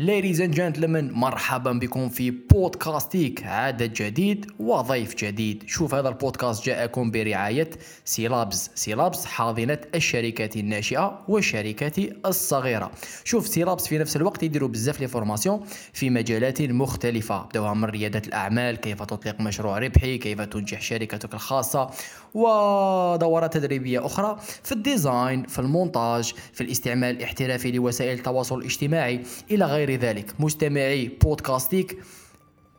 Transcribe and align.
Ladies 0.00 0.40
and 0.40 0.54
gentlemen 0.54 1.12
مرحبا 1.12 1.72
بكم 1.72 2.08
في 2.08 2.30
بودكاستيك. 2.30 3.46
عدد 3.46 3.92
جديد 3.92 4.46
وضيف 4.58 5.14
جديد. 5.14 5.64
شوف 5.66 5.94
هذا 5.94 6.08
البودكاست 6.08 6.66
جاءكم 6.66 7.10
برعاية 7.10 7.70
سيلابز. 8.04 8.70
سيلابز 8.74 9.24
حاضنة 9.24 9.78
الشركات 9.94 10.56
الناشئة 10.56 11.24
والشركات 11.28 11.98
الصغيرة. 12.26 12.90
شوف 13.24 13.48
سيلابز 13.48 13.86
في 13.86 13.98
نفس 13.98 14.16
الوقت 14.16 14.42
يديروا 14.42 14.68
بزاف 14.68 15.00
لي 15.00 15.08
فورماسيون 15.08 15.60
في 15.92 16.10
مجالات 16.10 16.62
مختلفة. 16.62 17.42
بدوها 17.42 17.74
من 17.74 17.84
ريادة 17.84 18.22
الأعمال 18.26 18.76
كيف 18.76 19.02
تطلق 19.02 19.40
مشروع 19.40 19.78
ربحي 19.78 20.18
كيف 20.18 20.40
تنجح 20.40 20.80
شركتك 20.80 21.34
الخاصة 21.34 21.90
ودورات 22.34 23.54
تدريبية 23.54 24.06
أخرى 24.06 24.36
في 24.62 24.72
الديزاين 24.72 25.42
في 25.42 25.58
المونتاج 25.58 26.34
في 26.52 26.60
الاستعمال 26.60 27.16
الاحترافي 27.16 27.72
لوسائل 27.72 28.18
التواصل 28.18 28.58
الاجتماعي 28.58 29.22
إلى 29.50 29.64
غير 29.64 29.89
ذلك. 29.96 30.40
مستمعي 30.40 31.08
بودكاستيك 31.08 31.98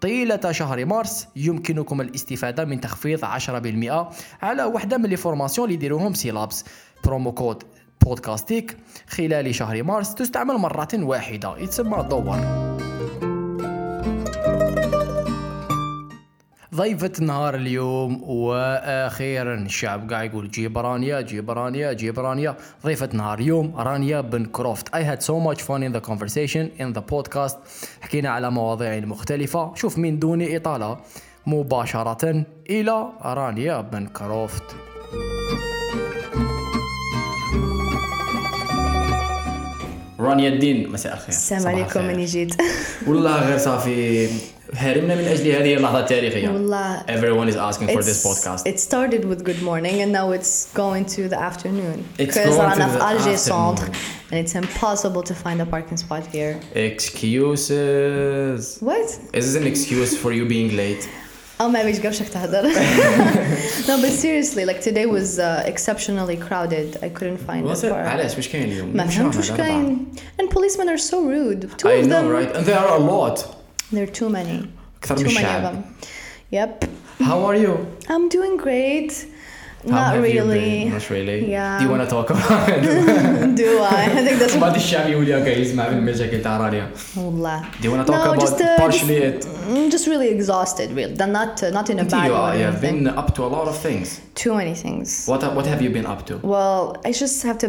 طيلة 0.02 0.52
شهر 0.52 0.86
مارس 0.86 1.28
يمكنكم 1.36 2.02
الاستفادة 2.02 2.66
من 2.66 2.82
تخفيض 2.82 3.26
10% 3.26 4.08
على 4.42 4.64
وحدة 4.64 4.98
من 4.98 5.06
لي 5.06 5.18
اللي 5.64 5.74
يديروهم 5.74 6.14
سيلابس. 6.14 6.66
برومو 7.06 7.32
كود 7.32 7.64
بودكاستيك 8.02 8.78
خلال 9.08 9.56
شهر 9.56 9.84
مارس 9.84 10.16
تستعمل 10.16 10.56
مرة 10.56 10.88
واحدة. 10.94 11.58
يتسمى 11.58 12.08
دور 12.10 12.71
ضيفة 16.76 17.12
نهار 17.22 17.56
اليوم 17.56 18.24
وأخيرا 18.24 19.56
الشعب 19.56 20.12
قاعد 20.12 20.30
يقول 20.30 20.52
جيب 20.52 20.78
رانيا 20.78 21.22
جيب 21.22 21.50
رانيا 21.50 21.94
جيب 21.94 22.20
رانيا 22.20 22.56
ضيفة 22.86 23.10
نهار 23.14 23.40
اليوم 23.40 23.76
رانيا 23.76 24.22
بن 24.22 24.46
كروفت. 24.46 24.96
I 24.96 25.02
had 25.02 25.22
so 25.22 25.34
much 25.34 25.62
fun 25.62 25.84
in 25.84 25.92
the 25.92 26.02
conversation 26.10 26.72
in 26.80 26.94
the 26.94 27.02
podcast. 27.02 27.56
حكينا 28.02 28.30
على 28.30 28.52
مواضيع 28.52 29.00
مختلفة. 29.00 29.76
شوف 29.76 29.98
من 29.98 30.20
دون 30.20 30.56
إطالة 30.56 30.98
مباشرة 31.46 32.46
إلى 32.70 33.10
رانيا 33.22 33.82
بن 33.82 34.08
كروفت. 34.08 34.64
رانيا 40.20 40.50
الدين 40.50 40.90
مساء 40.90 41.14
الخير. 41.14 41.30
السلام 41.30 41.68
عليكم. 41.68 42.04
مني 42.04 42.26
جيت 42.26 42.56
والله 43.08 43.48
غير 43.48 43.58
صافي. 43.58 44.30
هرمنا 44.75 45.15
من 45.15 45.25
اجل 45.25 45.51
هذه 45.51 45.75
اللحظه 45.75 46.01
التاريخيه 46.01 46.49
والله 46.49 47.01
everyone 47.09 47.49
is 47.53 47.57
asking 47.57 47.89
for 47.89 48.03
this 48.03 48.27
podcast 48.27 48.67
It 48.67 48.81
started 48.81 49.25
with 49.25 49.45
good 49.45 49.63
morning 49.63 50.03
and 50.03 50.11
now 50.13 50.31
it's 50.39 50.55
going 50.75 51.05
to 51.17 51.23
the 51.33 51.39
afternoon. 51.51 51.99
It's 52.19 52.35
Because 52.35 52.57
going 52.57 52.71
to 52.71 52.75
أنا 52.75 52.87
في 52.89 52.99
the 52.99 53.03
Alger 53.03 53.35
afternoon. 53.35 53.77
Centre 53.77 53.91
and 54.33 54.39
it's 54.47 54.55
impossible 54.55 55.23
to 55.31 55.35
find 55.45 55.61
a 55.61 55.67
parking 55.75 55.97
spot 56.05 56.23
here. 56.35 56.55
excuses 57.57 58.79
What? 58.81 59.09
is 59.33 59.43
this 59.47 59.57
an 59.63 59.67
excuse 59.67 60.17
for 60.23 60.33
you 60.33 60.45
being 60.47 60.77
late 60.77 61.09
Oh 61.59 61.69
ما 61.69 61.83
بيش 61.83 62.01
قبشك 62.01 62.29
تهدر. 62.29 62.63
no 63.89 63.97
but 64.03 64.11
seriously 64.13 64.65
like 64.67 64.81
today 64.83 65.07
was 65.07 65.39
uh, 65.39 65.63
exceptionally 65.67 66.37
crowded. 66.37 66.99
I 67.03 67.09
couldn't 67.09 67.39
find 67.39 67.65
a 67.65 67.69
Was 67.69 67.83
it? 67.85 67.91
park. 67.93 68.07
علاش 68.07 68.37
واش 68.37 68.49
كاين 68.49 68.63
اليوم 68.73 68.97
ما 68.97 69.05
مش 69.05 69.15
فهمت 69.17 69.25
عارف 69.35 69.39
وش 69.39 69.51
هذا 69.51 69.57
كاين. 69.57 70.07
And 70.43 70.51
policemen 70.51 70.89
are 70.89 70.99
so 70.99 71.17
rude. 71.23 71.71
Two 71.79 71.89
I 71.89 71.93
of 71.93 72.07
know 72.07 72.23
them. 72.23 72.29
right 72.29 72.57
and 72.57 72.67
there 72.67 72.79
are 72.79 72.97
a 72.99 73.03
lot 73.15 73.39
There 73.93 74.03
are 74.03 74.13
too 74.21 74.29
many. 74.29 74.69
أكثر 75.03 75.17
too 75.17 75.21
من 75.21 75.25
many 75.25 75.37
of 75.37 75.37
الشعب 75.37 75.63
them. 75.63 75.83
Yep. 76.53 76.85
how 77.21 77.45
are 77.49 77.57
you 77.57 77.73
I'm 78.09 78.29
doing 78.29 78.57
great. 78.57 79.13
how 79.85 79.91
Not 79.93 80.15
have 80.15 80.27
you 80.29 80.43
really. 80.43 80.85
been? 80.85 80.93
not 80.93 81.11
really 81.11 81.41
Yeah. 81.57 81.79
do 81.79 81.85
you 81.85 81.91
want 81.95 82.03
to 82.07 82.11
talk 82.17 82.29
about 82.31 82.69
it 82.77 82.83
Do 83.63 83.71
I? 83.83 84.05
I 84.19 84.23
think 84.27 84.39
that's 84.43 84.57
بعض 84.57 84.75
الشعب 84.75 85.09
يولي 85.11 85.35
هكا 85.39 85.49
يسمع 85.59 85.85
في 85.85 85.91
المشاكل 85.95 86.43
تاع 86.43 86.57
رانيا 86.57 86.91
والله. 87.17 87.63
do 87.81 87.85
you 87.85 87.91
want 87.93 88.07
to 88.07 88.13
talk 88.13 88.25
No, 88.25 88.33
about 88.33 88.41
just, 88.41 88.61
uh, 88.61 88.77
partially 88.83 89.17
it 89.17 89.47
Just 89.92 90.08
really 90.08 90.30
exhausted, 90.30 90.92
really. 90.92 91.16
Not 91.16 91.64
uh, 91.64 91.70
not 91.70 91.90
in 91.90 92.00
a 92.00 92.04
bad 92.06 92.26
you, 92.28 92.34
way. 92.34 92.40
are, 92.40 92.56
you 92.58 92.64
have 92.72 92.82
been 92.82 93.08
up 93.08 93.34
to 93.36 93.42
a 93.44 93.50
lot 93.58 93.68
of 93.68 93.78
things 93.78 94.20
Too 94.36 94.54
many 94.62 94.76
things. 94.76 95.26
what 95.28 95.42
what 95.58 95.66
have 95.72 95.82
you 95.82 95.90
been 95.90 96.06
up 96.14 96.26
to 96.28 96.34
Well, 96.54 96.82
I 97.06 97.12
just 97.12 97.44
have 97.44 97.58
to 97.60 97.68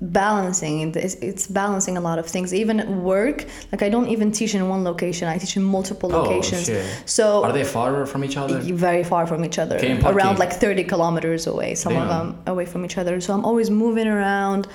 balancing. 0.00 0.74
It's, 0.94 1.14
it's 1.28 1.46
balancing 1.46 1.96
a 1.96 2.00
lot 2.00 2.18
of 2.18 2.26
things. 2.26 2.52
Even 2.62 2.80
at 2.80 2.88
work, 2.88 3.44
like 3.72 3.82
I 3.82 3.88
don't 3.88 4.08
even 4.08 4.30
teach 4.32 4.54
in 4.54 4.62
one 4.68 4.82
location. 4.84 5.28
I 5.28 5.38
teach 5.38 5.56
in 5.56 5.62
multiple 5.62 6.08
Oh, 6.14 6.22
locations. 6.22 6.66
shit. 6.66 6.84
So 7.06 7.44
are 7.44 7.52
they 7.52 7.64
far 7.64 8.06
from 8.06 8.24
each 8.24 8.36
other 8.36 8.58
very 8.88 9.04
far 9.04 9.26
from 9.26 9.44
each 9.44 9.58
other, 9.58 9.76
around 10.04 10.38
like 10.38 10.52
30 10.52 10.84
kilometers 10.84 11.46
away. 11.46 11.74
Some 11.74 11.96
of 11.96 12.08
them 12.08 12.26
away 12.46 12.66
from 12.66 12.84
each 12.84 12.98
other. 12.98 13.20
So 13.20 13.34
I'm 13.34 13.44
always 13.44 13.68
moving 13.70 14.08
around, 14.08 14.66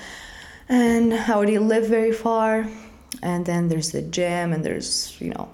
and 0.70 1.14
I 1.14 1.34
already 1.34 1.60
live 1.60 1.86
very 1.88 2.12
far. 2.26 2.68
And 3.24 3.46
then 3.46 3.68
there's 3.70 3.92
the 3.92 4.02
gym, 4.02 4.54
and 4.54 4.64
there's 4.66 4.90
you 5.22 5.30
know 5.34 5.50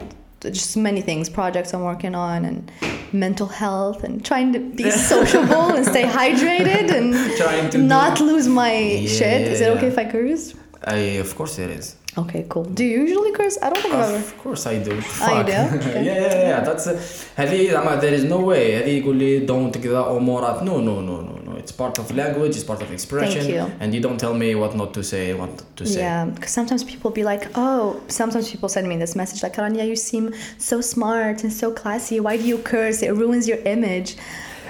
just 0.51 0.75
many 0.77 1.01
things, 1.01 1.29
projects 1.29 1.73
I'm 1.73 1.83
working 1.83 2.15
on, 2.15 2.45
and 2.45 2.71
mental 3.11 3.47
health, 3.47 4.03
and 4.03 4.23
trying 4.25 4.53
to 4.53 4.59
be 4.59 4.89
sociable 5.13 5.69
and 5.75 5.85
stay 5.85 6.03
hydrated 6.03 6.91
and 6.91 7.13
Trying 7.37 7.69
to 7.71 7.77
not 7.77 8.19
lose 8.19 8.47
my 8.47 9.05
shit. 9.07 9.41
Is 9.53 9.61
it 9.61 9.65
Yeah. 9.65 9.73
okay 9.77 9.87
if 9.87 9.97
I 9.97 10.05
curse? 10.05 10.53
I, 10.85 10.95
of 11.23 11.35
course 11.35 11.59
it 11.59 11.69
is 11.69 11.95
Okay, 12.16 12.46
cool. 12.48 12.64
Do 12.64 12.84
you 12.84 13.00
usually 13.02 13.32
curse? 13.32 13.56
I 13.62 13.70
don't 13.70 13.80
think 13.82 13.94
I've 13.94 14.08
ever. 14.08 14.16
Of 14.16 14.38
course 14.38 14.66
I 14.66 14.78
do. 14.82 14.92
Ah, 14.92 14.96
you 14.96 15.02
Fuck. 15.02 15.46
do? 15.46 15.76
Okay. 15.78 16.04
yeah, 16.04 16.14
yeah, 16.14 16.48
yeah. 16.50 16.60
That's 16.60 16.88
هذه 17.36 17.70
زعما 17.72 18.00
there 18.00 18.14
is 18.14 18.24
no 18.24 18.40
way. 18.40 18.72
هذه 18.82 19.02
يقول 19.02 19.16
لي 19.16 19.46
don't 19.46 19.78
كذا 19.78 20.16
أمورات. 20.16 20.62
No, 20.62 20.80
no, 20.80 21.00
no, 21.00 21.20
no, 21.20 21.38
no. 21.46 21.56
It's 21.58 21.70
part 21.72 21.98
of 21.98 22.10
language. 22.16 22.56
It's 22.56 22.64
part 22.64 22.82
of 22.82 22.90
expression. 22.92 23.46
you. 23.48 23.70
And 23.80 23.94
you 23.94 24.00
don't 24.00 24.18
tell 24.18 24.34
me 24.34 24.54
what 24.56 24.74
not 24.74 24.94
to 24.94 25.02
say, 25.04 25.34
what 25.34 25.62
to 25.76 25.86
say. 25.86 26.00
Yeah, 26.00 26.24
because 26.24 26.50
sometimes 26.50 26.82
people 26.82 27.10
be 27.10 27.22
like, 27.22 27.44
oh, 27.54 28.00
sometimes 28.08 28.50
people 28.50 28.68
send 28.68 28.88
me 28.88 28.96
this 28.96 29.14
message 29.14 29.42
like, 29.44 29.56
Rania, 29.56 29.86
you 29.86 29.96
seem 29.96 30.34
so 30.58 30.80
smart 30.80 31.44
and 31.44 31.52
so 31.52 31.70
classy. 31.72 32.18
Why 32.20 32.36
do 32.36 32.44
you 32.52 32.58
curse? 32.58 32.98
It 33.02 33.12
ruins 33.22 33.46
your 33.46 33.58
image. 33.74 34.16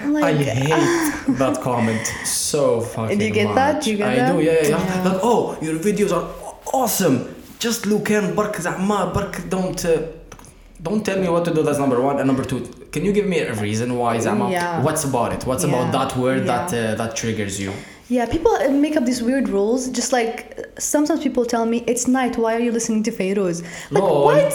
I'm 0.03 0.15
I 0.17 0.21
like, 0.21 0.37
hate 0.37 1.37
that 1.43 1.57
comment 1.63 2.05
so 2.25 2.81
fucking 2.83 3.19
Do 3.19 3.25
you 3.25 3.33
get 3.33 3.47
much. 3.47 3.55
that? 3.57 3.83
Do 3.83 3.91
you 3.93 3.97
get 3.97 4.09
I 4.09 4.15
that? 4.17 4.33
do, 4.37 4.43
yeah, 4.43 4.53
yeah, 4.53 4.69
yeah. 4.69 4.95
Yeah. 5.03 5.09
Like, 5.09 5.21
oh, 5.33 5.59
your 5.61 5.77
videos 5.89 6.13
are 6.17 6.27
awesome. 6.73 7.32
Just 7.63 7.87
look 7.87 8.11
in, 8.11 8.35
برك 8.37 8.61
زعما 8.61 9.05
برك 9.05 9.41
don't 9.51 9.85
uh, 9.85 9.89
don't 10.83 11.05
tell 11.05 11.19
me 11.19 11.29
what 11.29 11.45
to 11.45 11.55
do. 11.55 11.63
That's 11.63 11.79
number 11.79 12.01
one. 12.01 12.17
And 12.19 12.27
number 12.27 12.45
two, 12.45 12.61
can 12.93 13.05
you 13.05 13.13
give 13.13 13.27
me 13.27 13.39
a 13.41 13.55
reason 13.55 13.97
why 13.99 14.19
زعما? 14.19 14.51
Yeah. 14.51 14.83
What's 14.83 15.05
about 15.05 15.33
it? 15.33 15.45
What's 15.47 15.65
about 15.65 15.87
Yeah. 15.87 15.99
that 15.99 16.17
word 16.17 16.43
Yeah. 16.47 16.67
that 16.67 16.69
uh, 16.73 16.95
that 17.01 17.17
triggers 17.17 17.61
you? 17.65 17.73
yeah, 18.17 18.25
people 18.35 18.53
uh, 18.53 18.71
make 18.87 18.97
up 18.99 19.05
these 19.11 19.23
weird 19.29 19.47
rules. 19.57 19.81
Just 19.99 20.11
like 20.19 20.37
sometimes 20.79 21.21
people 21.27 21.45
tell 21.55 21.67
me, 21.73 21.79
it's 21.93 22.05
night. 22.21 22.35
Why 22.43 22.53
are 22.57 22.65
you 22.67 22.73
listening 22.79 23.03
to 23.09 23.13
Feroz? 23.19 23.59
Like, 23.91 24.03
Lol. 24.03 24.25
what? 24.29 24.53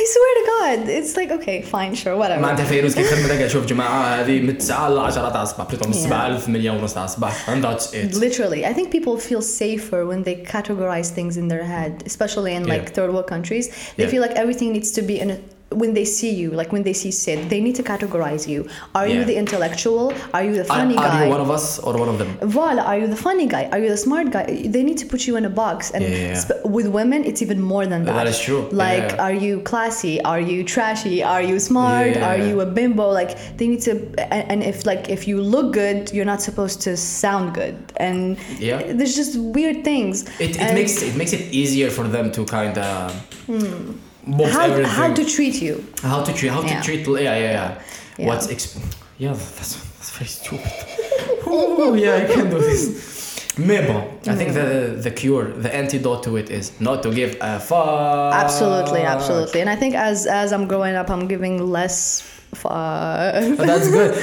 I 0.00 0.02
swear 0.14 0.32
to 0.40 0.44
God. 0.54 0.78
It's 0.98 1.12
like, 1.20 1.30
okay, 1.38 1.58
fine, 1.62 1.94
sure, 1.94 2.16
whatever. 2.16 2.42
ما 2.42 2.50
انت 2.50 2.60
فيروز 2.60 2.94
كي 2.94 3.04
خدمتك 3.04 3.30
قاعد 3.36 3.46
شوف 3.50 3.66
جماعه 3.66 4.20
هذه 4.22 4.40
من 4.40 4.58
9 4.58 4.88
ل 4.90 4.98
10 4.98 5.30
تاع 5.30 5.42
الصباح 5.42 5.66
بليتو 5.68 5.88
من 5.88 5.94
Yeah. 5.94 5.96
7 5.96 6.28
ل 6.28 6.40
8 6.40 6.70
ونص 6.70 6.94
تاع 6.94 7.04
الصباح 7.04 7.50
and 7.50 7.64
that's 7.64 7.84
it 7.94 8.14
Literally, 8.16 8.64
I 8.64 8.72
think 8.74 8.90
people 8.90 9.18
feel 9.18 9.42
safer 9.42 10.06
when 10.06 10.24
they 10.24 10.36
categorize 10.52 11.08
things 11.18 11.36
in 11.36 11.48
their 11.48 11.64
head, 11.64 12.02
especially 12.06 12.52
in 12.58 12.62
like 12.66 12.84
Yeah. 12.88 12.96
third 12.96 13.10
world 13.14 13.28
countries. 13.34 13.66
They 13.96 14.04
Yeah. 14.04 14.12
feel 14.12 14.22
like 14.26 14.34
everything 14.42 14.68
needs 14.76 14.90
to 14.98 15.02
be 15.10 15.16
in 15.24 15.28
a 15.36 15.38
when 15.71 15.93
they 15.93 16.05
see 16.05 16.33
you, 16.33 16.49
like 16.51 16.71
when 16.71 16.83
they 16.83 16.93
see 16.93 17.11
Sid, 17.11 17.49
they 17.49 17.61
need 17.61 17.75
to 17.75 17.83
categorize 17.83 18.47
you. 18.47 18.67
Are 18.95 19.07
you 19.07 19.23
the 19.23 19.35
intellectual? 19.35 20.13
Are 20.33 20.43
you 20.43 20.55
the 20.55 20.63
funny 20.65 20.95
are 20.95 21.03
guy? 21.03 21.21
Are 21.21 21.25
you 21.25 21.29
one 21.29 21.41
of 21.41 21.51
us 21.51 21.77
or 21.79 21.97
one 21.97 22.09
of 22.09 22.17
them? 22.17 22.37
Voila, 22.41 22.83
are 22.83 22.97
you 22.97 23.07
the 23.07 23.15
funny 23.15 23.45
guy? 23.47 23.69
Are 23.71 23.79
you 23.79 23.89
the 23.89 23.97
smart 23.97 24.31
guy? 24.31 24.45
They 24.67 24.81
need 24.83 24.97
to 24.97 25.05
put 25.05 25.27
you 25.27 25.35
in 25.37 25.45
a 25.45 25.49
box. 25.49 25.91
And 25.91 26.03
Yeah, 26.03 26.09
yeah, 26.09 26.17
yeah. 26.29 26.39
sp- 26.41 26.65
with 26.65 26.87
women, 26.87 27.23
it's 27.23 27.41
even 27.41 27.61
more 27.61 27.85
than 27.85 28.03
that. 28.05 28.13
That 28.13 28.27
is 28.27 28.39
true. 28.39 28.67
Like, 28.71 29.11
Yeah. 29.11 29.23
are 29.25 29.33
you 29.33 29.61
classy? 29.61 30.19
Are 30.23 30.39
you 30.39 30.63
trashy? 30.63 31.23
Are 31.23 31.41
you 31.41 31.59
smart? 31.59 32.15
Yeah. 32.15 32.29
Are 32.29 32.37
you 32.37 32.61
a 32.61 32.65
bimbo? 32.65 33.07
Like, 33.11 33.31
they 33.57 33.67
need 33.67 33.81
to. 33.81 33.91
And, 34.33 34.43
and 34.51 34.63
if 34.63 34.85
like 34.85 35.09
if 35.09 35.27
you 35.27 35.39
look 35.41 35.73
good, 35.73 36.11
you're 36.13 36.25
not 36.33 36.41
supposed 36.41 36.81
to 36.81 36.97
sound 36.97 37.53
good. 37.53 37.75
And 37.97 38.37
Yeah. 38.59 38.91
there's 38.97 39.15
just 39.15 39.37
weird 39.37 39.83
things. 39.83 40.23
It, 40.39 40.51
it 40.55 40.61
And 40.61 40.73
makes 40.75 41.01
it 41.03 41.15
makes 41.15 41.33
it 41.33 41.43
easier 41.53 41.89
for 41.91 42.05
them 42.07 42.31
to 42.31 42.41
kind 42.45 42.75
of 42.77 43.13
hmm 43.45 43.91
both 44.27 44.51
how, 44.51 44.65
everything. 44.65 44.91
how 44.91 45.13
to 45.13 45.25
treat 45.25 45.61
you. 45.61 45.85
How 46.01 46.23
to 46.23 46.33
treat 46.33 46.51
how 46.51 46.61
yeah. 46.61 46.81
to 46.81 46.85
treat 46.85 47.07
yeah 47.07 47.21
yeah 47.21 47.37
yeah, 47.37 47.81
yeah. 48.17 48.27
what's 48.27 48.47
exp- 48.47 48.81
yeah 49.17 49.33
that's 49.33 49.75
that's 49.97 50.11
very 50.11 50.27
stupid. 50.27 50.71
Oh 51.51 51.95
yeah 51.95 52.15
i 52.15 52.25
can 52.25 52.49
do 52.49 52.59
this. 52.59 53.57
Maybe 53.57 53.89
i 54.27 54.35
think 54.35 54.53
the 54.53 54.97
the 55.01 55.11
cure 55.11 55.45
the 55.45 55.73
antidote 55.73 56.23
to 56.23 56.37
it 56.37 56.49
is 56.49 56.79
not 56.79 57.01
to 57.03 57.11
give 57.11 57.35
a 57.41 57.59
fuck. 57.59 58.33
Absolutely 58.33 59.01
absolutely. 59.01 59.61
And 59.61 59.69
i 59.69 59.75
think 59.75 59.95
as 59.95 60.27
as 60.27 60.53
i'm 60.53 60.67
growing 60.67 60.95
up 60.95 61.09
i'm 61.09 61.27
giving 61.27 61.71
less 61.71 62.21
fuck. 62.53 63.33
That's 63.57 63.89
good. 63.97 64.13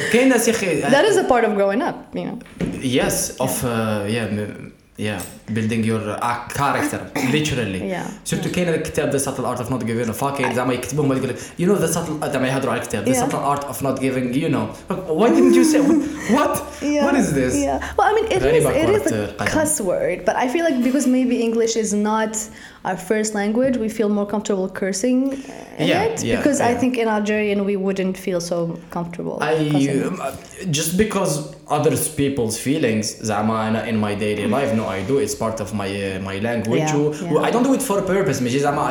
That 0.93 1.04
is 1.04 1.16
a 1.16 1.25
part 1.25 1.44
of 1.44 1.54
growing 1.54 1.82
up 1.82 2.14
you 2.14 2.25
know. 2.26 2.38
Yes 2.81 3.37
of 3.40 3.64
uh, 3.64 4.06
yeah 4.08 4.28
yeah 4.96 5.22
building 5.54 5.83
your 5.83 6.01
uh, 6.24 6.48
character 6.60 7.00
literally. 7.33 7.89
Yeah. 7.89 8.04
سورتو 8.25 8.51
كاين 8.51 8.69
الكتاب 8.69 9.12
The 9.12 9.19
Subtle 9.19 9.45
Art 9.45 9.60
of 9.60 9.69
Not 9.72 9.86
Giving 9.86 10.10
a 10.10 10.13
Fuck 10.13 10.42
زعما 10.56 10.74
يكتبوهم 10.74 11.12
يقول 11.18 11.30
لك 11.30 11.36
you 11.60 11.66
know 11.68 11.75
the 11.75 11.94
subtle 11.94 12.25
زعما 12.33 12.48
يهضروا 12.48 12.74
على 12.74 12.81
الكتاب 12.81 13.06
The 13.06 13.10
Yeah. 13.10 13.19
Subtle 13.22 13.39
Art 13.39 13.63
of 13.63 13.81
Not 13.83 14.00
Giving 14.01 14.33
you 14.33 14.50
know 14.50 14.66
why 15.19 15.30
didn't 15.30 15.54
you 15.54 15.63
say 15.63 15.80
what 16.38 16.54
what 17.06 17.16
is 17.22 17.33
this 17.33 17.54
Yeah. 17.56 17.80
Well, 17.98 18.07
I 18.12 18.13
mean, 18.18 18.28
it 18.36 18.42
Very 18.42 18.57
is, 18.57 18.66
it 18.66 18.89
is 18.98 19.04
backward, 19.04 19.13
a 19.13 19.24
uh, 19.24 19.45
قدم. 19.45 19.48
cuss 19.54 19.81
word, 19.92 20.18
but 20.28 20.36
I 20.44 20.48
feel 20.54 20.63
like 20.69 20.78
because 20.89 21.06
maybe 21.18 21.36
English 21.48 21.74
is 21.83 21.92
not 21.94 22.33
our 22.88 22.98
first 23.12 23.31
language, 23.42 23.75
we 23.86 23.89
feel 23.98 24.10
more 24.19 24.28
comfortable 24.33 24.68
cursing 24.81 25.19
in 25.81 25.88
Yeah, 25.92 26.04
it. 26.07 26.16
yeah, 26.24 26.38
because 26.38 26.60
I 26.69 26.72
yeah. 26.72 26.80
think 26.81 26.94
in 27.04 27.07
Algerian 27.18 27.60
we 27.69 27.75
wouldn't 27.86 28.16
feel 28.25 28.42
so 28.51 28.57
comfortable. 28.95 29.36
I 29.42 29.54
cussing. 29.74 30.04
um, 30.07 30.16
just 30.80 30.92
because 31.04 31.33
others 31.78 32.01
people's 32.22 32.56
feelings 32.68 33.06
زعما 33.22 33.68
أنا 33.68 33.86
in 33.92 33.95
my 34.06 34.13
daily 34.25 34.48
life 34.57 34.72
no 34.80 34.86
I 34.98 35.00
do 35.12 35.16
it's 35.24 35.35
part 35.37 35.61
of 35.61 35.75
my 35.75 35.88
uh, 35.88 36.21
my 36.21 36.38
language. 36.38 36.81
Yeah, 36.81 36.97
yeah. 37.33 37.47
I 37.47 37.50
don't 37.50 37.62
do 37.62 37.75
it 37.75 37.83
for 37.83 37.99
a 37.99 38.06
purpose. 38.15 38.41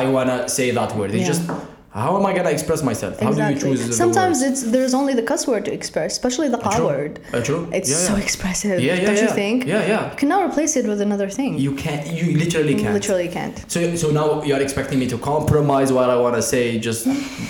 I 0.04 0.08
wanna 0.16 0.48
say 0.48 0.70
that 0.70 0.96
word. 0.96 1.10
It's 1.14 1.20
yeah. 1.20 1.32
just 1.34 1.75
how 2.02 2.10
am 2.18 2.24
I 2.30 2.32
gonna 2.36 2.50
express 2.58 2.80
myself 2.90 3.12
how 3.20 3.32
do 3.32 3.42
you 3.52 3.58
choose 3.64 3.96
Sometimes 4.04 4.36
it's 4.48 4.62
there's 4.74 4.94
only 5.00 5.14
the 5.20 5.26
cuss 5.30 5.42
word 5.50 5.64
to 5.68 5.72
express, 5.80 6.10
especially 6.18 6.48
the 6.56 6.58
qa 6.66 6.76
word. 6.90 7.12
Uh, 7.32 7.40
true. 7.48 7.62
It's 7.78 7.90
Yeah, 7.92 8.08
so 8.08 8.12
yeah. 8.16 8.22
expressive. 8.26 8.76
Yeah, 8.80 8.94
yeah, 8.94 9.06
don't 9.06 9.22
you 9.26 9.32
think? 9.42 9.58
Yeah, 9.72 9.92
yeah. 9.92 10.10
You 10.12 10.16
can 10.20 10.28
now 10.34 10.40
replace 10.48 10.72
it 10.80 10.84
with 10.90 11.00
another 11.08 11.28
thing. 11.38 11.52
You 11.66 11.72
can't. 11.84 12.04
You 12.18 12.26
literally 12.42 12.74
can't. 12.82 12.94
literally 12.98 13.28
can't. 13.38 13.56
So, 13.74 13.78
so 14.02 14.06
now 14.20 14.26
you're 14.48 14.60
expecting 14.68 14.98
me 15.02 15.06
to 15.14 15.18
compromise 15.32 15.88
what 15.96 16.08
I 16.14 16.16
want 16.24 16.34
to 16.40 16.42
say 16.54 16.62
just 16.88 17.02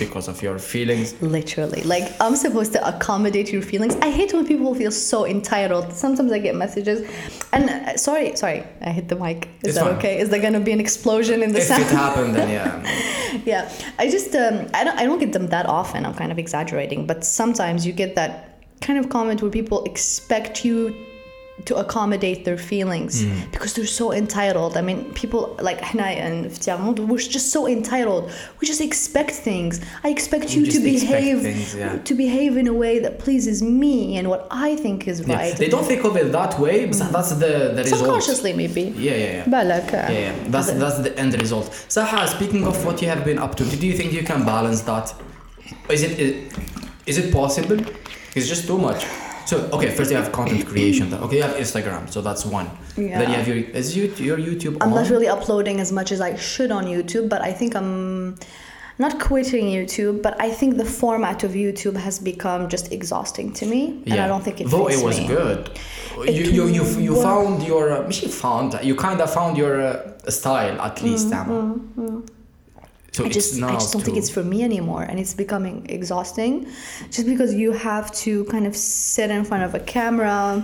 because 0.03 0.25
of 0.31 0.41
your 0.45 0.57
feelings. 0.73 1.07
Literally. 1.21 1.81
Like, 1.93 2.05
I'm 2.23 2.35
supposed 2.45 2.71
to 2.77 2.81
accommodate 2.91 3.47
your 3.55 3.61
feelings. 3.71 3.93
I 4.07 4.09
hate 4.19 4.31
when 4.35 4.45
people 4.53 4.73
feel 4.81 4.91
so 5.11 5.19
entitled. 5.35 5.85
Sometimes 6.05 6.31
I 6.31 6.39
get 6.47 6.55
messages. 6.55 6.97
And 7.55 7.63
uh, 7.69 7.97
sorry, 7.97 8.35
sorry, 8.43 8.63
I 8.81 8.91
hit 8.91 9.07
the 9.09 9.15
mic. 9.25 9.39
Is 9.61 9.69
It's 9.69 9.75
that 9.77 9.85
fine. 9.85 9.95
okay? 9.97 10.13
Is 10.23 10.29
there 10.31 10.41
going 10.47 10.53
to 10.59 10.65
be 10.69 10.73
an 10.77 10.79
explosion 10.87 11.37
in 11.45 11.51
the 11.53 11.59
If 11.59 11.65
sound? 11.71 11.83
it 11.83 11.89
happened, 12.05 12.31
then 12.35 12.49
yeah. 12.57 13.41
yeah. 13.51 13.71
I 13.99 14.09
just, 14.09 14.35
um, 14.37 14.67
I, 14.73 14.83
don't, 14.83 14.97
I 14.97 15.05
don't 15.05 15.19
get 15.19 15.33
them 15.33 15.47
that 15.47 15.65
often. 15.65 16.05
I'm 16.05 16.13
kind 16.13 16.31
of 16.31 16.39
exaggerating. 16.39 17.05
But 17.05 17.23
sometimes 17.23 17.85
you 17.85 17.93
get 17.93 18.15
that 18.15 18.63
kind 18.81 18.99
of 18.99 19.09
comment 19.09 19.41
where 19.41 19.51
people 19.51 19.83
expect 19.83 20.63
you 20.63 20.95
to 21.65 21.75
accommodate 21.75 22.45
their 22.45 22.57
feelings 22.57 23.23
mm. 23.23 23.51
because 23.51 23.73
they're 23.73 23.85
so 23.85 24.13
entitled. 24.13 24.77
I 24.77 24.81
mean, 24.81 25.11
people 25.13 25.57
like 25.61 25.79
Hanai 25.79 26.15
and 26.17 27.09
we're 27.09 27.17
just 27.17 27.51
so 27.51 27.67
entitled. 27.67 28.31
We 28.59 28.67
just 28.67 28.81
expect 28.81 29.31
things. 29.31 29.81
I 30.03 30.09
expect 30.09 30.55
you 30.55 30.65
to 30.67 30.79
behave 30.79 31.41
things, 31.41 31.75
yeah. 31.75 31.97
to 31.97 32.13
behave 32.13 32.57
in 32.57 32.67
a 32.67 32.73
way 32.73 32.99
that 32.99 33.19
pleases 33.19 33.61
me 33.61 34.17
and 34.17 34.29
what 34.29 34.47
I 34.51 34.75
think 34.75 35.07
is 35.07 35.27
right. 35.27 35.55
They 35.57 35.67
don't 35.67 35.85
think 35.85 36.03
of 36.05 36.15
it 36.15 36.31
that 36.31 36.57
way, 36.59 36.85
but 36.85 36.95
mm. 36.95 37.11
that's 37.11 37.31
the, 37.31 37.73
the 37.75 37.83
result. 37.83 37.99
Subconsciously, 37.99 38.53
maybe. 38.53 38.81
Yeah, 38.81 39.15
yeah, 39.15 39.17
yeah. 39.17 39.47
Balak, 39.47 39.93
uh, 39.93 39.97
yeah, 39.97 40.11
yeah. 40.11 40.35
That's, 40.47 40.71
that's 40.71 40.99
the 40.99 41.17
end 41.19 41.33
result. 41.41 41.69
Saha, 41.89 42.27
speaking 42.27 42.65
of 42.65 42.85
what 42.85 43.01
you 43.01 43.07
have 43.09 43.25
been 43.25 43.39
up 43.39 43.55
to, 43.55 43.63
do 43.65 43.85
you 43.85 43.93
think 43.93 44.13
you 44.13 44.23
can 44.23 44.45
balance 44.45 44.81
that? 44.81 45.13
Is 45.89 46.03
it 46.03 46.19
is, 46.19 46.53
is 47.05 47.17
it 47.17 47.33
possible? 47.33 47.79
It's 48.35 48.47
just 48.47 48.67
too 48.67 48.77
much. 48.77 49.05
So 49.47 49.69
okay, 49.71 49.91
first 49.95 50.11
you 50.11 50.17
have 50.17 50.33
content 50.33 50.65
creation. 50.67 51.13
Okay, 51.13 51.37
you 51.37 51.43
have 51.43 51.55
Instagram, 51.55 52.09
so 52.09 52.21
that's 52.21 52.45
one. 52.45 52.69
Yeah. 52.97 53.19
Then 53.19 53.29
you 53.29 53.35
have 53.37 53.47
your 53.47 53.57
is 53.57 53.95
you, 53.95 54.03
your 54.29 54.37
YouTube. 54.37 54.75
I'm 54.81 54.89
on? 54.91 54.95
not 54.95 55.09
really 55.09 55.29
uploading 55.29 55.79
as 55.79 55.91
much 55.93 56.11
as 56.11 56.19
I 56.19 56.35
should 56.35 56.69
on 56.69 56.85
YouTube, 56.85 57.29
but 57.29 57.41
I 57.41 57.53
think 57.53 57.73
I'm 57.73 58.37
not 58.99 59.21
quitting 59.21 59.65
YouTube, 59.67 60.21
but 60.21 60.35
I 60.41 60.49
think 60.49 60.75
the 60.75 60.83
format 60.83 61.45
of 61.45 61.51
YouTube 61.51 61.95
has 61.95 62.19
become 62.19 62.67
just 62.67 62.91
exhausting 62.91 63.53
to 63.53 63.65
me, 63.65 64.01
yeah. 64.03 64.13
and 64.13 64.21
I 64.21 64.27
don't 64.27 64.43
think 64.43 64.59
it. 64.59 64.67
Though 64.67 64.89
it 64.89 65.01
was 65.01 65.17
me. 65.17 65.27
good, 65.27 65.79
it 66.27 66.35
you 66.35 66.45
you 66.51 66.67
you, 66.67 66.83
you 66.99 67.21
found 67.21 67.63
your. 67.63 67.85
Uh, 67.93 68.09
you 68.09 68.27
found 68.27 68.77
you 68.83 68.95
kind 68.95 69.21
of 69.21 69.33
found 69.33 69.57
your 69.57 69.79
uh, 69.79 70.29
style 70.29 70.81
at 70.81 71.01
least, 71.01 71.29
mm-hmm. 71.29 72.01
mm-hmm. 72.01 72.36
So 73.17 73.25
I 73.25 73.29
just, 73.29 73.63
I 73.63 73.73
just 73.73 73.91
don't 73.93 74.03
think 74.03 74.15
it's 74.15 74.29
for 74.29 74.43
me 74.43 74.61
anymore, 74.63 75.01
and 75.01 75.19
it's 75.19 75.33
becoming 75.33 75.87
exhausting, 75.89 76.67
just 77.09 77.25
because 77.25 77.51
you 77.51 77.71
have 77.71 78.11
to 78.23 78.45
kind 78.45 78.67
of 78.67 78.75
sit 78.77 79.31
in 79.31 79.43
front 79.43 79.63
of 79.63 79.73
a 79.73 79.79
camera 79.79 80.63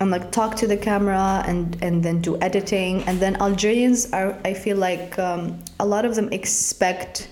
and 0.00 0.10
like 0.10 0.32
talk 0.32 0.56
to 0.56 0.66
the 0.66 0.78
camera 0.78 1.44
and 1.46 1.76
and 1.82 2.02
then 2.02 2.22
do 2.22 2.40
editing, 2.40 3.02
and 3.02 3.20
then 3.20 3.36
Algerians 3.42 4.10
are, 4.14 4.38
I 4.42 4.54
feel 4.54 4.78
like 4.78 5.18
um, 5.18 5.58
a 5.78 5.84
lot 5.84 6.06
of 6.06 6.14
them 6.14 6.32
expect 6.32 7.28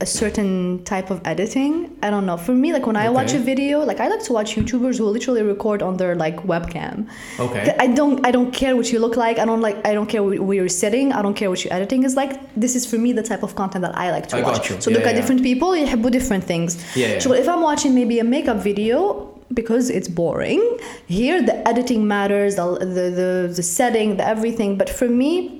a 0.00 0.06
certain 0.06 0.84
type 0.84 1.10
of 1.10 1.20
editing. 1.24 1.96
I 2.04 2.10
don't 2.10 2.24
know. 2.24 2.36
For 2.36 2.54
me, 2.54 2.72
like 2.72 2.86
when 2.86 2.94
I 2.94 3.06
okay. 3.06 3.14
watch 3.14 3.32
a 3.32 3.38
video, 3.40 3.84
like 3.84 3.98
I 3.98 4.06
like 4.06 4.22
to 4.24 4.32
watch 4.32 4.54
YouTubers 4.54 4.98
who 4.98 5.04
literally 5.06 5.42
record 5.42 5.82
on 5.82 5.96
their 5.96 6.14
like 6.14 6.36
webcam. 6.44 7.08
Okay. 7.40 7.74
I 7.80 7.88
don't 7.88 8.24
I 8.24 8.30
don't 8.30 8.52
care 8.52 8.76
what 8.76 8.92
you 8.92 9.00
look 9.00 9.16
like. 9.16 9.40
I 9.40 9.44
don't 9.44 9.60
like 9.60 9.84
I 9.84 9.94
don't 9.94 10.08
care 10.08 10.22
where 10.22 10.56
you're 10.56 10.68
sitting. 10.68 11.12
I 11.12 11.20
don't 11.20 11.34
care 11.34 11.50
what 11.50 11.64
your 11.64 11.72
editing 11.72 12.04
is 12.04 12.14
like. 12.14 12.38
This 12.54 12.76
is 12.76 12.86
for 12.86 12.96
me 12.96 13.12
the 13.12 13.24
type 13.24 13.42
of 13.42 13.56
content 13.56 13.82
that 13.82 13.98
I 13.98 14.12
like 14.12 14.28
to 14.28 14.36
I 14.36 14.42
watch. 14.42 14.68
So 14.68 14.90
yeah, 14.90 14.96
look 14.96 15.04
yeah. 15.04 15.10
at 15.10 15.16
different 15.16 15.42
people, 15.42 15.76
you 15.76 15.86
have 15.86 16.08
different 16.12 16.44
things. 16.44 16.78
Yeah, 16.96 17.18
So 17.18 17.32
if 17.32 17.48
I'm 17.48 17.62
watching 17.62 17.92
maybe 17.94 18.20
a 18.20 18.24
makeup 18.24 18.58
video, 18.58 19.34
because 19.52 19.90
it's 19.90 20.08
boring. 20.08 20.78
Here 21.06 21.42
the 21.42 21.66
editing 21.66 22.06
matters, 22.06 22.56
the 22.56 22.78
the, 22.78 22.84
the, 22.86 23.52
the 23.56 23.62
setting, 23.62 24.16
the 24.16 24.26
everything. 24.26 24.76
But 24.76 24.90
for 24.90 25.08
me, 25.08 25.57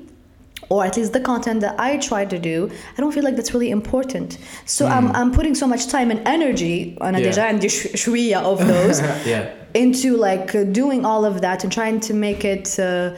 or 0.69 0.85
at 0.85 0.95
least 0.97 1.11
the 1.13 1.19
content 1.19 1.59
that 1.61 1.75
I 1.79 1.97
try 1.97 2.23
to 2.25 2.39
do, 2.39 2.69
I 2.97 3.01
don't 3.01 3.11
feel 3.11 3.23
like 3.23 3.35
that's 3.35 3.53
really 3.53 3.69
important. 3.69 4.37
So 4.65 4.87
I'm, 4.87 5.07
I'm 5.19 5.31
putting 5.31 5.55
so 5.55 5.67
much 5.67 5.87
time 5.87 6.09
and 6.09 6.21
energy 6.25 6.97
أنا 7.01 7.17
Hmm. 7.17 7.23
Yeah. 7.23 7.31
ديجا 7.31 7.43
عندي 7.43 7.69
ش- 7.69 7.95
شوية 7.95 8.37
of 8.53 8.59
those 8.59 9.01
yeah. 9.25 9.45
into 9.73 10.15
like 10.17 10.55
uh, 10.55 10.63
doing 10.63 11.05
all 11.05 11.25
of 11.25 11.41
that 11.41 11.63
and 11.63 11.71
trying 11.71 11.99
to 11.99 12.13
make 12.13 12.45
it 12.45 12.79
uh, 12.79 13.11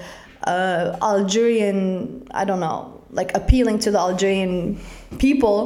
uh, 0.47 0.97
Algerian, 1.01 2.27
I 2.31 2.45
don't 2.45 2.59
know, 2.59 3.01
like 3.11 3.31
appealing 3.35 3.79
to 3.79 3.91
the 3.91 3.99
Algerian 3.99 4.79
people 5.17 5.57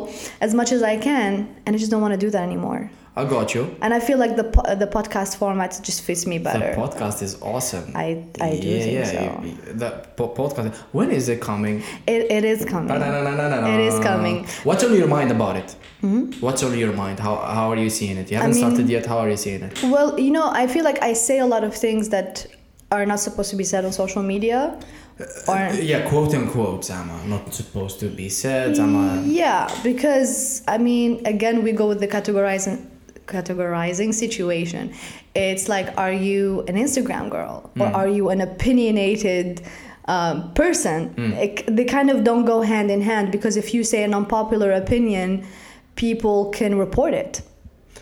as 0.41 0.53
much 0.53 0.71
as 0.71 0.81
I 0.83 0.95
can, 0.97 1.31
and 1.65 1.75
I 1.75 1.79
just 1.79 1.91
don't 1.91 2.01
want 2.01 2.13
to 2.13 2.17
do 2.25 2.29
that 2.35 2.43
anymore. 2.43 2.81
I 3.16 3.24
got 3.24 3.54
you. 3.54 3.76
And 3.80 3.94
I 3.94 4.00
feel 4.00 4.18
like 4.18 4.34
the 4.34 4.44
po- 4.44 4.74
the 4.74 4.88
podcast 4.88 5.36
format 5.36 5.78
just 5.82 6.02
fits 6.02 6.26
me 6.26 6.38
better. 6.38 6.70
The 6.74 6.80
podcast 6.80 7.22
is 7.22 7.40
awesome. 7.40 7.92
I 7.94 8.24
I 8.40 8.50
do 8.60 8.68
yeah, 8.68 8.82
think 8.84 8.92
yeah. 8.92 9.04
so. 9.04 9.44
you- 9.44 9.74
the 9.82 9.90
po- 10.16 10.30
podcast. 10.40 10.74
When 10.92 11.10
is 11.12 11.28
it 11.28 11.40
coming? 11.40 11.82
It, 12.08 12.22
it 12.30 12.44
is 12.44 12.64
coming. 12.64 12.90
It 13.00 13.80
is 13.80 13.98
coming. 14.00 14.44
What's 14.64 14.82
on 14.84 14.94
your 14.94 15.06
mind 15.06 15.30
about 15.30 15.56
it? 15.56 15.76
Hmm? 16.00 16.32
What's 16.40 16.62
on 16.64 16.76
your 16.76 16.92
mind? 16.92 17.20
How 17.20 17.36
how 17.36 17.70
are 17.72 17.76
you 17.76 17.90
seeing 17.90 18.16
it? 18.16 18.30
You 18.30 18.36
haven't 18.38 18.56
mean- 18.56 18.64
started 18.64 18.88
yet. 18.88 19.06
How 19.06 19.18
are 19.18 19.30
you 19.30 19.36
seeing 19.36 19.62
it? 19.62 19.80
Well, 19.84 20.18
you 20.18 20.32
know, 20.32 20.50
I 20.62 20.66
feel 20.66 20.84
like 20.84 21.00
I 21.02 21.12
say 21.12 21.38
a 21.38 21.46
lot 21.46 21.62
of 21.62 21.72
things 21.74 22.08
that 22.08 22.46
are 22.90 23.06
not 23.06 23.20
supposed 23.20 23.50
to 23.50 23.56
be 23.56 23.64
said 23.64 23.84
on 23.84 23.92
social 23.92 24.22
media. 24.22 24.58
Uh, 25.20 25.24
or 25.50 25.56
uh, 25.56 25.72
Yeah, 25.74 26.08
quote 26.08 26.34
unquote, 26.34 26.84
Zama. 26.84 27.16
Not 27.26 27.54
supposed 27.54 28.00
to 28.00 28.06
be 28.08 28.28
said, 28.28 28.74
Zama. 28.74 29.22
Yeah, 29.24 29.68
because 29.84 30.62
I 30.66 30.78
mean, 30.78 31.24
again, 31.24 31.62
we 31.62 31.70
go 31.72 31.86
with 31.88 32.00
the 32.00 32.08
categorizing 32.08 32.78
categorizing 33.26 34.12
situation. 34.12 34.92
It's 35.34 35.68
like, 35.68 35.96
are 35.98 36.12
you 36.12 36.64
an 36.68 36.76
Instagram 36.76 37.30
girl 37.30 37.70
or 37.78 37.88
hmm. 37.88 37.94
are 37.94 38.08
you 38.08 38.30
an 38.30 38.40
opinionated 38.40 39.62
um, 40.06 40.52
person? 40.54 41.08
Hmm. 41.14 41.32
It, 41.32 41.76
they 41.76 41.84
kind 41.84 42.10
of 42.10 42.24
don't 42.24 42.44
go 42.44 42.62
hand 42.62 42.90
in 42.90 43.00
hand 43.00 43.32
because 43.32 43.56
if 43.56 43.74
you 43.74 43.84
say 43.84 44.04
an 44.04 44.14
unpopular 44.14 44.72
opinion, 44.72 45.46
people 45.96 46.50
can 46.50 46.78
report 46.78 47.14
it. 47.14 47.42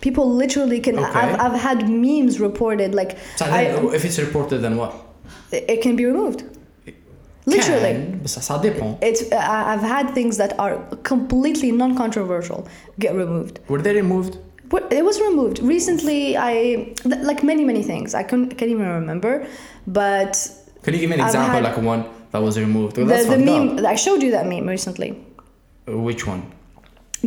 People 0.01 0.29
literally 0.35 0.81
can. 0.81 0.99
Okay. 0.99 1.09
I've, 1.09 1.41
I've 1.41 1.61
had 1.61 1.89
memes 1.89 2.41
reported 2.41 2.93
like 2.93 3.17
So 3.37 3.47
I, 3.47 3.95
if 3.95 4.05
it's 4.05 4.19
reported, 4.19 4.59
then 4.59 4.77
what? 4.77 4.93
it 5.53 5.83
can 5.83 5.97
be 5.97 6.05
removed. 6.05 6.45
Literally. 7.45 7.95
Can, 7.95 8.25
ça 8.25 8.59
dépend. 8.63 8.99
It's 9.03 9.23
uh, 9.33 9.37
I've 9.37 9.83
had 9.83 10.15
things 10.15 10.37
that 10.37 10.59
are 10.59 10.79
completely 11.03 11.73
non-controversial 11.73 12.69
get 12.99 13.15
removed. 13.15 13.59
Were 13.69 13.83
they 13.83 13.95
removed? 13.95 14.39
It 14.73 15.05
was 15.05 15.21
removed 15.21 15.59
recently. 15.61 16.37
I 16.37 16.95
like 17.05 17.43
many 17.43 17.65
many 17.65 17.83
things. 17.83 18.15
I 18.15 18.23
can't, 18.23 18.49
can't 18.59 18.71
even 18.71 18.87
remember, 18.89 19.47
but 19.87 20.33
Can 20.83 20.95
you 20.95 21.01
give 21.01 21.11
me 21.11 21.15
an 21.17 21.21
I've 21.23 21.29
example, 21.29 21.55
had- 21.55 21.65
like 21.65 21.79
one 21.83 22.05
that 22.33 22.43
was 22.43 22.59
removed? 22.59 22.97
Well, 22.97 23.07
the, 23.07 23.37
the 23.37 23.39
meme 23.39 23.79
up. 23.79 23.85
I 23.85 23.95
showed 23.97 24.23
you 24.23 24.31
that 24.33 24.47
meme 24.47 24.67
recently. 24.69 25.11
Which 25.87 26.27
one? 26.27 26.43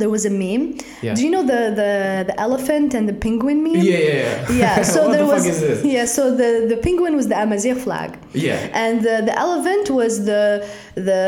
There 0.02 0.10
was 0.10 0.26
a 0.26 0.30
meme. 0.30 0.66
Yeah. 1.02 1.14
Do 1.16 1.24
you 1.26 1.32
know 1.36 1.44
the 1.54 1.62
the 1.82 1.92
the 2.30 2.36
elephant 2.48 2.94
and 2.98 3.08
the 3.12 3.14
penguin 3.26 3.64
meme? 3.64 3.78
Yeah, 3.78 3.98
yeah, 3.98 4.50
yeah. 4.50 4.52
Yeah, 4.64 4.82
so 4.96 5.04
what 5.04 5.12
there 5.14 5.26
the 5.26 5.34
was 5.34 5.44
fuck 5.44 5.54
is 5.54 5.62
this? 5.62 5.86
yeah, 5.86 6.06
so 6.18 6.24
the 6.42 6.52
the 6.72 6.78
penguin 6.86 7.14
was 7.16 7.28
the 7.32 7.38
Amazigh 7.46 7.76
flag. 7.86 8.10
Yeah. 8.34 8.82
And 8.84 8.96
the, 9.08 9.16
the 9.30 9.36
elephant 9.46 9.86
was 10.00 10.14
the 10.32 10.44
the 10.96 11.22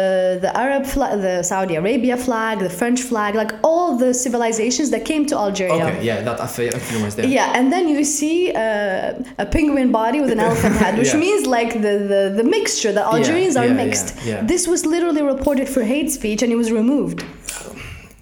the 0.44 0.52
Arab 0.66 0.86
flag, 0.86 1.22
the 1.22 1.44
Saudi 1.44 1.76
Arabia 1.76 2.18
flag, 2.18 2.60
the 2.60 2.70
French 2.82 3.02
flag, 3.10 3.36
like 3.36 3.52
all 3.64 3.90
the 4.04 4.14
civilizations 4.14 4.90
that 4.94 5.04
came 5.06 5.26
to 5.32 5.36
Algeria. 5.46 5.86
Okay, 5.88 6.04
yeah, 6.10 6.22
that 6.28 6.40
influence 6.60 7.16
there. 7.16 7.26
Yeah, 7.28 7.58
and 7.58 7.72
then 7.74 7.88
you 7.88 8.04
see 8.04 8.52
uh, 8.52 9.14
a 9.38 9.46
penguin 9.46 9.92
body 9.92 10.20
with 10.22 10.32
an 10.32 10.40
elephant 10.40 10.76
head, 10.76 10.98
which 10.98 11.08
Yeah. 11.14 11.20
means 11.26 11.46
like 11.48 11.72
the, 11.74 11.96
the, 12.14 12.22
the 12.40 12.44
mixture 12.44 12.92
that 12.92 13.06
Algerians 13.06 13.56
are 13.56 13.66
yeah, 13.66 13.72
yeah, 13.78 13.86
mixed. 13.86 14.08
This 14.54 14.68
was 14.68 14.86
literally 14.86 15.22
reported 15.22 15.68
for 15.70 15.82
hate 15.84 16.10
speech 16.12 16.42
and 16.44 16.52
it 16.52 16.56
was 16.64 16.72
removed. 16.72 17.24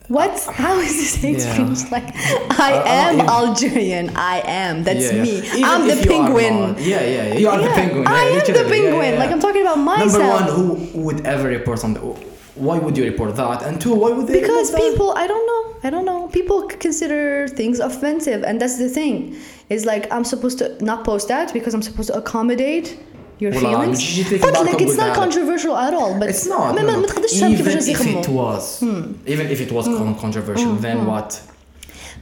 What? 0.08 0.40
How 0.54 0.78
is 0.80 0.94
this 0.94 1.16
hate 1.16 1.40
Yeah. 1.40 1.74
speech? 1.74 1.92
Like, 1.92 2.10
I 2.60 2.74
Uh, 2.74 2.84
am 2.86 3.14
even- 3.16 3.30
Algerian. 3.30 4.12
I 4.16 4.42
am. 4.46 4.84
That's 4.84 5.06
Yeah, 5.06 5.14
yeah. 5.14 5.22
me. 5.24 5.32
Even 5.60 5.64
I'm 5.66 5.88
the 5.88 5.94
if 5.94 6.06
you 6.06 6.12
are 6.12 6.24
penguin. 6.26 6.76
Yeah, 6.80 7.02
yeah, 7.02 7.28
yeah. 7.28 7.34
You 7.42 7.50
are 7.50 7.60
the 7.62 7.70
penguin. 7.70 8.08
I 8.08 8.24
am 8.38 8.54
the 8.54 8.66
penguin. 8.70 9.18
Like 9.20 9.32
I'm 9.32 9.40
talking 9.40 9.62
about 9.64 9.80
myself. 9.80 10.14
Number 10.14 10.30
one, 10.30 10.44
who 10.56 11.00
would 11.06 11.26
ever 11.26 11.48
report 11.48 11.80
something? 11.80 12.04
Why 12.56 12.78
would 12.78 12.96
you 12.98 13.04
report 13.04 13.36
that? 13.36 13.64
And 13.64 13.82
two, 13.82 13.94
why 13.96 14.12
would 14.12 14.28
they? 14.28 14.40
because 14.40 14.72
report 14.72 14.84
that? 14.84 14.92
people 14.92 15.10
i 15.24 15.28
don't 15.28 15.46
know 15.52 15.62
i 15.86 15.90
don't 15.90 16.06
know 16.06 16.28
people 16.38 16.58
consider 16.86 17.50
things 17.50 17.80
offensive 17.90 18.44
and 18.48 18.62
that's 18.62 18.78
the 18.78 18.88
thing 18.88 19.36
it's 19.70 19.84
like 19.92 20.04
i'm 20.14 20.24
supposed 20.24 20.58
to 20.60 20.66
not 20.90 21.04
post 21.04 21.28
that 21.28 21.52
because 21.58 21.74
i'm 21.76 21.82
supposed 21.90 22.08
to 22.12 22.16
accommodate 22.18 22.88
your 23.43 23.55
والله 23.55 23.85
feelings 23.85 23.89
مش 23.97 24.19
يجي 24.19 24.39
but 24.39 24.45
بالكم 24.45 24.67
like 24.67 24.81
it's 24.81 24.97
not 24.97 25.01
بالله. 25.01 25.15
controversial 25.15 25.77
at 25.77 25.95
all 25.95 26.21
but 26.21 26.29
It's 26.29 26.47
not. 26.47 26.75
ما, 26.75 26.81
no, 26.81 26.83
ما, 26.85 26.93
no. 26.93 26.97
ما 26.99 27.07
تقدرش 27.07 27.31
تفهم 27.33 27.57
Even 27.57 27.63
كيفاش 27.63 27.85
if 27.85 27.89
يخمموا. 27.89 28.23
it 28.23 28.29
was, 28.29 28.83
even 29.27 29.47
if 29.57 29.61
it 29.61 29.73
was 29.73 29.85
con- 29.87 30.15
controversial, 30.23 30.75
then 30.83 31.07
what? 31.07 31.41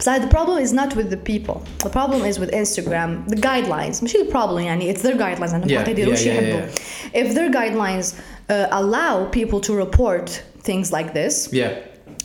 But 0.04 0.22
the 0.22 0.28
problem 0.36 0.58
is 0.66 0.72
not 0.72 0.90
with 0.98 1.08
the 1.10 1.16
people. 1.32 1.56
The 1.86 1.90
problem 1.98 2.20
is 2.30 2.38
with 2.38 2.50
Instagram. 2.52 3.10
The 3.28 3.40
guidelines. 3.48 4.02
مش 4.02 4.12
the 4.12 4.30
problem 4.32 4.58
يعني 4.64 4.94
it's 4.94 5.02
their 5.02 5.16
guidelines 5.16 5.52
and 5.52 5.70
Yeah, 5.70 5.88
يديروا 5.88 6.14
yeah, 6.14 6.18
شي 6.18 6.24
yeah, 6.24 6.42
يحبوا. 6.42 6.68
If 7.14 7.34
their 7.34 7.50
guidelines 7.50 8.14
uh, 8.14 8.68
allow 8.80 9.26
people 9.38 9.60
to 9.60 9.72
report 9.84 10.42
things 10.62 10.92
like 10.92 11.12
this 11.14 11.48
Yeah. 11.52 11.70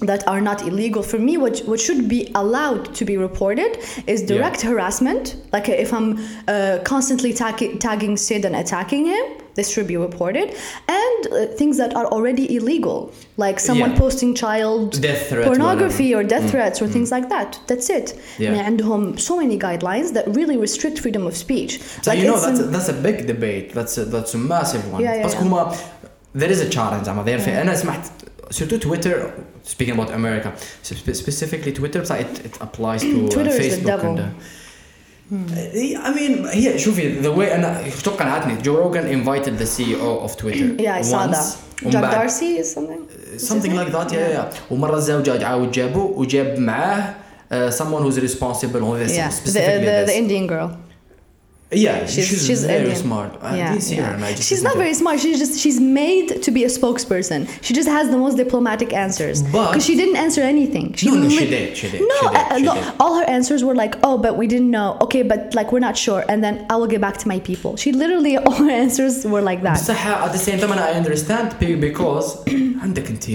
that 0.09 0.21
are 0.27 0.41
not 0.41 0.59
illegal 0.69 1.03
for 1.11 1.19
me 1.27 1.33
what 1.43 1.55
what 1.69 1.79
should 1.85 2.01
be 2.15 2.21
allowed 2.43 2.81
to 2.99 3.03
be 3.11 3.15
reported 3.27 3.71
is 4.13 4.19
direct 4.33 4.59
harassment 4.69 5.25
like 5.55 5.67
if 5.85 5.89
i'm 5.97 6.09
uh, 6.47 6.79
constantly 6.93 7.31
tag- 7.41 7.79
tagging 7.87 8.15
sid 8.17 8.43
and 8.47 8.55
attacking 8.63 9.05
him 9.05 9.25
this 9.57 9.67
should 9.73 9.87
be 9.93 9.97
reported 10.07 10.47
and 11.01 11.19
uh, 11.27 11.33
things 11.59 11.75
that 11.81 11.91
are 11.99 12.07
already 12.15 12.45
illegal 12.57 12.97
like 13.45 13.57
someone 13.69 13.91
Yeah. 13.91 14.03
posting 14.05 14.31
child 14.43 14.85
Death 15.09 15.23
threat, 15.29 15.45
pornography 15.49 16.09
or 16.15 16.17
whatever. 16.23 16.33
death 16.41 16.51
threats 16.51 16.77
or 16.81 16.87
things 16.95 17.09
like 17.15 17.27
that 17.35 17.49
that's 17.69 17.89
it 17.99 18.07
Yeah. 18.39 18.49
يعني 18.51 18.59
عندهم 18.59 19.17
so 19.17 19.33
many 19.37 19.57
guidelines 19.59 20.07
that 20.15 20.25
really 20.39 20.57
restrict 20.67 20.97
freedom 21.05 21.23
of 21.31 21.35
speech 21.45 21.71
So 22.01 22.11
you 22.11 22.25
know 22.29 22.35
it's 22.35 22.45
that's 22.47 22.59
an- 22.59 22.69
a, 22.69 22.71
that's 22.75 22.89
a 22.89 22.97
big 23.09 23.17
debate. 23.33 23.65
That's 23.77 23.95
a, 24.01 24.03
that's 24.15 24.33
a 24.33 24.41
massive 24.53 24.83
one. 24.93 25.01
Yeah, 25.03 25.15
yeah, 25.19 25.25
بس 25.25 25.33
yeah. 25.33 25.41
هما 25.41 25.75
there 26.35 26.51
is 26.55 26.59
a 26.61 26.69
challenge 26.75 27.05
زعما 27.05 27.23
there 27.25 27.39
في 27.41 27.61
أنا 27.61 27.75
سمعت 27.75 28.07
surtout 28.50 28.80
Twitter, 28.80 29.32
speaking 29.62 29.94
about 29.94 30.10
America, 30.12 30.52
specifically 30.82 31.72
Twitter 31.72 32.02
بصح 32.02 32.20
it, 32.20 32.44
it 32.44 32.56
applies 32.60 33.02
to 33.02 33.26
uh, 33.26 33.28
Twitter 33.28 33.50
uh, 33.50 33.60
Facebook 33.62 34.04
and 34.04 34.18
uh, 34.20 34.28
hmm. 35.28 35.46
I 36.06 36.10
mean 36.14 36.48
yeah. 36.54 36.76
شوفي 36.76 37.22
the 37.22 37.32
way 37.32 37.52
انا 37.52 37.84
توقعتني 38.04 38.58
uh, 38.58 38.62
Joe 38.62 38.76
Rogan 38.76 39.06
invited 39.06 39.58
the 39.58 39.66
CEO 39.66 40.24
of 40.24 40.36
Twitter 40.36 40.74
yeah 40.84 40.96
I 40.96 41.02
saw 41.02 41.26
that 41.26 41.56
Jack 41.88 42.12
Dorsey 42.14 42.58
is 42.58 42.72
something 42.72 43.08
something 43.38 43.74
like 43.74 43.92
that 43.92 44.12
yeah 44.12 44.18
yeah, 44.18 44.50
yeah. 44.50 44.70
ومرة 44.70 44.96
الزوجة 44.96 45.46
عاود 45.46 45.70
جابه 45.70 46.00
وجاب 46.00 46.58
معاه 46.58 47.14
uh, 47.50 47.70
someone 47.70 48.02
who's 48.02 48.20
responsible 48.20 48.82
on 48.84 48.98
this 48.98 49.16
yeah. 49.16 49.28
specifically 49.28 49.84
the, 49.84 49.90
the, 49.90 50.06
this. 50.06 50.10
the 50.10 50.18
Indian 50.18 50.46
girl 50.46 50.87
yeah 51.71 52.05
she's, 52.05 52.27
she's, 52.27 52.45
she's 52.47 52.63
very 52.65 52.81
Indian. 52.81 52.95
smart 53.05 53.31
I 53.41 53.57
yeah, 53.57 53.69
didn't 53.71 53.81
see 53.89 53.95
yeah. 53.95 54.05
her 54.09 54.13
and 54.15 54.23
I 54.23 54.31
just 54.33 54.43
she's 54.47 54.51
listened 54.61 54.65
not 54.65 54.73
to 54.73 54.77
very 54.85 54.93
smart 55.01 55.19
she's 55.23 55.39
just 55.43 55.59
she's 55.63 55.79
made 55.79 56.27
to 56.45 56.51
be 56.57 56.63
a 56.65 56.67
spokesperson 56.67 57.39
she 57.65 57.71
just 57.79 57.89
has 57.97 58.05
the 58.11 58.17
most 58.25 58.35
diplomatic 58.43 58.89
answers 59.05 59.37
But- 59.41 59.69
because 59.71 59.83
she 59.89 59.95
didn't 60.01 60.17
answer 60.25 60.41
anything 60.55 60.85
she 60.93 61.07
No, 61.07 61.15
no, 61.15 61.29
she 61.29 61.39
lit- 61.39 61.49
did, 61.49 61.77
she 61.79 61.87
did, 61.93 62.01
no, 62.01 62.19
she 62.21 62.27
did, 62.27 62.35
uh, 62.35 62.57
she 62.57 62.63
no, 62.69 62.73
did. 62.75 62.93
all 63.03 63.13
her 63.19 63.27
answers 63.37 63.61
were 63.67 63.73
like 63.83 63.93
oh 64.07 64.15
but 64.25 64.33
we 64.41 64.45
didn't 64.53 64.69
know 64.77 64.89
okay 65.05 65.23
but 65.31 65.39
like 65.55 65.71
we're 65.73 65.85
not 65.89 65.97
sure 66.05 66.21
and 66.29 66.43
then 66.45 66.55
I 66.69 66.75
will 66.79 66.91
get 66.95 67.01
back 67.07 67.17
to 67.23 67.27
my 67.33 67.39
people 67.49 67.71
she 67.83 67.89
literally 67.91 68.37
all 68.37 68.53
her 68.65 68.69
answers 68.83 69.15
were 69.33 69.41
like 69.41 69.61
that 69.63 69.77
بصح 69.79 70.05
at 70.27 70.31
the 70.31 70.43
same 70.47 70.59
time 70.59 70.71
أنا 70.77 70.81
I 70.89 70.93
understand 71.01 71.47
be- 71.59 71.75
because 71.89 72.27
عندك 72.83 73.07
انت 73.09 73.25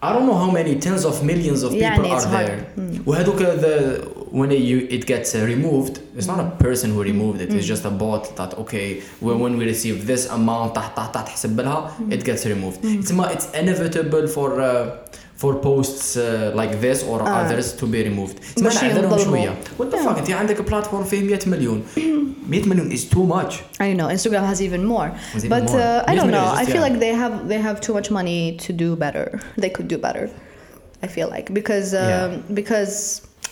I 0.00 0.12
don't 0.12 0.26
know 0.26 0.38
how 0.44 0.50
many 0.50 0.74
tens 0.86 1.04
of 1.04 1.14
millions 1.24 1.62
of 1.64 1.70
people 1.72 1.82
يعني 1.88 2.10
are 2.10 2.16
it's 2.16 2.24
hard. 2.24 2.46
there 2.48 3.02
وهذوك 3.06 3.38
the 3.38 4.11
when 4.40 4.50
you, 4.70 4.78
it 4.96 5.02
gets 5.12 5.28
uh, 5.34 5.38
removed 5.54 5.94
it's 6.16 6.28
not 6.32 6.38
a 6.46 6.48
person 6.66 6.88
who 6.94 7.00
removed 7.12 7.38
it 7.44 7.48
it's 7.56 7.66
just 7.74 7.84
a 7.84 7.90
bot 8.02 8.24
that 8.36 8.50
okay 8.62 8.88
when, 9.20 9.36
when 9.44 9.52
we 9.58 9.64
receive 9.74 9.96
this 10.06 10.22
amount 10.38 10.74
تحت 10.74 10.96
تحت 10.96 11.14
تحت 11.14 11.28
حسب 11.28 11.60
لها 11.60 11.90
it 12.10 12.22
gets 12.24 12.44
removed 12.46 12.78
it's 12.84 13.12
ma- 13.12 13.30
it's 13.34 13.46
inevitable 13.62 14.26
for 14.36 14.48
uh, 14.60 14.86
for 15.42 15.52
posts 15.68 16.16
uh, 16.16 16.22
like 16.60 16.72
this 16.86 16.98
or 17.10 17.18
others 17.40 17.66
to 17.80 17.84
be 17.86 18.00
removed 18.10 18.36
باش 18.62 18.76
اسمع 18.76 18.88
عذرهم 18.90 19.04
ينظلموا. 19.04 19.24
شوية 19.24 19.54
what 19.80 19.90
the 19.92 19.96
Yeah. 19.96 20.08
fuck 20.08 20.18
انت 20.18 20.30
عندك 20.30 20.62
بلاتفورم 20.62 21.04
فيه 21.04 21.20
100 21.36 21.48
مليون 21.48 21.82
100 22.50 22.68
مليون 22.68 22.90
is 22.96 23.00
too 23.00 23.26
much 23.34 23.52
I 23.80 23.92
know 23.98 24.08
Instagram 24.16 24.44
has 24.52 24.60
even 24.62 24.84
more, 24.94 25.08
Has 25.34 25.44
even 25.44 25.50
but 25.50 25.70
more. 25.70 25.80
Uh, 25.80 26.10
I 26.10 26.14
These 26.14 26.20
don't 26.20 26.30
know. 26.36 26.44
millions, 26.46 26.60
I 26.62 26.64
feel 26.72 26.82
yeah. 26.82 26.88
like 26.88 26.96
they 27.04 27.12
have 27.22 27.34
they 27.52 27.60
have 27.68 27.76
too 27.86 27.94
much 27.98 28.08
money 28.18 28.40
to 28.64 28.70
do 28.84 28.88
better. 29.04 29.26
They 29.62 29.70
could 29.76 29.88
do 29.94 29.98
better. 30.06 30.24
I 31.06 31.08
feel 31.16 31.28
like 31.36 31.46
because 31.60 31.88
um, 31.94 32.08
Yeah. 32.12 32.26
because 32.60 32.94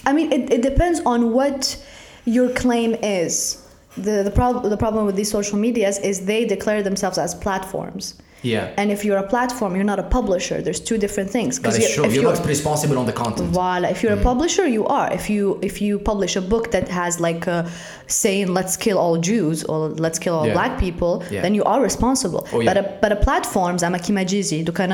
I 0.05 0.13
mean 0.13 0.31
it, 0.31 0.51
it 0.51 0.61
depends 0.61 1.01
on 1.05 1.31
what 1.31 1.83
your 2.25 2.49
claim 2.49 2.95
is. 3.03 3.67
The 3.97 4.23
the 4.23 4.31
problem 4.31 4.69
the 4.69 4.77
problem 4.77 5.05
with 5.05 5.15
these 5.15 5.29
social 5.29 5.57
medias 5.57 5.99
is 5.99 6.25
they 6.25 6.45
declare 6.45 6.81
themselves 6.83 7.17
as 7.17 7.35
platforms. 7.35 8.15
Yeah. 8.41 8.73
And 8.77 8.91
if 8.91 9.05
you're 9.05 9.17
a 9.17 9.27
platform, 9.27 9.75
you're 9.75 9.83
not 9.93 9.99
a 9.99 10.03
publisher. 10.03 10.61
There's 10.61 10.79
two 10.79 10.97
different 10.97 11.29
things. 11.29 11.59
That 11.59 11.77
is 11.77 11.93
true. 11.93 12.05
You're, 12.05 12.13
you're, 12.13 12.33
not 12.33 12.45
responsible 12.45 12.97
on 12.97 13.05
the 13.05 13.13
content. 13.13 13.49
Voila. 13.49 13.87
If 13.89 14.01
you're 14.01 14.15
mm. 14.15 14.21
a 14.21 14.23
publisher, 14.23 14.67
you 14.67 14.85
are. 14.87 15.11
If 15.13 15.29
you 15.29 15.59
if 15.61 15.81
you 15.81 15.99
publish 15.99 16.35
a 16.35 16.41
book 16.41 16.71
that 16.71 16.87
has 16.87 17.19
like 17.19 17.47
a 17.47 17.69
saying 18.07 18.47
"Let's 18.53 18.75
kill 18.77 18.97
all 18.97 19.17
Jews" 19.17 19.63
or 19.63 19.89
"Let's 19.89 20.19
kill 20.19 20.35
all 20.35 20.47
yeah. 20.47 20.53
black 20.53 20.79
people," 20.79 21.23
yeah. 21.29 21.41
then 21.41 21.53
you 21.53 21.63
are 21.63 21.81
responsible. 21.81 22.47
Oh, 22.51 22.59
yeah. 22.59 22.73
But 22.73 22.77
a, 22.77 22.97
but 23.01 23.11
a 23.11 23.15
platform, 23.27 23.77
زعما 23.77 23.97
كيما 23.97 24.23
جيزي 24.23 24.63
دوكا 24.63 24.87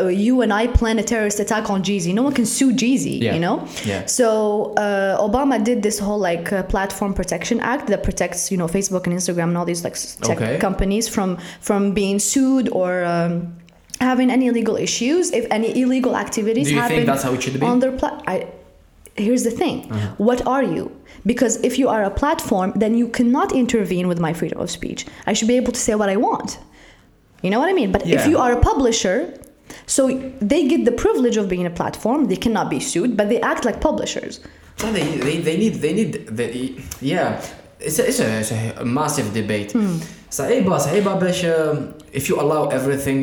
you 0.00 0.40
and 0.40 0.52
I 0.52 0.66
plan 0.66 0.98
a 0.98 1.02
terrorist 1.02 1.38
attack 1.38 1.68
on 1.68 1.82
Djezzy. 1.82 2.14
No 2.14 2.22
one 2.22 2.32
can 2.32 2.46
sue 2.46 2.72
Djezzy, 2.72 3.20
yeah. 3.20 3.34
you 3.34 3.40
know? 3.40 3.66
Yeah. 3.84 4.06
So 4.06 4.72
uh, 4.74 5.20
Obama 5.20 5.62
did 5.62 5.82
this 5.82 5.98
whole 5.98 6.18
like 6.18 6.52
uh, 6.52 6.62
platform 6.62 7.12
protection 7.12 7.60
act 7.60 7.88
that 7.88 8.02
protects, 8.02 8.50
you 8.50 8.56
know, 8.56 8.66
Facebook 8.66 9.06
and 9.06 9.14
Instagram 9.14 9.48
and 9.48 9.58
all 9.58 9.64
these 9.64 9.84
like 9.84 9.94
tech 9.94 10.40
okay. 10.40 10.58
companies 10.58 11.08
from 11.08 11.36
from 11.60 11.92
being 11.92 12.18
sued 12.18 12.68
or. 12.80 13.04
Um, 13.04 13.58
Having 14.00 14.30
any 14.30 14.50
legal 14.50 14.74
issues, 14.74 15.30
if 15.30 15.46
any 15.48 15.80
illegal 15.80 16.16
activities 16.16 16.66
Do 16.66 16.74
you 16.74 16.80
think 16.80 16.90
happen 16.90 17.06
that's 17.06 17.22
how 17.22 17.34
it 17.34 17.40
should 17.40 17.52
be? 17.54 17.60
Uh-huh. 17.60 17.70
on 17.70 17.78
their 17.78 17.92
pla- 17.92 18.20
I, 18.26 18.48
here's 19.14 19.44
the 19.44 19.50
thing. 19.52 19.76
What 20.18 20.44
are 20.44 20.64
you? 20.64 20.90
Because 21.24 21.62
if 21.62 21.78
you 21.78 21.88
are 21.88 22.02
a 22.02 22.10
platform 22.10 22.72
then 22.74 22.92
you 23.00 23.06
cannot 23.08 23.52
intervene 23.52 24.08
with 24.08 24.18
my 24.18 24.32
freedom 24.32 24.58
of 24.60 24.70
speech. 24.72 25.06
I 25.30 25.34
should 25.34 25.46
be 25.46 25.56
able 25.62 25.72
to 25.78 25.78
say 25.86 25.94
what 25.94 26.08
i 26.08 26.16
want. 26.16 26.58
You 27.42 27.50
know 27.50 27.60
what 27.60 27.68
i 27.68 27.74
mean? 27.80 27.92
But 27.92 28.02
if 28.06 28.26
you 28.26 28.38
are 28.38 28.52
a 28.58 28.60
publisher 28.60 29.18
so 29.86 30.02
they 30.40 30.66
get 30.72 30.84
the 30.84 30.96
privilege 31.04 31.36
of 31.36 31.48
being 31.48 31.66
a 31.72 31.74
platform. 31.80 32.26
They 32.30 32.40
cannot 32.44 32.70
be 32.70 32.80
sued 32.80 33.16
but 33.16 33.28
they 33.28 33.40
act 33.52 33.64
like 33.64 33.80
publishers. 33.80 34.40
So 34.78 34.92
they, 34.92 35.04
they, 35.26 35.36
they 35.46 35.56
need 35.62 35.74
they 35.84 35.92
need 35.92 36.10
the, 36.38 36.46
yeah 37.00 37.40
it's 37.81 37.99
a, 37.99 38.07
it's 38.09 38.19
a, 38.19 38.39
it's 38.39 38.51
a 38.81 38.85
massive 38.85 39.27
debate 39.33 39.71
Hmm. 39.73 39.97
صعيبة 40.31 40.77
صعيبة 40.77 41.13
باش 41.13 41.45
um, 41.45 41.77
if 42.13 42.23
you 42.29 42.35
allow 42.39 42.69
everything 42.69 43.19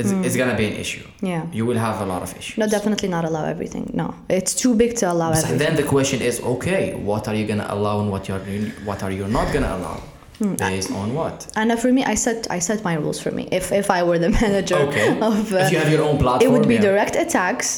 it's, 0.00 0.12
it's 0.26 0.36
gonna 0.36 0.54
be 0.62 0.66
an 0.72 0.76
issue 0.84 1.04
Hmm. 1.20 1.26
yeah 1.32 1.42
you 1.58 1.64
will 1.68 1.80
have 1.88 1.96
a 2.06 2.06
lot 2.12 2.22
of 2.26 2.30
issues 2.40 2.56
no 2.62 2.66
definitely 2.76 3.08
not 3.16 3.24
allow 3.30 3.44
everything 3.54 3.84
no 4.02 4.06
it's 4.38 4.54
too 4.62 4.72
big 4.82 4.92
to 5.00 5.04
allow 5.14 5.28
So 5.32 5.38
everything 5.38 5.58
then 5.64 5.74
the 5.80 5.86
question 5.96 6.18
is 6.30 6.34
okay 6.54 6.82
what 7.10 7.22
are 7.28 7.36
you 7.40 7.46
gonna 7.50 7.68
allow 7.76 7.94
and 8.02 8.08
what 8.14 8.22
you're 8.28 8.42
what 8.88 8.98
are 9.06 9.12
you 9.18 9.24
not 9.38 9.46
gonna 9.54 9.72
allow 9.78 9.98
Hmm. 10.42 10.54
based 10.68 10.90
on 11.00 11.06
what 11.18 11.36
and 11.60 11.68
uh, 11.72 11.76
for 11.82 11.90
me 11.96 12.02
i 12.12 12.16
set 12.26 12.40
i 12.56 12.58
set 12.68 12.78
my 12.88 12.94
rules 13.02 13.18
for 13.24 13.32
me 13.38 13.42
if 13.58 13.64
if 13.82 13.86
i 13.98 14.00
were 14.08 14.20
the 14.26 14.32
manager 14.42 14.78
okay 14.86 15.08
of 15.30 15.38
uh, 15.52 15.56
if 15.64 15.68
you 15.72 15.78
have 15.82 15.90
your 15.96 16.04
own 16.08 16.16
platform 16.24 16.44
it 16.46 16.50
would 16.54 16.68
be 16.74 16.78
yeah. 16.78 16.88
direct 16.88 17.14
attacks 17.24 17.68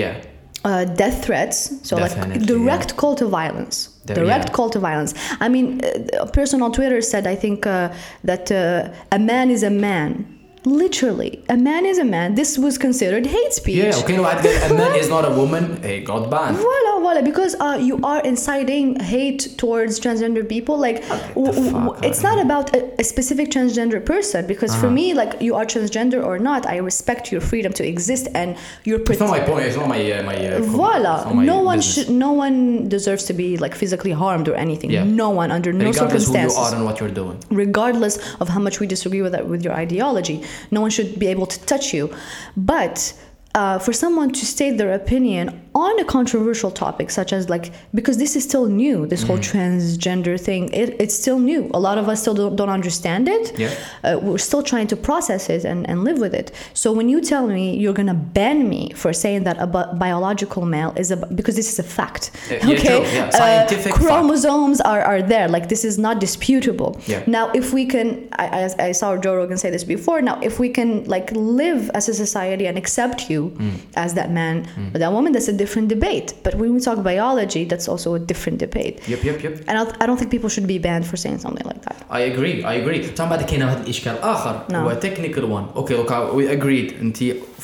yeah 0.00 0.14
uh, 0.63 0.85
death 0.85 1.25
threats 1.25 1.87
so 1.87 1.97
Definitely, 1.97 2.39
like 2.39 2.47
direct 2.47 2.97
call 2.97 3.15
to 3.15 3.25
violence. 3.27 3.87
Direct 4.05 4.49
yeah. 4.49 4.55
call 4.55 4.69
to 4.71 4.79
violence. 4.79 5.13
I 5.39 5.49
mean 5.49 5.83
uh, 5.83 6.25
a 6.25 6.27
person 6.27 6.61
on 6.61 6.71
twitter 6.71 7.01
said 7.01 7.27
i 7.27 7.35
think 7.35 7.65
uh, 7.65 7.93
that 8.23 8.51
uh, 8.51 8.91
a 9.11 9.19
man 9.19 9.49
is 9.49 9.63
a 9.63 9.69
man 9.69 10.40
literally 10.65 11.43
a 11.49 11.57
man 11.57 11.85
is 11.85 11.97
a 11.97 12.03
man. 12.03 12.35
This 12.35 12.57
was 12.57 12.77
considered 12.77 13.25
hate 13.25 13.53
speech. 13.53 13.77
Yeah 13.77 13.95
okay 13.95 14.15
no 14.15 14.23
I 14.23 14.35
a 14.35 14.73
man 14.73 14.95
is 14.95 15.09
not 15.09 15.25
a 15.25 15.33
woman. 15.35 15.83
It 15.83 16.05
got 16.05 16.29
banned 16.29 16.57
voila 16.57 16.99
voila 16.99 17.21
because 17.21 17.55
uh, 17.59 17.77
you 17.81 17.99
are 18.03 18.21
inciting 18.21 18.99
hate 18.99 19.55
towards 19.57 19.99
transgender 19.99 20.47
people 20.47 20.77
like 20.77 21.07
w- 21.33 21.71
w- 21.71 21.95
it's 22.03 22.21
not 22.21 22.39
about 22.39 22.75
a, 22.75 23.01
a, 23.01 23.03
specific 23.03 23.49
transgender 23.49 24.03
person 24.05 24.45
because 24.45 24.71
uh-huh. 24.71 24.81
for 24.81 24.91
me 24.91 25.13
like 25.13 25.41
you 25.41 25.55
are 25.55 25.65
transgender 25.65 26.23
or 26.23 26.37
not 26.37 26.65
I 26.67 26.77
respect 26.77 27.31
your 27.31 27.41
freedom 27.41 27.73
to 27.73 27.87
exist 27.87 28.27
and 28.35 28.55
your 28.83 28.99
pre- 28.99 29.13
it's 29.13 29.21
not 29.21 29.29
my 29.29 29.39
point 29.39 29.65
it's 29.65 29.77
not 29.77 29.87
my 29.87 30.11
uh, 30.11 30.23
my 30.23 30.35
uh, 30.47 30.59
voila 30.61 31.33
my 31.33 31.43
no 31.43 31.59
one 31.61 31.81
should 31.81 32.09
no 32.09 32.31
one 32.31 32.87
deserves 32.87 33.23
to 33.25 33.33
be 33.33 33.57
like 33.57 33.73
physically 33.73 34.11
harmed 34.11 34.47
or 34.47 34.55
anything. 34.55 34.91
Yeah. 34.91 35.03
no 35.03 35.29
one 35.31 35.51
under 35.51 35.71
regardless 35.71 35.97
no 35.97 36.07
circumstances 36.07 36.55
regardless 36.55 36.55
who 36.55 36.61
you 36.61 36.65
are 36.65 36.75
and 36.75 36.85
what 36.85 36.99
you're 36.99 37.09
doing. 37.09 37.43
Regardless 37.49 38.15
of 38.39 38.49
how 38.49 38.59
much 38.59 38.79
we 38.79 38.87
disagree 38.87 39.21
with 39.21 39.31
that, 39.31 39.47
with 39.47 39.63
your 39.63 39.73
ideology. 39.73 40.43
No 40.71 40.81
one 40.81 40.91
should 40.91 41.19
be 41.19 41.27
able 41.27 41.45
to 41.47 41.59
touch 41.65 41.93
you. 41.93 42.13
But 42.55 43.13
uh, 43.55 43.79
for 43.79 43.93
someone 43.93 44.31
to 44.31 44.45
state 44.45 44.77
their 44.77 44.93
opinion 44.93 45.69
on 45.73 45.97
a 46.01 46.03
controversial 46.03 46.69
topic 46.69 47.09
such 47.09 47.31
as 47.31 47.47
like 47.49 47.71
because 47.93 48.17
this 48.17 48.35
is 48.35 48.43
still 48.43 48.65
new 48.67 49.05
this 49.07 49.23
whole 49.23 49.37
Mm-hmm. 49.37 49.57
transgender 49.57 50.39
thing 50.39 50.69
it, 50.73 50.89
it's 50.99 51.15
still 51.15 51.39
new 51.39 51.71
a 51.73 51.79
lot 51.79 51.97
of 51.97 52.09
us 52.09 52.19
still 52.21 52.33
don't, 52.33 52.55
don't 52.57 52.69
understand 52.69 53.29
it 53.29 53.57
Yeah. 53.57 53.73
uh, 54.03 54.19
we're 54.21 54.37
still 54.37 54.63
trying 54.63 54.87
to 54.87 54.97
process 54.97 55.49
it 55.49 55.63
and, 55.63 55.89
and 55.89 56.03
live 56.03 56.19
with 56.19 56.33
it 56.33 56.51
so 56.73 56.91
when 56.91 57.07
you 57.07 57.21
tell 57.21 57.47
me 57.47 57.77
you're 57.77 57.93
gonna 57.93 58.13
ban 58.13 58.67
me 58.67 58.91
for 59.01 59.13
saying 59.13 59.43
that 59.45 59.57
a 59.59 59.67
bi- 59.67 59.91
biological 59.93 60.65
male 60.65 60.93
is 60.97 61.09
a 61.11 61.17
because 61.39 61.55
this 61.55 61.71
is 61.71 61.79
a 61.79 61.83
fact 61.83 62.31
Yeah, 62.49 62.65
yeah, 62.67 62.77
true, 62.83 63.01
yeah, 63.15 63.25
Uh, 63.27 63.31
scientific 63.31 63.93
fact. 63.93 64.05
chromosomes 64.05 64.81
are, 64.81 65.01
are 65.01 65.21
there 65.21 65.47
like 65.47 65.69
this 65.69 65.83
is 65.85 65.97
not 65.97 66.19
disputable 66.19 66.99
Yeah. 67.07 67.23
now 67.27 67.49
if 67.53 67.71
we 67.71 67.85
can 67.85 68.07
I, 68.33 68.45
I, 68.59 68.87
I 68.87 68.91
saw 68.91 69.15
joe 69.17 69.35
rogan 69.37 69.57
say 69.57 69.69
this 69.71 69.85
before 69.85 70.21
now 70.21 70.37
if 70.41 70.59
we 70.59 70.69
can 70.69 70.89
like 71.05 71.31
live 71.31 71.89
as 71.93 72.09
a 72.09 72.13
society 72.13 72.65
and 72.67 72.77
accept 72.77 73.29
you 73.29 73.41
Mm. 73.61 73.73
as 73.95 74.13
that 74.15 74.29
man 74.31 74.55
or 74.93 74.99
that 74.99 75.11
woman 75.13 75.31
that's 75.33 75.47
a 75.47 75.53
different 75.62 75.86
debate 75.96 76.28
but 76.44 76.52
when 76.60 76.68
we 76.74 76.80
talk 76.88 76.98
biology 77.12 77.62
that's 77.70 77.88
also 77.92 78.08
a 78.14 78.18
different 78.30 78.58
debate 78.66 78.96
Yep, 79.12 79.20
yep, 79.28 79.38
yep. 79.44 79.54
and 79.68 79.74
I 79.78 79.84
don't- 79.84 79.96
I 80.02 80.04
don't 80.08 80.18
think 80.20 80.30
people 80.36 80.50
should 80.54 80.68
be 80.74 80.78
banned 80.86 81.04
for 81.10 81.16
saying 81.24 81.38
something 81.46 81.66
like 81.70 81.82
that 81.86 81.96
I 82.18 82.20
agree 82.32 82.56
I 82.72 82.74
agree 82.82 83.00
طبعا 83.16 83.30
بعد 83.30 83.42
كاين 83.42 83.62
واحد 83.62 83.80
الاشكال 83.80 84.18
اخر 84.18 84.64
No. 84.72 84.74
هو 84.74 85.00
technical 85.00 85.44
one 85.58 85.78
okay 85.80 85.94
look 86.00 86.10
I- 86.10 86.36
we 86.38 86.44
agreed 86.60 86.92
انت 87.00 87.16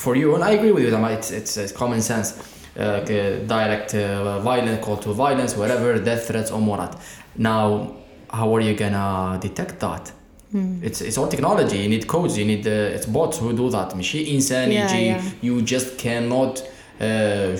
for 0.04 0.14
you 0.20 0.36
and 0.36 0.42
I 0.42 0.50
agree 0.58 0.72
with 0.76 0.82
you 0.86 0.90
زعما 0.90 1.20
it's 1.20 1.26
it's, 1.30 1.56
it's 1.56 1.78
common 1.78 2.00
sense 2.10 2.28
uh, 2.28 2.80
ك- 2.80 3.46
direct 3.48 3.90
uh, 3.94 4.44
violence 4.50 4.80
call 4.86 4.96
to 5.04 5.08
violence 5.08 5.52
whatever 5.60 5.98
death 6.08 6.30
threats 6.32 6.52
امورات 6.52 6.94
now 7.38 7.88
how 8.38 8.48
are 8.56 8.62
you 8.68 8.74
gonna 8.82 9.38
detect 9.46 9.74
that 9.86 10.04
It's, 10.88 11.00
it's 11.08 11.16
all 11.20 11.28
technology. 11.34 11.78
You 11.84 11.88
need 11.94 12.04
codes. 12.14 12.34
You 12.40 12.46
need 12.52 12.64
uh, 12.66 12.96
it's 12.96 13.06
bots 13.16 13.36
who 13.42 13.48
do 13.62 13.66
that. 13.76 13.96
ماشي 13.96 14.34
إنسان 14.34 14.70
Yeah, 14.72 14.74
يجي 14.92 15.14
yeah. 15.16 15.46
you 15.46 15.74
just 15.74 15.86
cannot 16.04 16.62
uh, 17.00 17.02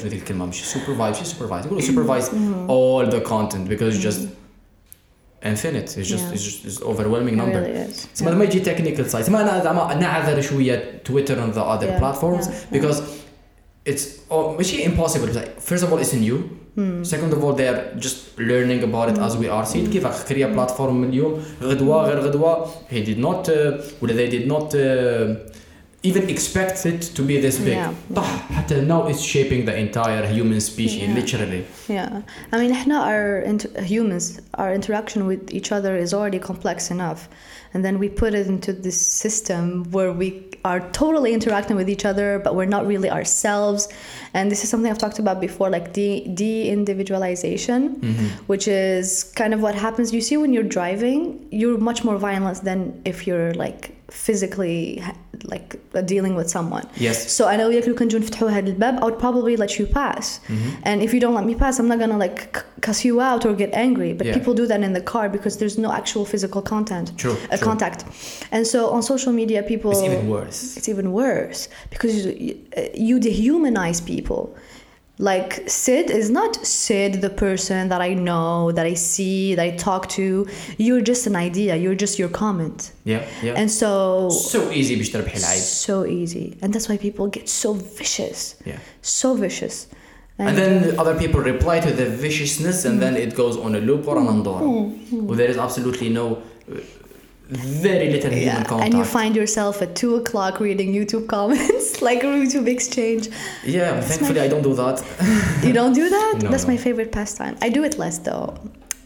شو 0.02 0.08
ذيك 0.08 0.18
الكلمة 0.22 0.46
مش 0.46 0.62
supervise 0.62 1.20
مش 1.20 1.28
supervise 1.32 1.66
يقولوا 1.66 1.80
supervise 1.80 2.25
Mm-hmm. 2.25 2.70
all 2.70 3.14
the 3.14 3.28
content 3.30 3.68
because 3.68 3.94
it's 3.96 4.04
just 4.08 4.20
infinite. 5.44 5.88
It's 5.99 6.08
just 6.14 6.25
Yeah. 6.25 6.34
it's 6.34 6.44
just 6.49 6.64
it's 6.68 6.80
overwhelming 6.90 7.34
it 7.34 7.42
number. 7.42 7.61
really 7.61 7.90
is 7.90 8.06
تسمى 8.14 8.30
لما 8.30 8.44
يجي 8.44 8.61
technical 8.64 9.11
side 9.12 9.16
تسمى 9.22 9.40
انا 9.40 9.62
زعما 9.64 9.94
نعذر 9.94 10.40
شويه 10.40 11.02
تويتر 11.04 11.37
and 11.37 11.54
the 11.54 11.61
other 11.61 11.87
Yeah, 11.87 11.99
platforms 11.99 12.46
yeah, 12.46 12.76
because 12.78 12.96
it's 13.88 14.04
oh, 14.30 14.56
ماشي 14.58 14.84
impossible 14.84 15.34
Like, 15.34 15.61
first 15.70 15.82
of 15.84 15.92
all 15.92 15.99
it's 15.99 16.14
new 16.14 16.37
Hmm. 16.78 17.04
second 17.04 17.30
of 17.37 17.40
all 17.44 17.52
they're 17.61 17.82
just 18.06 18.16
learning 18.50 18.80
about 18.88 19.06
it 19.12 19.18
as 19.18 19.32
we 19.37 19.46
are 19.49 19.64
سيد 19.64 19.90
كيف 19.92 20.28
كريا 20.28 20.46
بلاتفورم 20.46 21.04
اليوم 21.04 21.42
غدوه 21.62 22.02
غير 22.06 22.20
غدوه 22.20 22.66
he 22.90 23.06
did 23.06 23.18
not 23.18 23.49
uh, 23.49 23.82
ولا 24.02 24.12
they 24.26 24.30
did 24.32 24.49
not 24.52 24.75
uh, 24.75 25.52
even 26.04 26.28
expect 26.28 26.84
it 26.84 27.00
to 27.16 27.22
be 27.30 27.37
this 27.46 27.58
big 27.58 27.76
Yeah. 27.76 27.92
طح 28.14 28.52
حتى 28.52 28.80
now 28.88 29.06
it's 29.11 29.20
shaping 29.34 29.64
the 29.68 29.76
entire 29.87 30.25
human 30.37 30.61
species 30.61 31.02
Yeah. 31.08 31.14
literally 31.20 31.62
Yeah, 31.88 32.22
I 32.52 32.56
mean, 32.61 32.72
احنا 32.72 32.96
our 33.11 33.38
inter- 33.52 33.82
humans, 33.92 34.25
our 34.62 34.70
interaction 34.78 35.20
with 35.30 35.42
each 35.58 35.70
other 35.76 35.92
is 36.04 36.11
already 36.18 36.40
complex 36.50 36.90
enough, 36.96 37.20
and 37.72 37.80
then 37.87 37.94
we 38.02 38.08
put 38.22 38.32
it 38.40 38.46
into 38.54 38.70
this 38.87 38.99
system 39.25 39.62
where 39.94 40.12
we 40.22 40.28
are 40.70 40.80
totally 41.02 41.30
interacting 41.38 41.76
with 41.80 41.88
each 41.94 42.04
other, 42.11 42.28
but 42.44 42.52
we're 42.56 42.72
not 42.76 42.82
really 42.92 43.11
ourselves. 43.18 43.82
And 44.37 44.44
this 44.52 44.61
is 44.64 44.68
something 44.72 44.90
I've 44.92 45.02
talked 45.06 45.20
about 45.25 45.38
before, 45.49 45.68
like 45.76 45.87
de- 46.00 46.22
de-individualization, 46.42 47.80
which 48.46 48.66
is 48.68 49.25
kind 49.40 49.52
of 49.54 49.61
what 49.66 49.75
happens. 49.75 50.12
You 50.12 50.20
see, 50.28 50.37
when 50.42 50.52
you're 50.54 50.70
driving, 50.78 51.46
you're 51.50 51.78
much 51.78 52.00
more 52.08 52.18
violent 52.28 52.58
than 52.68 52.78
if 53.04 53.16
you're 53.26 53.52
like 53.54 53.82
physically 54.26 54.99
ha- 55.06 55.16
like 55.52 55.68
uh, 55.94 56.00
dealing 56.12 56.34
with 56.40 56.49
someone. 56.56 56.84
yes 56.96 57.16
So 57.37 57.44
أنا 57.46 57.66
وياك 57.66 57.88
لو 57.88 57.94
كان 57.94 58.06
نجوا 58.08 58.20
نفتحوا 58.20 58.50
هذا 58.50 58.66
الباب 58.70 59.00
I 59.00 59.04
would 59.04 59.18
probably 59.18 59.56
let 59.56 59.78
you 59.78 59.87
pass 59.87 60.40
and 60.88 61.02
if 61.02 61.11
you 61.14 61.20
don't 61.20 61.34
let 61.40 61.46
me 61.50 61.54
pass 61.54 61.78
I'm 61.80 61.88
not 61.92 61.99
gonna 61.99 62.18
like 62.26 62.38
c- 62.56 62.62
cuss 62.87 63.04
you 63.08 63.20
out 63.20 63.42
or 63.46 63.52
get 63.62 63.70
angry 63.87 64.12
but 64.18 64.26
Yeah. 64.26 64.34
people 64.38 64.52
do 64.62 64.66
that 64.72 64.80
in 64.88 64.92
the 64.99 65.04
car 65.12 65.26
because 65.37 65.54
there's 65.61 65.78
no 65.87 65.90
actual 66.00 66.25
physical 66.32 66.62
content 66.75 67.06
True, 67.22 67.37
uh, 67.37 67.56
true. 67.56 67.66
contact 67.68 68.00
and 68.54 68.62
so 68.75 68.78
on 68.94 69.00
social 69.14 69.32
media 69.40 69.58
people 69.72 69.90
it's 69.94 70.06
even 70.11 70.25
worse 70.37 70.58
it's 70.78 70.88
even 70.94 71.06
worse 71.22 71.61
because 71.94 72.14
you, 72.46 72.54
you 73.08 73.14
dehumanize 73.28 73.99
people 74.14 74.42
like 75.18 75.68
Sid 75.68 76.11
is 76.11 76.30
not 76.30 76.52
Sid 76.66 77.20
the 77.20 77.30
person 77.30 77.80
that 77.90 78.00
I 78.00 78.14
know 78.14 78.72
that 78.72 78.87
I 78.87 78.94
see 78.94 79.54
that 79.54 79.62
I 79.62 79.70
talk 79.76 80.08
to 80.18 80.46
you're 80.78 81.04
just 81.12 81.26
an 81.26 81.37
idea 81.37 81.76
you're 81.76 82.00
just 82.04 82.18
your 82.18 82.30
comment 82.42 82.92
yeah 83.04 83.22
yeah 83.42 83.61
and 83.61 83.70
so 83.70 84.30
so 84.30 84.70
easy 84.70 84.96
باش 84.96 85.11
تربحي 85.11 85.38
العيب 85.38 85.62
so 85.62 86.06
easy 86.06 86.56
and 86.62 86.72
that's 86.72 86.88
why 86.88 86.96
people 86.96 87.26
get 87.38 87.49
so 87.49 87.72
vicious 87.75 88.54
yeah 88.64 88.78
so 89.02 89.34
vicious 89.34 89.87
And 90.38 90.56
then 90.58 90.99
other 90.99 91.16
people 91.22 91.40
reply 91.40 91.76
to 91.87 91.90
the 92.00 92.06
viciousness 92.06 92.84
and 92.84 93.00
then 93.02 93.14
it 93.16 93.34
goes 93.42 93.56
on 93.56 93.75
a 93.75 93.80
loop 93.88 94.08
or 94.08 94.18
an 94.18 94.26
andor. 94.34 94.58
Well, 95.26 95.37
there 95.40 95.50
is 95.54 95.58
absolutely 95.66 96.08
no, 96.08 96.26
uh, 96.37 96.80
very 97.49 98.08
little 98.11 98.30
human 98.30 98.46
yeah, 98.46 98.64
contact. 98.64 98.84
and 98.84 98.94
you 98.99 99.04
find 99.04 99.37
yourself 99.37 99.82
at 99.82 99.94
two 99.94 100.14
o'clock 100.16 100.58
reading 100.61 100.88
YouTube 100.99 101.26
comments, 101.28 102.00
like 102.08 102.22
a 102.24 102.26
YouTube 102.26 102.66
exchange. 102.66 103.28
yeah, 103.64 104.00
thankfully 104.00 104.40
I 104.40 104.48
don't 104.48 104.62
do 104.62 104.74
that. 104.74 104.96
You 105.66 105.72
don't 105.72 105.92
do 105.92 106.09
that? 106.09 106.35
No, 106.42 106.50
That's 106.50 106.64
no. 106.64 106.70
my 106.72 106.76
favorite 106.76 107.11
pastime. 107.12 107.57
I 107.61 107.68
do 107.68 107.85
it 107.85 107.98
less 107.98 108.18
though. 108.18 108.55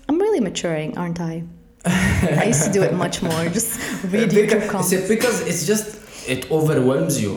I'm 0.08 0.18
really 0.18 0.40
maturing, 0.40 0.96
aren't 0.96 1.20
I? 1.20 1.42
I 1.84 2.44
used 2.52 2.64
to 2.64 2.72
do 2.72 2.82
it 2.82 2.94
much 3.04 3.22
more. 3.22 3.42
Just 3.58 3.70
read 4.12 4.30
YouTube 4.30 4.60
because, 4.60 4.70
comments. 4.70 4.92
it's 4.92 5.08
because 5.08 5.36
it's 5.50 5.66
just, 5.66 5.86
it 6.28 6.50
overwhelms 6.50 7.20
you. 7.22 7.32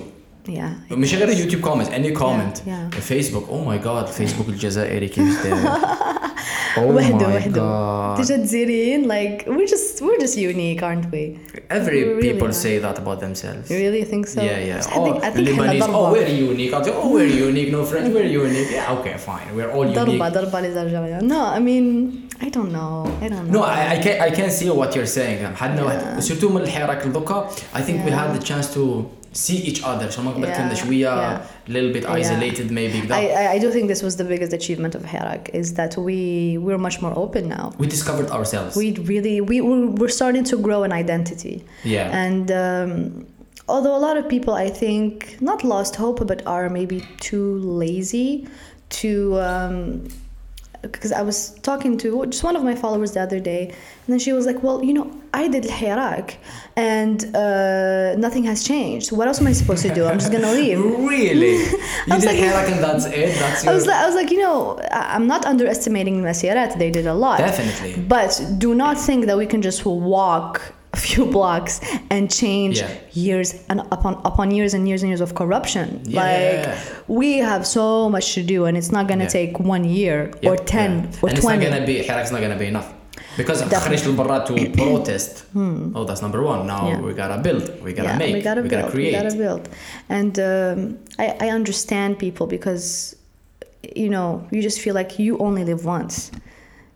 Yeah. 0.45 0.73
مش 0.91 1.13
غير 1.15 1.29
YouTube 1.35 1.61
comments, 1.63 1.89
any 1.89 2.11
comment. 2.11 2.61
yeah. 2.65 2.89
Facebook, 3.09 3.45
oh 3.49 3.63
my 3.63 3.77
god, 3.77 4.07
Facebook 4.09 4.49
الجزائري 4.49 5.07
كيف 5.07 5.43
داير. 5.43 5.69
Oh 6.76 6.86
وحده 6.96 7.26
وحده 7.28 8.14
like 9.14 9.46
we're 9.46 9.70
just 9.74 10.02
we're 10.02 10.20
just 10.24 10.36
unique 10.36 10.82
aren't 10.82 11.06
we? 11.12 11.38
Every 11.70 12.00
we 12.04 12.10
really 12.10 12.32
people 12.32 12.48
are. 12.48 12.62
say 12.64 12.78
that 12.78 12.96
about 13.02 13.18
themselves. 13.20 13.70
You 13.70 13.78
really 13.78 14.04
think 14.04 14.26
so? 14.26 14.42
Yeah 14.42 14.58
yeah. 14.70 14.94
Oh, 14.96 15.20
I 15.26 15.30
think, 15.30 15.48
Lebanese 15.48 15.88
oh 15.98 16.12
we're 16.12 16.32
unique. 16.50 16.72
I'll 16.74 16.84
say, 16.84 16.94
oh 17.02 17.08
we're 17.16 17.34
unique. 17.48 17.70
No 17.76 17.84
French 17.90 18.12
we're 18.14 18.30
unique. 18.44 18.70
Yeah 18.78 18.94
okay 18.96 19.16
fine. 19.30 19.48
We're 19.56 19.72
all 19.76 19.86
unique. 19.86 19.98
ضربة 19.98 20.28
ضربة 20.28 21.20
no 21.22 21.40
I 21.46 21.60
mean 21.60 21.86
I 22.46 22.48
don't 22.48 22.72
know. 22.72 22.94
I 23.24 23.28
don't 23.28 23.46
know. 23.46 23.60
No 23.60 23.62
I, 23.62 23.80
I 23.94 23.98
can 24.04 24.14
I 24.28 24.30
can 24.38 24.50
see 24.50 24.68
what 24.70 24.94
you're 24.96 25.12
saying. 25.18 25.38
حدنا 25.54 25.82
واحد 25.82 26.20
سورتو 26.20 26.48
من 26.48 26.60
الحراك 26.60 27.02
I 27.74 27.80
think 27.80 27.98
yeah. 27.98 28.04
we 28.04 28.10
had 28.10 28.34
the 28.34 28.42
chance 28.50 28.72
to 28.74 29.06
see 29.33 29.57
each 29.69 29.83
other. 29.83 30.07
عشان 30.07 30.23
ما 30.25 30.31
قبل 30.31 30.45
Yeah, 30.45 30.57
كنا 30.57 30.73
شوية 30.73 31.07
yeah. 31.37 31.69
a 31.69 31.71
little 31.71 31.93
bit 31.93 32.03
Yeah. 32.03 32.13
isolated 32.13 32.71
maybe 32.71 32.97
I, 32.97 33.07
كذا. 33.07 33.15
I, 33.15 33.47
I 33.55 33.59
do 33.59 33.71
think 33.71 33.87
this 33.87 34.01
was 34.03 34.15
the 34.15 34.23
biggest 34.23 34.53
achievement 34.53 34.95
of 34.95 35.03
Herak 35.03 35.49
is 35.53 35.73
that 35.73 35.93
we 35.97 36.57
we're 36.57 36.77
much 36.87 36.97
more 37.01 37.13
open 37.23 37.43
now. 37.57 37.65
We 37.77 37.87
discovered 37.87 38.29
ourselves. 38.37 38.75
We 38.81 38.87
really 39.13 39.35
we 39.49 39.55
we're, 39.61 39.87
we're 39.99 40.15
starting 40.21 40.43
to 40.51 40.55
grow 40.67 40.79
an 40.87 40.93
identity, 41.03 41.55
yeah. 41.95 42.23
and 42.25 42.45
um, 42.65 42.91
although 43.73 43.95
a 44.01 44.03
lot 44.07 44.15
of 44.21 44.25
people 44.35 44.53
I 44.67 44.69
think 44.81 45.11
not 45.49 45.59
lost 45.73 45.93
hope 46.03 46.19
but 46.31 46.39
are 46.55 46.65
maybe 46.79 46.97
too 47.29 47.49
lazy 47.83 48.29
to. 49.01 49.11
Um, 49.49 49.81
because 50.83 51.11
I 51.11 51.21
was 51.21 51.51
talking 51.61 51.97
to 51.97 52.25
just 52.27 52.43
one 52.43 52.55
of 52.55 52.63
my 52.63 52.73
followers 52.73 53.11
the 53.11 53.21
other 53.21 53.39
day, 53.39 53.63
and 53.67 54.07
then 54.07 54.19
she 54.19 54.31
was 54.31 54.45
like, 54.45 54.63
"Well, 54.63 54.81
you 54.83 54.93
know, 54.93 55.11
I 55.33 55.47
did 55.49 55.65
Hirak, 55.65 56.35
and 56.77 57.17
uh, 57.35 58.15
nothing 58.15 58.43
has 58.45 58.63
changed. 58.63 59.11
What 59.11 59.27
else 59.27 59.39
am 59.41 59.47
I 59.47 59.51
supposed 59.53 59.83
to 59.87 59.93
do? 59.93 60.05
I'm 60.05 60.19
just 60.19 60.31
gonna 60.31 60.51
leave." 60.53 60.79
really? 60.79 61.55
You 62.07 62.13
was 62.15 62.23
did 62.23 62.29
like- 62.29 62.39
حراك 62.39 62.71
and 62.71 62.83
that's 62.83 63.05
it? 63.05 63.37
That's 63.39 63.63
your... 63.63 63.71
I 63.73 63.75
was 63.75 63.85
like, 63.87 63.95
I 63.97 64.05
was 64.05 64.15
like, 64.15 64.31
you 64.31 64.39
know, 64.39 64.79
I- 64.91 65.15
I'm 65.15 65.27
not 65.27 65.45
underestimating 65.45 66.21
Masirat. 66.21 66.77
They 66.79 66.91
did 66.91 67.05
a 67.07 67.13
lot. 67.13 67.39
Definitely. 67.39 68.01
But 68.15 68.31
do 68.57 68.73
not 68.73 68.97
think 68.97 69.25
that 69.25 69.37
we 69.37 69.45
can 69.45 69.61
just 69.61 69.85
walk 69.85 70.61
a 70.97 70.97
few 70.97 71.23
blocks 71.37 71.73
and 72.13 72.23
change 72.41 72.75
Yeah. 72.79 72.87
years 73.27 73.47
and 73.69 73.77
upon 73.95 74.13
upon 74.31 74.47
years 74.57 74.71
and 74.75 74.83
years 74.89 75.01
and 75.03 75.09
years 75.11 75.21
of 75.27 75.31
corruption. 75.41 75.85
Yeah. 76.03 76.19
Like 76.21 76.77
we 77.19 77.29
have 77.51 77.63
so 77.77 77.85
much 78.15 78.27
to 78.35 78.41
do, 78.53 78.59
and 78.67 78.73
it's 78.79 78.91
not 78.97 79.03
gonna 79.09 79.29
Yeah. 79.29 79.39
take 79.39 79.51
one 79.75 79.83
year 79.99 80.17
Yeah, 80.41 80.49
or 80.49 80.55
ten 80.75 80.91
yeah. 80.91 81.21
or 81.23 81.27
and 81.29 81.37
it's 81.37 81.45
not 81.45 81.55
twenty. 81.57 81.65
gonna 81.65 81.85
be 81.91 81.95
حراك's 82.07 82.31
not 82.35 82.41
gonna 82.45 82.61
be 82.65 82.69
enough. 82.75 82.89
Because 83.37 83.59
Definitely. 83.61 83.97
خرجت 83.97 84.07
لبرا 84.07 84.37
to 84.47 84.53
protest. 84.81 85.33
Oh, 85.95 86.03
that's 86.07 86.21
number 86.25 86.41
one. 86.51 86.61
Now 86.73 86.81
Yeah. 86.89 86.99
we 87.07 87.13
gotta 87.13 87.37
build. 87.47 87.65
We 87.85 87.93
gotta 87.93 88.09
yeah, 88.09 88.17
make. 88.23 88.33
we 88.37 88.41
gotta 88.49 88.63
build. 88.71 88.91
create. 88.93 89.13
We 89.13 89.19
gotta 89.21 89.35
build. 89.45 89.63
And 90.17 90.33
um, 90.51 90.77
I, 91.23 91.25
I 91.45 91.47
understand 91.59 92.09
people 92.25 92.45
because, 92.55 93.15
you 94.03 94.09
know, 94.15 94.29
you 94.53 94.59
just 94.69 94.79
feel 94.85 94.95
like 95.01 95.11
you 95.23 95.31
only 95.47 95.63
live 95.71 95.81
once. 95.97 96.15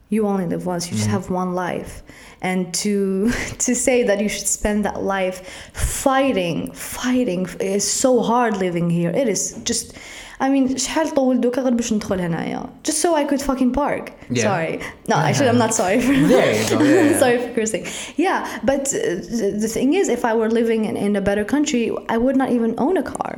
You 0.09 0.27
only 0.27 0.45
live 0.45 0.65
once. 0.67 0.83
You 0.91 0.97
just 0.97 1.09
have 1.09 1.29
one 1.31 1.51
life, 1.55 2.03
and 2.49 2.71
to 2.83 2.93
to 3.65 3.71
say 3.87 3.97
that 4.09 4.17
you 4.23 4.29
should 4.29 4.47
spend 4.59 4.85
that 4.85 4.97
life 5.15 5.37
fighting, 5.73 6.71
fighting 6.71 7.47
is 7.59 7.83
so 8.03 8.21
hard 8.21 8.57
living 8.57 8.89
here. 8.89 9.09
It 9.09 9.27
is 9.27 9.41
just. 9.63 9.97
I 10.39 10.49
mean, 10.49 10.75
شحال 10.77 11.09
طول 11.13 11.41
دوكا 11.41 11.61
غير 11.61 11.73
باش 11.73 11.93
ندخل 11.93 12.19
هنايا 12.21 12.63
just 12.87 12.97
so 13.01 13.15
I 13.15 13.23
could 13.23 13.41
fucking 13.41 13.71
park. 13.71 14.11
Yeah. 14.29 14.43
Sorry. 14.43 14.79
No, 15.09 15.15
actually, 15.15 15.49
I'm 15.49 15.57
not 15.57 15.73
sorry 15.73 15.99
for 16.01 16.13
There 16.13 16.53
you 16.61 16.69
go, 16.69 16.83
yeah, 16.83 17.03
yeah. 17.11 17.19
sorry 17.19 17.37
for 17.43 17.49
cursing. 17.55 17.85
Yeah, 18.17 18.39
but 18.69 18.83
uh, 18.93 18.99
the- 19.39 19.55
the 19.63 19.69
thing 19.75 19.89
is, 19.93 20.05
if 20.17 20.21
I 20.25 20.33
were 20.41 20.51
living 20.61 20.81
in, 20.89 20.95
in 21.05 21.15
a 21.15 21.21
better 21.29 21.45
country, 21.55 21.83
I 22.09 22.17
would 22.23 22.35
not 22.41 22.49
even 22.57 22.71
own 22.85 22.95
a 22.97 23.05
car. 23.15 23.33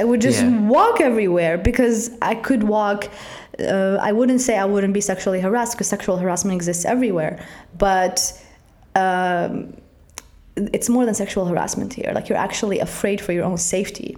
I 0.00 0.02
would 0.08 0.20
just 0.28 0.42
Yeah. 0.42 0.68
walk 0.76 0.96
everywhere 1.10 1.54
because 1.70 1.98
I 2.32 2.34
could 2.46 2.62
walk. 2.78 3.00
uh, 3.59 3.97
I 4.01 4.11
wouldn't 4.11 4.41
say 4.41 4.57
I 4.57 4.65
wouldn't 4.65 4.93
be 4.93 5.01
sexually 5.01 5.41
harassed 5.41 5.73
because 5.73 5.87
sexual 5.87 6.17
harassment 6.17 6.55
exists 6.55 6.85
everywhere, 6.85 7.45
but 7.77 8.31
um, 8.95 9.75
it's 10.55 10.89
more 10.89 11.05
than 11.05 11.13
sexual 11.15 11.45
harassment 11.45 11.93
here. 11.93 12.11
Like 12.13 12.29
you're 12.29 12.37
actually 12.37 12.79
afraid 12.79 13.21
for 13.21 13.31
your 13.33 13.43
own 13.45 13.57
safety. 13.57 14.17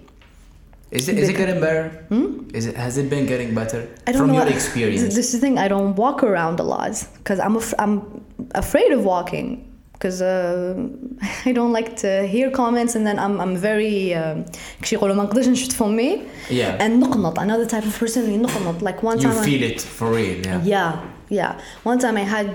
Is 0.90 1.08
it, 1.08 1.16
is 1.18 1.30
it 1.30 1.36
getting 1.38 1.58
better? 1.60 2.04
Is 2.52 2.66
it 2.66 2.76
has 2.76 2.98
it 2.98 3.08
been 3.08 3.24
getting 3.24 3.54
better 3.54 3.80
Hmm? 3.82 3.94
I 4.06 4.12
don't 4.12 4.20
from 4.22 4.32
know. 4.32 4.42
your 4.44 4.46
experience? 4.52 5.14
This 5.14 5.32
is 5.32 5.32
the 5.32 5.38
thing. 5.38 5.56
I 5.58 5.66
don't 5.66 5.96
walk 5.96 6.22
around 6.22 6.60
a 6.60 6.64
lot 6.64 7.02
because 7.16 7.40
I'm 7.40 7.56
af- 7.56 7.74
I'm 7.78 8.22
afraid 8.54 8.92
of 8.92 9.02
walking 9.04 9.71
because 10.01 10.21
uh, 10.21 10.75
I 11.45 11.51
don't 11.57 11.73
like 11.73 11.95
to 12.03 12.27
hear 12.33 12.47
comments 12.51 12.93
and 12.97 13.03
then 13.07 13.17
I'm 13.25 13.35
I'm 13.43 13.55
very 13.55 14.13
um, 14.13 14.45
كش 14.81 14.93
يقولوا 14.93 15.15
ما 15.15 15.23
نقدرش 15.23 15.47
نشد 15.47 15.71
فمي 15.71 16.21
Yeah. 16.49 16.81
and 16.81 16.91
نقنط 17.03 17.39
I'm 17.39 17.47
not 17.47 17.59
the 17.67 17.71
type 17.75 17.83
of 17.85 17.99
person 18.03 18.17
اللي 18.17 18.37
نقنط 18.37 18.83
like 18.83 19.01
one 19.03 19.17
you 19.17 19.23
time 19.23 19.37
I- 19.37 19.45
feel 19.45 19.63
it 19.71 19.81
for 19.81 20.07
real, 20.11 20.45
yeah. 20.45 20.61
yeah, 20.73 20.91
yeah. 21.39 21.51
One 21.91 21.99
time 21.99 22.15
I 22.23 22.25
had 22.35 22.47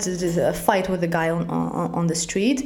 a 0.51 0.53
fight 0.67 0.85
with 0.93 1.03
a 1.03 1.11
guy 1.17 1.29
on, 1.37 1.43
on, 1.57 1.87
on 1.99 2.05
the 2.11 2.17
street, 2.25 2.59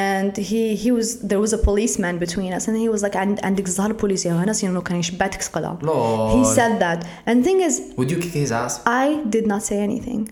and 0.00 0.32
he 0.50 0.62
he 0.82 0.90
was 0.98 1.08
there 1.30 1.40
was 1.46 1.52
a 1.58 1.60
policeman 1.68 2.14
between 2.24 2.50
us, 2.58 2.64
and 2.68 2.74
he 2.84 2.88
was 2.94 3.00
like, 3.06 3.16
"عند 3.16 3.40
عندك 3.44 3.68
زهر 3.68 3.92
بوليسي 3.92 4.30
هنا 4.30 4.52
سينو 4.52 4.82
كان 4.82 4.96
يشباتك 4.96 5.42
سقلا." 5.42 5.78
Lord. 5.82 6.32
He 6.38 6.44
said 6.56 6.78
that, 6.84 7.04
and 7.26 7.44
thing 7.44 7.60
is, 7.68 7.74
Would 7.98 8.10
you 8.10 8.18
kick 8.24 8.32
his 8.42 8.52
ass? 8.52 8.80
I 8.86 9.06
did 9.34 9.46
not 9.46 9.62
say 9.62 9.78
anything. 9.88 10.22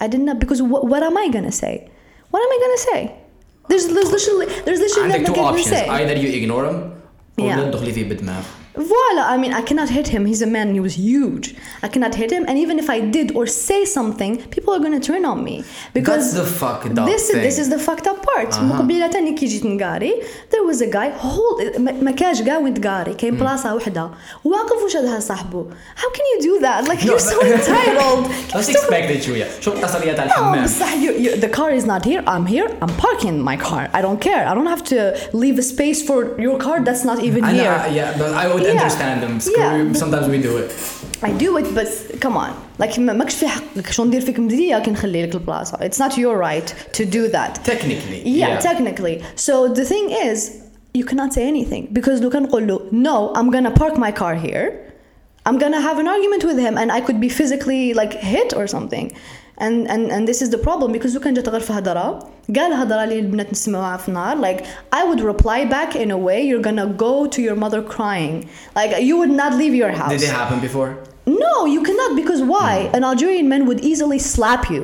I 0.00 0.06
did 0.08 0.20
not 0.28 0.36
because 0.42 0.60
what, 0.62 0.82
what 0.92 1.02
am 1.08 1.16
I 1.16 1.26
gonna 1.34 1.56
say? 1.64 1.74
What 2.32 2.40
am 2.44 2.50
I 2.56 2.58
gonna 2.64 2.82
say? 2.90 3.00
There's 3.70 3.84
there's 3.96 4.10
literally 4.16 4.46
there's 4.66 4.80
literally 4.84 5.02
عندك 5.06 5.20
nothing 5.20 5.34
two 5.34 5.40
I 5.40 5.44
can 5.44 5.54
options. 5.54 5.72
say. 5.76 5.84
Either 5.98 6.16
you 6.22 6.28
ignore 6.40 6.64
him 6.70 6.78
or 7.40 7.44
Yeah. 7.48 7.56
لا 7.58 7.70
تدخلي 7.70 7.92
فيه 7.92 8.04
بدماغ. 8.10 8.42
Voila, 8.76 9.24
I 9.34 9.36
mean, 9.36 9.52
I 9.52 9.60
cannot 9.60 9.90
hit 9.90 10.08
him. 10.08 10.22
He's 10.24 10.40
a 10.40 10.46
man. 10.46 10.72
He 10.72 10.80
was 10.80 10.94
huge. 10.94 11.46
I 11.82 11.88
cannot 11.94 12.14
hit 12.14 12.30
him, 12.36 12.42
and 12.48 12.56
even 12.64 12.78
if 12.82 12.88
I 12.88 13.00
did 13.16 13.36
or 13.38 13.44
say 13.46 13.84
something, 13.84 14.32
people 14.54 14.72
are 14.74 14.82
gonna 14.86 14.98
turn 15.10 15.26
on 15.32 15.38
me 15.44 15.56
because 15.92 16.22
That's 16.32 16.40
the 16.42 16.46
fucked 16.62 16.94
up 16.98 17.06
this 17.12 17.30
thing. 17.30 17.42
this 17.46 17.58
is 17.62 17.68
the 17.74 17.78
fucked 17.78 18.06
up 18.06 18.18
part. 18.24 18.50
مقبلة 18.62 19.06
تاني 19.06 19.34
كي 19.34 19.46
جيت 19.46 19.66
نقاري 19.66 20.12
there 20.50 20.64
was 20.72 20.80
a 20.80 20.86
guy 20.86 21.10
hold 21.10 21.78
ما 21.78 21.92
ما 21.92 22.10
كاش 22.10 22.42
قاع 22.42 22.58
وين 22.58 22.74
تقاري 22.74 23.14
كاين 23.14 23.36
بلاصة 23.36 23.74
وحدة 23.74 24.10
واقف 24.44 24.82
وشدها 24.84 25.20
صاحبه. 25.20 25.66
How 25.96 26.08
can 26.16 26.24
you 26.32 26.42
do 26.42 26.60
that? 26.64 26.88
Like 26.88 27.04
you're 27.04 27.18
so 27.18 27.40
entitled. 27.44 28.30
Let's 28.54 28.68
expect 28.68 29.10
it 29.10 29.22
شوية. 29.22 29.46
شو 29.60 29.72
القصرية 29.72 30.12
تاع 30.12 30.24
No, 30.26 30.28
الحمام؟ 30.28 30.64
بصح 30.64 30.92
you, 30.94 31.12
you, 31.12 31.36
the 31.36 31.48
car 31.58 31.70
is 31.70 31.84
not 31.84 32.04
here. 32.04 32.22
I'm 32.26 32.46
here. 32.46 32.68
I'm 32.82 32.94
parking 33.06 33.40
my 33.50 33.56
car. 33.56 33.88
I 33.92 34.00
don't 34.00 34.20
care. 34.28 34.46
I 34.48 34.54
don't 34.54 34.70
have 34.76 34.84
to 34.84 34.98
leave 35.42 35.58
a 35.58 35.62
space 35.74 36.00
for 36.08 36.40
your 36.40 36.56
car 36.66 36.76
that's 36.86 37.04
not 37.04 37.18
even 37.28 37.44
I 37.44 37.52
here. 37.52 37.64
know, 37.78 37.86
yeah, 38.00 38.18
but 38.18 38.30
I 38.34 38.46
would 38.52 38.62
Yeah. 38.66 38.70
understand 38.82 39.22
them. 39.22 39.34
Yeah. 39.58 39.92
Sometimes 40.02 40.26
we 40.28 40.38
do 40.48 40.56
it. 40.62 40.70
I 41.28 41.30
do 41.44 41.56
it 41.60 41.68
but 41.74 41.88
come 42.20 42.36
on 42.36 42.50
like 42.78 42.98
ما- 42.98 43.12
ماكش 43.12 43.34
في 43.34 43.46
حقك 43.46 43.90
شو 43.92 44.04
ندير 44.04 44.20
فيك 44.20 44.38
مدرية 44.38 44.78
كي 44.78 44.90
نخلي 44.90 45.26
لك 45.26 45.34
البلاصة 45.34 45.78
it's 45.78 45.98
not 45.98 46.12
your 46.16 46.36
right 46.36 46.68
to 46.98 47.04
do 47.04 47.28
that 47.32 47.64
Technically. 47.64 48.22
yeah, 48.24 48.58
technically 48.58 49.22
so 49.36 49.68
the 49.68 49.84
thing 49.84 50.10
is 50.30 50.38
you 50.98 51.04
cannot 51.04 51.32
say 51.32 51.46
anything 51.54 51.86
because 51.92 52.20
لو 52.22 52.30
كان 52.30 52.42
نقول 52.42 52.66
له 52.66 52.80
no 52.92 53.32
I'm 53.38 53.50
gonna 53.50 53.70
park 53.82 53.94
my 53.96 54.10
car 54.20 54.34
here 54.34 54.68
I'm 55.48 55.58
gonna 55.58 55.80
have 55.88 55.98
an 55.98 56.08
argument 56.14 56.42
with 56.44 56.58
him 56.66 56.74
and 56.76 56.90
I 56.90 57.00
could 57.06 57.20
be 57.20 57.28
physically 57.40 57.94
like 58.00 58.12
hit 58.14 58.50
or 58.58 58.66
something 58.66 59.06
and 59.58 59.86
and 59.90 60.10
and 60.10 60.26
this 60.28 60.42
is 60.42 60.50
the 60.50 60.58
problem 60.58 60.92
because 60.92 61.14
لو 61.14 61.20
كان 61.20 61.34
جات 61.34 61.48
غير 61.48 61.60
في 61.60 61.72
هضرة 61.72 62.18
قال 62.56 62.72
هضرة 62.72 63.04
اللي 63.04 63.18
البنات 63.18 63.52
نسمعوها 63.52 63.96
في 63.96 64.08
النهار 64.08 64.36
like 64.40 64.60
I 64.92 65.04
would 65.04 65.20
reply 65.20 65.64
back 65.64 65.94
in 65.96 66.10
a 66.10 66.18
way 66.18 66.40
you're 66.42 66.62
gonna 66.68 66.86
go 66.86 67.26
to 67.26 67.40
your 67.42 67.56
mother 67.56 67.82
crying 67.82 68.48
like 68.76 68.90
you 69.08 69.16
would 69.16 69.30
not 69.42 69.52
leave 69.54 69.74
your 69.74 69.92
house 70.00 70.10
Did 70.10 70.22
it 70.22 70.30
happen 70.40 70.60
before? 70.60 70.90
no, 71.26 71.66
you 71.74 71.82
cannot 71.88 72.16
because 72.16 72.42
why? 72.42 72.90
An 72.96 73.04
Algerian 73.04 73.48
man 73.48 73.62
would 73.68 73.80
easily 73.90 74.18
slap 74.18 74.62
you. 74.74 74.82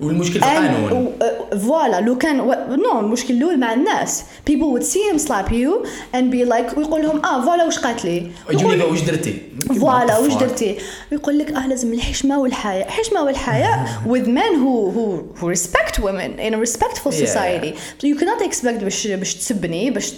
والمشكل 0.00 0.40
في 0.40 0.46
القانون. 0.46 1.12
uh, 1.20 1.54
voila, 1.54 1.96
لو 2.00 2.18
كان 2.18 2.40
و- 2.40 2.54
no 2.54 2.96
المشكل 2.96 3.34
الأول 3.34 3.58
مع 3.60 3.72
الناس. 3.74 4.22
People 4.50 4.78
would 4.78 4.84
see 4.84 5.12
him 5.12 5.18
slap 5.28 5.48
you 5.50 5.86
and 6.14 6.32
be 6.32 6.50
like 6.52 6.78
ويقول 6.78 7.02
لهم 7.02 7.24
آه 7.24 7.44
فوالا 7.44 7.64
واش 7.64 7.78
قالت 7.78 8.04
لي. 8.04 8.30
يجوني 8.50 8.78
يقول- 8.78 8.90
واش 8.92 9.00
درتي؟ 9.00 9.38
فوالا 9.80 10.18
واش? 10.18 10.34
درتي؟ 10.34 10.76
ويقول 11.12 11.38
لك 11.38 11.50
آه 11.52 11.66
لازم 11.66 11.92
الحشمة 11.92 12.40
والحياء، 12.40 12.86
الحشمه 12.86 13.22
والحياء 13.22 13.88
with 14.12 14.26
men 14.26 14.52
who 14.62 14.90
who 14.96 15.40
who 15.40 15.46
respect 15.56 15.98
women 15.98 16.30
in 16.48 16.54
a 16.54 16.58
respectful 16.66 17.12
Yeah. 17.12 17.26
society. 17.26 17.72
So 18.00 18.06
you 18.06 18.16
cannot 18.20 18.48
expect 18.50 18.82
باش 18.84 19.06
باش 19.06 19.34
تسبني 19.34 19.90
باش 19.90 20.12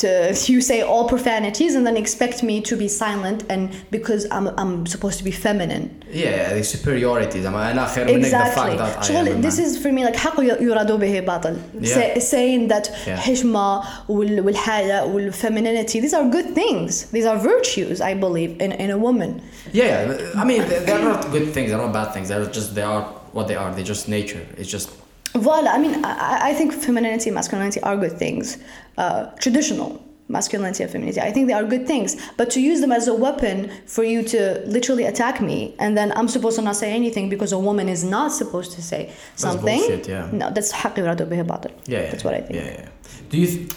to 0.00 0.08
you 0.52 0.60
say 0.60 0.82
all 0.82 1.08
profanities 1.08 1.74
and 1.74 1.86
then 1.86 1.96
expect 1.96 2.42
me 2.42 2.60
to 2.60 2.76
be 2.76 2.86
silent 2.86 3.44
and 3.48 3.62
because 3.90 4.26
I'm 4.30 4.46
I'm 4.62 4.84
supposed 4.86 5.16
to 5.20 5.24
be 5.24 5.30
feminine. 5.30 5.86
Yeah, 6.12 6.52
the 6.54 6.62
superiority 6.64 7.40
زعما 7.42 7.70
أنا 7.72 7.86
خير 7.86 8.04
منك 8.06 8.24
the 8.24 8.30
fact 8.30 8.72
Exactly. 8.72 8.76
that 8.76 9.10
I 9.10 9.16
am 9.18 9.26
a 9.26 9.30
شغل 9.30 9.42
this 9.42 9.56
man. 9.58 9.66
is 9.66 9.78
for 9.78 9.92
me 9.92 10.04
like 10.04 10.16
حق 10.16 10.40
يراد 10.40 10.92
به 11.00 11.20
باطل. 11.20 11.56
Yeah. 11.80 11.94
Say, 11.94 12.18
saying 12.20 12.68
that 12.68 12.90
Yeah. 13.06 13.16
حشمة 13.16 13.82
وال- 14.08 14.40
والحياء 14.44 15.08
والfemininity 15.14 16.00
these 16.02 16.12
are 16.14 16.24
good 16.28 16.54
things. 16.54 17.06
These 17.12 17.24
are 17.24 17.38
virtues 17.38 18.00
I 18.02 18.12
believe 18.14 18.60
in 18.60 18.72
in 18.72 18.90
a 18.90 18.98
woman. 18.98 19.40
Yeah, 19.72 20.12
I 20.36 20.44
mean 20.44 20.62
they- 20.68 20.80
they're 20.86 21.02
not 21.12 21.20
good 21.32 21.48
things. 21.54 21.70
They're 21.70 21.84
not 21.86 21.92
bad 21.94 22.08
things. 22.14 22.28
They're 22.28 22.44
just 22.58 22.74
they 22.74 22.82
are 22.94 23.02
what 23.36 23.46
they 23.48 23.56
are. 23.62 23.70
They're 23.74 23.90
just 23.94 24.04
nature. 24.18 24.44
It's 24.58 24.70
just 24.76 24.88
Voila. 25.33 25.71
I 25.71 25.77
mean, 25.77 26.03
I, 26.03 26.49
I 26.49 26.53
think 26.53 26.73
femininity 26.73 27.29
and 27.29 27.35
masculinity 27.35 27.81
are 27.81 27.97
good 27.97 28.17
things. 28.17 28.57
Uh, 28.97 29.25
traditional 29.39 30.01
masculinity 30.31 30.83
and 30.83 30.91
femininity. 30.91 31.21
I 31.21 31.31
think 31.31 31.47
they 31.47 31.53
are 31.53 31.63
good 31.63 31.85
things. 31.85 32.15
But 32.37 32.49
to 32.51 32.61
use 32.61 32.81
them 32.81 32.91
as 32.91 33.07
a 33.07 33.13
weapon 33.13 33.71
for 33.85 34.03
you 34.03 34.23
to 34.23 34.63
literally 34.65 35.03
attack 35.03 35.41
me 35.41 35.75
and 35.79 35.97
then 35.97 36.11
I'm 36.13 36.27
supposed 36.27 36.55
to 36.57 36.61
not 36.61 36.75
say 36.77 36.91
anything 36.91 37.29
because 37.29 37.51
a 37.51 37.59
woman 37.59 37.89
is 37.89 38.03
not 38.03 38.31
supposed 38.31 38.71
to 38.73 38.81
say 38.81 39.13
something. 39.35 39.65
That's 39.65 39.87
bullshit, 39.87 40.07
yeah. 40.07 40.29
No, 40.31 40.49
that's 40.49 40.71
yeah, 40.71 42.01
yeah, 42.01 42.11
That's 42.11 42.23
what 42.23 42.33
I 42.33 42.41
think. 42.41 42.59
Yeah, 42.59 42.71
yeah. 42.71 42.89
Do 43.29 43.37
you 43.37 43.47
th- 43.47 43.71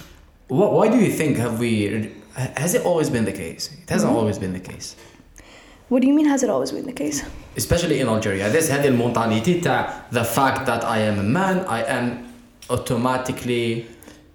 why 0.49 0.89
do 0.89 0.99
you 0.99 1.11
think 1.11 1.39
have 1.39 1.59
we 1.59 2.13
has 2.35 2.75
it 2.75 2.85
always 2.85 3.11
been 3.11 3.25
the 3.25 3.33
case? 3.33 3.73
It 3.83 3.89
hasn't 3.89 4.11
mm-hmm. 4.11 4.19
always 4.19 4.39
been 4.39 4.53
the 4.53 4.61
case. 4.61 4.97
What 5.94 6.02
do 6.02 6.08
you 6.08 6.14
mean? 6.14 6.28
Has 6.28 6.44
it 6.44 6.50
always 6.50 6.72
been 6.72 6.86
the 6.86 6.94
case? 6.94 7.24
especially 7.58 8.00
in 8.00 8.08
Algeria 8.08 8.50
this 8.50 8.70
هذه 8.72 8.88
المونتاليتي 8.88 9.54
تاع 9.54 10.02
the 10.12 10.24
fact 10.24 10.66
that 10.66 10.84
I 10.84 11.00
am 11.00 11.20
a 11.20 11.24
man 11.24 11.66
I 11.68 11.82
am 11.84 12.06
automatically 12.70 13.86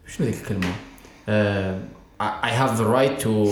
شنو 0.06 0.26
ذيك 0.26 0.34
الكلمة 0.40 0.72
uh, 1.28 1.74
I 2.20 2.48
I 2.48 2.50
have 2.50 2.78
the 2.78 2.84
right 2.84 3.18
to 3.20 3.48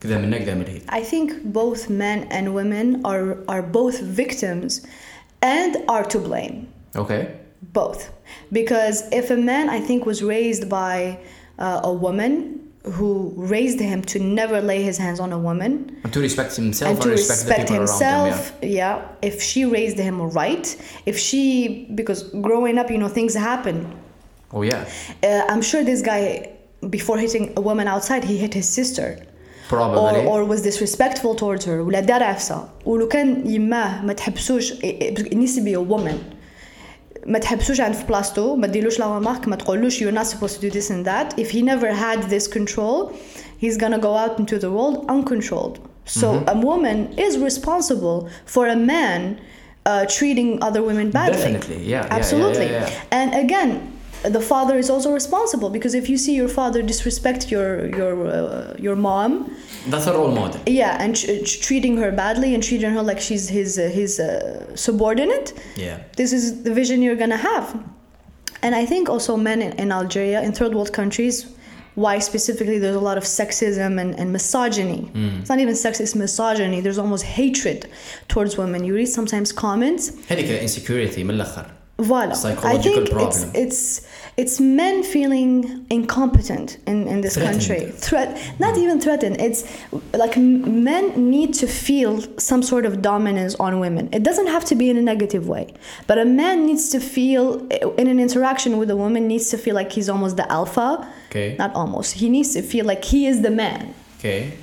كذا 0.00 0.18
منك 0.18 0.42
كذا 0.42 0.54
من 0.54 0.66
هيك 0.66 0.82
I 0.90 1.02
think 1.02 1.32
both 1.44 1.88
men 1.88 2.26
and 2.30 2.54
women 2.54 3.00
are 3.04 3.38
are 3.48 3.62
both 3.62 4.00
victims, 4.00 4.86
and 5.42 5.76
are 5.88 6.04
to 6.04 6.18
blame. 6.18 6.68
okay 6.96 7.22
Both, 7.82 8.00
because 8.52 8.96
if 9.20 9.30
a 9.30 9.36
man 9.36 9.68
I 9.68 9.80
think 9.80 10.06
was 10.06 10.22
raised 10.22 10.64
by 10.68 11.18
uh, 11.58 11.90
a 11.90 11.92
woman 11.92 12.32
who 12.84 13.32
raised 13.36 13.80
him 13.80 14.02
to 14.02 14.18
never 14.18 14.60
lay 14.60 14.82
his 14.82 14.96
hands 14.98 15.20
on 15.20 15.32
a 15.32 15.38
woman 15.38 16.00
and 16.04 16.12
to 16.12 16.20
respect 16.20 16.56
himself 16.56 16.92
and 16.92 17.02
to 17.02 17.08
respect, 17.10 17.40
respect, 17.40 17.60
the 17.60 17.64
people 17.64 17.76
himself 17.76 18.52
around 18.52 18.62
him 18.62 18.70
yeah. 18.70 19.08
if 19.20 19.42
she 19.42 19.64
raised 19.64 19.98
him 19.98 20.20
right 20.30 20.66
if 21.04 21.18
she 21.18 21.86
because 21.94 22.22
growing 22.48 22.78
up 22.78 22.90
you 22.90 22.98
know 22.98 23.08
things 23.08 23.34
happen 23.34 23.76
yeah. 23.82 24.54
oh 24.54 24.62
yeah 24.62 24.88
uh, 25.22 25.52
i'm 25.52 25.62
sure 25.62 25.82
this 25.84 26.02
guy 26.02 26.50
before 26.88 27.18
hitting 27.18 27.52
a 27.56 27.60
woman 27.60 27.86
outside 27.88 28.22
he 28.24 28.36
hit 28.38 28.54
his 28.54 28.68
sister 28.68 29.18
or, 29.20 29.76
probably 29.76 30.24
or 30.24 30.44
was 30.44 30.62
disrespectful 30.62 31.34
towards 31.34 31.64
her 31.64 31.82
ولا 31.82 32.00
دار 32.00 32.22
عفسه 32.22 32.68
ولو 32.86 33.08
كان 33.08 33.50
يماه 33.50 34.04
ما 34.04 34.12
تحبسوش 34.12 34.72
it 34.72 35.34
needs 35.34 35.54
to 35.56 35.60
be 35.60 35.74
a 35.74 35.80
woman 35.80 36.18
ما 37.26 37.38
تحبسوش 37.38 37.80
عند 37.80 37.94
في 37.94 38.04
بلاصتو 38.06 38.56
ما 38.56 38.66
تديلوش 38.66 38.98
لا 38.98 39.18
مارك 39.18 39.48
ما 39.48 39.56
تقولوش 39.56 40.02
you're 40.02 40.18
not 40.18 40.26
supposed 40.26 40.54
to 40.56 40.60
do 40.60 40.70
this 40.70 40.90
and 40.90 41.04
that 41.06 41.38
if 41.38 41.50
he 41.50 41.62
never 41.62 41.92
had 41.92 42.22
this 42.30 42.46
control 42.48 43.12
he's 43.62 43.76
gonna 43.76 43.98
go 43.98 44.12
out 44.16 44.38
into 44.40 44.58
the 44.58 44.70
world 44.76 44.96
uncontrolled 45.08 45.78
so 46.18 46.26
a 46.54 46.56
woman 46.68 46.98
is 47.26 47.32
responsible 47.48 48.18
for 48.54 48.64
a 48.76 48.78
man 48.94 49.20
uh, 49.90 50.04
treating 50.18 50.50
other 50.68 50.82
women 50.88 51.06
badly 51.18 51.36
Definitely, 51.36 51.78
yeah, 51.78 51.90
yeah, 51.94 52.06
yeah, 52.06 52.18
absolutely 52.18 52.68
yeah, 52.76 52.88
yeah. 52.88 53.18
and 53.18 53.28
again 53.44 53.70
the 54.22 54.40
father 54.40 54.76
is 54.76 54.90
also 54.90 55.12
responsible 55.12 55.70
because 55.70 55.94
if 55.94 56.08
you 56.08 56.18
see 56.18 56.34
your 56.34 56.48
father 56.48 56.82
disrespect 56.82 57.40
your 57.54 57.70
your 57.98 58.12
uh, 58.26 58.74
your 58.86 58.96
mom 58.96 59.30
that's 59.92 60.06
a 60.06 60.12
role 60.12 60.32
model 60.40 60.60
yeah 60.66 61.02
and 61.02 61.14
tr- 61.14 61.38
tr- 61.48 61.60
treating 61.68 61.96
her 62.02 62.10
badly 62.10 62.52
and 62.54 62.62
treating 62.68 62.90
her 62.96 63.02
like 63.10 63.20
she's 63.20 63.48
his 63.58 63.78
uh, 63.78 63.82
his 64.00 64.18
uh, 64.18 64.76
subordinate 64.86 65.48
yeah 65.76 65.98
this 66.16 66.32
is 66.38 66.44
the 66.66 66.74
vision 66.80 66.96
you're 67.04 67.20
gonna 67.24 67.42
have 67.52 67.66
and 68.64 68.74
i 68.74 68.84
think 68.92 69.08
also 69.08 69.36
men 69.36 69.62
in, 69.62 69.72
in 69.82 69.92
algeria 69.92 70.42
in 70.42 70.50
third 70.52 70.72
world 70.74 70.92
countries 70.92 71.36
why 71.94 72.18
specifically 72.18 72.78
there's 72.82 72.96
a 73.04 73.06
lot 73.10 73.18
of 73.22 73.24
sexism 73.24 74.00
and, 74.02 74.10
and 74.20 74.32
misogyny 74.32 75.00
it's 75.40 75.48
not 75.52 75.60
even 75.64 75.74
sex 75.76 76.00
it's 76.00 76.14
misogyny 76.14 76.80
there's 76.80 76.98
almost 76.98 77.24
hatred 77.24 77.80
towards 78.32 78.52
women 78.62 78.78
you 78.84 78.94
read 78.94 79.08
sometimes 79.18 79.52
comments 79.52 80.12
هذيك 80.28 80.62
insecurity 80.62 81.18
من 81.18 81.30
الاخر 81.30 81.66
Voila. 81.99 82.33
I 82.63 82.77
think 82.79 83.09
problem. 83.11 83.27
it's 83.27 83.43
it's 83.53 84.07
it's 84.35 84.59
men 84.59 85.03
feeling 85.03 85.85
incompetent 85.91 86.77
in, 86.87 87.07
in 87.07 87.21
this 87.21 87.35
Threatened. 87.35 87.59
country. 87.67 87.91
Threat, 87.91 88.41
not 88.57 88.77
even 88.77 88.99
threatened. 88.99 89.39
It's 89.39 89.63
like 90.13 90.35
men 90.35 91.29
need 91.29 91.53
to 91.55 91.67
feel 91.67 92.19
some 92.39 92.63
sort 92.63 92.87
of 92.87 93.03
dominance 93.03 93.53
on 93.55 93.79
women. 93.79 94.09
It 94.11 94.23
doesn't 94.23 94.47
have 94.47 94.65
to 94.65 94.75
be 94.75 94.89
in 94.89 94.97
a 94.97 95.03
negative 95.03 95.47
way, 95.47 95.73
but 96.07 96.17
a 96.17 96.25
man 96.25 96.65
needs 96.65 96.89
to 96.89 96.99
feel 96.99 97.65
eh, 97.69 97.87
in 97.99 98.07
an 98.07 98.19
interaction 98.19 98.79
with 98.79 98.89
a 98.89 98.95
woman 98.97 99.27
needs 99.27 99.49
to 99.49 99.57
feel 99.57 99.75
like 99.75 99.91
he's 99.91 100.09
almost 100.09 100.35
the 100.35 100.51
alpha. 100.51 101.07
Okay. 101.29 101.55
Not 101.59 101.75
almost. 101.75 102.15
He 102.15 102.27
needs 102.27 102.53
to 102.53 102.63
feel 102.63 102.85
like 102.85 103.05
he 103.05 103.27
is 103.27 103.43
the 103.43 103.51
man. 103.51 103.93
Okay. 104.17 104.53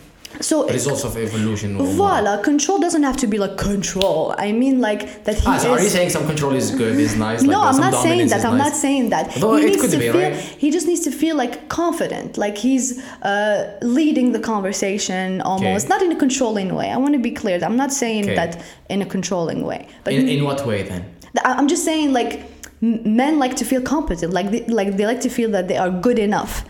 So 0.40 0.66
Results 0.69 1.05
of 1.05 1.16
evolution. 1.16 1.77
voila, 1.77 2.40
control 2.43 2.79
doesn't 2.79 3.03
have 3.03 3.16
to 3.19 3.27
be 3.27 3.37
like 3.38 3.57
control. 3.59 4.35
I 4.38 4.53
mean 4.53 4.81
like 4.81 5.25
that 5.25 5.35
he 5.38 5.47
Ah, 5.47 5.59
so 5.59 5.73
are 5.73 5.81
you 5.81 5.88
saying 5.88 6.11
some 6.11 6.27
control 6.27 6.55
is 6.55 6.71
good, 6.71 6.99
is 6.99 7.16
nice? 7.16 7.40
like 7.43 7.51
no, 7.51 7.62
there's 7.64 7.79
I'm 7.79 7.90
not 7.90 8.03
saying 8.03 8.29
that. 8.29 8.45
I'm 8.45 8.57
nice? 8.57 8.69
not 8.71 8.77
saying 8.77 9.11
that. 9.11 9.35
Though 9.35 9.57
he 9.57 9.66
needs 9.66 9.83
to 9.90 9.99
be, 9.99 10.09
feel. 10.11 10.14
right? 10.14 10.35
He 10.35 10.71
just 10.71 10.87
needs 10.87 11.01
to 11.01 11.11
feel 11.11 11.37
like 11.37 11.69
confident, 11.69 12.38
like 12.38 12.57
he's 12.57 12.87
uh, 13.23 13.79
leading 13.83 14.33
the 14.33 14.38
conversation 14.40 15.40
almost, 15.43 15.87
Okay. 15.87 15.95
not 15.95 16.03
in 16.03 16.12
a 16.12 16.16
controlling 16.16 16.75
way. 16.75 16.90
I 16.90 16.97
want 16.97 17.12
to 17.14 17.21
be 17.21 17.33
clear. 17.33 17.59
I'm 17.62 17.77
not 17.77 17.93
saying 17.93 18.25
Okay. 18.25 18.35
that 18.37 18.62
in 18.88 19.03
a 19.03 19.07
controlling 19.07 19.61
way, 19.66 19.88
but 20.05 20.12
In, 20.14 20.29
in 20.29 20.45
what 20.45 20.64
way 20.64 20.83
then? 20.85 21.05
I'm 21.45 21.69
just 21.69 21.85
saying 21.85 22.12
like 22.12 22.33
men 22.81 23.38
like 23.38 23.57
to 23.57 23.64
feel 23.64 23.83
competent, 23.83 24.33
like 24.33 24.51
they, 24.53 24.64
like 24.66 24.97
they 24.97 25.07
like 25.07 25.21
to 25.23 25.29
feel 25.29 25.51
that 25.51 25.69
they 25.69 25.77
are 25.77 25.90
good 25.90 26.19
enough, 26.19 26.64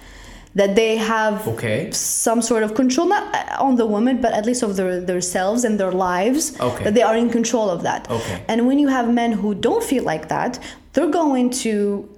that 0.54 0.74
they 0.74 0.96
have 0.96 1.46
okay. 1.46 1.90
some 1.92 2.42
sort 2.42 2.62
of 2.62 2.74
control 2.74 3.06
not 3.06 3.34
uh, 3.34 3.62
on 3.62 3.76
the 3.76 3.86
woman 3.86 4.20
but 4.20 4.32
at 4.32 4.44
least 4.44 4.62
of 4.62 4.76
their, 4.76 5.00
themselves 5.00 5.64
and 5.64 5.78
their 5.78 5.92
lives 5.92 6.58
okay. 6.60 6.84
that 6.84 6.94
they 6.94 7.02
are 7.02 7.16
in 7.16 7.30
control 7.30 7.70
of 7.70 7.82
that 7.82 8.10
okay. 8.10 8.44
and 8.48 8.66
when 8.66 8.78
you 8.78 8.88
have 8.88 9.12
men 9.12 9.32
who 9.32 9.54
don't 9.54 9.84
feel 9.84 10.04
like 10.04 10.28
that 10.28 10.58
they're 10.92 11.10
going 11.10 11.50
to 11.50 12.08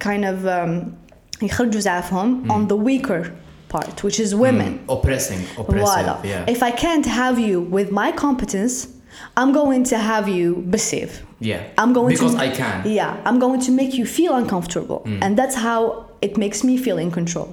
kind 0.00 0.24
of 0.24 0.46
um, 0.46 0.96
mm. 1.40 2.50
on 2.50 2.68
the 2.68 2.76
weaker 2.76 3.34
part 3.68 4.02
which 4.02 4.18
is 4.18 4.34
women 4.34 4.78
mm. 4.78 4.98
oppressing 4.98 5.40
oppressive 5.58 6.06
voilà. 6.06 6.24
yeah. 6.24 6.44
if 6.48 6.62
i 6.62 6.70
can't 6.70 7.06
have 7.06 7.38
you 7.38 7.60
with 7.60 7.90
my 7.90 8.10
competence 8.10 8.88
I'm 9.36 9.52
going 9.52 9.84
to 9.84 9.98
have 9.98 10.28
you 10.28 10.66
perceive. 10.70 11.24
Yeah. 11.40 11.62
I'm 11.78 11.92
going 11.92 12.14
because 12.14 12.34
to, 12.34 12.40
I 12.40 12.50
can. 12.50 12.88
Yeah. 12.88 13.20
I'm 13.24 13.38
going 13.38 13.60
to 13.62 13.70
make 13.70 13.94
you 13.94 14.06
feel 14.06 14.34
uncomfortable. 14.34 15.02
Mm. 15.04 15.18
And 15.22 15.38
that's 15.38 15.54
how 15.54 16.10
it 16.27 16.33
makes 16.43 16.59
me 16.67 16.73
feel 16.85 16.97
in 17.05 17.09
control. 17.19 17.49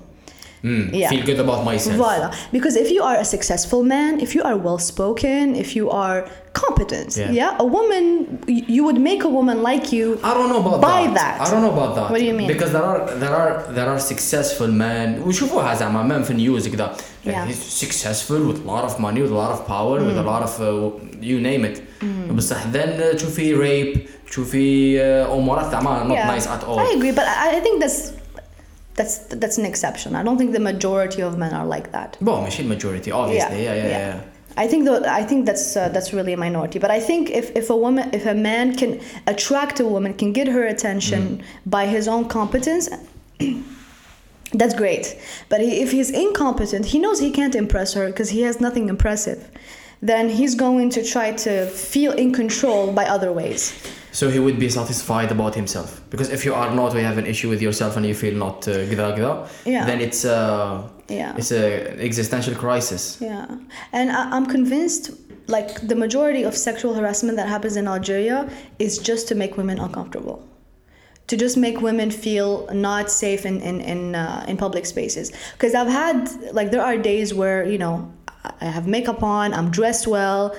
Mm, 0.65 0.85
Yeah. 1.03 1.11
Feel 1.13 1.25
good 1.31 1.41
about 1.47 1.61
myself. 1.71 1.95
Voila. 1.97 2.29
Because 2.57 2.75
if 2.85 2.89
you 2.95 3.03
are 3.11 3.17
a 3.25 3.29
successful 3.35 3.83
man, 3.95 4.11
if 4.27 4.31
you 4.37 4.43
are 4.49 4.57
well 4.67 4.81
spoken, 4.93 5.43
if 5.65 5.69
you 5.79 5.87
are 6.05 6.19
competent, 6.63 7.11
Yeah. 7.17 7.31
yeah, 7.41 7.65
a 7.65 7.67
woman, 7.77 8.05
y- 8.49 8.65
you 8.75 8.83
would 8.87 9.01
make 9.11 9.21
a 9.31 9.33
woman 9.39 9.57
like 9.71 9.85
you. 9.97 10.07
I 10.29 10.31
don't 10.37 10.49
know 10.53 10.61
about 10.65 10.79
Buy 10.91 11.03
that. 11.07 11.15
that. 11.21 11.35
I 11.45 11.47
don't 11.53 11.63
know 11.67 11.75
about 11.79 11.93
that. 11.99 12.09
What 12.13 12.19
do 12.23 12.27
you 12.31 12.37
mean? 12.41 12.49
Because 12.55 12.71
there 12.77 12.87
are 12.93 13.01
there 13.23 13.35
are 13.43 13.53
there 13.79 13.89
are 13.93 14.01
successful 14.13 14.69
men 14.87 15.09
وشوفوها 15.27 15.75
زعما 15.75 16.03
men 16.09 16.23
في 16.25 16.31
النيوز 16.31 16.69
كذا. 16.69 16.97
Yeah. 17.25 17.47
He's 17.47 17.63
successful 17.85 18.41
with 18.49 18.59
a 18.65 18.67
lot 18.75 18.85
of 18.85 18.99
money 19.07 19.21
with 19.25 19.33
a 19.37 19.39
lot 19.45 19.53
of 19.57 19.61
power 19.75 19.97
with 20.09 20.17
a 20.25 20.27
lot 20.33 20.43
of 20.49 20.53
uh, 20.61 20.67
you 21.31 21.39
name 21.41 21.65
it. 21.71 21.77
بصح 22.37 22.73
then 22.73 22.89
uh, 23.01 23.17
تشوفي 23.17 23.55
rape 23.57 23.99
تشوفي 24.31 24.99
uh, 24.99 25.31
امورات 25.31 25.71
زعما 25.73 26.09
not 26.09 26.17
yeah. 26.17 26.31
nice 26.41 26.47
at 26.47 26.65
all. 26.69 26.79
I 26.79 26.97
agree, 26.97 27.13
but 27.13 27.25
I, 27.25 27.57
I 27.57 27.61
think 27.61 27.81
that's 27.83 28.13
that's 28.96 29.20
that's 29.20 29.58
an 29.58 29.66
exception. 29.66 30.16
I 30.16 30.24
don't 30.24 30.38
think 30.38 30.52
the 30.52 30.60
majority 30.60 31.22
of 31.22 31.38
men 31.38 31.54
are 31.54 31.66
like 31.66 31.92
that. 31.92 32.18
Well, 32.22 32.42
machine 32.42 32.68
majority, 32.68 33.12
obviously. 33.12 33.64
Yeah, 33.64 33.74
yeah, 33.74 33.84
yeah. 33.84 33.90
yeah. 33.90 34.16
yeah. 34.16 34.22
I 34.58 34.68
think 34.68 34.86
though 34.86 35.04
I 35.06 35.24
think 35.24 35.46
that's 35.46 35.78
uh, 35.78 35.90
that's 35.90 36.14
really 36.14 36.34
a 36.34 36.38
minority. 36.38 36.80
But 36.80 36.92
I 36.92 37.00
think 37.00 37.30
if, 37.30 37.56
if 37.56 37.70
a 37.70 37.76
woman 37.76 38.10
if 38.14 38.26
a 38.26 38.34
man 38.34 38.76
can 38.76 39.00
attract 39.28 39.80
a 39.80 39.86
woman, 39.86 40.14
can 40.14 40.34
get 40.34 40.48
her 40.48 40.66
attention 40.66 41.38
mm. 41.38 41.44
by 41.66 41.86
his 41.86 42.08
own 42.08 42.28
competence. 42.28 42.90
that's 44.54 44.74
great, 44.74 45.18
but 45.48 45.62
he, 45.62 45.82
if 45.82 45.92
he's 45.92 46.12
incompetent, 46.12 46.86
he 46.88 47.00
knows 47.00 47.20
he 47.20 47.32
can't 47.32 47.56
impress 47.56 47.94
her 47.94 48.08
because 48.08 48.30
he 48.30 48.42
has 48.42 48.60
nothing 48.60 48.90
impressive. 48.90 49.50
Then 50.02 50.30
he's 50.30 50.56
going 50.56 50.90
to 50.92 51.04
try 51.04 51.32
to 51.32 51.68
feel 51.68 52.12
in 52.12 52.34
control 52.34 52.92
by 52.92 53.06
other 53.06 53.32
ways 53.32 53.72
so 54.12 54.30
he 54.30 54.40
would 54.40 54.60
be 54.60 54.70
satisfied 54.70 55.32
about 55.32 55.56
himself. 55.56 56.02
Because 56.10 56.30
if 56.30 56.46
you 56.46 56.54
are 56.54 56.74
not 56.74 56.94
we 56.94 57.02
have 57.02 57.18
an 57.18 57.26
issue 57.26 57.50
with 57.50 57.62
yourself 57.62 57.98
and 57.98 58.06
you 58.06 58.14
feel 58.14 58.36
not 58.36 58.68
uh, 58.68 58.72
gida, 58.90 59.16
gida, 59.18 59.50
yeah. 59.66 59.86
then 59.86 60.02
it's 60.02 60.26
a 60.26 60.90
yeah. 61.08 61.36
it's 61.38 61.52
a 61.52 62.00
existential 62.00 62.56
crisis. 62.56 63.18
Yeah. 63.22 63.48
And 63.94 64.12
I, 64.12 64.30
i'm 64.36 64.46
convinced 64.46 65.12
like 65.48 65.88
the 65.88 65.96
majority 65.96 66.44
of 66.44 66.56
sexual 66.56 66.94
harassment 66.94 67.38
that 67.38 67.48
happens 67.48 67.76
in 67.76 67.88
algeria 67.88 68.50
is 68.80 68.98
just 69.00 69.28
to 69.30 69.36
make 69.36 69.58
women 69.58 69.80
uncomfortable. 69.80 70.48
To 71.28 71.38
just 71.38 71.56
make 71.56 71.80
women 71.80 72.12
feel 72.12 72.68
not 72.74 73.10
safe 73.10 73.46
in 73.46 73.62
in 73.62 73.80
in, 73.80 74.16
uh, 74.16 74.46
in 74.48 74.58
public 74.58 74.86
spaces. 74.86 75.32
Because 75.54 75.74
i've 75.74 75.94
had 76.04 76.30
like 76.54 76.72
there 76.72 76.84
are 76.84 76.98
days 76.98 77.34
where 77.34 77.64
you 77.66 77.78
know 77.78 78.12
i 78.60 78.66
have 78.66 78.88
makeup 78.88 79.22
on 79.24 79.54
i'm 79.54 79.70
dressed 79.70 80.08
well 80.08 80.56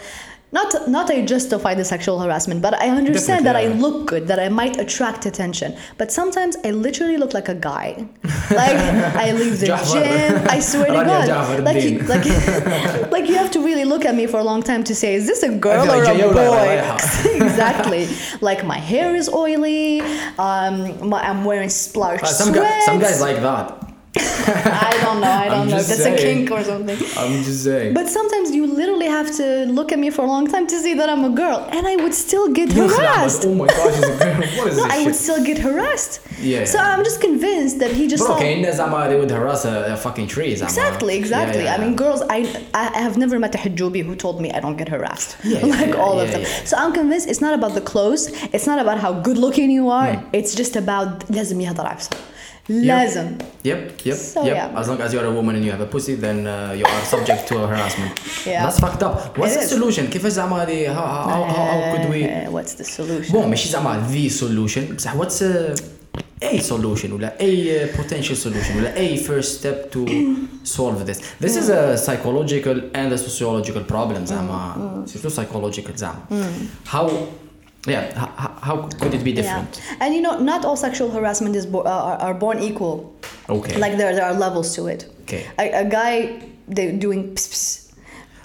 not, 0.53 0.87
not 0.87 1.11
I 1.11 1.25
justify 1.25 1.75
the 1.75 1.85
sexual 1.85 2.21
harassment, 2.21 2.61
but 2.61 2.75
I 2.75 2.91
understand 2.91 3.47
that 3.47 3.55
Definitely, 3.55 3.79
I 3.79 3.81
look 3.81 4.07
good, 4.07 4.29
that 4.29 4.39
I 4.39 4.51
might 4.51 4.79
attract 4.79 5.25
attention. 5.25 5.75
But 5.97 6.13
sometimes 6.13 6.57
I 6.63 6.73
literally 6.73 7.17
look 7.17 7.33
like 7.33 7.49
a 7.49 7.55
guy. 7.55 8.07
Like 8.51 8.77
I 9.17 9.33
leave 9.41 9.61
the 9.61 9.67
gym. 9.67 10.47
I 10.51 10.61
swear 10.61 10.87
to 10.89 11.05
God. 11.05 11.63
Like, 11.65 11.83
you, 11.83 11.99
like, 12.01 12.25
like 13.11 13.29
you 13.29 13.35
have 13.35 13.51
to 13.53 13.61
really 13.65 13.85
look 13.87 14.05
at 14.05 14.15
me 14.15 14.27
for 14.27 14.41
a 14.41 14.45
long 14.45 14.63
time 14.63 14.85
to 14.85 14.95
say, 14.95 15.15
is 15.15 15.27
this 15.27 15.43
a 15.43 15.57
girl 15.57 15.85
or 15.85 15.87
like 15.87 16.09
a 16.09 16.33
boy? 16.33 17.43
Exactly. 17.43 18.09
Like 18.41 18.65
my 18.65 18.79
hair 18.79 19.17
is 19.17 19.29
oily. 19.31 20.01
Um, 20.39 21.09
my, 21.09 21.23
I'm 21.23 21.45
wearing 21.45 21.71
splotched 21.71 22.25
Uh, 22.25 22.27
some, 22.27 22.53
guy, 22.53 22.81
some 22.81 22.99
guys 22.99 23.21
like 23.21 23.37
that. 23.37 23.82
I 24.20 24.98
don't 25.04 25.20
know. 25.22 25.28
I 25.28 25.46
I'm 25.46 25.52
don't 25.52 25.68
know. 25.70 25.78
just 25.78 25.90
That's 25.90 26.00
a 26.00 26.04
saying. 26.04 26.48
kink 26.48 26.52
or 26.52 26.64
something. 26.64 26.98
I'm 27.22 27.44
just 27.44 27.64
saying. 27.64 27.94
But 27.94 28.08
sometimes 28.18 28.48
you 28.56 28.66
literally 28.66 29.06
have 29.18 29.30
to 29.40 29.48
look 29.78 29.92
at 29.92 30.00
me 30.00 30.10
for 30.10 30.24
a 30.24 30.30
long 30.36 30.46
time 30.54 30.66
to 30.68 30.78
see 30.84 30.94
that 31.00 31.08
I'm 31.14 31.24
a 31.32 31.34
girl, 31.44 31.60
and 31.76 31.86
I 31.86 31.96
would 31.98 32.14
still 32.14 32.48
get 32.60 32.72
harassed. 32.72 33.44
oh 33.46 33.54
my 33.62 33.68
gosh, 33.68 33.96
it's 34.00 34.08
a 34.08 34.18
girl. 34.26 34.38
What 34.58 34.68
is 34.72 34.78
No, 34.78 34.84
this 34.84 34.94
I 34.96 34.98
would 35.06 35.16
shit? 35.16 35.24
still 35.26 35.44
get 35.50 35.58
harassed. 35.68 36.14
Yeah. 36.42 36.66
So 36.74 36.80
I'm 36.80 37.04
just 37.04 37.20
convinced 37.22 37.76
that 37.82 37.92
he 37.92 38.08
just 38.08 38.24
Bro, 38.26 38.36
saw. 38.36 38.40
كاين 38.40 38.62
ناس 38.62 38.76
زعما 38.76 39.10
they 39.10 39.16
would 39.20 39.32
harass 39.32 39.66
a, 39.66 39.94
a 39.94 39.98
fucking 39.98 40.28
tree 40.28 40.56
زعما. 40.56 40.70
Exactly, 40.70 41.16
exactly. 41.18 41.64
Yeah, 41.64 41.72
yeah, 41.72 41.76
I 41.76 41.78
mean, 41.84 41.92
yeah. 41.92 42.04
girls, 42.04 42.22
I, 42.30 42.40
I 42.74 42.84
I 42.98 43.02
have 43.08 43.18
never 43.24 43.38
met 43.46 43.54
a 43.56 43.58
hijabi 43.66 44.02
who 44.08 44.16
told 44.16 44.36
me 44.44 44.48
I 44.52 44.60
don't 44.66 44.78
get 44.82 44.90
harassed. 44.96 45.30
Yeah, 45.44 45.60
yeah, 45.60 45.76
like 45.80 45.94
yeah, 45.96 46.04
all 46.06 46.18
of 46.24 46.28
yeah, 46.28 46.34
them. 46.34 46.42
yeah. 46.42 46.70
So 46.70 46.74
I'm 46.82 46.94
convinced 47.02 47.26
it's 47.32 47.42
not 47.48 47.54
about 47.60 47.74
the 47.80 47.86
clothes. 47.92 48.24
It's 48.56 48.68
not 48.72 48.80
about 48.86 48.98
how 49.06 49.12
good 49.28 49.38
looking 49.46 49.70
you 49.80 49.86
are. 50.02 50.12
Hmm. 50.16 50.38
It's 50.40 50.52
just 50.62 50.74
about 50.84 51.10
لازم 51.38 51.62
يهضر 51.62 51.88
عفسة. 51.88 52.10
لازم. 52.70 53.28
Yep, 53.64 53.92
yep, 54.06 54.16
So, 54.18 54.44
yep. 54.46 54.56
yeah. 54.56 54.80
As 54.80 54.88
long 54.90 55.00
as 55.02 55.14
you 55.14 55.20
are 55.22 55.26
a 55.26 55.32
woman 55.40 55.56
and 55.56 55.64
you 55.66 55.72
have 55.72 55.82
a 55.82 55.86
pussy, 55.96 56.16
then 56.16 56.38
uh, 56.48 56.74
you 56.80 56.86
are 56.94 57.02
subject 57.16 57.48
to 57.50 57.56
harassment. 57.72 58.14
Yeah. 58.46 58.64
That's 58.64 58.80
fucked 58.80 59.04
up. 59.08 59.38
What's 59.38 59.56
It 59.56 59.60
the 59.60 59.64
is. 59.66 59.70
solution? 59.76 60.08
كيف 60.08 60.28
زعما 60.28 60.64
هذه 60.64 60.88
how, 60.94 61.06
how, 61.06 61.44
how, 61.44 61.66
how 61.72 61.96
could 61.96 62.10
we 62.10 62.24
Uh, 62.26 62.52
what's 62.52 62.74
the 62.76 62.84
solution? 62.84 63.32
بون 63.32 63.50
ماشي 63.50 63.70
زعما 63.70 64.08
the 64.12 64.30
solution 64.30 64.96
بصح 64.96 65.16
what's 65.16 65.42
uh, 65.42 65.76
a 66.44 66.60
solution 66.62 67.12
ولا 67.14 67.34
a 67.40 67.44
uh, 67.44 67.98
potential 67.98 68.36
solution 68.36 68.76
ولا 68.78 68.94
a 68.96 69.18
first 69.18 69.60
step 69.62 69.92
to 69.92 70.00
solve 70.64 71.06
this 71.06 71.20
this 71.44 71.56
is 71.56 71.70
a 71.70 71.98
psychological 71.98 72.78
and 72.96 73.12
a 73.14 73.18
sociological 73.18 73.84
problem 73.94 74.26
زعما 74.26 75.06
surtout 75.08 75.32
psychological 75.32 75.96
زعما 75.96 76.20
how 76.94 77.10
yeah 77.87 78.07
H- 78.11 78.51
how 78.63 78.89
could 79.01 79.15
it 79.15 79.25
be 79.25 79.33
different? 79.33 79.81
Yeah. 79.85 79.97
and 80.01 80.15
you 80.15 80.21
know 80.21 80.39
not 80.39 80.65
all 80.65 80.77
sexual 80.77 81.11
harassment 81.11 81.57
is 81.57 81.67
bo- 81.67 81.81
uh, 81.83 81.89
are, 81.91 82.19
are 82.19 82.35
born 82.35 82.61
equal. 82.61 83.15
Okay. 83.49 83.77
Like 83.79 83.97
there, 83.97 84.15
there 84.15 84.25
are 84.25 84.35
levels 84.35 84.75
to 84.77 84.87
it. 84.87 85.13
Okay. 85.23 85.47
A, 85.59 85.85
a 85.85 85.85
guy 85.85 86.43
they 86.69 86.93
doing 86.93 87.35
pss, 87.35 87.49
pss, 87.49 87.95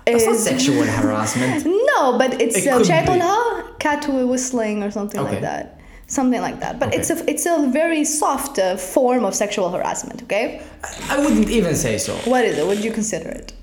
that's 0.06 0.24
is, 0.24 0.28
not 0.28 0.38
sexual 0.38 0.84
harassment. 1.02 1.66
No 1.66 2.18
but 2.18 2.42
it's 2.42 2.58
it 2.58 2.68
uh, 2.68 2.80
her, 2.80 3.74
cat 3.80 4.08
whistling 4.08 4.84
or 4.84 4.92
something 4.92 5.22
okay. 5.22 5.34
like 5.34 5.42
that. 5.42 5.80
Something 6.08 6.42
like 6.42 6.62
that. 6.62 6.80
But 6.80 6.90
okay. 6.90 6.98
it's 6.98 7.10
a 7.10 7.30
it's 7.30 7.46
a 7.46 7.68
very 7.72 8.04
soft 8.06 8.58
uh, 8.58 8.78
form 8.78 9.24
of 9.24 9.36
sexual 9.36 9.70
harassment 9.70 10.24
okay? 10.24 10.62
I, 10.84 11.18
I 11.18 11.20
wouldn't 11.20 11.50
even 11.50 11.76
say 11.76 11.98
so. 11.98 12.16
What 12.32 12.44
is 12.46 12.58
it? 12.58 12.66
Would 12.66 12.84
you 12.84 12.92
consider 12.92 13.30
it? 13.30 13.54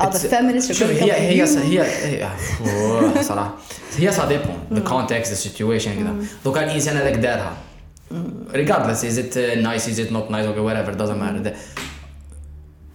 It's- 0.00 0.26
feminists 0.26 0.70
are 0.70 0.72
شوف 0.74 0.90
هي 0.90 1.12
هي? 1.12 1.42
هي 1.42 1.82
هي 3.16 3.22
صراحة 3.22 3.54
هي 3.98 4.12
ça 4.12 4.22
dépend 4.22 4.74
the 4.76 4.80
context 4.88 5.28
the 5.30 5.48
situation 5.48 5.88
كذا 5.88 6.14
دوكا 6.44 6.64
الانسان 6.64 6.96
هذاك 6.96 7.14
دارها 7.14 7.56
regardless 8.52 9.02
is 9.04 9.16
it 9.18 9.36
uh, 9.36 9.62
nice 9.68 9.86
is 9.88 9.98
it 9.98 10.10
not 10.12 10.30
nice 10.30 10.46
okay 10.46 10.60
whatever 10.68 10.92
doesn't 11.02 11.18
matter 11.20 11.42
The- 11.44 11.54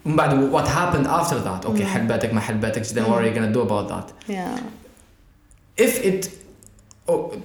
من 0.06 0.16
بعد 0.16 0.52
what 0.52 0.68
happened 0.68 1.08
after 1.08 1.36
that 1.36 1.66
okay 1.70 1.84
حلباتك 1.84 2.34
ما 2.34 2.42
حلباتكش 2.42 2.90
then 2.94 2.98
what 2.98 3.18
are 3.18 3.26
you 3.26 3.38
gonna 3.40 3.54
do 3.54 3.62
about 3.62 3.90
that 3.94 4.32
Yeah. 4.32 4.60
if 5.86 6.06
it 6.06 6.30
oh, 7.12 7.36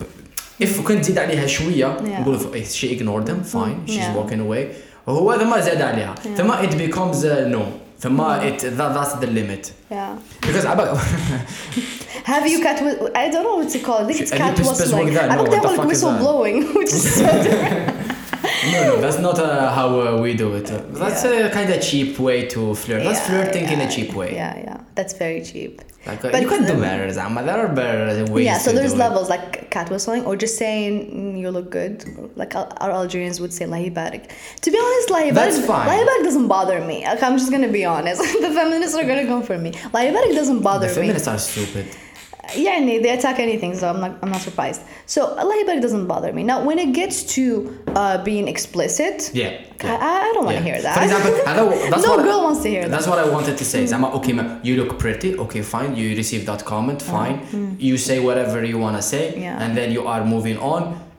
if 0.62 0.80
كنت 0.80 1.00
تزيد 1.04 1.18
عليها 1.18 1.46
شوية 1.46 1.96
Yeah. 1.96 2.20
نقول 2.20 2.38
إيه، 2.54 2.64
she 2.64 2.98
ignored 2.98 3.26
them 3.28 3.54
fine 3.54 3.90
she's 3.90 3.94
Yeah. 3.94 4.16
walking 4.16 4.40
away 4.40 4.64
هذا 5.08 5.44
ما 5.44 5.60
زاد 5.60 5.82
عليها 5.82 6.14
ثم 6.36 6.52
it 6.52 6.70
becomes 6.90 7.16
uh, 7.24 7.54
no 7.56 7.62
ثم 8.01 8.19
it 8.49 8.59
that, 8.77 8.93
that's 8.93 9.13
the 9.23 9.27
limit 9.27 9.71
Yeah. 9.91 10.17
because 10.41 10.65
عبالك 10.65 10.97
Have 12.23 12.45
you 12.51 12.59
cat? 12.61 12.79
Whi- 12.85 13.11
I 13.15 13.29
don't 13.29 13.43
know 13.43 13.55
what's 13.59 13.75
it 13.75 13.83
called. 13.83 14.01
I 14.03 14.07
think 14.07 14.19
it's 14.21 14.31
Have 14.31 14.39
you 14.39 14.45
cat 14.47 14.57
pissed 14.57 14.79
whistling. 14.81 15.05
with 15.05 15.13
that? 15.13 15.31
I 15.31 15.35
No, 15.35 15.43
think 15.43 15.49
what 15.49 15.51
they 15.55 15.61
the 15.61 15.67
have 15.69 15.77
like 15.77 15.79
fuck 15.79 15.85
is 15.85 15.91
whistle 15.91 16.11
that? 16.11 16.21
blowing, 16.23 16.55
which 16.79 16.91
is 16.97 17.03
so 17.15 17.25
different. 17.45 18.00
no, 18.70 18.94
no, 18.94 19.00
that's 19.00 19.18
not 19.18 19.38
uh, 19.38 19.72
how 19.72 20.00
uh, 20.00 20.20
we 20.20 20.34
do 20.34 20.54
it. 20.54 20.66
That's 20.66 21.24
yeah. 21.24 21.46
a 21.46 21.50
kind 21.50 21.70
of 21.70 21.82
cheap 21.82 22.18
way 22.18 22.46
to 22.48 22.74
flirt. 22.74 23.02
That's 23.02 23.26
flirting 23.26 23.64
yeah, 23.64 23.72
in 23.72 23.80
a 23.80 23.90
cheap 23.90 24.14
way. 24.14 24.34
Yeah, 24.34 24.56
yeah, 24.58 24.80
that's 24.94 25.14
very 25.14 25.42
cheap. 25.42 25.82
Like, 26.06 26.24
uh, 26.24 26.30
but 26.32 26.42
you 26.42 26.48
can 26.48 26.64
do 26.64 26.80
better, 26.80 27.10
Zama. 27.12 27.42
There 27.44 27.58
are 27.58 27.72
better 27.72 28.24
ways. 28.32 28.44
Yeah, 28.44 28.58
so 28.58 28.72
there's 28.72 28.94
levels 28.94 29.28
it. 29.28 29.30
like 29.30 29.70
cat 29.70 29.88
whistling 29.90 30.24
or 30.24 30.36
just 30.36 30.58
saying 30.58 30.94
mm, 31.10 31.40
you 31.40 31.50
look 31.50 31.70
good. 31.70 32.04
Like 32.36 32.54
our 32.54 32.90
Algerians 32.90 33.40
would 33.40 33.52
say 33.52 33.66
lahibarik. 33.66 34.30
To 34.60 34.70
be 34.70 34.78
honest, 34.78 35.08
lahibarik 35.08 35.66
lahibarik 35.66 36.22
doesn't 36.24 36.48
bother 36.48 36.80
me. 36.80 37.04
Like, 37.04 37.22
I'm 37.22 37.38
just 37.38 37.50
gonna 37.50 37.68
be 37.68 37.84
honest. 37.84 38.20
the 38.40 38.50
feminists 38.50 38.96
are 38.96 39.04
gonna 39.04 39.26
come 39.26 39.42
for 39.42 39.58
me. 39.58 39.72
Lahibarik 39.72 40.34
doesn't 40.34 40.62
bother 40.62 40.88
the 40.88 40.94
feminists 40.94 41.26
me. 41.26 41.32
Feminists 41.32 41.56
are 41.56 41.64
stupid 41.64 41.86
yeah, 42.56 42.78
they 42.80 43.10
attack 43.10 43.38
anything, 43.38 43.74
so 43.74 43.88
I'm 43.88 44.00
not, 44.00 44.18
I'm 44.22 44.30
not 44.30 44.40
surprised. 44.40 44.82
So 45.06 45.34
Allah 45.36 45.56
Akbar 45.60 45.80
doesn't 45.80 46.06
bother 46.06 46.32
me. 46.32 46.42
Now, 46.42 46.64
when 46.64 46.78
it 46.78 46.92
gets 46.92 47.22
to 47.34 47.76
uh, 47.88 48.22
being 48.24 48.48
explicit, 48.48 49.30
yeah, 49.34 49.60
yeah. 49.82 49.98
I, 50.00 50.28
I, 50.28 50.32
don't 50.34 50.44
want 50.44 50.58
to 50.58 50.64
yeah. 50.64 50.74
hear 50.74 50.82
that. 50.82 50.96
For 50.96 51.04
example, 51.04 51.32
I 51.46 51.56
don't, 51.56 51.70
that's 51.90 52.04
no 52.04 52.16
what 52.16 52.24
girl 52.24 52.40
I, 52.40 52.44
wants 52.44 52.62
to 52.62 52.68
hear 52.68 52.88
that's 52.88 52.90
that. 52.90 52.96
That's 52.96 53.08
what 53.08 53.18
I 53.18 53.28
wanted 53.28 53.58
to 53.58 53.64
say. 53.64 53.82
Is 53.82 53.92
I'm 53.92 54.02
like, 54.02 54.12
mm. 54.12 54.18
okay, 54.18 54.32
ma, 54.32 54.58
you 54.62 54.82
look 54.82 54.98
pretty. 54.98 55.36
Okay, 55.38 55.62
fine. 55.62 55.96
You 55.96 56.16
receive 56.16 56.46
that 56.46 56.64
comment. 56.64 57.00
Mm. 57.00 57.10
Fine. 57.10 57.46
Mm. 57.46 57.80
You 57.80 57.96
say 57.98 58.20
whatever 58.20 58.64
you 58.64 58.78
wanna 58.78 59.02
say, 59.02 59.38
yeah. 59.38 59.62
and 59.62 59.76
then 59.76 59.92
you 59.92 60.06
are 60.06 60.24
moving 60.24 60.58
on 60.58 61.11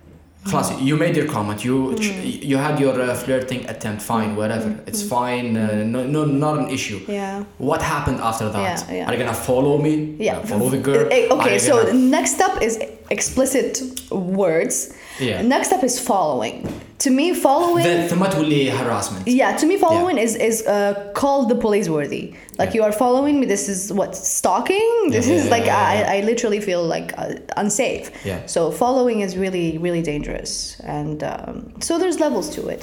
Class, 0.45 0.79
you 0.81 0.97
made 0.97 1.15
your 1.15 1.25
comment. 1.27 1.63
You 1.63 1.95
you 1.97 2.57
had 2.57 2.79
your 2.79 2.99
uh, 3.01 3.15
flirting 3.15 3.65
attempt. 3.69 4.01
Fine, 4.01 4.35
whatever. 4.35 4.77
It's 4.85 5.01
fine. 5.01 5.55
Uh, 5.55 5.83
no, 5.85 6.03
no, 6.05 6.25
not 6.25 6.59
an 6.59 6.67
issue. 6.69 6.99
Yeah. 7.07 7.43
What 7.59 7.81
happened 7.81 8.19
after 8.19 8.49
that? 8.49 8.85
Yeah, 8.89 8.95
yeah. 8.95 9.05
Are 9.07 9.13
you 9.13 9.19
gonna 9.19 9.33
follow 9.33 9.77
me? 9.77 10.15
Yeah. 10.19 10.39
Follow 10.43 10.69
the 10.69 10.79
girl. 10.79 11.07
Eh, 11.11 11.27
Okay, 11.31 11.57
so 11.59 11.73
gonna- 11.85 11.93
next 11.93 12.31
step 12.35 12.61
is 12.61 12.77
explicit 13.09 13.81
words. 14.11 14.93
Yeah. 15.20 15.42
Next 15.42 15.66
step 15.68 15.82
is 15.84 15.98
following. 16.00 16.56
To 17.04 17.10
me, 17.10 17.26
following. 17.34 17.84
then 17.84 18.08
ثم 18.08 18.26
تولي 18.30 18.70
harassment. 18.70 19.26
yeah, 19.26 19.56
to 19.56 19.66
me, 19.66 19.76
following 19.78 20.18
is 20.18 20.34
is 20.36 20.56
uh, 20.66 20.94
called 21.14 21.48
the 21.48 21.54
police 21.54 21.88
worthy. 21.88 22.24
Like 22.58 22.70
Yeah. 22.70 22.74
you 22.76 22.82
are 22.86 22.92
following 22.92 23.34
me. 23.40 23.46
This 23.46 23.68
is 23.68 23.92
what 23.92 24.10
stalking. 24.16 24.88
This 25.16 25.26
Yeah, 25.26 25.36
is 25.36 25.44
yeah, 25.44 25.50
like 25.56 25.66
yeah, 25.66 25.92
yeah, 25.94 26.12
I, 26.12 26.16
I 26.16 26.20
literally 26.30 26.60
feel 26.68 26.82
like 26.96 27.08
uh, 27.22 27.62
unsafe. 27.62 28.06
Yeah. 28.30 28.40
So 28.54 28.60
following 28.84 29.18
is 29.26 29.30
really 29.44 29.68
really 29.86 30.02
dangerous, 30.12 30.50
and 30.98 31.18
um, 31.32 31.56
so 31.86 31.92
there's 32.00 32.18
levels 32.26 32.46
to 32.56 32.60
it. 32.74 32.82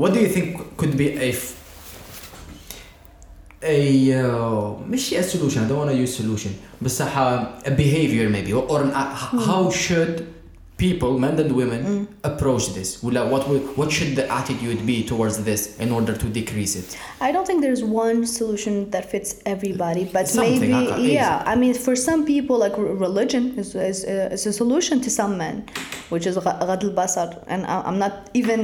What 0.00 0.10
do 0.14 0.18
you 0.24 0.28
think 0.36 0.48
could 0.80 0.94
be 1.02 1.08
a 1.28 1.30
f- 1.40 1.54
a 3.62 4.12
uh, 4.20 4.74
مش 4.90 5.12
a 5.12 5.22
solution 5.22 5.64
I 5.64 5.68
don't 5.68 5.78
want 5.78 5.90
to 5.90 5.96
use 5.96 6.14
solution 6.16 6.50
بصح 6.82 7.16
a 7.66 7.70
behavior 7.70 8.28
maybe 8.28 8.52
or, 8.52 8.64
or 8.72 8.82
an, 8.82 8.90
uh, 8.90 9.16
h- 9.22 9.46
how 9.46 9.70
should 9.70 10.26
people 10.77 11.17
men 11.19 11.39
and 11.39 11.51
women 11.51 11.81
mm 11.85 12.07
approach 12.26 12.64
this 12.76 13.04
ولا 13.04 13.30
what 13.30 13.48
would, 13.48 13.62
what 13.78 13.90
should 13.92 14.12
the 14.16 14.26
attitude 14.38 14.80
be 14.86 15.02
towards 15.12 15.36
this 15.48 15.60
in 15.84 15.90
order 15.98 16.14
to 16.22 16.26
decrease 16.40 16.74
it 16.76 16.96
I 17.20 17.30
don't 17.34 17.46
think 17.46 17.58
there's 17.66 17.84
one 17.84 18.18
solution 18.26 18.74
that 18.94 19.04
fits 19.12 19.30
everybody, 19.54 20.04
but 20.16 20.24
Something, 20.28 20.60
maybe 20.60 20.74
okay, 20.74 21.02
easy. 21.02 21.12
yeah. 21.20 21.52
I 21.52 21.54
mean, 21.62 21.72
for 21.86 21.94
some 22.08 22.20
people, 22.32 22.56
like 22.64 22.74
re- 22.84 22.94
religion 23.06 23.44
is 23.62 23.68
is, 23.92 23.98
uh, 24.04 24.34
is 24.36 24.42
a 24.52 24.54
solution 24.62 24.96
to 25.04 25.10
some 25.18 25.32
men, 25.44 25.56
which 26.12 26.24
is 26.30 26.34
غ- 26.46 26.58
غض 26.68 26.82
البصر, 26.90 27.28
and 27.52 27.60
I- 27.74 27.82
I'm 27.88 27.98
not 28.04 28.14
even 28.40 28.58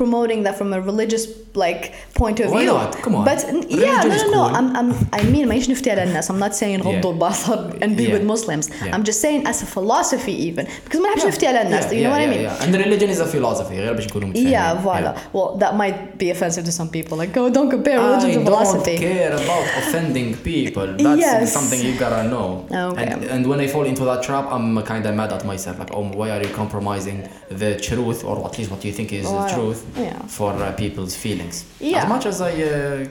promoting 0.00 0.38
that 0.46 0.54
from 0.60 0.68
a 0.78 0.80
religious 0.90 1.24
like 1.64 1.82
point 2.20 2.36
of 2.44 2.48
Why 2.52 2.60
view. 2.62 2.72
not? 2.80 2.90
Come 3.04 3.14
on. 3.18 3.24
But 3.30 3.40
n- 3.44 3.64
yeah, 3.68 4.02
Religion 4.04 4.08
no, 4.08 4.14
is 4.18 4.22
no, 4.22 4.30
no. 4.30 4.42
cool. 4.46 4.56
I'm, 4.58 4.68
I'm, 4.78 4.88
I 5.18 5.20
mean, 5.34 5.46
مانيش 5.48 5.70
نفتي 5.70 5.90
على 5.90 6.02
الناس. 6.02 6.30
I'm 6.30 6.38
not 6.46 6.54
saying 6.54 6.80
غضوا 6.82 7.02
Yeah. 7.02 7.06
البصر 7.06 7.78
and 7.82 7.96
be 7.96 8.04
Yeah. 8.04 8.12
with 8.14 8.24
Muslims. 8.34 8.64
Yeah. 8.70 8.94
I'm 8.94 9.04
just 9.10 9.20
saying 9.20 9.40
as 9.46 9.62
a 9.62 9.66
philosophy 9.66 10.34
even 10.48 10.64
because 10.84 11.00
ما 11.00 11.08
نحبش 11.08 11.26
نفتي 11.26 11.46
على 11.46 11.62
الناس. 11.62 11.84
Yeah, 11.84 11.92
You 11.92 11.94
know 11.94 12.00
yeah, 12.02 12.10
what 12.10 12.20
I 12.20 12.24
yeah, 12.24 12.30
mean? 12.30 12.42
yeah. 12.42 12.64
and 12.64 12.74
religion 12.86 13.07
is 13.09 13.19
a 13.19 13.25
philosophy. 13.25 13.75
Yeah, 13.75 14.81
voila. 14.81 15.19
Well, 15.33 15.57
that 15.57 15.75
might 15.75 16.17
be 16.17 16.29
offensive 16.29 16.65
to 16.65 16.71
some 16.71 16.89
people. 16.89 17.17
Like, 17.17 17.35
oh, 17.37 17.49
don't 17.49 17.69
compare 17.69 17.99
religion 17.99 18.29
I 18.29 18.33
to 18.33 18.43
philosophy. 18.43 18.97
I 18.97 18.99
don't 18.99 19.13
care 19.13 19.33
about 19.33 19.65
offending 19.81 20.37
people. 20.37 20.87
That's 20.87 21.19
yes. 21.19 21.53
something 21.53 21.79
you 21.81 21.97
gotta 21.97 22.27
know. 22.29 22.67
Okay. 22.71 23.03
And, 23.03 23.23
and 23.23 23.47
when 23.47 23.59
I 23.59 23.67
fall 23.67 23.85
into 23.85 24.03
that 24.05 24.23
trap, 24.23 24.45
I'm 24.49 24.81
kind 24.83 25.05
of 25.05 25.15
mad 25.15 25.33
at 25.33 25.45
myself. 25.45 25.79
Like, 25.79 25.91
oh, 25.93 26.11
why 26.11 26.31
are 26.31 26.41
you 26.41 26.53
compromising 26.53 27.27
the 27.49 27.79
truth, 27.79 28.23
or 28.23 28.45
at 28.45 28.57
least 28.57 28.71
what 28.71 28.83
you 28.85 28.91
think 28.91 29.13
is 29.13 29.25
well, 29.25 29.47
the 29.47 29.53
truth, 29.53 29.85
yeah. 29.97 30.19
for 30.27 30.51
uh, 30.53 30.71
people's 30.73 31.15
feelings? 31.15 31.65
Yeah. 31.79 32.03
As 32.03 32.09
much 32.09 32.25
as 32.25 32.41
I. 32.41 32.51
Uh, 32.63 33.07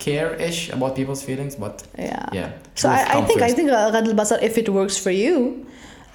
care 0.00 0.34
ish 0.36 0.70
about 0.70 0.96
people's 0.96 1.22
feelings, 1.22 1.54
but 1.54 1.86
yeah, 1.96 2.26
yeah. 2.32 2.52
So 2.74 2.88
I, 2.88 3.18
I 3.18 3.22
think 3.26 3.42
I 3.42 3.52
think 3.52 3.70
uh, 3.70 3.92
Ghad 3.92 4.16
Basar, 4.16 4.42
if 4.42 4.56
it 4.58 4.68
works 4.68 4.96
for 4.96 5.10
you, 5.10 5.66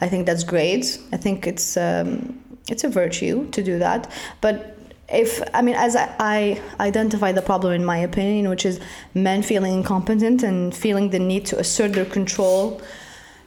I 0.02 0.10
think 0.10 0.26
that's 0.26 0.44
great. 0.44 1.00
I 1.14 1.18
think 1.18 1.48
it's 1.48 1.78
um, 1.78 2.42
it's 2.70 2.84
a 2.84 2.90
virtue 2.90 3.50
to 3.52 3.64
do 3.64 3.80
that. 3.80 4.12
But 4.42 4.78
if 5.10 5.42
I 5.54 5.62
mean, 5.62 5.76
as 5.76 5.96
I, 5.96 6.14
I 6.20 6.62
identify 6.80 7.32
the 7.32 7.42
problem 7.42 7.74
in 7.74 7.86
my 7.86 7.98
opinion, 7.98 8.50
which 8.50 8.66
is 8.66 8.80
men 9.14 9.44
feeling 9.44 9.74
incompetent 9.74 10.44
and 10.44 10.76
feeling 10.76 11.12
the 11.12 11.20
need 11.20 11.46
to 11.48 11.60
assert 11.60 11.94
their 11.94 12.06
control 12.06 12.82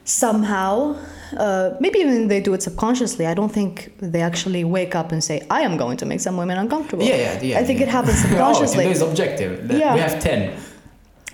somehow. 0.05 0.97
Uh, 1.37 1.75
maybe 1.79 1.99
even 1.99 2.27
they 2.27 2.41
do 2.41 2.53
it 2.55 2.63
subconsciously. 2.63 3.27
I 3.27 3.35
don't 3.35 3.51
think 3.51 3.93
they 3.99 4.21
actually 4.21 4.63
wake 4.63 4.95
up 4.95 5.11
and 5.11 5.23
say, 5.23 5.45
"I 5.49 5.61
am 5.61 5.77
going 5.77 5.97
to 5.97 6.05
make 6.05 6.19
some 6.19 6.37
women 6.37 6.57
uncomfortable." 6.57 7.03
Yeah, 7.03 7.17
yeah, 7.17 7.41
yeah. 7.41 7.59
I 7.59 7.63
think 7.63 7.79
yeah. 7.79 7.85
it 7.85 7.89
happens 7.89 8.15
oh, 8.25 8.27
subconsciously. 8.27 8.85
today's 8.85 9.01
objective. 9.01 9.71
Yeah. 9.71 9.93
We 9.93 9.99
have 9.99 10.19
10. 10.19 10.57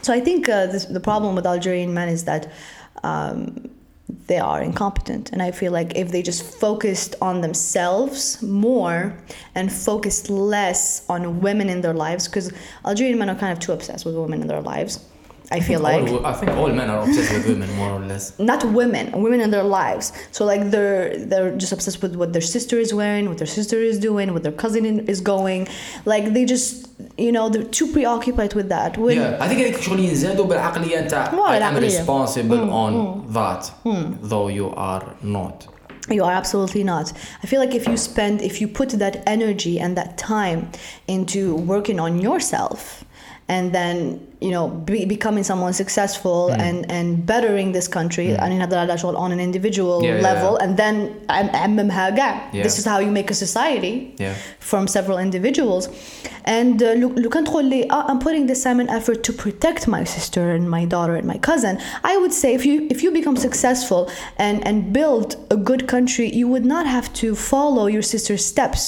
So 0.02 0.13
I 0.13 0.19
think 0.19 0.50
uh, 0.50 0.67
this, 0.67 0.86
the 0.86 1.00
problem 1.00 1.36
with 1.36 1.45
Algerian 1.45 1.93
men 1.93 2.10
is 2.10 2.26
that 2.26 2.52
um, 3.04 3.69
they 4.28 4.38
are 4.38 4.62
incompetent, 4.62 5.32
and 5.32 5.41
I 5.41 5.52
feel 5.52 5.72
like 5.72 5.96
if 5.96 6.12
they 6.12 6.22
just 6.22 6.44
focused 6.44 7.15
on 7.22 7.41
themselves 7.41 8.41
more 8.41 9.18
and 9.56 9.72
focused 9.72 10.30
less 10.30 11.04
on 11.10 11.41
women 11.41 11.70
in 11.70 11.82
their 11.82 11.94
lives, 11.94 12.28
because 12.28 12.52
Algerian 12.86 13.18
men 13.18 13.30
are 13.30 13.36
kind 13.36 13.52
of 13.52 13.60
too 13.60 13.72
obsessed 13.72 14.06
with 14.06 14.15
women 14.15 14.41
in 14.41 14.48
their 14.48 14.62
lives. 14.62 15.00
I 15.53 15.59
feel 15.59 15.81
like 15.81 16.07
all, 16.09 16.25
I 16.25 16.33
think 16.38 16.53
all 16.53 16.69
men 16.81 16.88
are 16.95 17.01
obsessed 17.05 17.33
with 17.37 17.45
women, 17.53 17.69
more 17.81 17.90
or 17.99 18.03
less. 18.11 18.25
not 18.38 18.62
women, 18.81 19.05
women 19.25 19.40
in 19.40 19.51
their 19.51 19.64
lives. 19.81 20.12
So 20.37 20.40
like 20.45 20.62
they're 20.75 21.05
they're 21.31 21.53
just 21.62 21.73
obsessed 21.77 22.01
with 22.05 22.14
what 22.21 22.31
their 22.35 22.47
sister 22.57 22.77
is 22.85 22.90
wearing, 23.01 23.25
what 23.31 23.38
their 23.43 23.53
sister 23.59 23.79
is 23.90 23.97
doing, 23.99 24.27
what 24.35 24.45
their 24.47 24.53
cousin 24.64 24.83
in- 24.90 25.05
is 25.14 25.21
going. 25.35 25.66
Like 26.12 26.25
they 26.35 26.45
just 26.55 26.69
you 27.27 27.33
know 27.37 27.45
they're 27.53 27.71
too 27.79 27.88
preoccupied 27.97 28.53
with 28.59 28.69
that. 28.77 28.90
When, 29.05 29.16
Yeah, 29.16 29.38
I 29.45 29.49
think 29.49 29.61
هذيك 29.61 29.81
شغل 29.81 30.01
ينزادوا 30.01 30.45
بالعقلية 30.45 31.01
نتاع 31.01 31.35
مو 31.35 31.43
I 31.45 31.49
am 31.49 31.62
العقلية. 31.62 31.99
responsible 32.01 32.71
on 32.71 33.25
that, 33.35 33.62
though 34.31 34.49
you 34.49 34.69
are 34.77 35.05
not. 35.25 35.66
You 36.09 36.23
are 36.25 36.33
absolutely 36.33 36.85
not. 36.85 37.12
I 37.43 37.47
feel 37.47 37.61
like 37.61 37.75
if 37.75 37.87
you 37.88 37.97
spend, 37.97 38.40
if 38.43 38.61
you 38.61 38.66
put 38.69 38.90
that 39.05 39.14
energy 39.27 39.79
and 39.81 39.97
that 39.97 40.16
time 40.19 40.61
into 41.09 41.40
working 41.57 41.99
on 42.01 42.12
yourself, 42.21 43.04
and 43.49 43.73
then 43.75 43.97
you 44.40 44.51
know 44.55 44.69
be, 44.69 45.05
becoming 45.05 45.45
someone 45.51 45.73
successful 45.73 46.40
and 46.66 46.77
and 46.97 47.07
bettering 47.27 47.73
this 47.73 47.88
country, 47.88 48.27
I 48.38 48.49
mean 48.49 48.61
هذا 48.61 48.97
شغل 48.97 49.16
on 49.16 49.33
an 49.33 49.40
individual 49.40 50.03
Yeah, 50.05 50.16
yeah, 50.16 50.23
level, 50.23 50.53
yeah. 50.59 50.64
and 50.64 50.77
then 50.77 50.95
أعممها 51.31 52.11
كاع. 52.16 52.53
Yeah. 52.53 52.62
This 52.62 52.79
is 52.79 52.85
how 52.85 52.99
you 53.01 53.11
make 53.11 53.31
a 53.31 53.35
society 53.35 54.14
Yeah. 54.19 54.35
from 54.59 54.87
several 54.87 55.19
individuals. 55.19 55.88
And 56.45 56.83
uh, 56.83 56.87
لو 56.95 57.09
لو 57.16 57.29
كان 57.31 57.45
تقول 57.45 57.64
لي 57.64 57.87
"Ah, 57.90 58.05
I'm 58.09 58.19
putting 58.19 58.47
this 58.47 58.62
time 58.62 58.81
and 58.81 58.88
effort 58.90 59.23
to 59.25 59.33
protect 59.33 59.88
my 59.88 60.05
sister 60.05 60.51
and 60.57 60.71
my 60.71 60.85
daughter 60.85 61.14
and 61.16 61.27
my 61.27 61.38
cousin, 61.38 61.79
I 62.05 62.16
would 62.16 62.33
say 62.33 62.55
if 62.55 62.64
you 62.66 62.87
if 62.90 63.03
you 63.05 63.11
become 63.21 63.37
successful 63.37 64.03
and 64.38 64.57
and 64.69 64.93
build 64.93 65.29
a 65.51 65.57
good 65.71 65.83
country, 65.95 66.27
you 66.40 66.47
would 66.53 66.66
not 66.75 66.85
have 66.97 67.07
to 67.23 67.27
follow 67.53 67.85
your 67.97 68.03
sister's 68.14 68.45
steps 68.53 68.83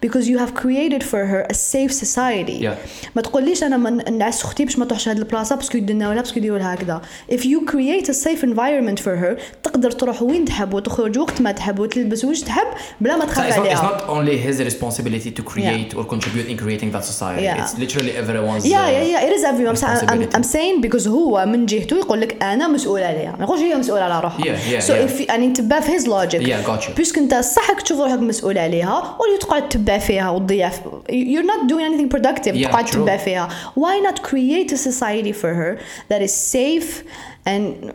because 0.00 0.28
you 0.28 0.38
have 0.38 0.54
created 0.54 1.02
for 1.02 1.22
her 1.26 1.46
a 1.50 1.54
safe 1.54 1.92
society. 1.92 2.58
Yeah. 2.64 2.76
ما 3.16 3.22
تقوليش 3.22 3.62
أنا 3.62 3.76
من 3.76 4.18
نعس 4.18 4.44
أختي 4.44 4.64
باش 4.64 4.78
ما 4.78 4.84
تروحش 4.84 5.08
هاد 5.08 5.18
البلاصه 5.18 5.56
باسكو 5.56 5.78
يدنا 5.78 6.08
ولا 6.08 6.20
باسكو 6.20 6.38
يديروا 6.38 6.58
لها 6.58 6.74
هكذا 6.74 7.00
if 7.32 7.40
you 7.40 7.70
create 7.70 8.08
a 8.08 8.14
safe 8.14 8.42
environment 8.44 9.00
for 9.02 9.16
her 9.24 9.40
تقدر 9.62 9.90
تروح 9.90 10.22
وين 10.22 10.44
تحب 10.44 10.74
وتخرج 10.74 11.18
وقت 11.18 11.40
ما 11.40 11.52
تحب 11.52 11.78
وتلبس 11.78 12.24
وش 12.24 12.40
تحب 12.40 12.66
بلا 13.00 13.16
ما 13.16 13.24
تخاف 13.24 13.52
it's, 13.52 13.56
not, 13.56 13.58
it's 13.58 13.58
عليها 13.58 13.98
not 13.98 14.10
only 14.10 14.36
his 14.48 14.64
responsibility 14.64 15.30
to 15.30 15.42
create 15.42 15.94
or 15.94 16.04
contribute 16.04 16.48
in 16.52 16.56
creating 16.56 16.90
that 16.92 17.04
society. 17.04 17.44
Yeah. 17.44 17.62
It's 17.62 17.74
literally 17.84 18.12
everyone's. 18.22 18.64
Yeah, 18.66 18.84
uh, 18.84 18.96
yeah, 18.96 19.12
yeah. 19.12 19.26
It 19.26 19.32
is 19.36 19.42
everyone. 19.52 19.76
I'm, 20.12 20.28
I'm, 20.36 20.46
saying 20.56 20.80
because 20.80 21.06
هو 21.08 21.46
من 21.46 21.66
جهته 21.66 21.96
يقول 21.96 22.20
لك 22.20 22.42
أنا 22.42 22.68
مسؤول 22.68 23.02
عليها 23.02 23.36
ما 23.38 23.44
يقولش 23.44 23.60
هي 23.62 23.74
مسؤوله 23.74 24.02
على 24.02 24.20
روحها 24.20 24.44
Yeah, 24.44 24.48
yeah, 24.48 24.86
so 24.86 24.90
yeah. 24.90 25.10
if 25.10 25.28
يعني 25.28 25.50
تبع 25.52 25.80
في 25.80 25.98
his 25.98 26.02
logic 26.02 26.48
Yeah, 26.48 26.68
got 26.68 26.88
you. 26.88 26.96
بيسك 26.96 27.18
انت 27.18 27.34
صحك 27.34 27.82
تشوف 27.82 28.00
روحك 28.00 28.18
مسؤول 28.18 28.58
عليها 28.58 29.16
ولا 29.20 29.38
تقعد 29.40 29.68
تبع 29.79 29.97
فيها 29.97 30.29
وتضيع 30.29 30.69
في- 30.69 30.81
you're 31.09 31.45
not 31.45 31.69
doing 31.69 31.85
anything 31.93 32.09
productive 32.17 32.55
Yeah, 32.55 32.67
تقعد 32.67 32.85
true. 32.87 32.93
تبع 32.95 33.17
فيها 33.17 33.49
why 33.79 34.11
not 34.11 34.21
create 34.21 34.71
a 34.73 34.77
society 34.77 35.33
for 35.33 35.53
her 35.53 35.77
that 36.09 36.21
is 36.21 36.31
safe 36.55 37.03
and 37.47 37.91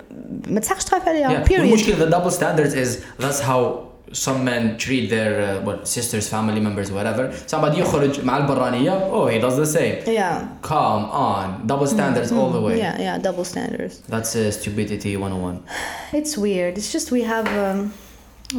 ما 0.49 0.61
تسحقش 0.61 0.85
تخاف 0.85 1.09
عليها 1.09 1.45
Yeah. 1.45 1.49
period 1.49 1.61
والمشكلة 1.61 2.07
the 2.07 2.13
double 2.13 2.31
standards 2.31 2.75
is 2.75 2.99
that's 3.25 3.41
how 3.41 3.91
some 4.13 4.41
men 4.45 4.63
treat 4.85 5.05
their 5.17 5.33
uh, 5.41 5.67
what 5.69 5.79
sisters 5.97 6.27
family 6.37 6.61
members 6.69 6.89
whatever 6.91 7.33
somebody 7.53 7.79
يخرج 7.79 8.25
مع 8.25 8.37
البرانية 8.37 9.11
oh 9.13 9.29
he 9.29 9.39
does 9.41 9.57
the 9.57 9.77
same 9.79 9.95
Yeah. 10.07 10.43
come 10.63 11.05
on 11.13 11.67
double 11.67 11.87
standards 11.87 12.33
all 12.33 12.51
the 12.57 12.61
way 12.67 12.77
Yeah, 12.79 13.01
yeah, 13.07 13.19
double 13.29 13.45
standards. 13.45 13.95
that's 14.09 14.35
uh, 14.37 14.51
stupidity 14.51 15.17
101 15.17 15.61
It's 16.13 16.37
weird. 16.37 16.73
It's 16.79 16.93
just 16.97 17.07
we 17.13 17.23
have 17.35 17.47
um, 17.67 17.93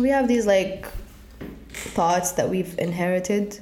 we 0.03 0.09
have 0.15 0.25
these 0.33 0.45
like 0.55 0.85
thoughts 1.97 2.31
that 2.33 2.49
we've 2.49 2.73
inherited 2.79 3.59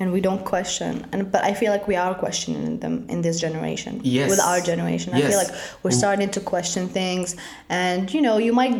and 0.00 0.12
we 0.12 0.20
don't 0.20 0.44
question. 0.44 1.06
And 1.12 1.30
but 1.30 1.44
I 1.44 1.52
feel 1.54 1.70
like 1.72 1.86
we 1.86 1.96
are 1.96 2.14
questioning 2.14 2.78
them 2.84 3.06
in 3.08 3.22
this 3.22 3.36
generation. 3.40 4.00
Yes. 4.02 4.28
With 4.30 4.40
our 4.40 4.60
generation. 4.60 5.14
I 5.14 5.18
Yes. 5.18 5.28
feel 5.30 5.38
like 5.44 5.52
we're 5.82 5.98
starting 6.04 6.30
to 6.36 6.40
question 6.40 6.88
things 6.88 7.36
and 7.68 8.12
you 8.14 8.20
know, 8.26 8.36
you 8.46 8.52
might 8.52 8.76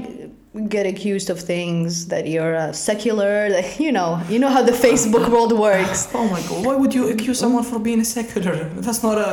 get 0.68 0.84
accused 0.92 1.28
of 1.30 1.38
things 1.40 2.08
that 2.12 2.26
you're 2.32 2.56
uh, 2.56 2.72
secular 2.72 3.48
that 3.54 3.80
you 3.80 3.90
know 3.98 4.20
you 4.28 4.38
know 4.42 4.50
how 4.56 4.62
the 4.70 4.76
facebook 4.86 5.26
world 5.34 5.52
works 5.68 6.00
oh 6.12 6.28
my 6.34 6.42
god 6.48 6.60
why 6.66 6.74
would 6.80 6.92
you 6.98 7.04
accuse 7.14 7.38
someone 7.38 7.64
for 7.70 7.78
being 7.78 8.00
a 8.00 8.04
secular 8.04 8.56
that's 8.84 9.02
not 9.02 9.16
a 9.16 9.28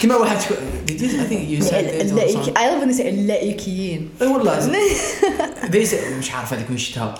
كما 0.00 0.16
واحد 0.16 0.40
شو- 0.40 0.54
did 0.86 1.00
you 1.00 1.08
I 1.20 1.26
think 1.30 1.48
you 1.48 1.60
said 1.60 1.84
it 1.86 1.94
or 1.94 2.04
اللائك- 2.04 2.32
something. 2.44 2.56
I 2.56 2.64
love 2.70 2.78
when 2.80 2.88
they 2.88 2.98
say 3.02 3.06
اللائكيين 3.06 4.10
اي 4.22 4.26
والله 4.26 4.72
they 5.74 5.84
say 5.84 6.12
مش 6.18 6.30
عارف 6.32 6.52
هذيك 6.52 6.68
وين 6.70 6.78
شفتها 6.78 7.14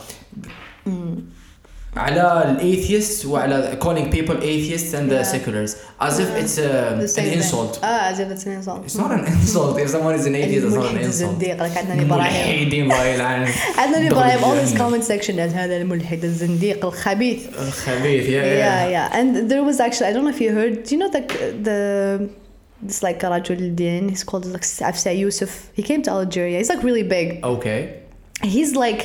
على 1.97 2.45
الايثيست 2.51 3.27
وعلى 3.27 3.79
calling 3.81 4.13
people 4.15 4.37
atheists 4.43 4.95
and 4.95 5.11
Yeah. 5.11 5.19
the 5.19 5.25
seculars 5.25 5.77
as 6.01 6.19
if 6.19 6.29
it's 6.41 6.59
a, 6.59 6.63
The 6.63 7.03
an 7.03 7.09
same 7.09 7.25
thing. 7.25 7.39
insult 7.39 7.85
اه 7.85 8.11
as 8.13 8.19
if 8.19 8.29
it's 8.33 8.45
an 8.47 8.53
insult 8.59 8.81
it's 8.85 8.99
not 9.03 9.11
an 9.19 9.25
insult 9.27 9.79
if 9.79 9.89
someone 9.91 10.15
is 10.21 10.27
an 10.27 10.35
atheist 10.35 10.65
it's 10.67 10.75
not 10.75 10.87
an 10.91 10.97
الملحد 10.97 11.05
insult 11.05 11.31
الزنديق 11.31 11.57
like 11.63 11.77
عندنا 11.79 12.03
ابراهيم 12.03 12.61
ملحدين 12.61 12.83
الله 12.93 13.05
يلعن 13.05 13.49
عندنا 13.79 14.09
ابراهيم 14.11 14.41
all 14.41 14.67
his 14.67 14.73
دخل 14.73 14.79
comment 14.79 15.05
section 15.05 15.35
as 15.39 15.55
هذا 15.55 15.77
الملحد 15.77 16.25
الزنديق 16.25 16.85
الخبيث 16.87 17.47
الخبيث 17.59 18.25
yeah 18.27 18.31
yeah 18.31 18.65
yeah 18.65 18.89
yeah 18.97 19.19
and 19.21 19.51
there 19.51 19.63
was 19.63 19.81
actually 19.81 20.07
I 20.11 20.13
don't 20.15 20.25
know 20.25 20.35
if 20.37 20.41
you 20.41 20.51
heard 20.61 20.75
do 20.83 20.95
you 20.95 21.01
know 21.03 21.11
the 21.17 21.23
the 21.69 22.29
this 22.89 23.03
like 23.03 23.23
رجل 23.25 23.59
الدين 23.59 24.11
he's 24.11 24.25
called 24.25 24.45
like 24.47 24.63
Afsa 24.91 25.17
Yusuf 25.23 25.53
he 25.77 25.83
came 25.83 26.03
to 26.03 26.11
Algeria 26.11 26.59
he's 26.59 26.71
like 26.75 26.83
really 26.83 27.07
big 27.19 27.45
okay 27.45 27.81
he's 28.55 28.73
like 28.85 29.03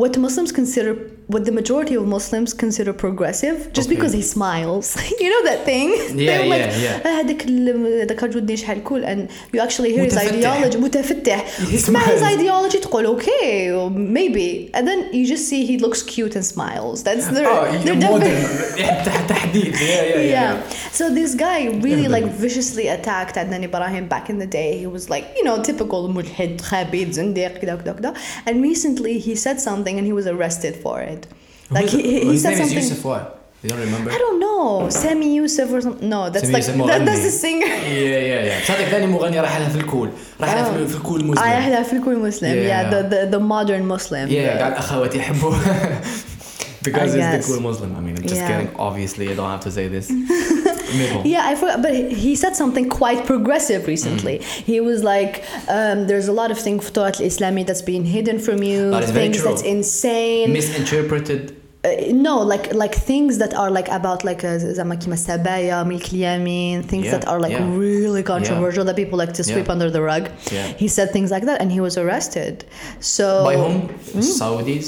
what 0.00 0.12
Muslims 0.26 0.50
consider 0.60 0.92
what 1.34 1.42
the 1.48 1.52
majority 1.60 1.94
of 2.00 2.04
Muslims 2.16 2.50
consider 2.64 2.92
progressive 2.92 3.56
just 3.76 3.86
Okay. 3.88 3.94
because 3.94 4.12
he 4.18 4.22
smiles 4.22 4.86
you 5.22 5.28
know 5.32 5.42
that 5.50 5.60
thing 5.70 5.88
Yeah, 5.90 6.26
They're 6.28 6.46
like 6.54 6.66
yeah, 6.66 6.86
yeah. 6.86 7.06
"آه، 7.06 7.20
هذاك 7.20 7.44
ال- 7.44 8.00
هذاك 8.02 8.22
رجل 8.24 8.38
الدين 8.38 8.56
شحال 8.56 8.82
cool 8.84 9.02
and 9.04 9.20
you 9.54 9.60
actually 9.66 9.90
hear 9.96 10.04
his 10.04 10.14
متفتح. 10.14 10.32
ideology 10.32 10.76
متفتح 10.76 11.44
تسمع 11.72 12.00
his 12.04 12.20
smiles. 12.20 12.22
ideology 12.22 12.78
تقول 12.80 13.20
okay 13.20 13.72
maybe 13.96 14.70
and 14.74 14.86
then 14.88 14.98
you 15.12 15.26
just 15.34 15.44
see 15.50 15.64
he 15.70 15.76
looks 15.86 16.02
cute 16.02 16.34
and 16.36 16.44
smiles 16.54 17.02
that's 17.02 17.26
their, 17.36 17.46
oh 17.48 17.64
their 17.72 17.84
you're 17.86 17.96
modern 18.10 18.20
definition. 18.20 19.04
تح- 19.04 19.26
تحديد 19.28 19.74
yeah 19.74 19.80
yeah 19.80 20.16
yeah, 20.16 20.36
yeah. 20.36 20.62
So 20.98 21.04
this 21.20 21.32
guy 21.46 21.58
really 21.86 22.06
Yeah, 22.08 22.16
like 22.16 22.26
but- 22.28 22.40
viciously 22.46 22.86
attacked 22.96 23.34
Adnan 23.42 23.62
Ibrahim 23.70 24.04
back 24.14 24.26
in 24.32 24.36
the 24.44 24.50
day. 24.60 24.70
He 24.84 24.88
was 24.96 25.04
like, 25.14 25.24
you 25.38 25.44
know, 25.46 25.56
typical 25.70 26.00
mulhid, 26.16 26.52
khabid, 26.70 27.08
zindiq, 27.18 27.52
كده 27.62 27.74
وكده 27.74 27.92
وكده. 27.92 28.14
And 28.46 28.54
recently 28.70 29.14
he 29.26 29.34
said 29.44 29.58
something 29.68 29.94
and 29.98 30.06
he 30.10 30.14
was 30.20 30.26
arrested 30.34 30.74
for 30.84 30.96
it. 31.12 31.19
Like 31.70 31.88
he, 31.88 32.00
he, 32.02 32.20
he 32.20 32.32
his 32.32 32.42
said 32.42 32.50
name 32.50 32.60
is 32.60 32.68
something. 32.68 32.82
Yusuf 32.90 33.04
what 33.04 33.32
you 33.62 33.70
don't 33.70 33.80
remember 33.80 34.10
I 34.12 34.18
don't 34.24 34.38
know, 34.38 34.88
Sami 34.90 35.34
Yusuf 35.34 35.72
or 35.72 35.80
something. 35.80 36.08
No, 36.08 36.20
that's 36.30 36.44
Sami 36.44 36.54
like 36.54 36.62
Yusuf 36.66 36.86
that, 36.86 37.04
that's 37.04 37.20
مغني. 37.20 37.26
the 37.28 37.30
singer. 37.44 37.66
yeah 37.66 38.30
yeah 38.30 38.44
yeah 38.48 38.64
صدق 38.68 38.88
ثاني 38.90 39.06
مغني 39.06 39.40
راح 39.40 39.56
لها 39.58 39.68
في 39.68 39.76
الكول 39.80 40.10
راح 40.40 40.54
لها 40.54 40.64
في- 40.78 40.86
في 40.86 40.96
الكول 40.96 41.24
مسلم 41.24 41.42
I 41.42 41.50
have 41.70 41.86
Fikul 41.92 42.18
Muslim. 42.28 42.54
Yeah, 42.54 42.66
Yeah. 42.72 42.90
the, 42.90 43.00
the, 43.12 43.20
the 43.34 43.40
modern 43.40 43.86
Muslim. 43.94 44.28
Yeah, 44.28 44.58
قاعد 44.58 44.72
اخواتي 44.72 45.18
يحبوه 45.18 45.56
because 46.82 47.14
I 47.14 47.18
he's 47.18 47.30
the 47.30 47.36
guess. 47.38 47.46
cool 47.48 47.60
Muslim. 47.60 47.90
I 47.96 48.00
mean, 48.00 48.16
I'm 48.16 48.22
just 48.22 48.36
Yeah. 48.36 48.48
kidding. 48.48 48.70
Obviously, 48.88 49.24
I 49.32 49.34
don't 49.38 49.50
have 49.56 49.64
to 49.68 49.72
say 49.78 49.88
this. 49.88 50.06
Maybe. 50.98 51.30
Yeah, 51.34 51.50
I 51.50 51.54
forgot, 51.60 51.82
but 51.86 51.92
he 52.24 52.32
said 52.42 52.54
something 52.62 52.86
quite 53.02 53.20
progressive 53.32 53.80
recently. 53.94 54.36
Mm. 54.38 54.44
He 54.72 54.78
was 54.88 54.98
like, 55.14 55.34
um, 55.76 55.96
"There's 56.10 56.28
a 56.34 56.36
lot 56.40 56.50
of 56.54 56.58
things 56.66 56.80
في 56.86 56.92
Torah 56.96 57.16
Islami 57.30 57.62
that's 57.68 57.84
being 57.92 58.04
hidden 58.16 58.36
from 58.46 58.58
you, 58.70 58.80
That 58.96 59.02
is 59.02 59.10
very 59.10 59.24
things 59.24 59.36
true. 59.38 59.48
that's 59.48 59.62
insane." 59.76 60.46
Misinterpreted. 60.58 61.42
Uh, 61.84 61.88
no, 62.28 62.36
like 62.52 62.66
like 62.74 62.94
things 63.10 63.38
that 63.42 63.52
are 63.54 63.70
like 63.70 63.88
about 63.88 64.24
like 64.24 64.42
uh, 64.44 64.58
زعما 64.58 64.94
كيما 64.94 65.14
السبايا 65.14 65.82
ملك 65.82 66.08
اليمين, 66.12 66.82
things 66.88 67.04
Yeah, 67.04 67.10
that 67.18 67.28
are 67.28 67.38
like 67.40 67.52
yeah. 67.52 67.76
really 67.78 68.22
controversial 68.24 68.84
that 68.84 68.96
people 68.96 69.18
like 69.18 69.32
to 69.34 69.44
sweep 69.44 69.66
Yeah. 69.66 69.72
under 69.72 69.88
the 69.90 70.02
rug. 70.02 70.24
Yeah. 70.52 70.66
He 70.82 70.88
said 70.88 71.12
things 71.12 71.30
like 71.30 71.44
that, 71.44 71.60
and 71.62 71.70
he 71.70 71.80
was 71.80 71.96
arrested. 71.96 72.64
So 73.00 73.44
By 73.44 73.56
whom? 73.56 73.88
Saudis. 74.40 74.86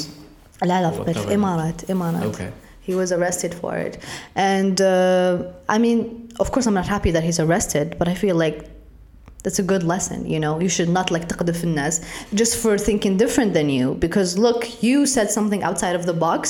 لا 0.62 0.82
لا 0.82 0.91
في 0.91 0.99
Whatever. 0.99 1.28
الإمارات 1.28 1.91
إمارات. 1.91 2.22
Okay. 2.34 2.51
He 2.89 2.95
was 2.95 3.12
arrested 3.12 3.53
for 3.55 3.76
it. 3.76 3.99
And 4.34 4.80
uh, 4.80 5.43
I 5.68 5.78
mean, 5.78 6.28
of 6.41 6.51
course, 6.53 6.66
I'm 6.66 6.74
not 6.82 6.89
happy 6.97 7.11
that 7.16 7.22
he's 7.22 7.39
arrested, 7.39 7.86
but 8.01 8.07
I 8.09 8.14
feel 8.14 8.34
like 8.45 8.59
that's 9.45 9.61
a 9.61 9.62
good 9.72 9.84
lesson, 9.84 10.18
you 10.34 10.41
know? 10.45 10.55
You 10.64 10.68
should 10.68 10.89
not 10.99 11.11
like 11.14 11.28
تقذف 11.28 11.64
الناس 11.64 12.01
just 12.34 12.57
for 12.57 12.76
thinking 12.76 13.16
different 13.16 13.55
than 13.55 13.68
you. 13.70 13.95
Because 14.07 14.36
look, 14.36 14.82
you 14.82 15.07
said 15.07 15.30
something 15.30 15.62
outside 15.68 15.95
of 16.01 16.05
the 16.07 16.12
box, 16.26 16.43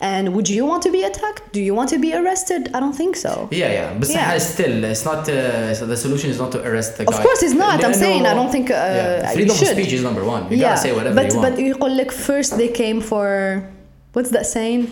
and 0.00 0.24
would 0.34 0.48
you 0.48 0.64
want 0.70 0.82
to 0.86 0.90
be 0.90 1.02
attacked? 1.10 1.42
Do 1.52 1.60
you 1.60 1.74
want 1.78 1.88
to 1.94 1.98
be 1.98 2.10
arrested? 2.14 2.62
I 2.76 2.80
don't 2.80 2.96
think 3.02 3.14
so. 3.26 3.32
Yeah, 3.62 3.72
yeah. 3.78 3.98
But 4.00 4.08
Yeah. 4.08 4.38
still, 4.54 4.74
it's 4.92 5.04
not. 5.10 5.20
Uh, 5.28 5.74
so 5.78 5.82
the 5.92 5.98
solution 6.06 6.28
is 6.34 6.38
not 6.42 6.50
to 6.56 6.60
arrest 6.68 6.90
the 6.98 7.04
guy. 7.04 7.12
Of 7.14 7.18
course 7.26 7.40
it's 7.46 7.58
not. 7.66 7.76
I'm 7.84 7.92
لأنه- 7.92 8.04
saying 8.06 8.22
I 8.32 8.34
don't 8.38 8.52
think, 8.56 8.66
uh, 8.70 8.74
yeah. 8.74 9.28
you 9.28 9.34
freedom 9.36 9.54
of 9.54 9.60
should. 9.60 9.74
speech 9.76 9.92
is 9.98 10.02
number 10.08 10.24
one. 10.34 10.42
You 10.50 10.56
gotta 10.66 10.82
say 10.86 10.92
whatever 10.98 11.14
but 11.20 11.26
you 11.32 11.38
want. 11.40 11.56
but 11.56 11.62
يقول 11.72 11.92
لك 12.00 12.10
first 12.30 12.50
they 12.60 12.68
came 12.82 12.98
for 13.10 13.26
what's 14.14 14.30
that 14.36 14.46
saying? 14.56 14.82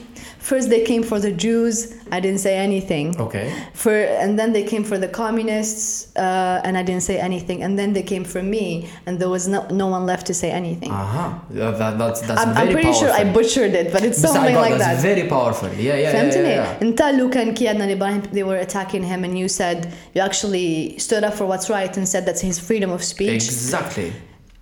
First 0.51 0.67
they 0.71 0.83
came 0.91 1.03
for 1.11 1.19
the 1.27 1.33
Jews. 1.45 1.75
I 2.17 2.19
didn't 2.25 2.43
say 2.47 2.55
anything. 2.69 3.07
okay. 3.27 3.47
For 3.83 3.95
and 4.25 4.39
then 4.39 4.51
they 4.57 4.65
came 4.73 4.85
for 4.91 4.99
the 5.05 5.11
communists, 5.23 6.17
uh, 6.17 6.67
and 6.67 6.73
I 6.81 6.83
didn't 6.89 7.05
say 7.11 7.17
anything. 7.29 7.59
And 7.65 7.73
then 7.81 7.93
they 7.97 8.03
came 8.13 8.25
for 8.35 8.43
me, 8.55 8.89
and 9.07 9.13
there 9.21 9.33
was 9.37 9.45
no 9.55 9.61
no 9.83 9.87
one 9.97 10.05
left 10.13 10.25
to 10.31 10.35
say 10.43 10.51
anything. 10.63 10.91
Uh 10.91 11.07
huh. 11.17 11.31
That, 11.51 11.99
that's 12.03 12.21
that's 12.29 12.41
I'm, 12.43 12.55
very 12.55 12.67
I'm 12.69 12.73
pretty 12.77 12.93
powerful. 12.93 13.09
sure 13.09 13.21
I 13.21 13.25
butchered 13.39 13.75
it, 13.81 13.87
but 13.95 14.03
it's 14.09 14.19
بس 14.23 14.31
I 14.31 14.33
something 14.35 14.55
got 14.55 14.67
like 14.67 14.79
that's 14.85 15.03
that. 15.03 15.15
very 15.15 15.25
powerful. 15.37 15.69
Yeah, 15.69 15.95
yeah, 15.95 16.01
yeah, 16.01 16.13
فهمتني؟ 16.13 16.49
yeah, 16.49 16.65
yeah. 16.65 16.83
انت 16.83 17.03
لو 17.03 17.31
كان 17.31 17.55
كي 17.55 17.69
عدنان 17.69 17.91
ابراهيم 17.91 18.23
they 18.33 18.43
were 18.43 18.61
attacking 18.67 19.03
him 19.13 19.25
and 19.25 19.39
you 19.39 19.49
said 19.49 19.79
you 20.15 20.23
actually 20.29 20.99
stood 20.99 21.25
up 21.25 21.35
for 21.35 21.47
what's 21.47 21.69
right 21.71 21.97
and 21.99 22.09
said 22.09 22.23
that's 22.27 22.41
his 22.41 22.59
freedom 22.59 22.91
of 22.91 23.03
speech. 23.05 23.45
Exactly. 23.45 24.13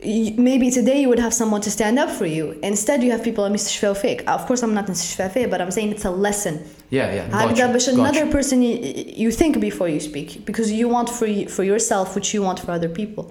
y- 0.00 0.34
maybe 0.36 0.70
today 0.70 1.00
you 1.02 1.08
would 1.08 1.18
have 1.18 1.32
someone 1.34 1.60
to 1.62 1.70
stand 1.70 1.98
up 1.98 2.10
for 2.10 2.26
you. 2.26 2.44
Instead, 2.62 3.02
you 3.02 3.10
have 3.12 3.22
people 3.24 3.44
مستشفى 3.48 3.94
fake. 3.96 4.22
Of 4.28 4.46
course, 4.46 4.62
I'm 4.62 4.74
not 4.74 4.86
مستشفى 4.88 5.30
fake, 5.32 5.50
but 5.50 5.60
I'm 5.60 5.70
saying 5.70 5.90
it's 5.92 6.04
a 6.04 6.10
lesson. 6.10 6.54
Yeah, 6.90 7.14
yeah. 7.14 7.28
Got 7.30 7.56
هكذا 7.56 7.66
you, 7.66 7.72
باش 7.72 7.86
got 7.90 7.94
another 7.98 8.24
you. 8.26 8.30
person 8.32 8.62
you, 8.62 8.76
you 9.24 9.30
think 9.30 9.60
before 9.60 9.88
you 9.88 10.00
speak 10.00 10.44
because 10.44 10.70
you 10.72 10.88
want 10.88 11.08
for 11.08 11.26
y- 11.26 11.46
for 11.56 11.64
yourself 11.64 12.14
what 12.16 12.32
you 12.34 12.42
want 12.42 12.58
for 12.60 12.70
other 12.72 12.88
people. 13.00 13.24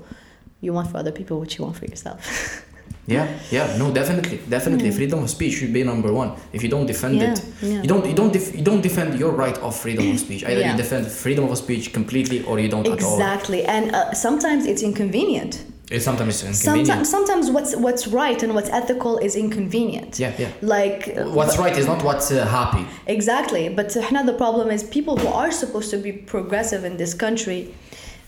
You 0.62 0.74
want 0.74 0.88
for 0.92 0.98
other 0.98 1.12
people 1.20 1.36
what 1.42 1.52
you 1.58 1.62
want 1.66 1.76
for 1.82 1.86
yourself. 1.86 2.20
Yeah, 3.08 3.28
yeah, 3.52 3.68
no, 3.82 3.86
definitely, 3.94 4.38
definitely. 4.58 4.90
Freedom 5.00 5.20
of 5.24 5.30
speech 5.30 5.54
should 5.60 5.72
be 5.80 5.84
number 5.84 6.12
one. 6.22 6.30
If 6.58 6.60
you 6.64 6.70
don't 6.76 6.88
defend 6.94 7.16
Yeah, 7.22 7.34
it, 7.34 7.40
yeah. 7.62 7.82
you 7.84 7.88
don't, 7.94 8.04
you 8.12 8.16
don't, 8.22 8.34
def- 8.38 8.54
you 8.58 8.64
don't 8.70 8.82
defend 8.90 9.10
your 9.24 9.32
right 9.44 9.58
of 9.68 9.72
freedom 9.84 10.06
of 10.14 10.18
speech. 10.26 10.42
Either 10.44 10.62
Yeah. 10.62 10.72
you 10.72 10.78
defend 10.84 11.04
freedom 11.24 11.44
of 11.52 11.56
speech 11.66 11.86
completely, 12.00 12.38
or 12.48 12.54
you 12.64 12.68
don't 12.74 12.88
at 12.88 13.04
all. 13.04 13.14
exactly, 13.20 13.62
and 13.76 13.86
uh, 13.94 14.12
sometimes 14.26 14.62
it's 14.72 14.82
inconvenient. 14.92 15.54
it's 15.91 16.05
sometimes 16.05 16.45
it's 16.45 16.61
Sometimes, 16.61 16.89
inconvenient. 16.89 17.07
sometimes 17.09 17.51
what's 17.51 17.75
what's 17.75 18.07
right 18.07 18.41
and 18.45 18.55
what's 18.55 18.71
ethical 18.71 19.19
is 19.19 19.35
inconvenient. 19.35 20.21
Yeah, 20.21 20.33
yeah. 20.39 20.53
Like 20.63 21.13
What's 21.17 21.59
right 21.59 21.77
is 21.77 21.87
not 21.87 22.05
what's 22.05 22.31
uh, 22.31 22.47
happy. 22.47 22.87
Exactly, 23.09 23.69
but 23.69 23.97
now 24.13 24.23
the 24.23 24.35
problem 24.35 24.71
is 24.71 24.85
people 24.85 25.17
who 25.17 25.27
are 25.27 25.51
supposed 25.51 25.91
to 25.91 25.99
be 25.99 26.13
progressive 26.13 26.85
in 26.85 26.97
this 26.97 27.13
country. 27.13 27.75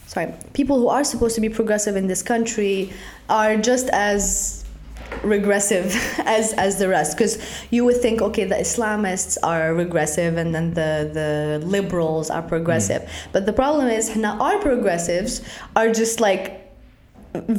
Sorry, 0.09 0.35
people 0.55 0.79
who 0.81 0.89
are 0.89 1.05
supposed 1.05 1.37
to 1.37 1.41
be 1.41 1.49
progressive 1.49 1.95
in 1.95 2.09
this 2.09 2.21
country 2.23 2.93
are 3.31 3.57
just 3.57 3.89
as 3.91 4.65
regressive 5.23 5.95
as 6.27 6.53
as 6.55 6.79
the 6.79 6.89
rest 6.89 7.17
because 7.17 7.39
you 7.71 7.85
would 7.85 8.01
think 8.01 8.23
okay 8.23 8.45
the 8.45 8.55
islamists 8.55 9.37
are 9.43 9.75
regressive 9.75 10.39
and 10.39 10.55
then 10.55 10.73
the 10.73 11.11
the 11.13 11.61
liberals 11.67 12.31
are 12.31 12.41
progressive 12.41 13.07
but 13.31 13.45
the 13.45 13.53
problem 13.53 13.89
is 13.89 14.17
now 14.17 14.39
our 14.41 14.59
progressives 14.61 15.43
are 15.77 15.93
just 15.93 16.19
like 16.19 16.62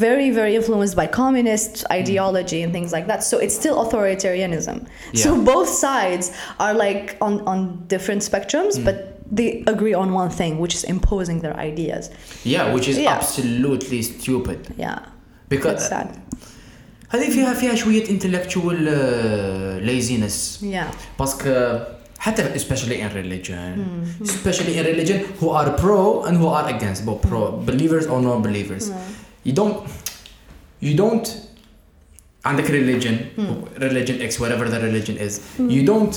very 0.06 0.30
very 0.30 0.54
influenced 0.56 0.96
by 0.96 1.06
communist 1.06 1.84
ideology 1.92 2.62
and 2.64 2.72
things 2.72 2.90
like 2.96 3.06
that 3.06 3.22
so 3.22 3.38
it's 3.38 3.54
still 3.54 3.76
authoritarianism 3.84 4.76
so 5.14 5.34
Yeah. 5.34 5.44
both 5.52 5.68
sides 5.86 6.24
are 6.64 6.74
like 6.86 7.16
on 7.26 7.34
on 7.52 7.58
different 7.94 8.20
spectrums 8.30 8.74
but 8.86 8.96
they 9.38 9.62
agree 9.74 9.94
on 10.02 10.08
one 10.22 10.30
thing 10.30 10.52
which 10.62 10.74
is 10.78 10.82
imposing 10.84 11.38
their 11.44 11.56
ideas 11.70 12.10
Yeah, 12.54 12.64
which 12.74 12.86
is 12.88 12.96
Yeah. 12.98 13.16
absolutely 13.18 14.00
stupid. 14.02 14.58
yeah 14.84 14.98
Because 15.54 15.74
it's 15.74 15.88
sad 15.94 16.08
هذه 17.10 17.30
فيها 17.30 17.54
فيها 17.54 17.74
شوية 17.74 18.04
intellectual 18.04 18.76
uh, 18.88 19.80
laziness. 19.90 20.58
yeah 20.62 20.84
باسكو 21.18 21.78
حتى 22.18 22.42
especially 22.54 22.98
in 23.00 23.10
religion 23.14 23.74
especially 24.24 24.74
in 24.78 24.84
religion 24.86 25.18
who 25.40 25.50
are 25.50 25.70
pro 25.82 26.22
and 26.24 26.36
who 26.36 26.48
are 26.48 26.66
against 26.76 27.04
both 27.06 27.20
pro 27.28 27.52
believers 27.70 28.06
or 28.06 28.20
non 28.20 28.42
believers 28.42 28.90
you 29.46 29.52
don't 29.52 29.76
you 30.82 30.94
don't 31.02 31.28
عندك 32.44 32.64
religion 32.70 33.14
religion 33.78 34.20
X 34.22 34.38
whatever 34.40 34.64
the 34.74 34.80
religion 34.88 35.16
is 35.26 35.40
you 35.58 35.82
don't 35.92 36.14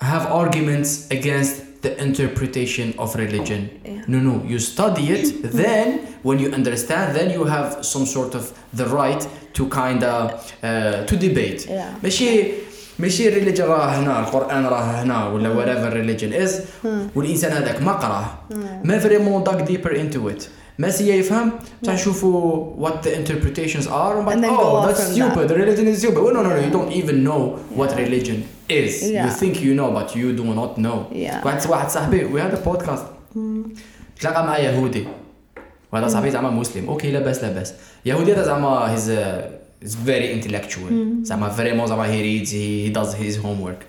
have 0.00 0.26
arguments 0.26 1.06
against 1.10 1.82
the 1.82 1.92
interpretation 2.06 2.94
of 2.98 3.08
religion 3.24 3.60
Yeah. 3.84 4.02
no 4.12 4.18
no 4.28 4.34
you 4.52 4.58
study 4.72 5.04
it 5.16 5.26
then 5.62 5.86
when 6.26 6.38
you 6.42 6.48
understand 6.58 7.06
then 7.18 7.28
you 7.36 7.42
have 7.56 7.68
some 7.92 8.06
sort 8.16 8.32
of 8.38 8.44
the 8.80 8.86
right 9.00 9.22
to 9.56 9.62
kind 9.82 10.02
of 10.14 10.24
uh, 10.62 11.04
to 11.08 11.14
debate 11.26 11.60
Yeah. 11.68 11.90
ماشي 12.02 12.52
ماشي 12.98 13.30
religion 13.30 13.60
راه 13.64 13.86
هنا 13.98 14.20
القران 14.20 14.64
راه 14.66 15.02
هنا 15.02 15.28
ولا 15.28 15.50
whatever 15.54 15.90
religion 15.94 16.32
is 16.46 16.52
والانسان 17.16 17.52
هذاك 17.52 17.82
ما 17.82 17.92
قراه 17.92 18.38
ما 18.84 18.98
فريمون 18.98 19.44
داك 19.44 19.68
deeper 19.68 19.90
into 19.94 20.28
it 20.34 20.48
ميسي 20.79 21.19
يفهم؟ 21.19 21.51
بصح 21.83 21.93
نشوفوا 21.93 22.65
وات 22.77 23.07
ذا 23.07 23.17
انتربريتيشنز 23.17 23.87
ار 23.87 24.17
ومن 24.17 24.25
بعد 24.25 24.43
اوه 24.43 24.85
ذاتس 24.85 25.11
ستوبد 25.11 25.51
ريليجن 25.51 25.87
از 25.87 25.97
ستوبد 25.97 26.17
نو 26.17 26.41
نو 26.41 26.49
نو 26.49 26.55
يو 26.55 26.69
دونت 26.69 26.91
ايفن 26.91 27.23
نو 27.23 27.55
وات 27.75 27.93
ريليجن 27.93 28.39
از 28.71 29.03
يو 29.03 29.29
ثينك 29.29 29.61
يو 29.61 29.75
نو 29.75 29.91
بات 29.91 30.15
يو 30.15 30.31
دو 30.31 30.43
نوت 30.43 30.79
نو 30.79 31.03
واحد 31.45 31.69
واحد 31.69 31.89
صاحبي 31.89 32.25
وي 32.25 32.41
هاد 32.41 32.63
بودكاست 32.63 33.03
تلاقى 34.19 34.47
مع 34.47 34.57
يهودي 34.57 35.03
وهذا 35.93 36.07
صاحبي 36.07 36.31
زعما 36.31 36.49
مسلم 36.49 36.89
أوكي 36.89 37.11
لاباس 37.11 37.43
لاباس 37.43 37.73
يهودي 38.05 38.33
هذا 38.33 38.43
زعما 38.43 38.93
هيز 38.93 39.09
از 39.83 39.97
فيري 40.05 40.41
intellectual. 40.41 40.93
زعما 41.23 41.49
فريمون 41.49 41.87
زعما 41.87 42.05
هي 42.05 42.21
ريدز 42.21 42.53
هي 42.53 42.89
داز 42.89 43.15
هيز 43.15 43.37
هوم 43.37 43.61
ورك 43.61 43.85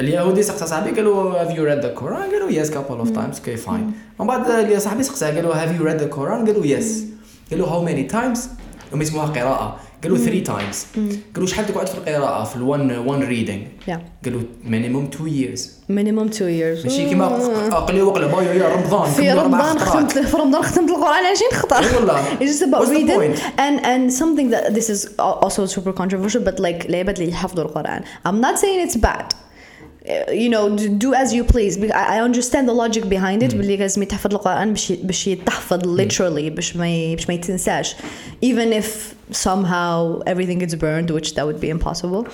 اليهودي 0.00 0.42
سقسى 0.42 0.66
صاحبي 0.66 0.90
قال 0.90 1.04
له 1.04 1.42
هاف 1.42 1.56
يو 1.56 1.64
ريد 1.64 1.78
ذا 1.78 1.88
كوران 1.88 2.30
قال 2.30 2.40
له 2.40 2.52
يس 2.52 2.70
كابل 2.70 2.98
اوف 2.98 3.10
تايمز 3.10 3.38
كي 3.38 3.56
فاين 3.56 3.92
من 4.20 4.26
بعد 4.26 4.76
صاحبي 4.78 5.02
سقساه 5.02 5.34
قال 5.34 5.44
له 5.44 5.62
هاف 5.62 5.80
يو 5.80 5.84
ريد 5.84 5.96
ذا 5.96 6.06
كوران 6.06 6.46
قال 6.46 6.60
له 6.60 6.66
يس 6.66 7.04
قال 7.50 7.60
له 7.60 7.66
هاو 7.66 7.84
ماني 7.84 8.02
تايمز 8.02 8.48
هم 8.92 9.02
يسموها 9.02 9.26
قراءة. 9.26 9.76
قال 10.04 10.12
له 10.12 10.18
3 10.18 10.40
تايمز 10.40 10.86
قال 11.34 11.40
له 11.44 11.46
شحال 11.46 11.66
تقعد 11.66 11.86
في 11.86 11.94
القراءة 11.94 12.44
في 12.44 12.56
الون 12.56 12.98
ون 12.98 13.22
ريدينغ 13.22 13.62
قال 14.24 14.32
له 14.34 14.42
مينيموم 14.64 15.04
2 15.14 15.28
ييرز 15.28 15.72
مينيموم 15.88 16.26
2 16.26 16.50
ييرز 16.50 16.84
ماشي 16.84 17.08
كيما 17.08 17.24
آه. 17.24 17.68
أقلي 17.68 18.02
وقلب 18.02 18.30
يا 18.30 18.68
رمضان 18.68 19.10
في 19.10 19.32
رمضان 19.32 19.78
ختمت 19.78 20.18
في 20.18 20.36
رمضان 20.36 20.62
ختمت 20.62 20.90
القرآن 20.90 21.24
20 21.24 21.52
خطر 21.52 21.76
إيه 21.76 21.96
والله. 21.96 22.22
It's 22.40 22.52
just 22.52 22.62
about 22.62 22.88
reading. 22.88 23.38
and 23.58 23.86
and 23.86 24.12
something 24.22 24.50
that 24.54 24.74
this 24.74 24.88
is 24.94 25.00
also 25.18 25.66
super 25.66 25.92
controversial 25.92 26.42
but 26.48 26.60
like 26.60 26.86
العباد 26.88 27.18
اللي 27.18 27.30
يحفظوا 27.30 27.64
القرآن? 27.64 28.02
ام 28.26 28.40
نوت 28.40 28.56
سينغ 28.56 28.82
اتس 28.82 28.96
باد 28.96 29.32
you 30.43 30.49
know 30.53 30.65
do, 30.79 30.85
do 31.05 31.09
as 31.13 31.29
you 31.33 31.43
please 31.53 31.73
Because 31.77 31.97
I, 32.03 32.17
I 32.17 32.21
understand 32.29 32.63
the 32.71 32.73
logic 32.83 33.03
behind 33.09 33.43
it 33.43 33.55
باللي 33.55 33.77
لازم 33.77 34.01
يتحفظ 34.03 34.33
القرآن 34.33 34.73
باش 34.73 34.91
ي- 34.91 34.95
باش 35.03 35.27
يتحفظ 35.27 36.01
literally 36.01 36.49
باش 36.55 36.75
ما 36.75 36.89
ي- 36.89 37.15
باش 37.15 37.27
ما 37.27 37.33
يتنساش 37.33 37.95
even 38.45 38.73
if 38.81 38.85
somehow 39.31 40.19
everything 40.25 40.57
gets 40.63 40.75
burned 40.75 41.09
which 41.11 41.29
that 41.35 41.45
would 41.47 41.59
be 41.65 41.69
impossible 41.69 42.27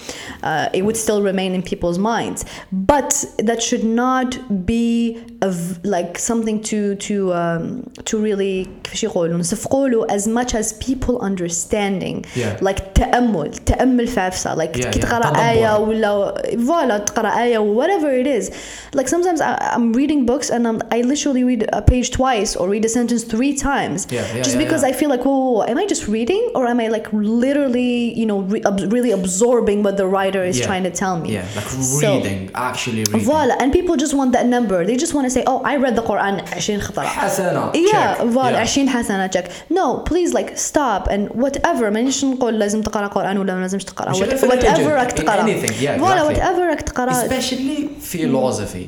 uh, 0.43 0.69
it 0.73 0.83
would 0.85 0.97
still 1.05 1.21
remain 1.21 1.51
in 1.57 1.61
people's 1.71 1.99
minds 2.13 2.39
but 2.71 3.11
that 3.49 3.59
should 3.67 3.83
not 3.83 4.29
be 4.65 5.21
a 5.41 5.49
v- 5.51 5.75
like 5.95 6.17
something 6.17 6.57
to 6.69 6.95
to 6.95 7.15
um, 7.33 7.63
to 8.05 8.17
really 8.27 8.67
كيفاش 8.83 9.03
يقولوا 9.03 9.37
نصفقوا 9.37 9.87
له 9.89 10.07
as 10.07 10.27
much 10.27 10.51
as 10.55 10.73
people 10.87 11.15
understanding 11.21 12.25
Yeah. 12.35 12.57
like 12.61 12.79
تأمل 12.95 13.51
تأمل 13.65 14.07
في 14.07 14.19
عفسة 14.19 14.55
like 14.55 14.77
Yeah, 14.77 14.89
كي 14.89 14.99
yeah. 14.99 15.03
تقرأ 15.05 15.29
تدبر. 15.29 15.39
آية 15.49 15.77
ولا 15.77 16.33
voilà 16.55 17.03
تقرأ 17.05 17.29
آية 17.43 17.59
whatever 17.59 18.11
it 18.23 18.27
is 18.27 18.51
like 18.95 19.07
sometimes 19.07 19.41
I, 19.41 19.57
I'm 19.75 19.93
reading 19.93 20.25
books 20.25 20.49
and 20.49 20.67
I'm, 20.67 20.81
I 20.91 21.01
literally 21.01 21.43
read 21.43 21.69
a 21.73 21.81
page 21.81 22.11
twice 22.11 22.55
or 22.55 22.69
read 22.69 22.85
a 22.85 22.89
sentence 22.89 23.23
three 23.23 23.53
times 23.55 24.07
Yeah, 24.09 24.21
yeah, 24.35 24.43
just 24.43 24.55
yeah, 24.57 24.63
because 24.63 24.81
yeah. 24.83 24.89
I 24.89 24.93
feel 24.99 25.09
like 25.09 25.23
whoa, 25.25 25.37
whoa, 25.45 25.51
whoa, 25.57 25.63
am 25.71 25.77
I 25.77 25.85
just 25.93 26.07
reading 26.17 26.43
or 26.55 26.63
am 26.71 26.78
I 26.79 26.87
like 26.97 27.07
literally 27.45 27.93
you 28.19 28.25
know 28.29 28.39
re- 28.53 28.63
ab- 28.69 28.85
really 28.95 29.11
absorbing 29.19 29.79
what 29.85 29.95
the 30.01 30.07
writer 30.15 30.43
is 30.51 30.55
Yeah. 30.59 30.67
trying 30.69 30.85
to 30.89 30.93
tell 31.01 31.15
me 31.21 31.27
Yeah, 31.37 31.45
like 31.57 31.69
So- 31.69 32.13
reading, 32.15 32.39
actually 32.71 33.03
reading. 33.11 33.25
Voila, 33.29 33.55
and 33.61 33.67
people 33.77 33.95
just 34.03 34.13
want 34.19 34.31
that 34.37 34.45
number. 34.55 34.77
They 34.89 34.97
just 35.05 35.13
want 35.17 35.25
to 35.29 35.33
say, 35.37 35.43
"Oh, 35.51 35.59
I 35.71 35.73
read 35.85 35.95
the 35.99 36.05
Quran 36.11 36.33
20 36.51 36.79
خطرة." 36.87 37.05
حسنة. 37.05 37.71
Yeah, 37.73 37.91
check. 37.91 38.27
فوالا 38.33 38.57
Yeah. 38.57 38.65
20 38.65 38.89
حسنة 38.89 39.27
check. 39.35 39.45
No, 39.79 39.85
please 40.09 40.29
like 40.39 40.49
stop 40.71 41.01
and 41.13 41.23
whatever 41.43 41.83
مانيش 41.91 42.25
نقول 42.25 42.59
لازم 42.59 42.81
تقرا 42.81 43.07
قرآن 43.07 43.37
ولا 43.37 43.55
ما 43.55 43.61
لازمش 43.61 43.83
تقرا 43.83 44.09
مش 44.11 44.17
What- 44.17 44.35
في 44.35 44.47
whatever 44.47 44.51
religion, 44.51 44.87
راك 44.87 45.11
in 45.11 45.15
تقرا. 45.23 45.41
anything, 45.43 45.71
yeah, 45.71 45.99
فوالا 45.99 46.29
exactly. 46.29 46.35
whatever 46.35 46.69
راك 46.69 46.81
تقرا. 46.81 47.11
Especially 47.27 47.89
philosophy. 48.13 48.85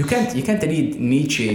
You 0.00 0.04
can't 0.12 0.30
you 0.38 0.42
can't 0.48 0.62
read 0.72 0.88
Nietzsche 1.12 1.50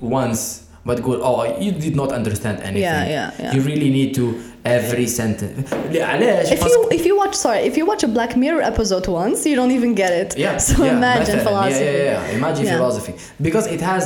once 0.00 0.42
but 0.88 0.96
go 1.06 1.12
oh 1.28 1.38
you 1.64 1.72
did 1.86 1.94
not 2.00 2.10
understand 2.18 2.56
anything. 2.68 2.82
Yeah, 2.82 3.16
yeah, 3.16 3.30
yeah. 3.42 3.54
You 3.54 3.60
really 3.70 3.90
need 3.98 4.10
to 4.20 4.24
every 4.66 5.06
sentence. 5.06 5.74
علاش؟ 6.00 6.48
If 6.52 6.60
you 6.60 6.88
if 6.98 7.06
you 7.06 7.16
watch 7.22 7.34
sorry 7.34 7.60
if 7.70 7.76
you 7.78 7.84
watch 7.90 8.04
a 8.04 8.08
Black 8.08 8.36
Mirror 8.36 8.62
episode 8.72 9.06
once 9.08 9.46
you 9.46 9.56
don't 9.56 9.72
even 9.78 9.94
get 10.02 10.12
it. 10.22 10.30
yeah, 10.38 10.58
So 10.58 10.84
yeah, 10.84 10.96
imagine 10.98 11.36
مثلاً. 11.38 11.44
philosophy. 11.48 11.84
Yeah, 11.84 12.02
yeah, 12.02 12.30
yeah. 12.30 12.38
Imagine 12.38 12.64
Yeah. 12.66 12.76
philosophy 12.78 13.12
because 13.46 13.66
it 13.76 13.80
has 13.90 14.04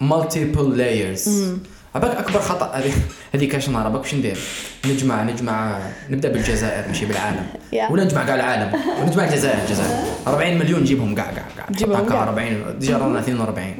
multiple 0.00 0.68
layers. 0.82 1.28
عباك 1.94 2.16
اكبر 2.16 2.40
خطا 2.40 2.66
هذه 2.74 2.92
هذه 3.34 3.44
كاش 3.48 3.68
نهار 3.68 3.86
عباك 3.86 4.00
واش 4.00 4.14
ندير 4.14 4.38
نجمع 4.86 5.22
نجمع 5.22 5.78
نبدا 6.10 6.28
بالجزائر 6.32 6.88
ماشي 6.88 7.06
بالعالم 7.06 7.46
Yeah. 7.72 7.90
ولا 7.90 8.04
نجمع 8.04 8.24
كاع 8.26 8.34
العالم 8.34 8.80
ونجمع 9.02 9.24
الجزائر 9.24 9.58
الجزائر 9.64 9.90
40 10.26 10.58
مليون 10.58 10.80
نجيبهم 10.80 11.14
كاع 11.14 11.24
كاع 11.32 11.44
كاع 11.56 11.66
نجيبهم 11.70 11.92
نحط 11.92 12.04
هكا 12.04 12.12
كاع. 12.14 12.22
40 12.22 12.78
ديجا 12.78 12.96
رانا 12.98 13.18
42 13.18 13.74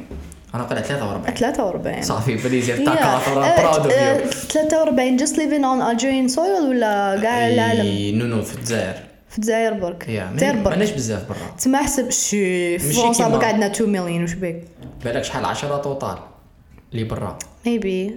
أنا 0.54 0.62
قلت 0.62 0.78
43 0.78 1.52
43. 1.52 2.02
صافي 2.02 2.36
بليز. 2.36 2.66
تاع 2.66 3.20
Uh, 3.22 3.60
proud 3.60 3.80
of 3.80 3.86
uh, 3.86 3.88
you 3.88 4.32
43 4.32 5.18
just 5.18 5.36
living 5.36 5.64
on 5.64 5.80
Algerian 5.80 6.34
soil 6.36 6.68
ولا 6.68 7.20
كاع 7.22 7.48
العالم؟ 7.48 8.18
نو 8.18 8.26
نو 8.26 8.42
في 8.42 8.54
الجزائر. 8.54 8.94
في 9.30 9.38
الجزائر 9.38 9.72
برك. 9.72 10.08
يا 10.08 10.30
الجزائر 10.30 10.54
برك. 10.56 10.68
ماناش 10.72 10.90
بزاف 10.90 11.28
برا. 11.28 11.56
تما 11.62 11.78
حسب 11.78 12.10
شي 12.10 12.78
فرنسا 12.78 13.28
برك 13.28 13.44
عندنا 13.44 13.66
2 13.66 13.90
مليون 13.90 14.22
وش 14.22 14.32
بيك؟ 14.32 14.64
بالك 15.04 15.24
شحال 15.24 15.44
10 15.44 15.76
توتال؟ 15.76 16.18
اللي 16.92 17.04
برا. 17.04 17.38
Maybe. 17.66 18.10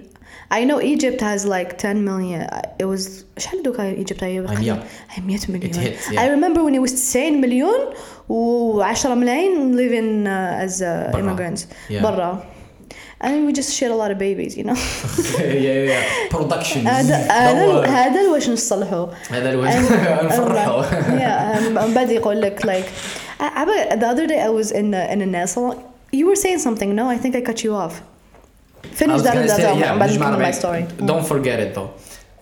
I 0.51 0.65
know 0.65 0.81
Egypt 0.81 1.21
has 1.21 1.45
like 1.45 1.77
10 1.77 2.03
million 2.03 2.41
it 2.79 2.85
was 2.85 3.23
شحال 3.37 3.63
دوكا 3.63 3.95
Egypt 4.03 4.23
هي 4.23 4.39
هي 4.39 4.41
100. 4.41 4.83
100 5.17 5.51
مليون 5.51 5.73
hit, 5.73 6.11
yeah. 6.11 6.21
I 6.21 6.27
remember 6.27 6.63
when 6.63 6.75
it 6.75 6.81
was 6.81 6.91
90 7.15 7.41
مليون 7.41 7.79
و10 8.29 9.07
ملايين 9.07 9.75
living 9.75 10.27
uh, 10.27 10.65
as 10.65 10.81
uh, 10.81 11.11
برا. 11.13 11.19
immigrants 11.21 11.61
Yeah. 11.89 12.01
برا 12.03 12.43
and 13.23 13.45
we 13.45 13.53
just 13.53 13.71
shit 13.77 13.91
a 13.91 13.95
lot 13.95 14.11
of 14.11 14.17
babies 14.17 14.57
you 14.57 14.63
know 14.63 14.77
يا 15.39 15.73
يا 15.73 15.99
برودكشن 16.33 16.87
هذا 16.87 17.15
هذا 17.15 17.85
هذا 17.85 18.29
واش 18.29 18.49
نصلحوا 18.49 19.07
هذا 19.29 19.49
الوجه 19.49 19.79
نفرحوا 20.25 20.83
yeah 21.19 21.57
um, 21.57 21.63
من 21.87 21.93
بعد 21.93 22.11
يقول 22.11 22.41
لك 22.41 22.61
like 22.65 22.87
I, 23.41 23.61
I, 23.61 23.95
the 23.95 24.07
other 24.07 24.27
day 24.27 24.41
I 24.41 24.49
was 24.49 24.71
in 24.71 24.93
a, 24.93 25.13
in 25.13 25.21
a 25.21 25.25
nail 25.25 25.47
salon 25.47 25.77
you 26.13 26.25
were 26.29 26.35
saying 26.45 26.59
something 26.67 26.95
no 26.95 27.05
I 27.15 27.17
think 27.17 27.35
I 27.35 27.41
cut 27.49 27.63
you 27.63 27.73
off 27.75 27.95
I 27.99 28.03
finish 28.99 29.13
was 29.15 29.23
that 29.23 29.33
gonna 29.33 29.47
that 29.47 29.57
say, 29.57 29.63
that 29.63 29.77
yeah, 29.77 29.99
بعد 29.99 30.09
نجمع 30.09 30.29
نكمل 30.29 30.45
my 30.45 30.55
40 30.55 30.59
story 30.61 31.05
don't 31.11 31.25
forget 31.33 31.59
it 31.59 31.75
though 31.77 31.89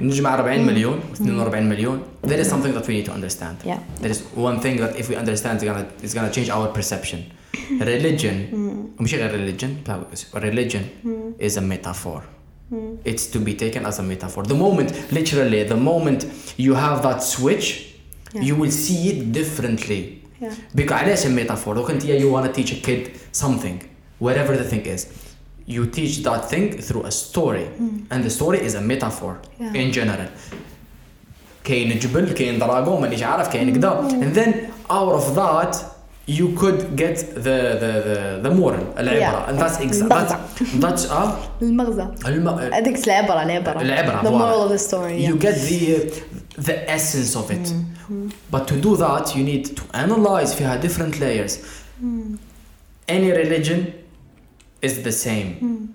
نجمع 0.01 0.37
40 0.37 0.57
مليون 0.57 0.99
و 0.99 1.23
42 1.23 1.55
مليون 1.61 2.01
there 2.27 2.39
is 2.45 2.47
something 2.49 2.73
that 2.77 2.85
we 2.87 2.93
need 2.93 3.05
to 3.09 3.13
understand 3.13 3.55
Yeah. 3.65 3.77
there 4.01 4.11
is 4.15 4.19
one 4.35 4.59
thing 4.63 4.77
that 4.79 4.99
if 5.01 5.09
we 5.09 5.15
understand 5.15 5.53
it's 5.59 5.65
gonna 5.69 5.85
it's 6.03 6.13
gonna 6.13 6.31
change 6.37 6.49
our 6.49 6.67
perception 6.79 7.19
religion 7.81 8.35
مش 8.99 9.15
غير 9.15 9.31
religion 9.31 9.69
religion 10.35 10.83
is 11.39 11.57
a 11.57 11.61
metaphor 11.61 12.21
it's 13.05 13.25
to 13.33 13.39
be 13.39 13.53
taken 13.63 13.85
as 13.85 13.99
a 13.99 14.03
metaphor 14.03 14.43
the 14.53 14.59
moment 14.65 14.89
literally 15.11 15.63
the 15.73 15.79
moment 15.91 16.25
you 16.65 16.73
have 16.85 16.97
that 17.07 17.19
switch 17.35 17.67
Yeah. 18.35 18.47
you 18.47 18.55
will 18.61 18.73
see 18.85 19.01
it 19.11 19.19
differently 19.39 20.01
Yeah. 20.41 20.53
because 20.77 20.91
علاش 20.93 21.25
a 21.25 21.29
metaphor 21.29 21.67
لو 21.75 21.83
كنت 21.85 22.03
you 22.03 22.29
want 22.35 22.45
to 22.47 22.61
teach 22.61 22.71
a 22.71 22.85
kid 22.87 23.01
something 23.43 23.77
whatever 24.25 24.53
the 24.61 24.67
thing 24.71 24.85
is 24.95 25.01
you 25.67 25.85
teach 25.85 26.23
that 26.27 26.41
thing 26.51 26.65
through 26.87 27.03
a 27.05 27.11
story 27.11 27.65
and 28.11 28.19
the 28.27 28.29
story 28.39 28.59
is 28.67 28.73
a 28.75 28.81
metaphor 28.93 29.33
Yeah. 29.59 29.75
in 29.81 29.91
general 29.97 30.29
كاين 31.63 31.99
جبل 31.99 32.33
كاين 32.33 32.59
دراغون 32.59 33.01
مانيش 33.01 33.23
عارف 33.23 33.47
كاين 33.47 33.75
كذا 33.75 34.07
and 34.11 34.35
then 34.37 34.53
out 34.91 35.13
of 35.13 35.35
that 35.35 35.75
you 36.39 36.47
could 36.61 36.79
get 37.03 37.17
the 37.45 37.57
the 37.81 37.91
the, 38.07 38.17
the 38.43 38.51
moral 38.59 38.83
العبرة 38.97 39.19
Yeah. 39.19 39.49
and 39.49 39.59
that's 39.59 39.77
exa- 39.77 40.01
المغزى. 40.03 40.37
that's 40.57 41.05
that's 41.07 41.11
اه 41.11 41.37
المغزى 41.61 42.07
الم... 42.25 42.47
هذيك 42.49 43.07
العبرة 43.07 43.43
العبرة 43.43 43.81
العبرة 43.81 44.21
the 44.21 44.25
فوالا. 44.25 44.37
moral 44.37 44.67
of 44.67 44.71
the 44.71 44.89
story 44.89 45.25
you 45.27 45.35
yeah. 45.35 45.45
get 45.47 45.55
the 45.55 46.63
the 46.65 46.89
essence 46.95 47.35
of 47.35 47.51
it 47.51 47.73
but 48.51 48.67
to 48.67 48.75
do 48.87 48.95
that 48.97 49.35
you 49.35 49.43
need 49.43 49.65
to 49.77 49.83
analyze 49.93 50.53
فيها 50.53 50.81
different 50.81 51.19
layers 51.19 51.53
any 53.09 53.31
religion 53.31 53.79
is 54.84 55.02
the 55.02 55.12
same. 55.12 55.54
Hmm. 55.54 55.86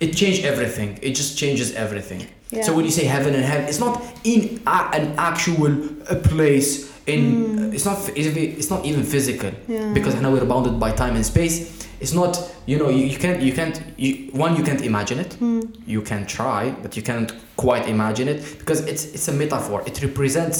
It 0.00 0.16
changed 0.16 0.44
everything. 0.44 0.98
It 1.02 1.14
just 1.14 1.38
changes 1.38 1.72
everything. 1.74 2.26
Yeah. 2.50 2.62
so 2.62 2.74
when 2.76 2.84
you 2.84 2.90
say 2.90 3.04
heaven 3.04 3.34
and 3.34 3.44
hell 3.44 3.62
it's 3.70 3.80
not 3.80 4.00
in 4.22 4.60
a- 4.66 4.90
an 4.98 5.14
actual 5.18 5.72
uh, 6.08 6.14
place 6.30 6.92
in 7.06 7.22
hmm. 7.22 7.72
it's 7.74 7.84
not 7.84 7.98
it's 8.14 8.70
not 8.70 8.84
even 8.84 9.02
physical. 9.02 9.50
Yeah. 9.68 9.92
because 9.92 10.14
now 10.20 10.30
we're 10.32 10.44
bounded 10.44 10.78
by 10.78 10.90
time 10.92 11.16
and 11.16 11.24
space. 11.26 11.56
It's 12.00 12.12
not 12.12 12.32
you 12.66 12.78
know 12.78 12.90
you, 12.90 13.06
you 13.06 13.18
can't 13.18 13.40
you 13.42 13.52
can't 13.52 13.76
you, 13.96 14.30
one 14.32 14.56
you 14.56 14.62
can't 14.62 14.82
imagine 14.82 15.18
it. 15.18 15.34
Hmm. 15.34 15.62
You 15.86 16.02
can 16.02 16.26
try 16.26 16.70
but 16.82 16.96
you 16.96 17.02
can't 17.02 17.32
quite 17.56 17.88
imagine 17.88 18.28
it. 18.28 18.58
Because 18.58 18.80
it's 18.86 19.04
it's 19.16 19.26
a 19.28 19.32
metaphor. 19.32 19.82
It 19.86 20.02
represents 20.02 20.58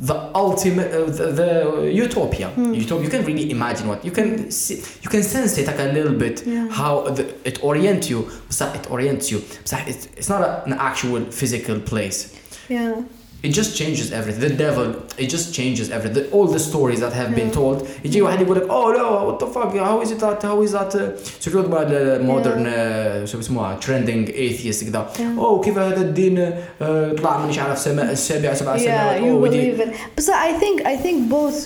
the 0.00 0.14
ultimate 0.34 0.92
uh, 0.92 1.04
the, 1.06 1.26
the, 1.32 1.92
utopia. 1.92 2.50
Mm. 2.56 2.74
utopia 2.76 3.04
you 3.04 3.10
can 3.10 3.24
really 3.24 3.50
imagine 3.50 3.88
what 3.88 4.04
you 4.04 4.10
can 4.10 4.44
hmm. 4.44 4.50
see 4.50 4.82
you 5.02 5.08
can 5.08 5.22
sense 5.22 5.56
it 5.58 5.66
like 5.66 5.78
a 5.78 5.92
little 5.92 6.14
bit 6.14 6.46
yeah. 6.46 6.68
how 6.68 7.08
the, 7.10 7.22
it 7.44 7.62
orients 7.62 8.10
you 8.10 8.30
it 8.62 8.90
orients 8.90 9.30
you. 9.30 9.38
It's, 9.38 10.28
not 10.28 10.42
a, 10.42 10.64
an 10.64 10.74
actual 10.74 11.24
physical 11.30 11.80
place. 11.80 12.34
Yeah 12.68 13.02
it 13.47 13.53
just 13.59 13.71
changes 13.81 14.07
everything 14.19 14.41
the 14.49 14.55
devil 14.65 14.85
it 15.23 15.27
just 15.35 15.47
changes 15.59 15.85
everything 15.97 16.15
the, 16.23 16.29
all 16.35 16.47
the 16.57 16.59
stories 16.69 16.99
that 17.03 17.13
have 17.13 17.31
been 17.39 17.51
told 17.59 17.77
يجي 18.05 18.21
واحد 18.21 18.41
يقول 18.41 18.57
لك 18.57 18.63
oh 18.63 18.91
no 18.97 19.09
what 19.29 19.39
the 19.45 19.49
fuck 19.55 19.73
how 19.75 20.01
is 20.03 20.11
it 20.11 20.19
that 20.19 20.43
how 20.43 20.61
is 20.61 20.71
that 20.73 20.95
uh, 20.95 21.43
شو 21.49 21.67
مع 21.67 21.83
modern 22.19 22.65
uh, 22.65 23.25
شو 23.31 23.39
اسمها 23.39 23.79
trending 23.81 24.27
atheist 24.29 24.83
كذا 24.83 25.07
Yeah. 25.17 25.39
oh 25.41 25.61
كيف 25.65 25.77
هذا 25.77 26.01
الدين 26.01 26.37
uh, 26.51 26.83
طلع 27.21 27.37
من 27.43 27.49
مش 27.49 27.59
عارف 27.59 27.79
سماء 27.79 28.11
السابع 28.11 28.53
سبع 28.53 28.77
Yeah, 28.77 28.81
سماوات 28.81 29.21
you 29.21 29.23
oh 29.23 29.43
we 29.43 29.49
did- 29.49 29.77
believe 29.77 29.79
it. 29.87 29.95
But 30.15 30.23
so 30.25 30.33
I 30.33 30.51
think 30.61 30.81
I 30.85 30.95
think 31.05 31.29
both. 31.29 31.57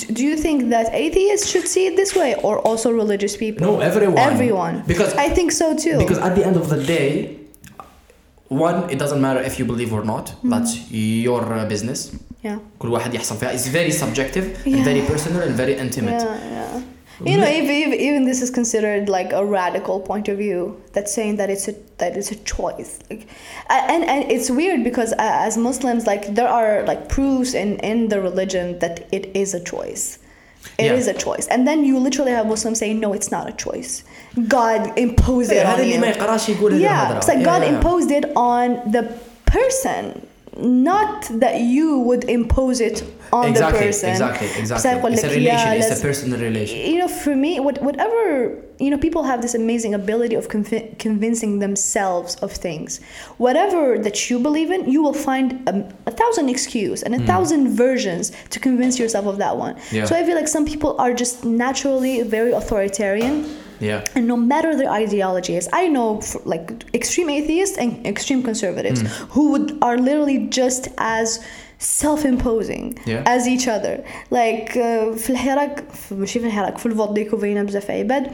d- 0.00 0.06
Do 0.18 0.22
you 0.30 0.36
think 0.46 0.58
that 0.74 0.86
atheists 1.04 1.46
should 1.52 1.66
see 1.74 1.84
it 1.90 1.94
this 2.02 2.12
way, 2.20 2.30
or 2.46 2.54
also 2.68 2.88
religious 3.02 3.34
people? 3.42 3.60
no 3.68 3.72
everyone 3.90 4.18
Everyone. 4.32 4.74
because 4.92 5.12
I 5.26 5.28
think 5.36 5.48
so 5.62 5.66
too. 5.84 5.96
because 6.04 6.20
at 6.28 6.32
the 6.38 6.44
end 6.48 6.56
of 6.62 6.66
the 6.74 6.80
day 6.96 7.08
one 8.48 8.78
it 8.90 8.98
doesn't 8.98 9.20
matter 9.26 9.40
if 9.40 9.58
you 9.58 9.64
believe 9.72 9.92
or 9.98 10.04
not 10.04 10.26
Mm-hmm. 10.28 10.50
that's 10.52 10.72
your 11.26 11.42
uh, 11.54 11.64
business 11.74 11.98
yeah. 12.44 12.58
كل 12.78 12.88
واحد 12.88 13.14
يحصل 13.14 13.36
فيها 13.36 13.52
it's 13.56 13.66
very 13.68 13.92
subjective 13.92 14.44
Yeah. 14.66 14.76
and 14.76 14.84
very 14.84 15.02
personal 15.12 15.40
and 15.42 15.54
very 15.62 15.74
intimate 15.84 16.22
Yeah, 16.22 16.50
yeah. 16.56 16.82
You 17.30 17.36
know, 17.40 17.46
even, 17.58 17.70
even 17.82 17.94
even 18.08 18.20
this 18.30 18.40
is 18.44 18.50
considered 18.60 19.04
like 19.18 19.30
a 19.32 19.44
radical 19.60 19.96
point 20.10 20.26
of 20.32 20.36
view 20.44 20.60
that's 20.94 21.12
saying 21.18 21.34
that 21.40 21.48
it's 21.54 21.66
a 21.72 21.74
that 22.00 22.12
it's 22.18 22.32
a 22.32 22.38
choice. 22.56 22.90
Like, 23.10 23.22
a- 23.76 23.84
and 23.94 24.02
and 24.12 24.20
it's 24.34 24.48
weird 24.60 24.80
because 24.90 25.10
uh, 25.12 25.46
as 25.48 25.52
Muslims, 25.68 26.02
like 26.12 26.22
there 26.38 26.50
are 26.60 26.72
like 26.90 27.02
proofs 27.16 27.50
in 27.62 27.70
in 27.90 27.98
the 28.12 28.18
religion 28.28 28.66
that 28.82 28.94
it 29.18 29.24
is 29.42 29.48
a 29.60 29.62
choice. 29.72 30.04
It 30.77 30.85
yeah. 30.85 30.93
is 30.93 31.07
a 31.07 31.13
choice. 31.13 31.47
And 31.47 31.67
then 31.67 31.83
you 31.83 31.99
literally 31.99 32.31
have 32.31 32.47
Muslims 32.47 32.79
saying, 32.79 32.99
no, 32.99 33.13
it's 33.13 33.31
not 33.31 33.49
a 33.49 33.53
choice. 33.53 34.03
God 34.47 34.97
imposed 34.97 35.51
it 35.51 35.65
on 35.65 35.79
you. 35.87 35.99
Yeah, 36.81 37.17
it's 37.17 37.27
like 37.27 37.43
God 37.43 37.63
imposed 37.63 38.11
it 38.11 38.25
on 38.35 38.91
the 38.91 39.03
person, 39.45 40.27
not 40.57 41.27
that 41.31 41.61
you 41.61 41.99
would 41.99 42.23
impose 42.25 42.79
it 42.81 43.03
on 43.31 43.49
exactly, 43.49 43.79
the 43.79 43.85
person. 43.85 44.09
Exactly, 44.09 44.47
exactly. 44.59 45.13
It's 45.13 45.23
a 45.23 45.29
relation, 45.29 45.73
it's 45.73 45.99
a 45.99 46.01
personal 46.01 46.39
relation. 46.39 46.77
You 46.91 46.99
know, 46.99 47.07
for 47.07 47.35
me, 47.35 47.59
what, 47.59 47.81
whatever, 47.81 48.61
you 48.79 48.89
know, 48.89 48.97
people 48.97 49.23
have 49.23 49.41
this 49.41 49.55
amazing 49.55 49.93
ability 49.93 50.35
of 50.35 50.47
conv- 50.47 50.97
convincing 50.99 51.59
themselves 51.59 52.35
of 52.37 52.51
things. 52.51 52.99
Whatever 53.37 53.97
that 53.99 54.29
you 54.29 54.39
believe 54.39 54.71
in, 54.71 54.89
you 54.89 55.01
will 55.01 55.13
find 55.13 55.67
a, 55.67 55.93
a 56.05 56.11
thousand 56.11 56.49
excuse 56.49 57.03
and 57.03 57.15
a 57.15 57.19
mm. 57.19 57.25
thousand 57.25 57.75
versions 57.75 58.31
to 58.49 58.59
convince 58.59 58.99
yourself 58.99 59.25
of 59.25 59.37
that 59.37 59.57
one. 59.57 59.77
Yeah. 59.91 60.05
So 60.05 60.15
I 60.15 60.23
feel 60.23 60.35
like 60.35 60.47
some 60.47 60.65
people 60.65 60.95
are 60.99 61.13
just 61.13 61.43
naturally 61.43 62.21
very 62.23 62.51
authoritarian. 62.51 63.49
Yeah. 63.79 64.03
And 64.15 64.27
no 64.27 64.35
matter 64.35 64.75
their 64.75 64.89
ideology 64.89 65.55
is, 65.55 65.69
I 65.71 65.87
know 65.87 66.21
like 66.45 66.83
extreme 66.95 67.29
atheists 67.29 67.77
and 67.77 68.05
extreme 68.07 68.41
conservatives 68.41 69.03
mm. 69.03 69.07
who 69.29 69.51
would, 69.51 69.77
are 69.83 69.97
literally 69.97 70.47
just 70.47 70.87
as 70.97 71.45
self-imposing 72.02 72.84
Yeah. 73.06 73.22
as 73.36 73.42
each 73.54 73.66
other 73.76 73.96
like 74.30 74.70
uh, 74.76 75.16
في 75.16 75.30
الحراك 75.30 75.84
في- 76.08 76.14
ماشي 76.14 76.40
في 76.40 76.46
الحراك 76.46 76.78
في 76.78 76.86
الفوت 76.86 77.12
ديكو 77.12 77.36
فينا 77.36 77.62
بزاف 77.62 77.90
عباد 77.90 78.26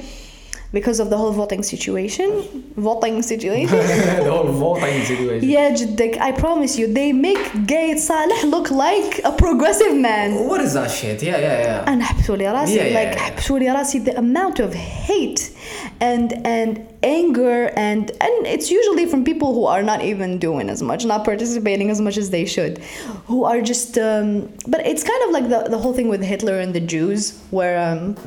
because 0.73 0.99
of 0.99 1.11
the 1.11 1.17
whole 1.17 1.31
voting 1.31 1.61
situation. 1.61 2.29
Voting 2.75 3.21
situation. 3.21 3.77
the 3.77 4.31
whole 4.31 4.51
voting 4.51 5.05
situation. 5.05 5.47
Yeah, 5.47 5.75
I 6.19 6.31
promise 6.31 6.77
you, 6.79 6.91
they 6.91 7.13
make 7.13 7.37
Gaid 7.67 7.99
Salah 7.99 8.47
look 8.47 8.71
like 8.71 9.21
a 9.23 9.31
progressive 9.31 9.95
man. 9.95 10.47
What 10.47 10.61
is 10.61 10.73
that 10.73 10.89
shit? 10.89 11.21
Yeah, 11.21 11.37
yeah, 11.37 11.61
yeah. 11.61 11.83
And 11.85 12.01
absolutely, 12.01 12.45
yeah, 12.45 12.65
yeah, 12.65 12.99
like 12.99 13.15
yeah. 13.15 13.99
the 13.99 14.17
amount 14.17 14.59
of 14.59 14.73
hate 14.73 15.55
and 16.01 16.33
and 16.45 16.87
anger 17.03 17.71
and 17.75 18.09
and 18.09 18.47
it's 18.47 18.71
usually 18.71 19.05
from 19.05 19.23
people 19.23 19.53
who 19.53 19.65
are 19.65 19.83
not 19.83 20.01
even 20.01 20.39
doing 20.39 20.69
as 20.69 20.81
much, 20.81 21.05
not 21.05 21.23
participating 21.23 21.91
as 21.91 22.01
much 22.01 22.17
as 22.17 22.31
they 22.31 22.45
should, 22.45 22.79
who 23.27 23.43
are 23.43 23.61
just. 23.61 23.97
Um, 23.97 24.51
but 24.67 24.85
it's 24.85 25.03
kind 25.03 25.23
of 25.25 25.29
like 25.31 25.49
the 25.49 25.69
the 25.69 25.77
whole 25.77 25.93
thing 25.93 26.09
with 26.09 26.23
Hitler 26.23 26.59
and 26.59 26.73
the 26.73 26.81
Jews, 26.81 27.39
where. 27.51 27.77
Um, 27.77 28.17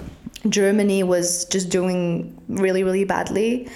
Germany 0.50 1.04
was 1.04 1.46
just 1.46 1.70
doing 1.70 2.02
really 2.64 2.84
really 2.84 3.06
badly 3.06 3.68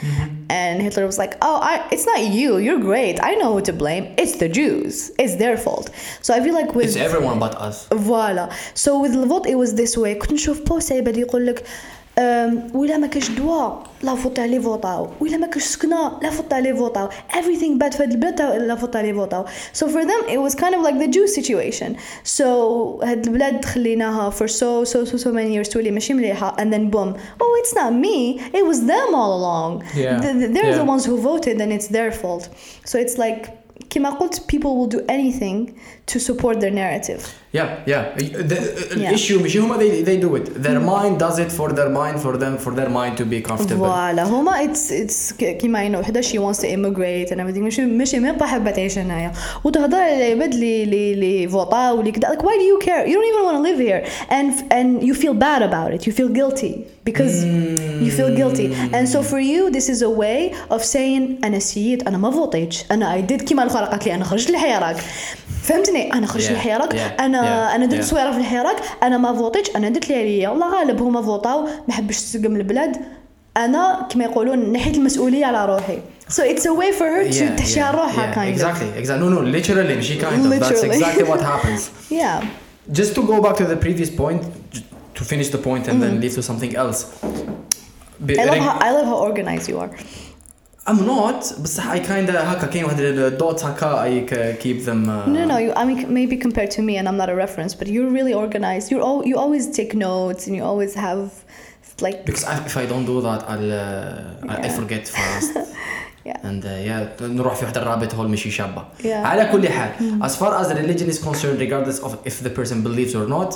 and 0.49 0.81
Hitler 0.81 1.05
was 1.05 1.17
like 1.23 1.33
oh 1.47 1.57
I, 1.71 1.87
it's 1.93 2.05
not 2.11 2.19
you 2.37 2.57
you're 2.57 2.79
great 2.91 3.15
I 3.21 3.31
know 3.35 3.53
who 3.53 3.61
to 3.69 3.73
blame 3.73 4.03
it's 4.17 4.35
the 4.43 4.49
Jews 4.49 5.11
it's 5.19 5.35
their 5.43 5.57
fault 5.65 5.87
so 6.25 6.29
I 6.33 6.39
feel 6.43 6.55
like 6.61 6.73
with 6.73 6.85
It's 6.87 6.95
everyone 7.07 7.37
but 7.45 7.53
us. 7.67 7.77
فوالا 7.87 8.49
سو 8.75 9.01
وذ 9.03 9.13
الفوت 9.23 9.47
it 9.47 9.55
was 9.63 9.71
this 9.75 9.95
way 9.97 10.13
كنت 10.15 10.33
نشوف 10.33 10.61
بوست 10.61 10.91
عباد 10.91 11.17
يقول 11.17 11.45
لك 11.47 11.59
أم، 11.59 11.65
ولا 12.73 12.97
ما 12.97 13.07
كاش 13.07 13.29
دواء 13.31 13.83
لا 14.03 14.15
فوت 14.15 14.39
عليه 14.39 14.59
فوطاو 14.59 15.07
ولا 15.21 15.37
ما 15.37 15.47
كاش 15.47 15.63
سكنه 15.63 16.11
لا 16.21 16.29
فوت 16.29 16.53
عليه 16.53 16.73
فوطاو 16.73 17.09
everything 17.09 17.79
bad 17.83 17.95
في 17.97 18.03
هاد 18.03 18.11
البلاد 18.11 18.41
لا 18.41 18.75
فوت 18.75 18.95
عليه 18.95 19.13
فوطاو 19.13 19.45
so 19.73 19.83
for 19.85 20.03
them 20.05 20.29
it 20.29 20.39
was 20.49 20.55
kind 20.55 20.73
of 20.75 20.81
like 20.87 20.99
the 20.99 21.07
Jew 21.11 21.27
situation 21.39 21.95
so 22.37 22.43
هاد 23.03 23.25
البلاد 23.27 23.65
خليناها 23.65 24.29
for 24.31 24.47
so 24.47 24.83
so 24.91 25.05
so 25.11 25.17
so 25.17 25.27
many 25.27 25.55
years 25.65 25.69
تولي 25.69 25.91
ماشي 25.91 26.13
مليحه 26.13 26.55
and 26.59 26.73
then 26.73 26.95
boom 26.95 27.13
oh 27.41 27.63
it's 27.63 27.75
not 27.75 27.93
me 27.93 28.39
it 28.57 28.65
was 28.65 28.79
them 28.79 29.15
all 29.15 29.33
along 29.41 29.83
Yeah. 29.95 30.19
The- 30.21 30.33
the- 30.39 30.53
they're 30.53 30.75
the 30.75 30.85
Yeah. 30.85 30.93
ones 30.93 31.05
who 31.05 31.17
voted 31.31 31.61
and 31.61 31.71
it's 31.79 31.87
their 31.87 32.11
fault 32.21 32.43
so 32.85 32.95
it's 32.99 33.17
like 33.25 33.43
كما 33.89 34.09
قلت 34.09 34.35
people 34.51 34.71
will 34.77 34.97
do 34.97 35.01
anything 35.09 35.71
to 36.13 36.19
support 36.19 36.59
their 36.59 36.71
narrative 36.71 37.21
Yeah, 37.59 37.69
yeah. 37.93 38.03
The, 38.17 38.23
the 38.51 38.99
Yeah. 39.01 39.13
issue 39.17 39.37
مش 39.43 39.57
هما 39.57 39.77
they, 39.77 40.03
they 40.03 40.17
do 40.25 40.35
it. 40.35 40.45
Their 40.63 40.79
mind 40.93 41.19
does 41.25 41.37
it 41.39 41.51
for 41.59 41.69
their 41.77 41.89
mind 42.01 42.17
for 42.25 42.33
them 42.43 42.53
for 42.65 42.71
their 42.79 42.89
mind 42.99 43.13
to 43.17 43.25
be 43.25 43.39
comfortable. 43.49 43.85
فوالا 43.87 44.23
هما 44.23 44.51
it's 44.73 44.91
it's 44.91 45.33
ك- 45.37 45.57
كيما 45.57 45.79
عينا 45.79 45.99
وحده 45.99 46.21
she 46.21 46.25
wants 46.39 46.57
to 46.59 46.67
immigrate 46.67 47.31
and 47.31 47.39
everything 47.39 47.63
ماشي 47.63 47.85
ماشي 47.85 48.19
ميم 48.19 48.35
با 48.35 48.45
حابه 48.45 48.71
تعيش 48.71 48.97
هنايا 48.97 49.31
وتهضر 49.63 49.97
على 49.97 50.27
العباد 50.33 50.53
اللي 50.53 50.83
اللي 50.83 51.13
اللي 51.13 51.47
فوطاو 51.47 51.97
واللي 51.97 52.11
كدا 52.11 52.27
like 52.27 52.41
why 52.41 52.55
do 52.57 52.65
you 52.73 52.85
care 52.87 53.07
you 53.07 53.13
don't 53.15 53.29
even 53.33 53.43
want 53.45 53.57
to 53.57 53.63
live 53.69 53.79
here 53.79 54.01
and 54.31 54.73
and 54.73 55.07
you 55.07 55.13
feel 55.23 55.33
bad 55.33 55.61
about 55.69 55.93
it 55.95 56.07
you 56.07 56.13
feel 56.19 56.29
guilty 56.39 56.73
because 57.09 57.35
you 58.05 58.11
feel 58.19 58.31
guilty 58.41 58.67
and 58.97 59.05
so 59.13 59.19
for 59.31 59.39
you 59.51 59.61
this 59.77 59.87
is 59.93 59.99
a 60.01 60.11
way 60.23 60.39
of 60.75 60.81
saying 60.95 61.45
انا 61.45 61.59
سيد 61.59 62.07
انا 62.07 62.17
ما 62.17 62.31
فوطيتش 62.31 62.85
انا 62.91 63.17
I 63.21 63.31
did 63.31 63.43
كيما 63.43 63.63
الاخرى 63.84 63.90
قالت 63.98 64.06
لي 64.06 64.14
أنا 64.14 64.24
خرجت 64.24 64.50
الحراك 64.50 64.96
فهمتني 65.62 66.12
أنا 66.12 66.26
خرجت 66.26 66.46
Yeah, 66.48 66.50
الحراك 66.50 66.92
yeah, 66.92 67.20
أنا 67.20 67.42
yeah, 67.70 67.74
أنا 67.74 67.86
درت 67.86 68.04
yeah. 68.10 68.14
في 68.14 68.36
الحراك 68.38 68.76
أنا 69.02 69.18
ما 69.18 69.32
فوطيتش 69.34 69.70
أنا 69.76 69.88
درت 69.88 70.08
لي 70.08 70.14
عليا 70.14 70.48
والله 70.48 70.78
غالب 70.78 71.02
هما 71.02 71.22
فوطاو 71.22 71.68
ما 71.88 71.94
حبش 71.94 72.16
تسقم 72.22 72.56
البلاد 72.56 72.96
أنا 73.56 74.06
كما 74.10 74.24
يقولون 74.24 74.72
نحيت 74.72 74.96
المسؤوليه 74.96 75.46
على 75.46 75.66
روحي 75.66 75.98
so 76.30 76.42
it's 76.42 76.62
a 76.64 76.72
way 76.80 76.92
for 76.98 77.06
her 77.06 77.32
to 77.38 77.58
تحشي 77.58 77.80
على 77.80 77.98
روحها 77.98 78.34
kind 78.34 78.54
of 78.56 78.60
exactly, 78.60 79.00
exactly. 79.02 79.20
No, 79.20 79.28
no, 79.34 79.40
literally, 79.56 80.02
she 80.02 80.16
kind 80.16 80.44
of. 80.44 80.50
That's 80.50 80.70
Literally. 80.70 80.96
exactly 80.96 81.24
what 81.32 81.40
happens. 81.52 81.82
yeah 82.10 82.44
Just 83.00 83.12
to 83.16 83.22
go 83.32 83.36
back 83.46 83.56
to 83.60 83.64
the 83.72 83.78
previous 83.86 84.10
point, 84.22 84.40
to 85.18 85.22
finish 85.32 85.48
the 85.56 85.60
point 85.68 85.84
and 85.90 85.96
then 86.02 86.12
leave 86.22 86.34
to 86.38 86.42
something 86.50 86.72
else. 86.82 87.00
Be- 88.26 88.34
Mm-hmm. 88.36 88.40
I 88.42 88.46
love 88.52 88.62
how 88.68 88.74
I 88.86 88.90
love 88.96 89.06
how 89.12 89.18
organized 89.30 89.66
you 89.72 89.76
are 89.84 89.90
I'm 90.89 90.99
not, 91.05 91.61
بس 91.63 91.79
I 91.79 91.99
kind 91.99 92.29
of 92.29 92.35
هكا 92.35 92.67
كاين 92.67 92.83
واحد 92.85 92.99
الدوتس 92.99 93.63
هكا 93.65 94.05
I 94.05 94.29
c- 94.29 94.63
keep 94.63 94.85
them. 94.85 95.09
Uh, 95.09 95.29
no 95.35 95.45
no 95.51 95.57
you 95.57 95.71
I 95.73 95.83
mean 95.85 96.13
maybe 96.13 96.37
compared 96.37 96.71
to 96.77 96.81
me 96.81 96.97
and 96.99 97.07
I'm 97.09 97.17
not 97.17 97.29
a 97.29 97.35
reference 97.45 97.73
but 97.79 97.87
you're 97.87 98.11
really 98.19 98.33
organized 98.33 98.91
you're 98.91 99.05
all 99.09 99.19
you 99.29 99.35
always 99.43 99.65
take 99.79 99.91
notes 99.95 100.41
and 100.47 100.53
you 100.57 100.63
always 100.71 100.93
have 101.05 101.23
like 102.05 102.17
Because 102.29 102.45
I, 102.51 102.55
if 102.69 102.75
I 102.83 102.85
don't 102.91 103.05
do 103.13 103.17
that, 103.27 103.41
I'll 103.53 103.71
uh, 103.71 104.51
I, 104.51 104.55
I 104.55 104.67
Yeah. 104.67 104.79
forget 104.79 105.03
fast. 105.17 105.51
Yeah. 106.29 106.47
And 106.49 106.61
uh, 106.65 106.69
yeah 106.89 107.21
نروح 107.21 107.55
في 107.55 107.63
واحد 107.65 107.77
الرابط 107.77 108.15
هول 108.15 108.27
مشي 108.29 108.51
شابة. 108.51 108.83
Yeah. 109.03 109.07
على 109.07 109.45
كل 109.51 109.69
حال, 109.69 109.91
as 110.23 110.31
far 110.35 110.61
as 110.61 110.67
religion 110.73 111.09
is 111.09 111.19
concerned, 111.23 111.59
regardless 111.59 111.99
of 111.99 112.11
if 112.25 112.43
the 112.43 112.49
person 112.59 112.83
believes 112.83 113.15
or 113.15 113.27
not, 113.27 113.51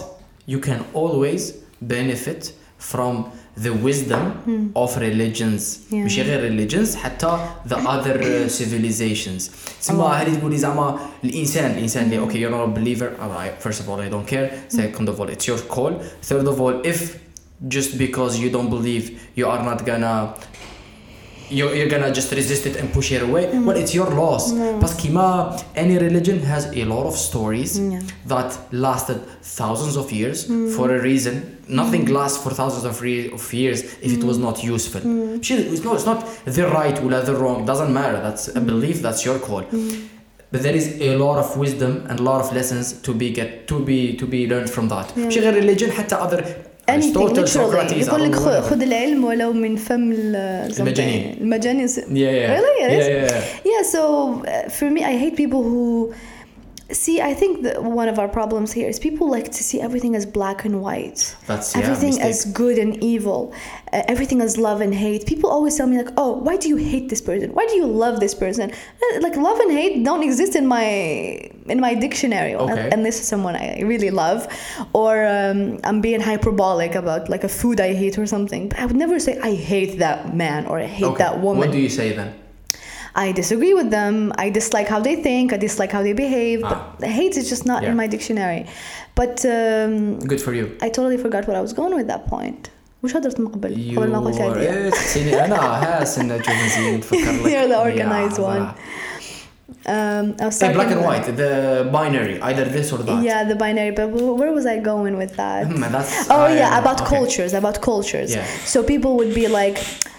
you 0.48 0.60
can 0.60 0.80
always 0.94 1.42
benefit 1.82 2.52
from 2.84 3.24
the 3.64 3.74
wisdom 3.74 4.72
of 4.76 4.98
religions. 4.98 5.80
Yeah. 5.92 5.96
مش 6.06 6.20
غير 6.20 6.42
religions 6.50 6.96
حتى 6.96 7.40
the 7.68 7.76
other 7.76 8.18
uh, 8.22 8.50
civilizations. 8.60 9.50
تسمى 9.82 10.04
هذه 10.04 10.36
تقولي 10.40 10.58
زعما 10.58 11.00
الانسان 11.24 11.72
الانسان 11.72 12.04
اللي 12.06 12.28
okay 12.28 12.36
you're 12.36 12.54
not 12.54 12.64
a 12.64 12.80
believer 12.80 13.22
alright, 13.22 13.68
first 13.68 13.80
of 13.80 13.90
all 13.90 14.00
I 14.00 14.10
don't 14.10 14.28
care 14.28 14.52
second 14.70 15.10
of 15.10 15.20
all 15.20 15.30
it's 15.30 15.48
your 15.48 15.60
call 15.76 15.94
third 16.30 16.48
of 16.48 16.62
all 16.62 16.82
if 16.86 17.18
just 17.68 17.98
because 17.98 18.40
you 18.40 18.50
don't 18.50 18.70
believe 18.70 19.06
you 19.36 19.46
are 19.54 19.64
not 19.70 19.86
gonna 19.86 20.34
you're, 21.60 21.74
you're 21.78 21.92
gonna 21.96 22.12
just 22.20 22.30
resist 22.40 22.64
it 22.70 22.76
and 22.80 22.88
push 22.98 23.08
it 23.16 23.22
away 23.28 23.44
Mm. 23.54 23.66
well 23.68 23.78
it's 23.84 23.94
your 24.00 24.10
loss 24.22 24.44
parce 24.82 24.96
كيما 25.02 25.58
any 25.76 25.98
religion 26.08 26.38
has 26.54 26.64
a 26.82 26.84
lot 26.94 27.06
of 27.12 27.16
stories 27.30 27.72
Yeah. 27.80 28.02
that 28.34 28.50
lasted 28.86 29.20
thousands 29.60 29.96
of 30.02 30.08
years 30.20 30.38
Mm. 30.48 30.70
for 30.76 30.86
a 30.98 31.00
reason 31.12 31.36
nothing 31.82 32.04
lasts 32.18 32.38
for 32.44 32.52
thousands 32.62 32.86
of, 32.92 32.96
re- 33.08 33.30
of 33.38 33.44
years 33.62 33.80
if 34.06 34.10
it 34.18 34.22
Mm. 34.24 34.30
was 34.32 34.38
not 34.48 34.56
useful 34.76 35.02
ماشي- 35.02 35.66
it's 35.74 35.84
not, 35.88 35.94
it's 36.00 36.10
not 36.12 36.20
the 36.58 36.66
right 36.80 36.98
or 37.04 37.10
the 37.32 37.36
wrong 37.42 37.58
doesn't 37.72 37.92
matter 38.00 38.20
that's 38.28 38.44
Mm. 38.50 38.60
a 38.60 38.62
belief 38.72 38.98
that's 39.06 39.22
your 39.28 39.38
call 39.48 39.64
but 40.52 40.60
there 40.66 40.76
is 40.82 40.86
a 41.10 41.12
lot 41.24 41.38
of 41.44 41.48
wisdom 41.64 41.92
and 42.10 42.16
a 42.24 42.26
lot 42.32 42.40
of 42.44 42.48
lessons 42.60 42.86
to 43.06 43.12
be 43.22 43.28
get 43.40 43.50
to 43.72 43.76
be 43.90 44.00
to 44.22 44.26
be 44.36 44.42
learned 44.52 44.70
from 44.76 44.86
that 44.94 45.08
ماشي 45.18 45.40
غير 45.40 45.54
religion 45.64 45.90
حتى 45.92 46.16
other 46.16 46.42
anything 46.90 47.16
Aristotle, 47.18 47.44
literally 47.44 47.48
Socrates, 47.48 48.08
I 48.08 48.12
يقول 48.12 48.20
don't 48.20 48.24
لك 48.32 48.36
know, 48.36 48.40
خ- 48.40 48.48
whatever. 48.48 48.70
خذ 48.70 48.82
العلم 48.82 49.24
ولو 49.26 49.54
من 49.54 49.76
فم 49.76 50.12
ال- 50.12 50.74
something. 50.76 50.80
المجانين. 50.80 51.38
المجانين 51.42 51.88
yeah 51.88 51.92
yeah 52.12 52.52
Really? 52.56 52.84
It 52.84 52.92
yeah, 52.92 53.00
is? 53.00 53.08
yeah, 53.08 53.32
yeah. 53.32 53.72
Yeah, 53.72 53.84
so 53.94 54.02
uh, 54.46 54.70
for 54.70 54.90
me, 54.96 55.02
I 55.04 55.18
hate 55.24 55.36
people 55.44 55.62
who 55.64 56.14
see. 56.91 57.21
I 57.21 57.35
think 57.35 57.63
that 57.63 57.83
one 57.83 58.09
of 58.09 58.19
our 58.19 58.29
problems 58.29 58.73
here 58.73 58.89
is 58.89 58.99
people 58.99 59.31
like 59.31 59.51
to 59.53 59.63
see 59.65 59.81
everything 59.81 60.15
as 60.15 60.25
black 60.27 60.65
and 60.65 60.81
white, 60.83 61.35
That's 61.47 61.75
yeah, 61.75 61.83
everything 61.83 62.11
mistake. 62.11 62.27
as 62.27 62.45
good 62.47 62.79
and 62.79 63.03
evil, 63.03 63.53
uh, 63.93 64.03
everything 64.09 64.41
as 64.41 64.57
love 64.59 64.81
and 64.81 64.95
hate. 64.95 65.27
People 65.27 65.51
always 65.51 65.77
tell 65.77 65.87
me 65.87 65.97
like, 65.97 66.13
"Oh, 66.17 66.33
why 66.47 66.57
do 66.57 66.69
you 66.69 66.77
hate 66.77 67.09
this 67.09 67.21
person? 67.21 67.51
Why 67.55 67.67
do 67.67 67.75
you 67.75 67.87
love 67.87 68.21
this 68.21 68.35
person?" 68.35 68.71
Uh, 68.71 69.21
Like 69.21 69.37
love 69.37 69.59
and 69.61 69.71
hate 69.73 70.05
don't 70.05 70.23
exist 70.23 70.55
in 70.61 70.67
my 70.67 70.87
in 71.73 71.81
my 71.81 71.95
dictionary 71.95 72.55
Okay. 72.55 72.89
unless 72.93 73.19
it's 73.21 73.29
someone 73.35 73.55
I 73.57 73.81
really 73.93 74.11
love, 74.11 74.41
or 74.93 75.13
um, 75.25 75.79
I'm 75.89 76.01
being 76.01 76.21
hyperbolic 76.21 76.95
about 77.03 77.23
like 77.35 77.45
a 77.45 77.49
food 77.61 77.81
I 77.81 77.95
hate 77.95 78.19
or 78.19 78.27
something. 78.27 78.69
But 78.69 78.79
I 78.81 78.85
would 78.87 78.97
never 79.05 79.19
say 79.19 79.33
I 79.51 79.55
hate 79.73 79.99
that 80.05 80.19
man 80.37 80.67
or 80.67 80.77
I 80.79 80.87
hate 80.87 81.07
Okay. 81.13 81.23
that 81.25 81.41
woman. 81.41 81.61
What 81.63 81.73
do 81.73 81.79
you 81.87 81.89
say 82.01 82.13
then? 82.13 82.31
I 83.16 83.32
disagree 83.42 83.74
with 83.80 83.90
them. 83.98 84.14
I 84.46 84.50
dislike 84.60 84.88
how 84.94 85.00
they 85.08 85.16
think. 85.28 85.46
I 85.54 85.58
dislike 85.68 85.92
how 85.96 86.02
they 86.08 86.14
behave. 86.26 86.60
Ah. 86.64 86.70
But 87.00 87.10
hate 87.20 87.36
is 87.42 87.46
just 87.54 87.66
not 87.72 87.80
Yeah. 87.82 87.90
in 87.92 87.96
my 88.02 88.08
dictionary. 88.16 88.62
But 89.20 89.36
um, 89.58 89.94
Good 90.32 90.42
for 90.46 90.54
you. 90.60 90.66
I 90.86 90.90
totally 90.98 91.18
forgot 91.26 91.42
what 91.48 91.56
I 91.60 91.62
was 91.68 91.74
going 91.80 91.94
with 92.00 92.08
that 92.14 92.24
point. 92.36 92.64
وش 93.04 93.16
هدرت 93.16 93.40
من 93.40 93.48
قبل؟ 93.48 93.94
You 93.94 93.98
قبل 94.00 94.08
ما 94.12 94.20
قلت 94.20 94.36
هذه. 94.42 94.60
إيه، 94.60 94.90
تحسيني 94.90 95.46
انا 95.46 95.56
هاس 95.56 96.20
ان 96.20 96.28
جوز 96.28 96.56
نزيد 96.66 97.00
نفكر 97.00 97.18
لك 97.18 97.42
You're 97.44 97.68
the 97.68 97.78
Yeah, 97.78 97.88
organized 97.90 98.40
one. 98.40 98.66
voilà. 98.66 98.76
Um, 99.86 100.36
I 100.42 100.46
was 100.46 100.60
Hey, 100.60 100.74
black 100.74 100.88
talking 100.88 100.98
and 100.98 101.06
about- 101.06 101.28
white, 101.28 101.38
the 101.44 101.54
binary, 101.98 102.36
either 102.50 102.66
this 102.66 102.88
or 102.94 102.98
that. 103.08 103.24
Yeah, 103.30 103.44
the 103.52 103.56
binary. 103.66 103.92
But 104.00 104.08
wh- 104.10 104.36
where 104.40 104.52
was 104.58 104.66
I 104.66 104.78
going 104.92 105.16
with 105.22 105.34
that? 105.42 105.62
Hmm, 105.68 105.82
that's, 105.96 106.14
Oh 106.30 106.42
I- 106.52 106.56
yeah, 106.62 106.80
about 106.82 107.00
okay. 107.02 107.16
cultures, 107.16 107.52
about 107.62 107.76
cultures. 107.92 108.30
Yeah. 108.36 108.46
So 108.74 108.78
people 108.94 109.12
would 109.20 109.34
be 109.42 109.48
like, 109.62 109.78
um, 109.80 110.13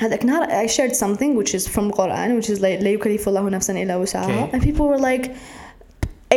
هذاك 0.00 0.22
النهار 0.24 0.66
I 0.66 0.68
shared 0.70 0.94
something 0.96 1.36
which 1.36 1.54
is 1.54 1.66
from 1.68 1.90
Quran, 1.92 2.36
which 2.40 2.50
is 2.50 2.58
like 2.60 2.82
لا 2.82 2.88
يكلف 2.90 3.28
الله 3.28 3.48
نفسا 3.50 3.72
إلا 3.82 3.96
وسعها, 3.96 4.50
Okay. 4.50 4.56
and 4.56 4.62
people 4.62 4.86
were 4.88 4.98
like. 4.98 5.30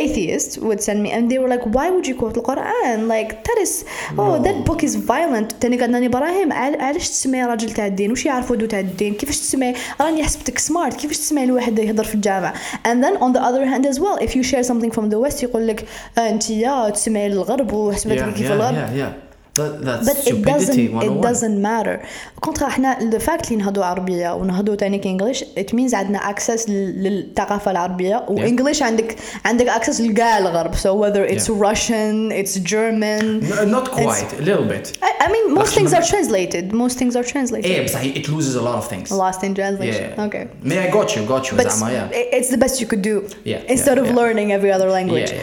Atheists 0.08 0.58
would 0.58 0.80
send 0.82 0.98
me, 1.04 1.10
and 1.16 1.30
they 1.30 1.38
were 1.42 1.48
like, 1.54 1.64
"Why 1.76 1.86
would 1.94 2.06
you 2.10 2.14
quote 2.20 2.34
the 2.38 2.44
Quran? 2.50 2.98
Like 3.14 3.30
that 3.46 3.58
is, 3.64 3.72
oh, 4.20 4.36
No. 4.36 4.42
that 4.46 4.56
book 4.68 4.80
is 4.88 4.94
violent." 5.12 5.60
تاني 5.60 5.76
قالنا 5.80 5.96
لي 5.98 6.06
إبراهيم 6.06 6.52
عل- 6.52 6.80
علاش 6.80 7.08
تسمي 7.10 7.44
راجل 7.44 7.70
تاع 7.70 7.86
الدين؟ 7.86 8.12
وش 8.12 8.26
يعرف 8.26 8.50
ودو 8.50 8.66
تاع 8.66 8.80
الدين؟ 8.80 9.14
كيفاش 9.14 9.38
تسمي؟ 9.40 9.74
راني 10.00 10.24
حسبتك 10.24 10.58
سمارت، 10.58 10.94
كيفاش 10.96 11.18
تسمي 11.18 11.44
الواحد 11.44 11.78
يهضر 11.78 12.04
في 12.04 12.14
الجامع؟ 12.14 12.54
And 12.88 13.04
then 13.04 13.16
on 13.22 13.32
the 13.36 13.40
other 13.42 13.64
hand 13.72 13.86
as 13.92 13.98
well, 14.00 14.26
if 14.26 14.30
you 14.36 14.42
share 14.42 14.62
something 14.72 14.90
from 14.90 15.10
the 15.10 15.18
West 15.28 15.42
يقول 15.42 15.66
لك 15.66 15.84
آه، 16.18 16.30
انت 16.30 16.50
يا 16.50 16.88
تسمي 16.90 17.26
الغرب 17.26 17.72
وحسبتك 17.72 18.18
Yeah, 18.18 18.36
كيف 18.38 18.48
yeah, 18.48 18.52
الغرب. 18.52 18.74
yeah, 18.74 18.98
yeah. 19.00 19.25
That, 19.59 19.71
that's 19.87 20.07
But 20.07 20.17
it 20.17 20.21
stupidity 20.27 20.43
doesn't 20.51 20.79
it 20.79 20.91
101. 20.93 21.21
doesn't 21.31 21.61
matter. 21.61 21.99
كونترا 22.41 22.67
احنا 22.67 22.97
the 23.11 23.19
fact 23.23 23.45
اللي 23.51 23.55
نهضوا 23.63 23.85
عربية 23.85 24.33
ونهضوا 24.35 24.75
تاني 24.75 25.01
انجلش 25.05 25.43
it 25.43 25.75
means 25.75 25.93
عندنا 25.93 26.19
access 26.19 26.69
لل- 26.69 27.03
للثقافة 27.03 27.71
العربية 27.71 28.25
وانجلش 28.29 28.81
عندك 28.83 29.15
عندك 29.45 29.67
access 29.69 30.01
لكاع 30.01 30.37
الغرب 30.37 30.75
so 30.75 30.77
whether 31.03 31.33
it's 31.33 31.47
Yeah. 31.47 31.69
Russian 31.69 32.31
it's 32.31 32.59
German 32.71 33.39
No, 33.49 33.77
not 33.77 33.91
quite, 33.91 34.33
a 34.39 34.43
little 34.49 34.67
bit. 34.73 34.97
I, 35.03 35.25
I 35.25 35.27
mean 35.33 35.53
most 35.53 35.67
Russian 35.67 35.75
things 35.77 35.93
are 35.93 36.01
maybe. 36.01 36.11
translated 36.13 36.63
most 36.83 36.95
things 37.01 37.15
are 37.15 37.27
translated 37.33 37.65
ايه 37.65 37.85
بصح 37.85 38.01
it 38.03 38.27
loses 38.27 38.55
a 38.55 38.63
lot 38.67 38.77
of 38.81 38.87
things. 38.93 39.11
lost 39.11 39.41
in 39.43 39.53
translation 39.59 40.05
Yeah. 40.17 40.25
okay 40.27 40.43
May 40.71 40.79
I 40.87 40.93
got 40.97 41.07
you, 41.15 41.21
got 41.33 41.51
you, 41.51 41.57
but 41.57 41.67
زعما 41.71 41.91
yeah. 41.91 42.15
it- 42.17 42.41
it's 42.41 42.51
the 42.55 42.59
best 42.65 42.75
you 42.81 42.87
could 42.91 43.01
do 43.11 43.17
Yeah, 43.45 43.73
instead 43.73 43.97
yeah, 43.97 44.03
of 44.03 44.07
yeah. 44.07 44.19
learning 44.21 44.47
every 44.57 44.71
other 44.77 44.89
language 44.97 45.31
Yeah, 45.31 45.41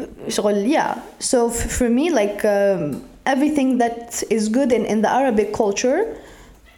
yeah. 0.00 0.28
شغل 0.28 0.72
yeah 0.76 0.94
so 1.32 1.38
f- 1.50 1.78
for 1.78 1.88
me 1.98 2.04
like 2.20 2.44
um, 2.44 3.02
everything 3.25 3.77
that 3.79 4.23
is 4.29 4.49
good 4.49 4.71
in, 4.71 4.85
in 4.85 5.01
the 5.01 5.09
Arabic 5.09 5.53
culture 5.53 6.15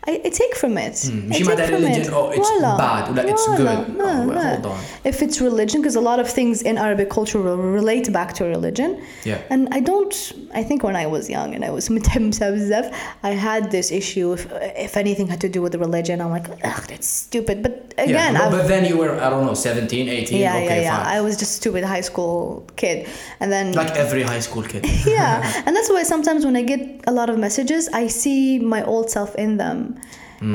I, 0.07 0.21
I 0.23 0.29
take 0.29 0.55
from 0.55 0.77
it. 0.77 0.93
Mm. 0.93 1.31
I 1.31 1.37
take 1.37 1.45
from 1.45 1.57
religion, 1.57 2.01
it. 2.03 2.13
oh, 2.13 2.29
it's 2.29 2.49
Voila. 2.49 2.77
bad, 2.77 3.17
it's 3.27 3.47
good. 3.47 3.97
No, 3.97 4.05
oh, 4.05 4.39
Hold 4.39 4.65
on. 4.65 4.83
If 5.03 5.21
it's 5.21 5.41
religion, 5.41 5.81
because 5.81 5.95
a 5.95 6.01
lot 6.01 6.19
of 6.19 6.29
things 6.29 6.61
in 6.61 6.77
Arabic 6.77 7.09
culture 7.09 7.41
will 7.41 7.57
relate 7.57 8.11
back 8.13 8.33
to 8.35 8.45
religion. 8.45 9.03
Yeah. 9.25 9.41
And 9.49 9.67
I 9.71 9.81
don't, 9.81 10.15
I 10.53 10.63
think 10.63 10.83
when 10.83 10.95
I 10.95 11.07
was 11.07 11.29
young 11.29 11.53
and 11.55 11.65
I 11.65 11.71
was 11.71 11.89
I 13.23 13.31
had 13.31 13.71
this 13.71 13.91
issue 13.91 14.33
if, 14.33 14.47
if 14.87 14.97
anything 14.97 15.27
had 15.27 15.41
to 15.41 15.49
do 15.49 15.61
with 15.61 15.75
religion. 15.75 16.21
I'm 16.21 16.29
like, 16.29 16.49
ugh, 16.49 16.83
that's 16.87 17.07
stupid. 17.07 17.63
But 17.63 17.93
again, 17.97 18.33
yeah, 18.33 18.49
but, 18.49 18.57
but 18.57 18.67
then 18.67 18.85
you 18.85 18.97
were, 18.97 19.19
I 19.19 19.29
don't 19.29 19.45
know, 19.45 19.53
17, 19.53 20.07
18. 20.07 20.39
Yeah, 20.39 20.55
okay, 20.55 20.81
yeah, 20.81 20.81
yeah. 20.81 21.03
I 21.05 21.21
was 21.21 21.37
just 21.37 21.55
stupid 21.55 21.83
high 21.83 22.01
school 22.01 22.65
kid. 22.75 23.07
And 23.39 23.51
then. 23.51 23.73
Like 23.73 23.91
every 23.91 24.23
high 24.23 24.39
school 24.39 24.63
kid. 24.63 24.85
yeah. 25.05 25.63
and 25.65 25.75
that's 25.75 25.89
why 25.89 26.03
sometimes 26.03 26.45
when 26.45 26.55
I 26.55 26.61
get 26.61 27.03
a 27.07 27.11
lot 27.11 27.29
of 27.29 27.37
messages, 27.37 27.89
I 27.89 28.07
see 28.07 28.59
my 28.59 28.83
old 28.83 29.09
self 29.09 29.35
in 29.35 29.57
them. 29.57 29.96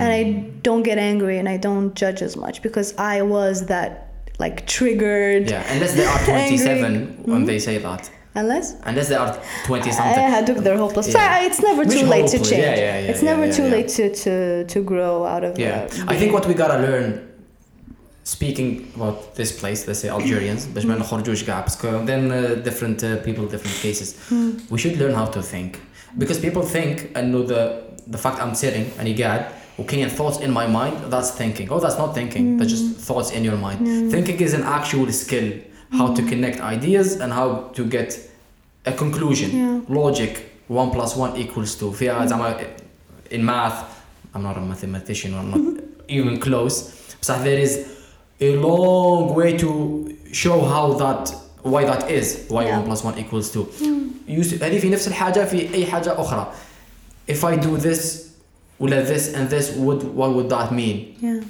and 0.01 0.09
I 0.17 0.19
don't 0.67 0.83
get 0.89 0.97
angry 1.11 1.35
and 1.41 1.47
I 1.55 1.57
don't 1.67 1.89
judge 2.01 2.21
as 2.27 2.33
much 2.43 2.55
because 2.67 2.89
I 3.15 3.17
was 3.37 3.55
that 3.73 3.89
like 4.43 4.57
triggered. 4.77 5.43
Yeah, 5.49 5.73
unless 5.73 5.93
they 5.99 6.05
are 6.13 6.19
Angry. 6.19 6.57
27 6.57 7.23
when 7.31 7.45
they 7.49 7.59
say 7.67 7.77
that. 7.87 8.03
Unless 8.41 8.67
Unless 8.91 9.07
they 9.11 9.15
are 9.15 9.31
20 9.65 9.89
I 9.89 9.93
something. 9.99 10.29
had 10.35 10.45
took 10.49 10.59
their 10.67 10.77
hopeless. 10.77 11.07
Yeah. 11.07 11.13
So 11.13 11.45
it's 11.47 11.61
never 11.69 11.81
Which 11.83 11.95
too 11.97 12.05
late 12.15 12.27
to 12.27 12.37
hopeless, 12.37 12.49
change. 12.51 12.63
yeah, 12.67 12.75
yeah, 12.75 12.99
yeah, 12.99 13.09
it's 13.11 13.23
yeah, 13.23 13.31
never 13.31 13.45
yeah, 13.47 13.57
too 13.57 13.67
yeah. 13.67 13.75
late 13.75 13.89
to, 13.97 14.05
to 14.23 14.33
to 14.73 14.79
grow 14.91 15.13
out 15.33 15.43
of. 15.47 15.51
Yeah, 15.57 15.69
uh, 15.69 16.13
I 16.13 16.15
think 16.19 16.29
what 16.35 16.45
we 16.49 16.53
gotta 16.63 16.79
learn 16.87 17.07
speaking 18.35 18.69
about 18.97 19.17
this 19.39 19.51
place, 19.59 19.79
let's 19.87 20.01
say 20.03 20.09
Algerians, 20.09 20.65
باش 20.75 20.85
ما 20.85 20.95
نخرجوش 20.95 21.43
كاع 21.43 21.65
because 21.65 22.05
then 22.05 22.31
uh, 22.31 22.55
different 22.69 23.03
uh, 23.03 23.17
people, 23.27 23.45
different 23.55 23.77
cases. 23.85 24.09
We 24.69 24.77
should 24.77 24.97
learn 25.01 25.13
how 25.13 25.25
to 25.35 25.41
think 25.41 25.79
because 26.17 26.39
people 26.39 26.63
think 26.75 27.17
انه 27.17 27.47
the 27.47 27.87
the 28.07 28.17
fact 28.17 28.39
I'm 28.41 28.55
sitting 28.55 28.85
and 28.99 29.07
قاعد 29.07 29.45
وكاين 29.79 30.09
thoughts 30.09 30.37
in 30.39 30.51
my 30.51 30.65
mind 30.67 30.95
that's 31.11 31.31
thinking. 31.31 31.67
Oh, 31.71 31.79
that's 31.79 31.97
not 31.97 32.13
thinking. 32.15 32.57
That's 32.57 32.71
just 32.71 32.85
thoughts 33.07 33.31
in 33.31 33.43
your 33.43 33.57
mind. 33.57 34.11
Thinking 34.11 34.39
is 34.39 34.53
an 34.53 34.63
actual 34.63 35.11
skill. 35.11 35.51
How 35.91 36.07
to 36.13 36.21
connect 36.31 36.59
ideas 36.59 37.07
and 37.21 37.31
how 37.31 37.49
to 37.77 37.83
get 37.85 38.09
a 38.85 38.91
conclusion. 38.91 39.49
Yeah. 39.51 39.81
Logic. 40.01 40.33
One 40.67 40.89
plus 40.91 41.15
one 41.15 41.37
equals 41.37 41.75
two. 41.79 41.91
فيها 41.91 42.25
زعما 42.25 42.57
in 43.31 43.45
math. 43.45 43.83
I'm 44.35 44.43
not 44.43 44.57
a 44.57 44.61
mathematician. 44.61 45.33
I'm 45.33 45.49
not 45.51 45.83
even 46.09 46.39
close. 46.39 46.91
بصح 47.21 47.43
there 47.43 47.59
is 47.59 47.73
a 48.41 48.55
long 48.57 49.33
way 49.35 49.57
to 49.57 49.69
show 50.31 50.61
how 50.73 50.93
that 50.93 51.33
why 51.63 51.83
that 51.85 52.09
is 52.09 52.45
why 52.49 52.63
Yeah. 52.65 52.79
1 52.79 52.85
plus 52.85 53.03
1 53.03 53.17
equals 53.17 53.49
2 53.51 53.67
Use- 54.27 54.53
هذه 54.63 54.79
في 54.79 54.89
نفس 54.89 55.07
الحاجة 55.07 55.45
في 55.45 55.73
أي 55.73 55.85
حاجة 55.85 56.21
أخرى 56.21 56.51
if 57.27 57.43
I 57.43 57.55
do 57.55 57.77
this 57.77 58.27
ولا 58.79 59.05
this 59.05 59.33
and 59.33 59.49
this 59.49 59.71
would 59.77 60.03
what 60.15 60.33
would 60.35 60.49
that 60.49 60.71
mean 60.71 61.15
yeah. 61.21 61.41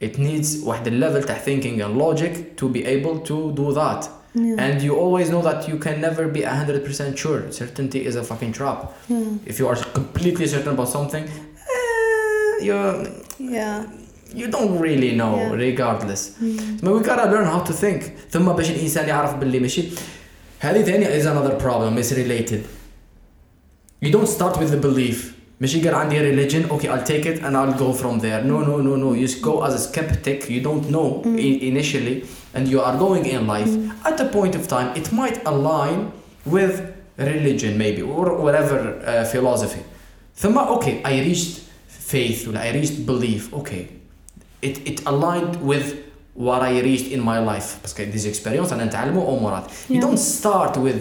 it 0.00 0.18
needs 0.18 0.64
واحد 0.64 0.88
level 1.00 1.26
تاع 1.26 1.38
thinking 1.44 1.80
and 1.80 1.96
logic 1.98 2.56
to 2.56 2.68
be 2.68 2.84
able 2.84 3.18
to 3.28 3.52
do 3.54 3.72
that 3.72 4.08
Yeah. 4.38 4.64
and 4.64 4.82
you 4.86 4.92
always 5.04 5.28
know 5.34 5.42
that 5.50 5.60
you 5.70 5.76
can 5.86 5.96
never 6.06 6.24
be 6.36 6.42
100% 6.42 7.16
sure 7.22 7.40
certainty 7.60 8.00
is 8.08 8.14
a 8.16 8.24
fucking 8.30 8.52
trap 8.58 8.78
Yeah. 9.08 9.50
if 9.50 9.54
you 9.60 9.66
are 9.70 9.78
completely 9.98 10.46
certain 10.54 10.72
about 10.76 10.88
something 10.96 11.24
eh, 11.24 12.64
you're 12.66 12.94
Yeah. 13.58 13.76
you 14.40 14.46
don't 14.56 14.74
really 14.86 15.12
know 15.20 15.34
Yeah. 15.36 15.52
regardless 15.68 16.22
but 16.82 16.90
we 16.94 17.00
gotta 17.10 17.26
learn 17.34 17.46
how 17.54 17.60
to 17.68 17.72
think 17.84 18.00
ثم 18.32 18.46
باش 18.52 18.70
الانسان 18.70 19.08
يعرف 19.08 19.34
باللي 19.34 19.58
ماشي 19.60 19.82
هذه 20.60 20.82
ثاني 20.82 21.06
is 21.20 21.24
another 21.26 21.54
problem 21.66 21.92
is 22.02 22.12
related 22.22 22.60
you 24.04 24.10
don't 24.16 24.28
start 24.38 24.54
with 24.58 24.70
the 24.70 24.80
belief 24.88 25.32
ماشي 25.60 25.80
قال 25.82 25.94
عندي 25.94 26.18
religion 26.20 26.70
okay 26.70 26.88
I'll 26.88 27.06
take 27.12 27.26
it 27.26 27.38
and 27.44 27.56
I'll 27.56 27.78
go 27.84 27.92
from 28.02 28.20
there 28.20 28.40
no 28.44 28.58
no 28.70 28.76
no 28.88 28.94
no 29.04 29.12
you 29.14 29.26
just 29.26 29.40
go 29.42 29.54
as 29.66 29.74
a 29.74 29.78
skeptic 29.88 30.38
you 30.54 30.60
don't 30.68 30.86
know 30.94 31.08
i- 31.24 31.58
initially 31.72 32.16
and 32.54 32.68
you 32.72 32.78
are 32.86 32.96
going 33.04 33.24
in 33.34 33.46
life 33.46 33.72
at 34.10 34.16
a 34.20 34.28
point 34.38 34.54
of 34.60 34.62
time 34.74 34.88
it 35.00 35.06
might 35.20 35.36
align 35.52 35.98
with 36.56 36.74
religion 37.18 37.72
maybe 37.84 38.02
or 38.02 38.26
whatever 38.44 38.78
uh, 39.06 39.24
philosophy 39.32 39.82
ثم 40.42 40.56
okay 40.76 40.94
I 41.04 41.14
reached 41.28 41.54
faith 42.12 42.40
or 42.48 42.54
I 42.66 42.68
reached 42.78 42.98
belief 43.12 43.42
okay 43.60 43.82
it, 44.68 44.76
it 44.90 44.98
aligned 45.12 45.54
with 45.70 45.86
what 46.46 46.60
I 46.70 46.72
reached 46.88 47.08
in 47.16 47.20
my 47.30 47.38
life 47.50 47.68
parce 47.82 47.94
que 47.96 48.04
des 48.14 48.26
expériences 48.32 48.72
أنا 48.72 48.84
نتعلمه 48.84 49.38
أمورات 49.38 49.64
you 49.88 49.94
Yeah. 49.94 50.00
don't 50.04 50.18
start 50.18 50.76
with 50.76 51.00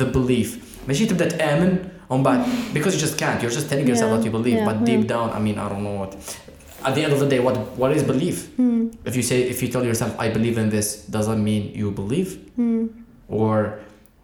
the 0.00 0.06
belief 0.16 0.48
ماشي 0.88 1.06
تبدأ 1.06 1.28
تآمن 1.28 1.78
um, 2.09 2.25
on 2.25 2.73
because 2.73 2.93
you 2.93 2.99
just 2.99 3.17
can't. 3.17 3.41
You're 3.41 3.51
just 3.51 3.69
telling 3.69 3.87
yourself 3.87 4.09
yeah. 4.09 4.15
what 4.17 4.25
you 4.25 4.31
believe, 4.31 4.57
yeah, 4.57 4.65
but 4.65 4.83
deep 4.85 5.01
yeah. 5.01 5.07
down, 5.07 5.29
I 5.31 5.39
mean, 5.39 5.57
I 5.57 5.69
don't 5.69 5.83
know 5.83 5.95
what. 5.95 6.39
At 6.83 6.93
the 6.93 7.03
end 7.03 7.13
of 7.13 7.19
the 7.19 7.27
day, 7.27 7.39
what 7.39 7.57
what 7.77 7.91
is 7.91 8.03
belief? 8.03 8.55
Mm. 8.57 8.95
If 9.05 9.15
you 9.15 9.23
say 9.23 9.41
if 9.41 9.61
you 9.61 9.69
tell 9.69 9.83
yourself 9.83 10.15
I 10.19 10.29
believe 10.29 10.57
in 10.57 10.69
this, 10.69 11.05
doesn't 11.05 11.43
mean 11.43 11.73
you 11.73 11.91
believe. 11.91 12.51
Mm. 12.59 12.89
Or 13.27 13.79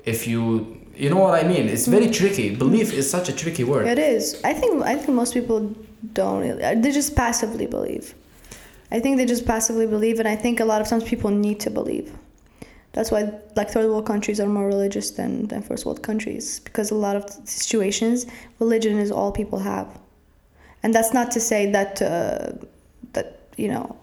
if 0.06 0.28
you 0.28 0.82
you 0.96 1.10
know 1.10 1.18
what 1.18 1.44
I 1.44 1.48
mean? 1.48 1.68
It's 1.70 1.88
very 1.88 2.08
hmm. 2.08 2.12
tricky. 2.12 2.56
Belief 2.56 2.94
is 2.94 3.10
such 3.10 3.30
a 3.30 3.34
tricky 3.34 3.64
word. 3.64 3.88
It 3.88 3.98
is. 3.98 4.40
I 4.44 4.54
think 4.54 4.84
I 4.84 4.96
think 4.96 5.10
most 5.10 5.34
people 5.34 5.74
don't. 6.14 6.42
Really, 6.42 6.64
uh, 6.64 6.76
they 6.76 6.92
just 6.92 7.16
passively 7.16 7.66
believe. 7.66 8.14
I 8.92 9.00
think 9.00 9.18
they 9.18 9.26
just 9.26 9.46
passively 9.46 9.88
believe, 9.88 10.20
and 10.20 10.28
I 10.28 10.36
think 10.36 10.60
a 10.60 10.66
lot 10.66 10.82
of 10.82 10.88
times 10.88 11.04
people 11.04 11.32
need 11.32 11.60
to 11.62 11.70
believe. 11.70 12.12
That's 12.94 13.10
why 13.12 13.32
like 13.56 13.70
third 13.70 13.90
world 13.90 14.06
countries 14.06 14.40
are 14.40 14.48
more 14.48 14.68
religious 14.68 15.12
than, 15.12 15.48
than 15.48 15.62
first 15.62 15.86
world 15.86 16.04
countries 16.04 16.60
because 16.60 16.92
a 16.92 16.96
lot 16.96 17.16
of 17.16 17.24
situations 17.46 18.26
religion 18.60 19.00
is 19.00 19.12
all 19.12 19.32
people 19.32 19.60
have, 19.60 19.88
and 20.84 20.94
that's 20.94 21.14
not 21.14 21.32
to 21.32 21.40
say 21.40 21.72
that 21.72 22.02
uh, 22.02 22.52
that 23.14 23.40
you 23.56 23.70
know 23.70 23.96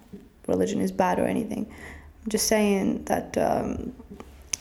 religion 0.46 0.80
is 0.80 0.90
bad 0.90 1.18
or 1.18 1.26
anything. 1.26 1.66
I'm 2.24 2.30
just 2.30 2.46
saying 2.48 3.04
that 3.04 3.36
um, 3.36 3.92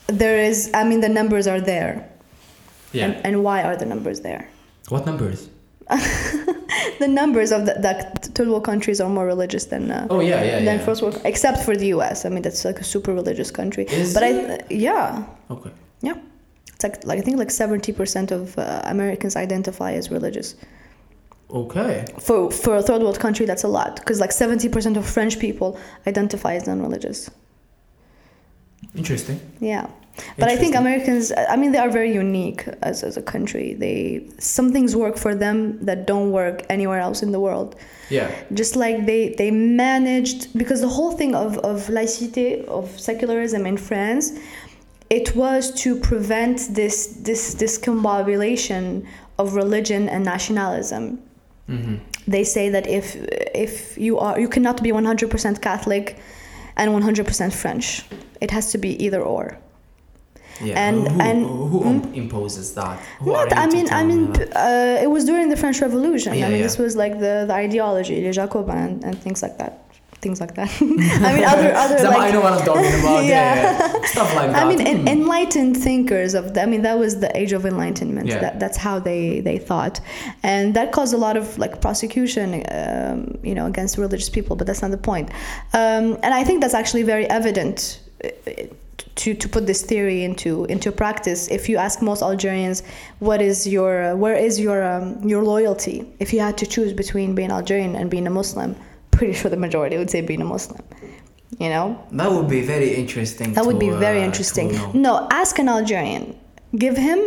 there 0.07 0.37
is. 0.37 0.71
I 0.73 0.83
mean, 0.83 0.99
the 0.99 1.09
numbers 1.09 1.47
are 1.47 1.61
there, 1.61 2.09
Yeah. 2.91 3.05
and, 3.05 3.25
and 3.25 3.43
why 3.45 3.63
are 3.63 3.77
the 3.77 3.85
numbers 3.85 4.21
there? 4.21 4.49
what 4.89 5.05
numbers? 5.05 5.49
the 6.99 7.07
numbers 7.07 7.51
of 7.51 7.65
the, 7.65 7.73
that 7.79 8.25
third 8.35 8.47
world 8.47 8.65
countries 8.65 8.99
are 8.99 9.09
more 9.09 9.25
religious 9.25 9.65
than 9.65 9.89
uh, 9.91 10.07
Oh 10.09 10.19
yeah, 10.19 10.43
yeah, 10.43 10.55
than 10.65 10.79
yeah. 10.79 10.85
first 10.85 11.01
world, 11.01 11.21
except 11.23 11.63
for 11.63 11.75
the 11.77 11.87
U.S. 11.87 12.25
I 12.25 12.29
mean, 12.29 12.41
that's 12.41 12.65
like 12.65 12.79
a 12.79 12.83
super 12.83 13.13
religious 13.13 13.51
country. 13.51 13.85
Is 13.89 14.13
but 14.13 14.23
I, 14.23 14.59
yeah, 14.69 15.23
Okay. 15.49 15.71
yeah, 16.01 16.15
it's 16.73 16.83
like 16.83 17.03
like 17.05 17.19
I 17.19 17.21
think 17.21 17.37
like 17.37 17.51
seventy 17.51 17.93
percent 17.93 18.31
of 18.31 18.57
uh, 18.57 18.81
Americans 18.85 19.35
identify 19.35 19.93
as 19.93 20.11
religious. 20.11 20.55
Okay. 21.49 22.05
For 22.19 22.51
for 22.51 22.75
a 22.75 22.81
third 22.81 23.01
world 23.01 23.19
country, 23.19 23.45
that's 23.45 23.63
a 23.63 23.69
lot 23.69 23.95
because 23.95 24.19
like 24.19 24.33
seventy 24.33 24.67
percent 24.69 24.97
of 24.97 25.05
French 25.07 25.39
people 25.39 25.79
identify 26.05 26.55
as 26.55 26.67
non-religious. 26.67 27.29
Interesting. 28.95 29.39
Yeah. 29.59 29.87
But 30.37 30.49
I 30.49 30.55
think 30.55 30.75
Americans, 30.75 31.31
I 31.49 31.55
mean, 31.55 31.71
they 31.71 31.77
are 31.79 31.89
very 31.89 32.13
unique 32.13 32.67
as, 32.81 33.03
as 33.03 33.17
a 33.17 33.21
country. 33.21 33.73
They 33.73 34.27
some 34.39 34.71
things 34.71 34.95
work 34.95 35.17
for 35.17 35.35
them 35.35 35.83
that 35.85 36.05
don't 36.05 36.31
work 36.31 36.63
anywhere 36.69 36.99
else 36.99 37.23
in 37.23 37.31
the 37.31 37.39
world. 37.39 37.75
Yeah. 38.09 38.31
just 38.53 38.77
like 38.77 39.05
they 39.05 39.35
they 39.37 39.51
managed 39.51 40.57
because 40.57 40.79
the 40.79 40.87
whole 40.87 41.11
thing 41.11 41.35
of 41.35 41.57
of 41.57 41.87
laïcité 41.87 42.63
of 42.67 42.97
secularism 42.97 43.65
in 43.65 43.75
France 43.75 44.31
it 45.09 45.35
was 45.35 45.71
to 45.83 45.99
prevent 45.99 46.73
this 46.73 47.07
this 47.23 47.53
discombobulation 47.53 49.05
of 49.37 49.55
religion 49.55 50.07
and 50.07 50.23
nationalism 50.23 51.19
Mm-hmm. 51.69 51.95
they 52.31 52.45
say 52.45 52.69
that 52.69 52.87
if 52.87 53.17
if 53.53 53.97
you 53.97 54.17
are 54.19 54.39
you 54.39 54.47
cannot 54.47 54.81
be 54.81 54.91
100% 54.93 55.61
Catholic 55.61 56.15
and 56.77 56.91
100% 56.91 57.53
French 57.53 58.05
it 58.39 58.51
has 58.51 58.71
to 58.71 58.77
be 58.77 58.91
either 59.03 59.21
or 59.21 59.57
Yeah. 60.61 60.87
And- 60.87 61.07
who, 61.07 61.21
and- 61.21 61.45
who, 61.45 61.79
who 61.79 62.13
imposes 62.13 62.73
that? 62.75 62.99
Who 63.19 63.33
Not, 63.33 63.55
I 63.55 63.67
mean, 63.67 63.87
I 63.91 64.03
mean, 64.03 64.23
uh, 64.55 64.99
it 65.05 65.09
was 65.09 65.25
during 65.25 65.49
the 65.49 65.57
French 65.57 65.81
Revolution. 65.81 66.33
Yeah, 66.33 66.45
I 66.47 66.49
mean, 66.49 66.57
yeah. 66.57 66.63
this 66.63 66.77
was 66.77 66.95
like 66.95 67.13
the, 67.19 67.45
the 67.47 67.53
ideology, 67.53 68.21
les 68.25 68.33
Jacobins 68.33 68.79
and, 68.85 69.03
and 69.03 69.19
things 69.21 69.41
like 69.41 69.57
that. 69.59 69.83
Things 70.19 70.41
like 70.41 70.55
that. 70.55 70.69
I 70.81 71.33
mean, 71.35 71.43
other 71.43 71.71
other 71.75 71.97
Zama, 71.99 72.15
I 72.17 72.19
like. 72.19 72.33
know 72.33 72.41
what 72.41 72.53
I'm 72.53 72.65
talking 72.65 72.99
about. 73.01 73.23
yeah. 73.23 73.27
Yeah. 73.27 73.91
yeah. 73.93 74.05
Stuff 74.05 74.35
like 74.35 74.49
that. 74.51 74.65
I 74.65 74.67
mean, 74.67 74.79
Hmm. 75.01 75.07
enlightened 75.07 75.77
thinkers 75.77 76.33
of. 76.33 76.55
The, 76.55 76.63
I 76.63 76.65
mean, 76.65 76.81
that 76.81 76.97
was 76.97 77.19
the 77.19 77.29
age 77.37 77.51
of 77.53 77.67
enlightenment. 77.67 78.27
Yeah. 78.27 78.39
That 78.39 78.59
that's 78.59 78.77
how 78.77 78.97
they 78.97 79.41
they 79.41 79.59
thought, 79.59 79.99
and 80.41 80.73
that 80.73 80.91
caused 80.91 81.13
a 81.13 81.17
lot 81.17 81.37
of 81.37 81.45
like 81.59 81.81
prosecution, 81.81 82.63
um, 82.71 83.37
you 83.43 83.53
know, 83.53 83.67
against 83.67 83.95
religious 83.99 84.27
people. 84.37 84.55
But 84.55 84.65
that's 84.65 84.81
not 84.81 84.89
the 84.89 84.97
point. 85.11 85.29
Um, 85.73 86.17
and 86.23 86.33
I 86.33 86.43
think 86.43 86.61
that's 86.61 86.73
actually 86.81 87.03
very 87.03 87.27
evident. 87.29 87.99
Uh, 89.17 89.23
To, 89.23 89.33
to 89.33 89.49
put 89.49 89.65
this 89.65 89.81
theory 89.81 90.23
into 90.23 90.65
into 90.65 90.91
practice, 90.91 91.47
if 91.51 91.69
you 91.69 91.77
ask 91.77 92.01
most 92.01 92.21
Algerians, 92.21 92.83
what 93.19 93.41
is 93.41 93.65
your 93.65 94.13
uh, 94.13 94.15
where 94.15 94.35
is 94.35 94.59
your 94.59 94.83
um, 94.83 95.29
your 95.29 95.43
loyalty? 95.43 96.05
If 96.19 96.33
you 96.33 96.41
had 96.41 96.57
to 96.57 96.65
choose 96.65 96.93
between 96.93 97.35
being 97.35 97.51
Algerian 97.51 97.95
and 97.95 98.09
being 98.09 98.27
a 98.27 98.29
Muslim, 98.29 98.75
pretty 99.11 99.33
sure 99.33 99.49
the 99.49 99.57
majority 99.57 99.97
would 99.97 100.09
say 100.09 100.21
being 100.21 100.41
a 100.41 100.45
Muslim. 100.45 100.81
You 101.59 101.69
know, 101.69 101.97
that 102.11 102.31
would 102.31 102.49
be 102.49 102.61
very 102.61 102.93
interesting. 102.95 103.53
that 103.53 103.65
would 103.65 103.79
be 103.79 103.89
very 103.89 104.21
uh, 104.21 104.25
interesting. 104.25 104.67
No, 104.93 105.27
ask 105.31 105.59
an 105.59 105.69
Algerian. 105.69 106.35
Give 106.75 106.97
him 106.97 107.19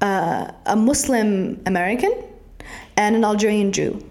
uh, 0.00 0.50
a 0.66 0.76
Muslim 0.76 1.60
American 1.66 2.12
and 2.96 3.16
an 3.16 3.24
Algerian 3.24 3.70
Jew. 3.72 4.02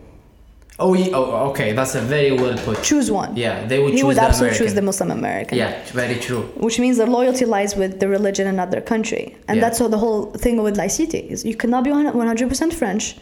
Oh, 0.79 0.93
ye- 0.93 1.11
oh, 1.13 1.49
okay. 1.49 1.73
That's 1.73 1.95
a 1.95 2.01
very 2.01 2.31
well 2.31 2.57
put. 2.65 2.81
Choose 2.83 3.11
one. 3.11 3.35
Yeah, 3.35 3.65
they 3.67 3.79
would 3.79 3.91
he 3.93 3.97
choose 3.99 4.05
would 4.07 4.17
the 4.17 4.21
absolutely 4.21 4.47
American. 4.57 4.65
choose 4.67 4.73
the 4.75 4.81
Muslim 4.81 5.11
American. 5.11 5.57
Yeah, 5.57 5.71
very 5.91 6.15
true. 6.15 6.43
Which 6.55 6.79
means 6.79 6.97
the 6.97 7.05
loyalty 7.05 7.45
lies 7.45 7.75
with 7.75 7.99
the 7.99 8.07
religion 8.07 8.47
in 8.47 8.53
another 8.53 8.79
country. 8.81 9.35
And 9.47 9.57
Yeah. 9.57 9.61
that's 9.63 9.79
what 9.81 9.91
the 9.91 9.97
whole 9.97 10.21
thing 10.43 10.61
with 10.63 10.77
laicite 10.77 11.13
is. 11.33 11.43
You 11.43 11.55
cannot 11.55 11.83
be 11.83 11.91
100% 11.91 12.73
French 12.73 13.17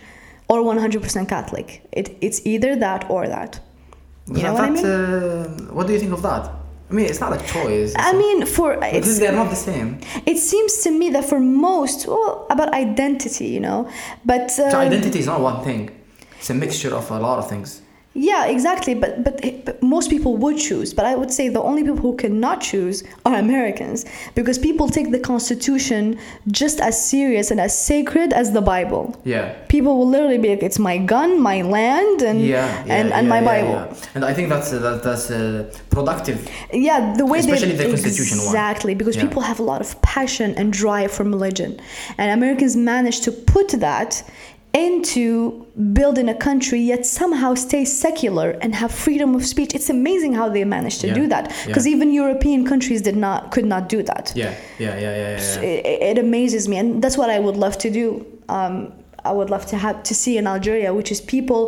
or 0.49 0.61
100% 0.61 1.27
Catholic. 1.27 1.81
It, 1.91 2.15
it's 2.21 2.39
either 2.45 2.75
that 2.75 3.09
or 3.09 3.27
that. 3.27 3.59
You 4.27 4.43
know 4.43 4.53
what 4.53 4.63
I 4.65 4.69
mean? 4.69 4.85
uh, 4.85 5.47
what 5.77 5.87
do 5.87 5.93
you 5.93 5.99
think 5.99 6.11
of 6.13 6.21
that? 6.21 6.43
I 6.89 6.93
mean, 6.93 7.05
it's 7.05 7.19
not 7.19 7.33
a 7.33 7.43
choice. 7.45 7.93
I 7.97 8.13
mean, 8.13 8.45
for 8.45 8.77
it's 8.81 9.19
they're 9.19 9.31
not 9.41 9.49
the 9.49 9.55
same. 9.71 9.99
it 10.25 10.37
seems 10.37 10.77
to 10.83 10.91
me 10.91 11.09
that 11.09 11.25
for 11.25 11.39
most, 11.39 12.07
well, 12.07 12.45
about 12.49 12.69
identity, 12.73 13.47
you 13.47 13.59
know, 13.59 13.89
but 14.25 14.51
So 14.51 14.67
um, 14.69 14.75
identity 14.75 15.19
is 15.19 15.25
not 15.25 15.41
one 15.41 15.63
thing. 15.65 15.89
It's 16.39 16.49
a 16.49 16.53
mixture 16.53 16.93
of 16.95 17.09
a 17.11 17.19
lot 17.19 17.39
of 17.39 17.49
things. 17.49 17.81
Yeah, 18.19 18.45
exactly. 18.47 18.95
But, 18.95 19.23
but 19.23 19.35
but 19.65 19.75
most 19.83 20.09
people 20.09 20.38
would 20.38 20.57
choose. 20.57 20.91
But 20.91 21.05
I 21.05 21.13
would 21.15 21.29
say 21.38 21.49
the 21.49 21.61
only 21.61 21.83
people 21.83 21.97
who 22.07 22.15
cannot 22.15 22.61
choose 22.61 23.03
are 23.27 23.35
Americans 23.35 24.05
because 24.33 24.57
people 24.57 24.89
take 24.89 25.11
the 25.11 25.19
Constitution 25.19 26.17
just 26.61 26.77
as 26.81 26.95
serious 27.13 27.51
and 27.51 27.59
as 27.59 27.73
sacred 27.77 28.33
as 28.33 28.53
the 28.53 28.61
Bible. 28.61 29.03
Yeah. 29.23 29.53
People 29.67 29.93
will 29.99 30.07
literally 30.15 30.39
be 30.39 30.49
like, 30.49 30.63
"It's 30.63 30.79
my 30.79 30.97
gun, 30.97 31.39
my 31.51 31.61
land, 31.61 32.23
and 32.23 32.41
Yeah, 32.41 32.65
yeah, 32.88 32.95
and, 32.97 33.13
and 33.17 33.25
yeah, 33.27 33.33
my 33.35 33.41
Bible." 33.51 33.75
yeah. 33.77 34.15
And 34.15 34.25
I 34.25 34.33
think 34.33 34.49
that's 34.49 34.73
uh, 34.73 34.79
that, 34.79 35.03
that's 35.03 35.29
uh, 35.29 35.71
productive. 35.91 36.39
Yeah, 36.73 37.13
the 37.21 37.25
way 37.31 37.38
Especially 37.39 37.73
they 37.73 37.83
the 37.85 37.91
Constitution 37.95 38.38
one. 38.39 38.47
exactly 38.47 38.93
because 38.95 39.15
Yeah. 39.15 39.25
people 39.27 39.43
have 39.43 39.59
a 39.59 39.67
lot 39.71 39.79
of 39.85 39.89
passion 40.01 40.49
and 40.57 40.73
drive 40.73 41.11
from 41.11 41.27
religion, 41.38 41.71
and 42.17 42.27
Americans 42.31 42.75
managed 42.75 43.21
to 43.25 43.31
put 43.31 43.67
that 43.88 44.23
into 44.86 45.65
building 45.93 46.28
a 46.30 46.34
country 46.47 46.80
yet 46.80 47.05
somehow 47.05 47.53
stay 47.55 47.84
secular 47.86 48.49
and 48.61 48.73
have 48.75 48.91
freedom 49.05 49.30
of 49.36 49.43
speech. 49.45 49.71
It's 49.78 49.89
amazing 49.89 50.34
how 50.39 50.47
they 50.55 50.63
managed 50.78 50.99
to 51.01 51.07
Yeah. 51.07 51.21
do 51.21 51.28
that 51.34 51.43
because 51.65 51.86
Yeah. 51.88 51.95
even 51.95 52.07
European 52.23 52.61
countries 52.71 53.01
did 53.01 53.17
not 53.25 53.39
could 53.53 53.65
not 53.73 53.84
do 53.95 53.99
that. 54.11 54.25
Yeah, 54.36 54.53
yeah, 54.80 54.95
yeah, 55.03 55.15
yeah, 55.21 55.32
yeah. 55.38 55.61
It, 55.71 56.01
it 56.11 56.17
amazes 56.28 56.63
me, 56.69 56.75
and 56.82 57.01
that's 57.03 57.17
what 57.21 57.30
I 57.30 57.39
would 57.45 57.57
love 57.65 57.75
to 57.86 57.89
do. 58.01 58.05
Um, 58.57 58.75
I 59.30 59.32
would 59.38 59.49
love 59.55 59.65
to 59.73 59.78
have 59.86 59.97
to 60.09 60.13
see 60.21 60.34
in 60.38 60.45
Algeria, 60.55 60.89
which 60.93 61.11
is 61.11 61.19
people 61.36 61.61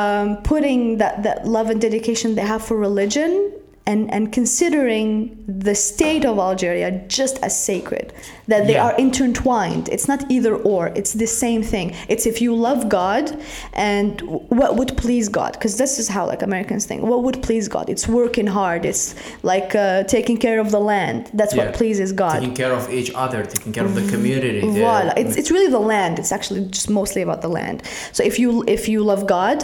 um, 0.00 0.28
putting 0.52 0.98
that, 0.98 1.14
that 1.22 1.46
love 1.56 1.70
and 1.72 1.80
dedication 1.80 2.34
they 2.34 2.46
have 2.54 2.62
for 2.68 2.76
religion 2.88 3.30
and, 3.90 4.00
and 4.14 4.24
considering 4.40 5.08
the 5.68 5.74
state 5.74 6.24
of 6.30 6.34
Algeria 6.38 6.90
just 7.18 7.36
as 7.46 7.52
sacred, 7.70 8.06
that 8.52 8.62
they 8.68 8.74
Yeah. 8.78 8.86
are 8.86 8.94
intertwined. 9.06 9.84
It's 9.94 10.08
not 10.12 10.20
either 10.36 10.54
or, 10.72 10.82
it's 11.00 11.12
the 11.24 11.30
same 11.44 11.62
thing. 11.72 11.86
It's 12.12 12.24
if 12.32 12.36
you 12.44 12.52
love 12.68 12.80
God 13.00 13.24
and 13.90 14.10
what 14.60 14.70
would 14.78 14.92
please 15.04 15.26
God, 15.40 15.52
because 15.56 15.74
this 15.82 15.92
is 16.02 16.06
how 16.14 16.24
like 16.32 16.42
Americans 16.50 16.82
think. 16.88 17.00
What 17.12 17.20
would 17.26 17.38
please 17.48 17.66
God? 17.76 17.86
It's 17.94 18.06
working 18.20 18.48
hard. 18.60 18.80
It's 18.92 19.04
like 19.52 19.70
uh, 19.74 20.02
taking 20.16 20.36
care 20.46 20.58
of 20.64 20.68
the 20.76 20.82
land. 20.92 21.20
That's 21.40 21.54
Yeah. 21.54 21.60
what 21.66 21.74
pleases 21.80 22.10
God. 22.24 22.38
Taking 22.40 22.54
care 22.62 22.74
of 22.80 22.84
each 22.98 23.10
other, 23.24 23.40
taking 23.56 23.72
care 23.76 23.86
of 23.90 23.94
the 24.00 24.06
community. 24.14 24.60
the- 24.60 24.80
Voila. 24.80 25.12
It's, 25.22 25.34
it's 25.40 25.50
really 25.54 25.70
the 25.78 25.84
land. 25.94 26.18
It's 26.22 26.32
actually 26.38 26.62
just 26.78 26.88
mostly 27.00 27.22
about 27.26 27.40
the 27.46 27.52
land. 27.58 27.78
So 28.16 28.20
if 28.30 28.34
you 28.42 28.50
if 28.76 28.82
you 28.92 28.98
love 29.12 29.22
God, 29.38 29.58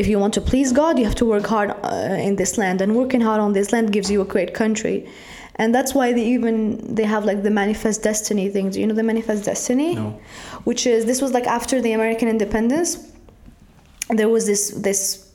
if 0.00 0.06
you 0.10 0.16
want 0.22 0.32
to 0.38 0.42
please 0.50 0.68
God, 0.82 0.92
you 0.98 1.04
have 1.10 1.18
to 1.22 1.26
work 1.34 1.46
hard 1.54 1.70
uh, 1.70 2.28
in 2.28 2.34
this 2.42 2.52
land, 2.62 2.76
and 2.84 2.90
working 3.02 3.22
hard 3.28 3.40
on 3.46 3.52
this 3.58 3.68
land 3.72 3.92
gives 3.92 4.10
you 4.10 4.20
a 4.20 4.24
great 4.24 4.54
country. 4.54 5.08
And 5.56 5.74
that's 5.74 5.94
why 5.94 6.12
they 6.12 6.24
even 6.24 6.94
they 6.94 7.04
have 7.04 7.24
like 7.24 7.42
the 7.42 7.50
manifest 7.50 8.02
destiny 8.02 8.48
thing. 8.48 8.70
Do 8.70 8.80
you 8.80 8.86
know 8.86 8.94
the 8.94 9.02
manifest 9.02 9.44
destiny? 9.44 9.94
No. 9.94 10.18
Which 10.64 10.86
is 10.86 11.04
this 11.04 11.20
was 11.20 11.32
like 11.32 11.46
after 11.46 11.80
the 11.80 11.92
American 11.92 12.28
independence. 12.28 13.12
There 14.08 14.28
was 14.28 14.46
this 14.46 14.70
this 14.70 15.29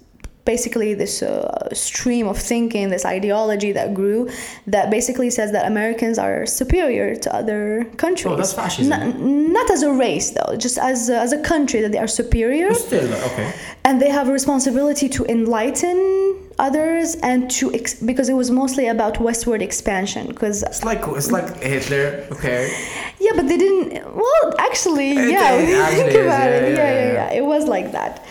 basically 0.45 0.93
this 0.93 1.21
uh, 1.21 1.73
stream 1.73 2.27
of 2.27 2.37
thinking, 2.37 2.89
this 2.89 3.05
ideology 3.05 3.71
that 3.71 3.93
grew, 3.93 4.29
that 4.67 4.89
basically 4.89 5.29
says 5.29 5.51
that 5.51 5.65
Americans 5.65 6.17
are 6.17 6.45
superior 6.45 7.15
to 7.15 7.35
other 7.35 7.85
countries. 7.97 8.31
Oh, 8.31 8.35
that's 8.35 8.53
fascism. 8.53 8.89
Not, 8.89 9.19
not 9.19 9.71
as 9.71 9.81
a 9.83 9.91
race, 9.91 10.31
though, 10.31 10.55
just 10.55 10.77
as 10.77 11.09
a, 11.09 11.17
as 11.17 11.33
a 11.33 11.41
country 11.41 11.81
that 11.81 11.91
they 11.91 11.97
are 11.97 12.07
superior, 12.07 12.69
But 12.69 12.77
still, 12.77 13.13
okay. 13.29 13.53
and 13.83 14.01
they 14.01 14.09
have 14.09 14.29
a 14.29 14.31
responsibility 14.31 15.09
to 15.09 15.25
enlighten 15.25 16.39
others 16.57 17.15
and 17.15 17.51
to 17.51 17.73
ex- 17.73 17.95
because 17.95 18.29
it 18.29 18.33
was 18.33 18.49
mostly 18.49 18.87
about 18.87 19.19
westward 19.19 19.61
expansion 19.61 20.27
because 20.27 20.63
It's 20.63 20.85
like 20.85 21.01
it's 21.07 21.29
like 21.29 21.61
Hitler. 21.61 22.25
Okay. 22.31 22.71
yeah 23.19 23.31
but 23.35 23.47
they 23.49 23.57
didn't 23.57 24.15
well 24.15 24.53
actually 24.57 25.13
yeah 25.13 25.51
actually 25.85 25.95
think 25.97 26.09
is, 26.11 26.25
about 26.25 26.49
it 26.49 26.77
yeah, 26.77 26.77
yeah. 26.77 27.13
yeah 27.13 27.33
it 27.33 27.45
was 27.45 27.67
like 27.67 27.91
that 27.91 28.23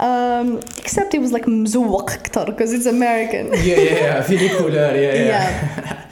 um, 0.00 0.60
except 0.78 1.14
it 1.14 1.20
was 1.20 1.32
like 1.32 1.46
مزوق 1.48 2.10
اكتر 2.12 2.50
because 2.50 2.72
it's 2.72 2.86
American 2.86 3.46
Yeah, 3.52 3.76
yeah, 3.76 4.00
yeah. 4.00 4.20
في 4.22 4.36
les 4.36 4.48
couleurs, 4.58 4.96
yeah, 4.96 5.14
yeah. 5.14 5.26
Yeah. 5.26 6.02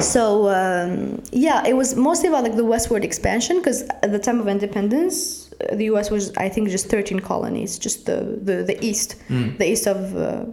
So 0.00 0.48
um, 0.60 1.22
yeah, 1.32 1.66
it 1.70 1.74
was 1.80 1.94
mostly 2.08 2.28
about 2.28 2.42
like 2.48 2.56
the 2.56 2.64
westward 2.74 3.04
expansion 3.04 3.54
because 3.60 3.82
at 4.04 4.10
the 4.12 4.18
time 4.26 4.38
of 4.40 4.46
independence, 4.48 5.16
uh, 5.52 5.74
the 5.80 5.84
U.S. 5.92 6.06
was 6.10 6.24
I 6.36 6.48
think 6.48 6.68
just 6.68 6.86
13 6.88 7.20
colonies, 7.20 7.78
just 7.78 8.06
the 8.06 8.18
the, 8.48 8.56
the 8.70 8.76
east, 8.84 9.08
Mm. 9.30 9.58
the 9.58 9.66
east 9.72 9.86
of. 9.86 9.98
Uh, 10.16 10.44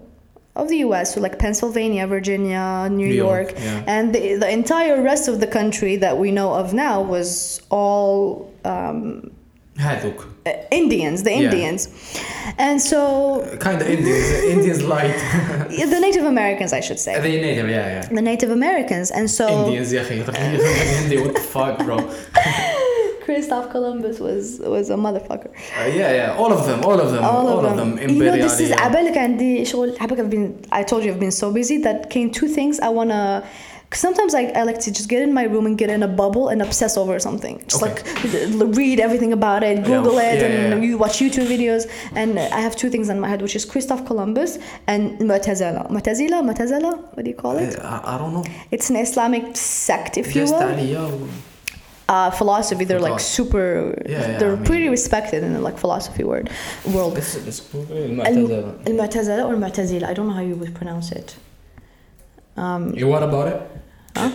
of 0.64 0.70
the 0.70 0.78
U.S., 0.88 1.06
so 1.14 1.20
like 1.20 1.38
Pennsylvania, 1.38 2.08
Virginia, 2.08 2.88
New, 2.90 3.08
New 3.10 3.14
York, 3.28 3.50
York, 3.50 3.60
yeah. 3.60 3.84
and 3.96 4.16
the, 4.16 4.36
the 4.44 4.50
entire 4.50 5.02
rest 5.12 5.28
of 5.28 5.36
the 5.42 5.48
country 5.60 5.98
that 5.98 6.18
we 6.18 6.32
know 6.32 6.54
of 6.62 6.74
now 6.74 7.02
was 7.16 7.62
all 7.70 8.50
um, 8.64 9.30
هذوك. 9.80 10.26
uh, 10.46 10.52
Indians, 10.72 11.24
the 11.24 11.32
Yeah. 11.32 11.42
Indians, 11.44 11.90
and 12.58 12.82
so 12.82 13.00
Kind 13.60 13.82
of 13.82 13.88
Indians. 13.90 14.28
Indians 14.56 14.82
light. 14.84 15.18
the 15.96 16.00
Native 16.00 16.26
Americans, 16.26 16.72
I 16.74 16.82
should 16.88 17.00
say, 17.00 17.14
They 17.20 17.42
native, 17.42 17.68
yeah, 17.70 17.96
yeah. 17.96 18.18
the 18.20 18.22
Native 18.32 18.52
Americans, 18.52 19.12
and 19.12 19.30
so 19.30 19.46
Indians 19.48 19.92
يا 19.94 20.02
أخي. 20.02 20.24
Hindi, 21.02 21.18
what 21.24 21.34
the 21.34 21.42
fuck, 21.56 21.76
bro? 21.86 21.98
Christoph 23.26 23.68
Columbus 23.72 24.20
was 24.20 24.60
was 24.76 24.86
a 24.92 24.98
motherfucker. 25.06 25.50
Uh, 25.50 25.88
yeah, 26.00 26.20
yeah. 26.20 26.42
All 26.42 26.52
of 26.58 26.62
them, 26.68 26.80
all 26.88 27.00
of 27.06 27.10
them, 27.12 27.24
all, 27.24 27.66
of 27.66 27.76
them. 27.80 27.90
You 27.98 28.24
know, 28.24 28.38
this 28.48 28.60
is 28.60 28.70
Imperial, 28.72 28.78
yeah. 28.78 28.86
عبالك 28.86 29.18
عندي 29.18 29.66
شغل 29.66 29.96
عبالك 30.02 30.20
I've 30.20 30.30
been 30.30 30.54
I 30.72 30.84
told 30.84 31.04
you 31.04 31.12
I've 31.12 31.20
been 31.20 31.32
so 31.32 31.52
busy 31.52 31.78
that 31.80 32.10
came 32.10 32.30
two 32.30 32.48
things 32.48 32.80
I 32.80 32.90
wanna 32.90 33.44
Cause 33.91 33.99
sometimes 33.99 34.37
I, 34.37 34.45
I 34.55 34.63
like 34.63 34.79
to 34.81 34.93
just 34.93 35.09
get 35.09 35.21
in 35.21 35.35
my 35.35 35.43
room 35.43 35.67
and 35.67 35.77
get 35.77 35.91
in 35.91 36.05
a 36.05 36.09
bubble 36.09 36.49
and 36.49 36.63
obsess 36.63 36.97
over 36.97 37.19
something. 37.19 37.61
Just 37.67 37.83
okay. 37.83 38.47
like 38.53 38.77
read 38.77 39.01
everything 39.01 39.33
about 39.33 39.65
it, 39.65 39.85
Google 39.85 40.15
yeah. 40.15 40.33
it, 40.33 40.41
yeah, 40.41 40.73
and 40.73 40.85
you 40.85 40.97
watch 40.97 41.19
YouTube 41.19 41.49
videos. 41.49 41.91
And 42.13 42.39
I 42.39 42.61
have 42.61 42.77
two 42.77 42.89
things 42.89 43.09
in 43.09 43.19
my 43.19 43.29
head, 43.29 43.43
which 43.43 43.57
is 43.57 43.65
Christoph 43.65 44.07
Columbus 44.07 44.59
and 44.87 45.19
Mu'tazila. 45.19 45.91
Mu'tazila, 45.91 46.41
Mu'tazila, 46.49 47.03
what 47.15 47.25
do 47.25 47.31
you 47.31 47.37
call 47.37 47.59
it? 47.59 47.81
Uh, 47.81 48.01
I, 48.05 48.15
I 48.15 48.19
don't 48.19 48.33
know. 48.33 48.45
It's 48.71 48.91
an 48.91 48.97
Islamic 48.97 49.57
sect, 49.57 50.19
if 50.19 50.37
you 50.37 50.45
will. 50.45 51.29
Uh, 52.09 52.31
philosophy. 52.31 52.85
They're 52.85 53.01
like 53.01 53.19
super. 53.19 54.01
Yeah, 54.09 54.21
yeah, 54.21 54.39
they're 54.39 54.53
I 54.53 54.57
mean, 54.57 54.65
pretty 54.65 54.89
respected 54.89 55.43
in 55.43 55.53
the 55.53 55.61
like 55.61 55.79
philosophy 55.79 56.23
word 56.23 56.49
world. 56.95 57.19
It's, 57.19 57.35
Mu'tazila 57.35 59.49
or 59.49 59.57
Mu'tazila. 59.57 60.05
I 60.05 60.15
don't 60.15 60.29
know 60.29 60.35
how 60.35 60.43
you 60.43 60.55
would 60.55 60.77
pronounce 60.77 61.11
it. 61.11 61.35
Um, 62.57 62.95
you 62.95 63.07
what 63.07 63.23
about 63.23 63.49
it? 63.49 63.80
Huh? 64.18 64.32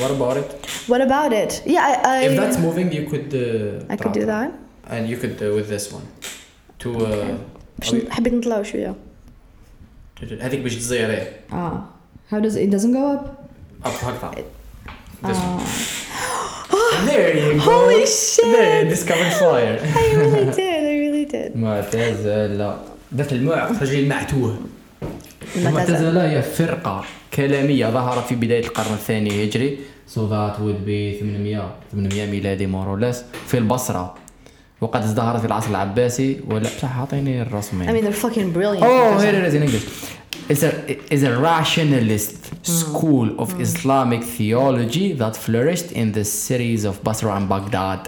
What 0.00 0.10
about 0.16 0.36
it? 0.42 0.48
what 0.92 1.00
about 1.08 1.32
it 1.42 1.52
yeah 1.74 1.82
I, 1.90 1.92
I, 2.12 2.16
If 2.28 2.32
that's 2.42 2.58
moving, 2.66 2.88
you 2.98 3.04
could. 3.10 3.28
Uh, 3.34 3.92
I 3.92 3.96
could 4.02 4.14
do 4.20 4.24
that 4.34 4.48
And 4.94 5.02
you 5.10 5.16
could 5.22 5.36
uh, 5.42 5.46
with 5.56 5.68
this 5.74 5.84
one. 5.96 6.06
To. 6.82 6.88
Uh, 6.88 7.34
باش 7.78 7.94
حبيت 8.10 8.34
نطلعوا 8.34 8.62
شوية 8.62 8.94
هذيك 10.40 10.60
باش 10.60 10.76
تزير 10.76 11.10
ايه 11.10 11.40
ah 11.52 11.54
how 12.34 12.38
does 12.40 12.54
it, 12.56 12.60
it 12.68 12.70
doesn't 12.76 12.92
go 12.92 13.04
up 13.16 13.24
اب 13.84 13.92
هكذا 14.02 14.34
This 15.24 15.36
Ah. 15.36 15.58
one. 15.58 17.06
There 17.08 17.30
you 17.42 17.52
go. 17.54 17.60
Holy 17.70 18.06
shit. 18.06 18.50
There, 18.56 18.84
discovered 18.94 19.32
fire. 19.42 19.76
I 20.02 20.06
really 20.20 20.44
did 20.60 20.82
I 20.92 20.96
really 21.04 21.24
did 21.34 21.56
معتزلة 21.56 22.78
ذات 23.14 23.32
المعق 23.32 23.82
رجل 23.82 23.98
المعتوه 23.98 24.56
المعتزلة 25.55 26.31
هي 26.31 26.41
فرقة 26.41 27.03
كلامية 27.33 27.89
ظهرت 27.89 28.25
في 28.27 28.35
بداية 28.35 28.63
القرن 28.65 28.93
الثاني 28.93 29.45
هجري 29.45 29.77
so 30.15 30.19
that 30.19 30.55
would 30.59 30.85
be 30.87 31.19
800 31.19 31.73
800 31.91 32.25
ميلادي 32.31 32.67
more 32.67 32.87
or 32.97 33.01
less 33.03 33.17
في 33.47 33.57
البصرة 33.57 34.15
وقد 34.81 35.03
ازدهرت 35.03 35.39
في 35.39 35.47
العصر 35.47 35.69
العباسي 35.69 36.39
ولا 36.47 36.69
بصح 36.77 36.95
اعطيني 36.97 37.41
الرسم 37.41 37.81
I 37.81 37.85
يعني. 37.85 38.01
mean 38.01 38.05
they're 38.05 38.25
fucking 38.25 38.53
brilliant 38.57 38.83
Oh, 38.83 39.19
here 39.19 39.33
it 39.33 39.53
is 39.53 39.55
in 39.55 39.63
English. 39.63 39.85
It's 40.51 40.63
a, 40.63 40.71
it's 41.13 41.23
a 41.31 41.33
rationalist 41.51 42.35
school 42.65 43.27
of 43.43 43.49
Islamic 43.67 44.23
theology 44.23 45.07
that 45.21 45.33
flourished 45.45 45.91
in 46.01 46.07
the 46.17 46.25
cities 46.47 46.81
of 46.89 46.95
Basra 47.07 47.31
and 47.37 47.47
Baghdad. 47.53 48.01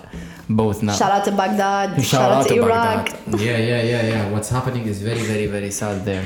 Both 0.51 0.79
now. 0.83 0.95
shout 0.95 1.13
out 1.17 1.25
to 1.25 1.33
Baghdad 1.33 1.89
shout 2.05 2.31
out 2.37 2.47
to 2.47 2.55
Iraq 2.55 3.05
Baghdad. 3.07 3.41
Yeah, 3.41 3.59
yeah, 3.71 3.83
yeah, 3.93 4.03
yeah. 4.13 4.31
What's 4.31 4.51
happening 4.57 4.85
is 4.87 5.03
very, 5.03 5.25
very, 5.33 5.47
very 5.47 5.71
sad 5.71 6.05
there. 6.05 6.25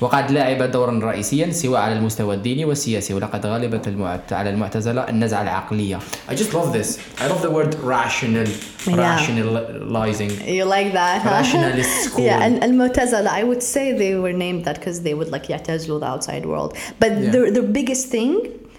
وقد 0.00 0.30
لعب 0.30 0.62
دورا 0.62 0.98
رئيسيا 1.02 1.50
سواء 1.50 1.80
على 1.80 1.92
المستوى 1.92 2.34
الديني 2.34 2.64
والسياسي 2.64 3.14
ولقد 3.14 3.46
غلبت 3.46 3.88
المعت... 3.88 4.32
على 4.32 4.50
المعتزلة 4.50 5.08
النزعة 5.08 5.42
العقلية. 5.42 5.98
I 6.28 6.34
just 6.34 6.52
love 6.54 6.72
this. 6.72 6.98
I 7.20 7.26
love 7.28 7.42
the 7.42 7.50
word 7.50 7.74
rational. 7.74 8.48
Yeah. 8.86 8.96
Rationalizing. 8.96 10.30
You 10.58 10.64
like 10.64 10.92
that, 10.92 11.22
huh? 11.22 11.30
Rationalist 11.30 12.04
school. 12.04 12.24
Yeah, 12.24 12.44
and 12.44 12.62
Al-Mu'tazila, 12.64 13.28
I 13.28 13.44
would 13.44 13.62
say 13.62 13.92
they 13.92 14.14
were 14.16 14.32
named 14.32 14.64
that 14.64 14.76
because 14.80 15.02
they 15.02 15.14
would 15.14 15.30
like 15.30 15.46
يعتزلوا 15.48 16.00
the 16.00 16.06
outside 16.06 16.44
world. 16.46 16.76
But 16.98 17.12
Yeah. 17.12 17.30
their, 17.30 17.50
their 17.52 17.68
biggest 17.78 18.08
thing, 18.08 18.34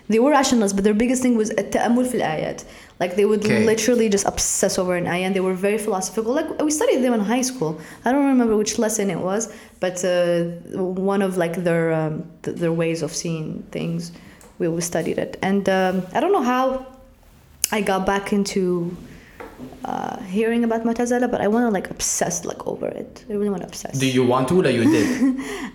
they 0.09 0.19
were 0.19 0.32
rationalists, 0.32 0.74
but 0.74 0.84
their 0.84 0.93
biggest 0.93 1.21
thing 1.21 1.36
was 1.38 1.49
التأمل 1.51 2.05
في 2.05 2.15
الآيات. 2.15 2.61
Like 2.99 3.15
they 3.15 3.26
would 3.26 3.43
Okay. 3.45 3.65
literally 3.65 4.07
just 4.09 4.26
obsess 4.26 4.78
over 4.80 4.95
an 4.95 5.07
ayah 5.07 5.26
and 5.28 5.36
they 5.36 5.39
were 5.39 5.53
very 5.55 5.78
philosophical. 5.78 6.34
Like 6.34 6.49
we 6.61 6.71
studied 6.71 7.01
them 7.03 7.13
in 7.13 7.19
high 7.21 7.41
school. 7.41 7.80
I 8.05 8.11
don't 8.11 8.26
remember 8.34 8.55
which 8.55 8.78
lesson 8.80 9.09
it 9.09 9.19
was, 9.19 9.51
but 9.80 9.95
uh, 10.05 10.43
one 11.09 11.21
of 11.21 11.32
like 11.43 11.55
their 11.67 11.86
um, 12.01 12.13
th- 12.43 12.57
their 12.61 12.71
ways 12.71 13.01
of 13.01 13.11
seeing 13.21 13.63
things, 13.71 14.11
we, 14.59 14.67
we 14.67 14.82
studied 14.82 15.17
it. 15.26 15.32
And 15.41 15.67
um, 15.69 16.03
I 16.15 16.19
don't 16.21 16.32
know 16.38 16.43
how 16.55 16.65
I 17.71 17.82
got 17.82 18.05
back 18.05 18.26
into 18.38 18.95
uh, 19.84 20.16
hearing 20.22 20.64
about 20.64 20.84
Mu'tazila, 20.84 21.30
but 21.30 21.40
I 21.40 21.48
want 21.48 21.64
to 21.66 21.70
like 21.70 21.90
obsess 21.90 22.44
like 22.44 22.66
over 22.66 22.88
it. 22.88 23.24
I 23.28 23.32
really 23.34 23.50
want 23.50 23.62
to 23.62 23.68
obsess. 23.68 23.98
Do 23.98 24.06
you 24.06 24.24
want 24.24 24.48
to 24.48 24.62
or 24.62 24.68
you 24.68 24.84
did? 24.84 25.11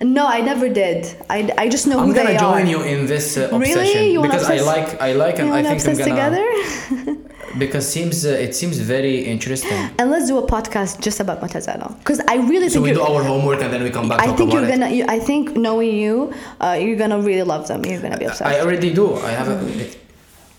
no, 0.02 0.26
I 0.26 0.40
never 0.40 0.68
did. 0.68 1.00
I, 1.30 1.50
I 1.58 1.68
just 1.68 1.86
know 1.86 1.98
I'm 2.00 2.08
who 2.08 2.14
gonna 2.14 2.38
join 2.38 2.66
you 2.66 2.82
in 2.82 3.06
this 3.06 3.36
uh, 3.36 3.48
Really? 3.52 3.70
obsession 3.72 4.04
You 4.04 4.20
wanna 4.20 4.34
because 4.34 4.50
I 4.50 4.60
like 4.60 5.00
I 5.00 5.12
like 5.12 5.38
You 5.38 5.52
and 5.52 5.66
I 5.66 5.78
think 5.78 6.00
I'm 6.00 6.08
gonna 6.08 6.10
together? 6.10 7.18
because 7.58 7.86
seems 7.88 8.24
uh, 8.24 8.30
it 8.30 8.54
seems 8.54 8.78
very 8.78 9.18
interesting. 9.24 9.90
And 9.98 10.10
let's 10.10 10.28
do 10.28 10.38
a 10.38 10.46
podcast 10.46 11.00
just 11.00 11.20
about 11.20 11.40
Mu'tazila 11.40 11.98
because 11.98 12.20
I 12.28 12.36
really 12.36 12.68
So 12.68 12.74
think 12.74 12.84
we 12.86 12.92
do 12.92 13.02
our 13.02 13.22
homework 13.22 13.62
and 13.62 13.72
then 13.72 13.82
we 13.82 13.90
come 13.90 14.08
back. 14.08 14.20
I 14.20 14.32
think 14.36 14.52
you're 14.52 14.66
gonna. 14.66 14.90
You, 14.90 15.04
I 15.08 15.18
think 15.18 15.56
knowing 15.56 15.96
you, 15.96 16.32
uh, 16.60 16.78
you're 16.80 16.96
gonna 16.96 17.20
really 17.20 17.42
love 17.42 17.68
them. 17.68 17.84
You're 17.84 18.00
gonna 18.00 18.18
be 18.18 18.26
obsessed. 18.26 18.42
I 18.42 18.60
already 18.60 18.92
do. 18.92 19.14
I 19.16 19.30
have 19.30 19.48
a. 19.48 19.58
It, 19.80 20.03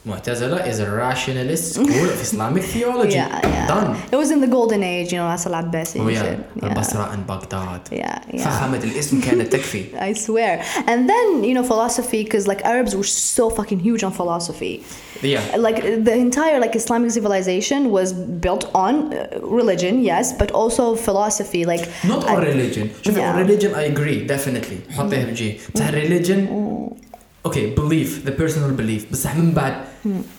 Mu'tazila 0.06 0.68
is 0.68 0.80
a 0.80 0.90
rationalist 0.92 1.74
school 1.74 2.10
of 2.14 2.22
Islamic 2.22 2.64
theology. 2.74 3.16
Yeah, 3.16 3.40
yeah. 3.44 3.68
Done. 3.68 4.00
It 4.12 4.16
was 4.16 4.30
in 4.30 4.40
the 4.40 4.48
golden 4.48 4.84
age, 4.84 5.12
you 5.12 5.18
know, 5.18 5.26
Asr 5.26 5.52
Abbasi. 5.62 6.00
Oh, 6.00 6.08
yeah. 6.08 6.22
Uh, 6.22 6.68
yeah. 6.68 6.74
Basra 6.76 7.10
and 7.12 7.26
Baghdad. 7.26 7.90
Yeah, 7.92 8.22
yeah. 8.32 9.98
I 10.08 10.14
swear. 10.14 10.64
And 10.86 11.10
then, 11.10 11.44
you 11.44 11.56
know, 11.56 11.64
philosophy, 11.64 12.24
because 12.24 12.48
like 12.48 12.62
Arabs 12.64 12.96
were 12.96 13.04
so 13.04 13.50
fucking 13.50 13.80
huge 13.80 14.04
on 14.04 14.12
philosophy. 14.12 14.84
Yeah. 15.24 15.42
Like 15.58 15.82
the 15.82 16.14
entire 16.14 16.60
like 16.60 16.76
Islamic 16.76 17.10
civilization 17.10 17.90
was 17.90 18.14
built 18.14 18.70
on 18.76 19.12
uh, 19.14 19.40
religion, 19.42 20.04
yes, 20.04 20.34
but 20.34 20.52
also 20.52 20.96
philosophy. 20.96 21.66
Like 21.66 21.90
Not 22.04 22.28
on 22.30 22.44
religion. 22.44 22.92
Yeah. 23.04 23.38
religion 23.38 23.74
I 23.74 23.84
agree, 23.84 24.26
definitely. 24.26 24.78
حطيها 24.98 25.26
بجي. 25.26 25.58
Mm. 25.76 25.94
religion 25.94 26.48
mm 26.48 27.05
okay 27.45 27.75
belief 27.75 28.25
the 28.25 28.33
personal 28.33 28.71
belief 28.81 29.13
بصح 29.13 29.37
من 29.37 29.55
بعد 29.55 29.73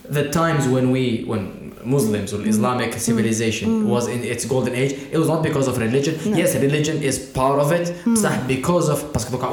the 0.10 0.32
times 0.32 0.68
when 0.68 0.92
we 0.92 1.24
when 1.26 1.65
Muslims 1.87 2.33
or 2.33 2.39
mm-hmm. 2.39 2.49
Islamic 2.55 2.91
mm-hmm. 2.91 2.99
civilization 2.99 3.69
mm-hmm. 3.69 3.89
was 3.89 4.09
in 4.09 4.25
its 4.25 4.45
golden 4.45 4.75
age, 4.75 4.93
it 5.13 5.19
was 5.19 5.29
not 5.29 5.43
because 5.43 5.69
of 5.69 5.79
religion. 5.79 6.15
No. 6.31 6.37
Yes, 6.37 6.55
religion 6.57 7.03
is 7.03 7.19
part 7.19 7.59
of 7.59 7.73
it, 7.73 7.89
mm. 8.05 8.49
because 8.49 8.89
of 8.89 8.99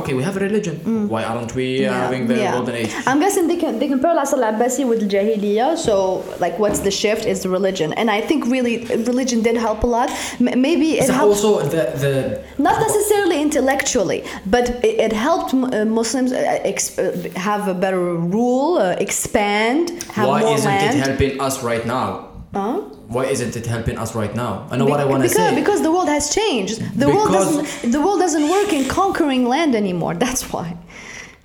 okay, 0.01 0.13
we 0.13 0.23
have 0.23 0.37
a 0.37 0.39
religion. 0.39 0.75
Mm. 0.77 1.07
Why 1.07 1.23
aren't 1.23 1.53
we 1.55 1.85
uh, 1.85 1.91
yeah. 1.91 2.03
having 2.03 2.27
the 2.27 2.37
yeah. 2.37 2.51
golden 2.51 2.75
age? 2.75 2.91
I'm 3.05 3.19
guessing 3.19 3.47
they 3.47 3.57
can 3.57 3.79
they 3.79 3.87
compare 3.87 4.15
Asr 4.15 4.41
Abbasi 4.51 4.87
with 4.87 5.09
Jahiliyyah. 5.09 5.77
So 5.77 6.23
like, 6.39 6.57
what's 6.59 6.79
the 6.79 6.91
shift? 6.91 7.25
Is 7.25 7.45
religion, 7.45 7.93
and 7.93 8.09
I 8.09 8.21
think 8.21 8.45
really 8.47 8.85
religion 9.11 9.41
did 9.41 9.57
help 9.57 9.83
a 9.83 9.87
lot. 9.87 10.09
M- 10.39 10.61
maybe 10.61 10.99
it 10.99 11.07
so 11.07 11.13
helped 11.13 11.35
also 11.35 11.61
the, 11.61 11.83
the 12.03 12.43
not 12.57 12.79
necessarily 12.81 13.41
intellectually, 13.41 14.23
but 14.45 14.69
it, 14.83 14.99
it 14.99 15.13
helped 15.13 15.53
uh, 15.53 15.85
Muslims 15.85 16.31
uh, 16.31 16.59
ex- 16.63 16.97
uh, 16.97 17.29
have 17.35 17.67
a 17.67 17.73
better 17.73 18.15
rule, 18.15 18.77
uh, 18.77 18.95
expand, 18.99 19.91
have 20.13 20.27
Why 20.27 20.41
more 20.41 20.55
isn't 20.55 20.65
land. 20.65 20.99
it 20.99 21.07
helping 21.07 21.41
us 21.41 21.63
right 21.63 21.85
now? 21.85 22.22
Huh? 22.53 22.81
Why 23.07 23.25
isn't 23.25 23.55
it 23.55 23.65
helping 23.65 23.97
us 23.97 24.13
right 24.13 24.33
now? 24.35 24.67
I 24.69 24.77
know 24.77 24.85
Be 24.85 24.91
what 24.91 24.99
I 24.99 25.05
want 25.05 25.23
to 25.23 25.29
say. 25.29 25.55
Because 25.55 25.81
the 25.81 25.91
world 25.91 26.07
has 26.07 26.33
changed. 26.33 26.79
The 26.81 27.07
because 27.07 27.15
world 27.15 27.31
doesn't. 27.31 27.91
The 27.91 27.99
world 27.99 28.19
doesn't 28.19 28.47
work 28.47 28.71
in 28.71 28.87
conquering 28.87 29.47
land 29.47 29.73
anymore. 29.75 30.13
That's 30.13 30.43
why. 30.53 30.77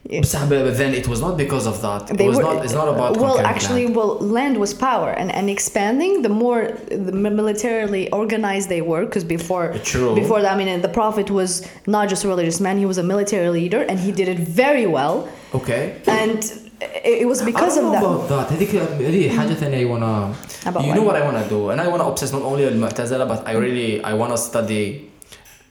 Yeah. 0.05 0.23
But 0.49 0.79
then 0.79 0.95
it 0.95 1.07
was 1.07 1.21
not 1.21 1.37
because 1.37 1.67
of 1.67 1.83
that. 1.83 2.07
They 2.07 2.25
it 2.25 2.29
was 2.29 2.39
were, 2.39 2.43
not. 2.43 2.65
It's 2.65 2.73
not 2.73 2.89
about. 2.89 3.17
Uh, 3.17 3.23
well, 3.23 3.39
actually, 3.41 3.85
land. 3.85 3.97
well, 3.97 4.19
land 4.19 4.59
was 4.59 4.73
power, 4.73 5.11
and, 5.11 5.31
and 5.31 5.51
expanding 5.51 6.23
the 6.23 6.31
more 6.31 6.73
the 6.89 7.13
militarily 7.13 8.11
organized 8.11 8.71
they 8.71 8.81
were, 8.81 9.05
because 9.05 9.25
before 9.25 9.73
uh, 9.73 9.79
True. 9.85 10.15
before 10.15 10.41
that, 10.41 10.55
I 10.55 10.57
mean, 10.57 10.81
the 10.81 10.89
prophet 10.89 11.31
was 11.31 11.69
not 11.87 12.09
just 12.09 12.25
a 12.25 12.29
religious 12.29 12.59
man; 12.59 12.79
he 12.79 12.87
was 12.87 12.97
a 12.97 13.03
military 13.03 13.51
leader, 13.51 13.83
and 13.83 14.01
he 14.01 14.11
did 14.11 14.29
it 14.29 14.39
very 14.39 14.87
well. 14.87 15.29
Okay. 15.55 16.01
And 16.07 16.68
it, 16.82 17.22
it 17.24 17.28
was 17.28 17.42
because 17.42 17.78
I 17.78 17.82
don't 17.82 17.96
of 17.96 18.02
know 18.02 18.20
that 18.20 18.28
about 18.28 18.50
that. 18.50 18.54
هذيك 18.54 18.76
هذه 18.76 19.30
حاجة 19.38 19.54
ثانية 19.54 19.86
I 19.86 19.90
wanna. 19.90 20.34
About 20.66 20.84
you 20.84 20.88
what? 20.90 20.96
know 20.96 21.04
what 21.04 21.16
I 21.16 21.22
wanna 21.22 21.50
do, 21.50 21.70
and 21.72 21.82
I 21.82 21.88
wanna 21.88 22.08
obsess 22.08 22.32
not 22.32 22.42
only 22.44 22.68
المعتزلة, 22.68 23.28
but 23.28 23.48
I 23.48 23.54
really 23.54 24.04
I 24.04 24.14
wanna 24.14 24.38
study. 24.38 25.10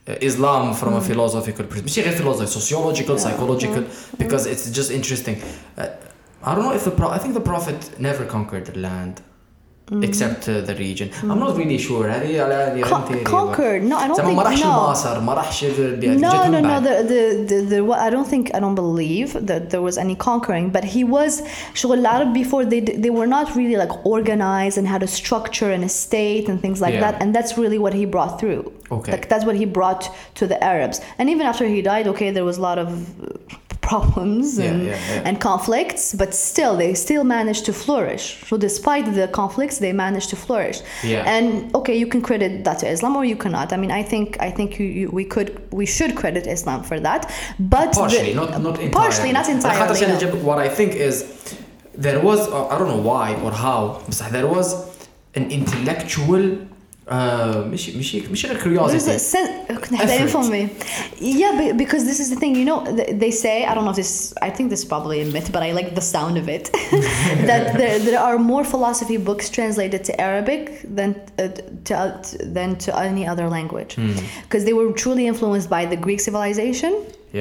uh, 0.09 0.14
Islam 0.20 0.74
from 0.74 0.95
a 0.95 1.01
philosophical 1.01 1.64
perspective, 1.64 1.85
مش 1.85 1.99
غير 1.99 2.14
philosophy, 2.16 2.47
sociological, 2.47 3.18
psychological, 3.18 3.83
because 4.18 4.47
it's 4.47 4.70
just 4.78 4.91
interesting. 4.91 5.37
Uh, 5.78 5.87
I 6.45 6.55
don't 6.55 6.64
know 6.64 6.72
if 6.80 6.85
the 6.85 6.91
pro- 6.91 7.11
I 7.16 7.18
think 7.22 7.35
the 7.35 7.47
prophet 7.53 7.78
never 8.09 8.24
conquered 8.37 8.66
the 8.66 8.78
land, 8.89 9.14
except 10.03 10.49
uh, 10.49 10.61
the 10.62 10.74
region. 10.76 11.11
I'm 11.22 11.39
not 11.39 11.55
really 11.57 11.76
sure. 11.78 12.07
هذه 12.09 12.41
على 12.43 12.55
هذه 12.55 12.83
Con- 12.83 13.03
غير 13.03 13.24
theory. 13.24 13.30
conquered 13.30 13.83
no 13.83 13.97
i 13.99 14.07
don't 14.09 14.16
زعما 14.16 14.30
think 14.30 14.37
ما 14.37 14.43
راحش 14.43 14.62
no 14.62 14.66
لمصر 14.66 15.20
ما 15.20 15.35
راحش 15.35 15.64
ل- 15.64 16.20
no 16.20 16.30
جاتهم 16.30 16.53
no 16.53 16.64
no 16.64 16.68
بعد. 16.68 16.85
the, 16.85 17.03
the, 17.09 17.53
the, 17.53 17.70
the, 17.70 17.80
what- 17.85 17.99
I 17.99 18.11
don't 18.11 18.26
think 18.26 18.55
I 18.55 18.61
don't 18.61 18.74
believe 18.74 19.33
that 19.51 19.70
there 19.70 19.83
was 19.83 19.99
any 19.99 20.14
conquering 20.16 20.70
but 20.70 20.85
he 20.85 21.05
was 21.05 21.43
شغل 21.74 21.99
العرب 21.99 22.33
before 22.33 22.64
they 22.64 22.80
d- 22.80 22.97
they 22.97 23.11
were 23.11 23.26
not 23.26 23.55
really 23.57 23.76
like 23.76 23.93
organized 24.07 24.78
and 24.78 24.87
had 24.89 25.03
a 25.03 25.09
structure 25.20 25.70
and 25.76 25.85
a 25.85 25.89
state 25.89 26.49
and 26.49 26.61
things 26.64 26.80
like 26.80 26.95
Yeah. 26.95 27.05
that 27.11 27.14
and 27.22 27.28
that's 27.37 27.53
really 27.62 27.78
what 27.85 27.93
he 28.01 28.05
brought 28.14 28.33
through 28.41 28.62
Okay. 28.97 29.12
like 29.14 29.24
that's 29.33 29.45
what 29.49 29.57
he 29.62 29.66
brought 29.78 30.03
to 30.39 30.45
the 30.53 30.59
Arabs 30.72 30.97
and 31.18 31.24
even 31.33 31.45
after 31.53 31.64
he 31.74 31.78
died 31.93 32.07
okay 32.12 32.28
there 32.37 32.47
was 32.51 32.57
a 32.62 32.64
lot 32.68 32.78
of 32.85 32.89
uh, 32.93 33.28
problems 33.92 34.46
and, 34.58 34.78
yeah, 34.84 34.90
yeah, 34.90 35.16
yeah. 35.16 35.28
and 35.28 35.36
conflicts, 35.52 36.04
but 36.22 36.30
still 36.34 36.74
they 36.82 36.92
still 36.94 37.24
manage 37.38 37.62
to 37.68 37.74
flourish. 37.84 38.26
So 38.50 38.58
despite 38.58 39.06
the 39.20 39.28
conflicts, 39.42 39.76
they 39.86 39.94
manage 40.06 40.28
to 40.34 40.36
flourish. 40.36 40.80
And 41.34 41.48
okay, 41.80 41.96
you 42.02 42.08
can 42.14 42.22
credit 42.30 42.52
that 42.66 42.78
to 42.82 42.86
Islam 42.96 43.16
or 43.20 43.26
you 43.32 43.38
cannot. 43.44 43.68
I 43.76 43.78
mean, 43.84 43.94
I 44.02 44.04
think 44.12 44.28
I 44.48 44.50
think 44.58 44.70
you, 44.80 44.88
you 45.00 45.06
we 45.20 45.26
could 45.34 45.50
we 45.72 45.86
should 45.96 46.12
credit 46.22 46.44
Islam 46.58 46.80
for 46.90 46.98
that, 47.08 47.22
but 47.76 47.90
partially, 47.94 48.34
the, 48.34 48.42
not 48.42 48.50
not 48.68 48.76
entirely. 48.76 48.92
partially, 49.02 49.32
not 49.40 49.48
entirely. 49.56 50.40
What 50.50 50.60
I 50.68 50.70
think 50.78 50.92
is 51.08 51.16
there 52.06 52.20
was 52.30 52.40
uh, 52.48 52.72
I 52.72 52.78
don't 52.80 52.92
know 52.96 53.04
why 53.12 53.28
or 53.46 53.52
how, 53.66 53.82
but 54.08 54.18
there 54.36 54.50
was 54.58 54.68
an 55.40 55.46
intellectual 55.60 56.44
uh, 57.09 57.57
مش 57.72 57.91
مش 57.91 58.14
مش 58.14 58.47
غير 58.47 58.59
There's 58.59 58.61
a 58.61 58.62
curiosity 58.64 59.18
sen- 59.18 59.72
كنت 59.72 59.95
حتى 59.95 60.18
Effort. 60.18 60.28
inform 60.28 60.51
me. 60.51 60.62
Yeah, 61.20 61.53
be- 61.61 61.72
because 61.85 62.03
this 62.11 62.20
is 62.24 62.28
the 62.35 62.39
thing. 62.43 62.53
You 62.61 62.64
know, 62.70 62.78
th- 62.99 63.11
they 63.22 63.33
say 63.45 63.55
I 63.68 63.72
don't 63.74 63.85
know 63.87 63.95
if 63.97 64.01
this. 64.03 64.12
I 64.49 64.51
think 64.57 64.66
this 64.72 64.80
is 64.85 64.89
probably 64.95 65.18
a 65.24 65.26
myth, 65.37 65.49
but 65.55 65.62
I 65.68 65.70
like 65.78 65.89
the 66.01 66.07
sound 66.16 66.35
of 66.43 66.47
it. 66.57 66.64
that 67.51 67.62
there, 67.80 67.97
there 68.07 68.20
are 68.28 68.39
more 68.53 68.64
philosophy 68.74 69.16
books 69.28 69.47
translated 69.59 70.01
to 70.09 70.12
Arabic 70.28 70.62
than 70.99 71.11
uh, 71.14 71.49
to 71.89 71.95
than 72.57 72.70
to 72.85 72.89
any 73.11 73.24
other 73.33 73.47
language, 73.59 73.93
because 74.45 74.62
they 74.68 74.74
were 74.78 74.89
truly 75.05 75.24
influenced 75.33 75.68
by 75.76 75.83
the 75.93 75.99
Greek 76.07 76.20
civilization 76.28 76.93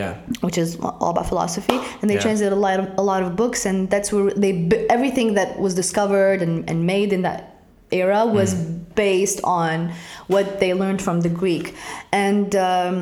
yeah 0.01 0.13
which 0.45 0.57
is 0.63 0.69
all 1.01 1.11
about 1.15 1.25
philosophy 1.33 1.77
and 1.99 2.05
they 2.09 2.17
Yeah. 2.17 2.25
translated 2.27 2.53
a 2.59 2.61
lot 2.67 2.77
of 2.81 2.85
a 3.03 3.05
lot 3.11 3.21
of 3.25 3.29
books 3.41 3.61
and 3.69 3.77
that's 3.93 4.09
where 4.13 4.31
they 4.43 4.53
b- 4.71 4.83
everything 4.95 5.27
that 5.39 5.49
was 5.65 5.73
discovered 5.83 6.39
and, 6.45 6.53
and 6.69 6.77
made 6.95 7.09
in 7.17 7.21
that 7.27 7.39
era 8.03 8.21
was 8.37 8.49
Mm. 8.53 8.59
based 8.95 9.39
on 9.43 9.91
what 10.33 10.45
they 10.61 10.71
learned 10.73 11.01
from 11.01 11.17
the 11.21 11.29
greek 11.41 11.75
and 12.11 12.55
um, 12.55 12.95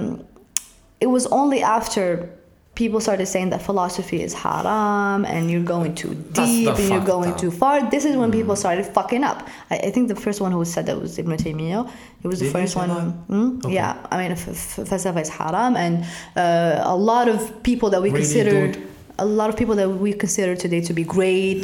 it 0.99 1.07
was 1.07 1.25
only 1.27 1.61
after 1.77 2.29
people 2.75 3.01
started 3.07 3.25
saying 3.25 3.49
that 3.53 3.61
philosophy 3.69 4.19
is 4.27 4.33
haram 4.33 5.25
and 5.25 5.41
you're 5.51 5.67
going 5.75 5.93
too 6.01 6.11
That's 6.35 6.49
the 6.49 6.65
deep 6.65 6.69
and 6.69 6.79
you're 6.79 6.99
fucked 6.99 7.07
going 7.15 7.31
up. 7.31 7.37
too 7.43 7.51
far 7.51 7.75
this 7.95 8.03
is 8.09 8.13
when 8.21 8.31
people 8.31 8.55
started 8.55 8.85
fucking 8.85 9.23
up 9.31 9.39
I, 9.69 9.75
I 9.87 9.91
think 9.91 10.07
the 10.07 10.15
first 10.25 10.39
one 10.45 10.51
who 10.55 10.63
said 10.63 10.85
that 10.89 10.97
was 11.03 11.19
Ibn 11.19 11.35
Taymiyyah 11.45 11.83
it 12.23 12.27
was 12.31 12.39
the 12.39 12.45
Did 12.45 12.55
he 12.55 12.59
first 12.61 12.73
say 12.73 12.79
one 12.79 12.89
that? 12.89 13.27
Mm, 13.35 13.65
Okay. 13.65 13.73
yeah 13.79 13.97
I 14.11 14.15
mean 14.21 14.31
f- 14.31 14.47
f- 14.47 14.87
falsafa 14.89 15.21
is 15.25 15.29
haram 15.39 15.73
and 15.75 16.05
uh, 16.37 16.95
a 16.95 16.95
lot 16.95 17.27
of 17.33 17.39
people 17.63 17.87
that 17.93 18.01
we 18.01 18.09
Really, 18.11 18.21
consider 18.21 18.55
dude? 18.71 18.87
a 19.17 19.25
lot 19.25 19.49
of 19.51 19.57
people 19.61 19.75
that 19.75 19.89
we 19.89 20.13
consider 20.13 20.55
today 20.55 20.79
to 20.89 20.93
be 20.93 21.03
great 21.03 21.63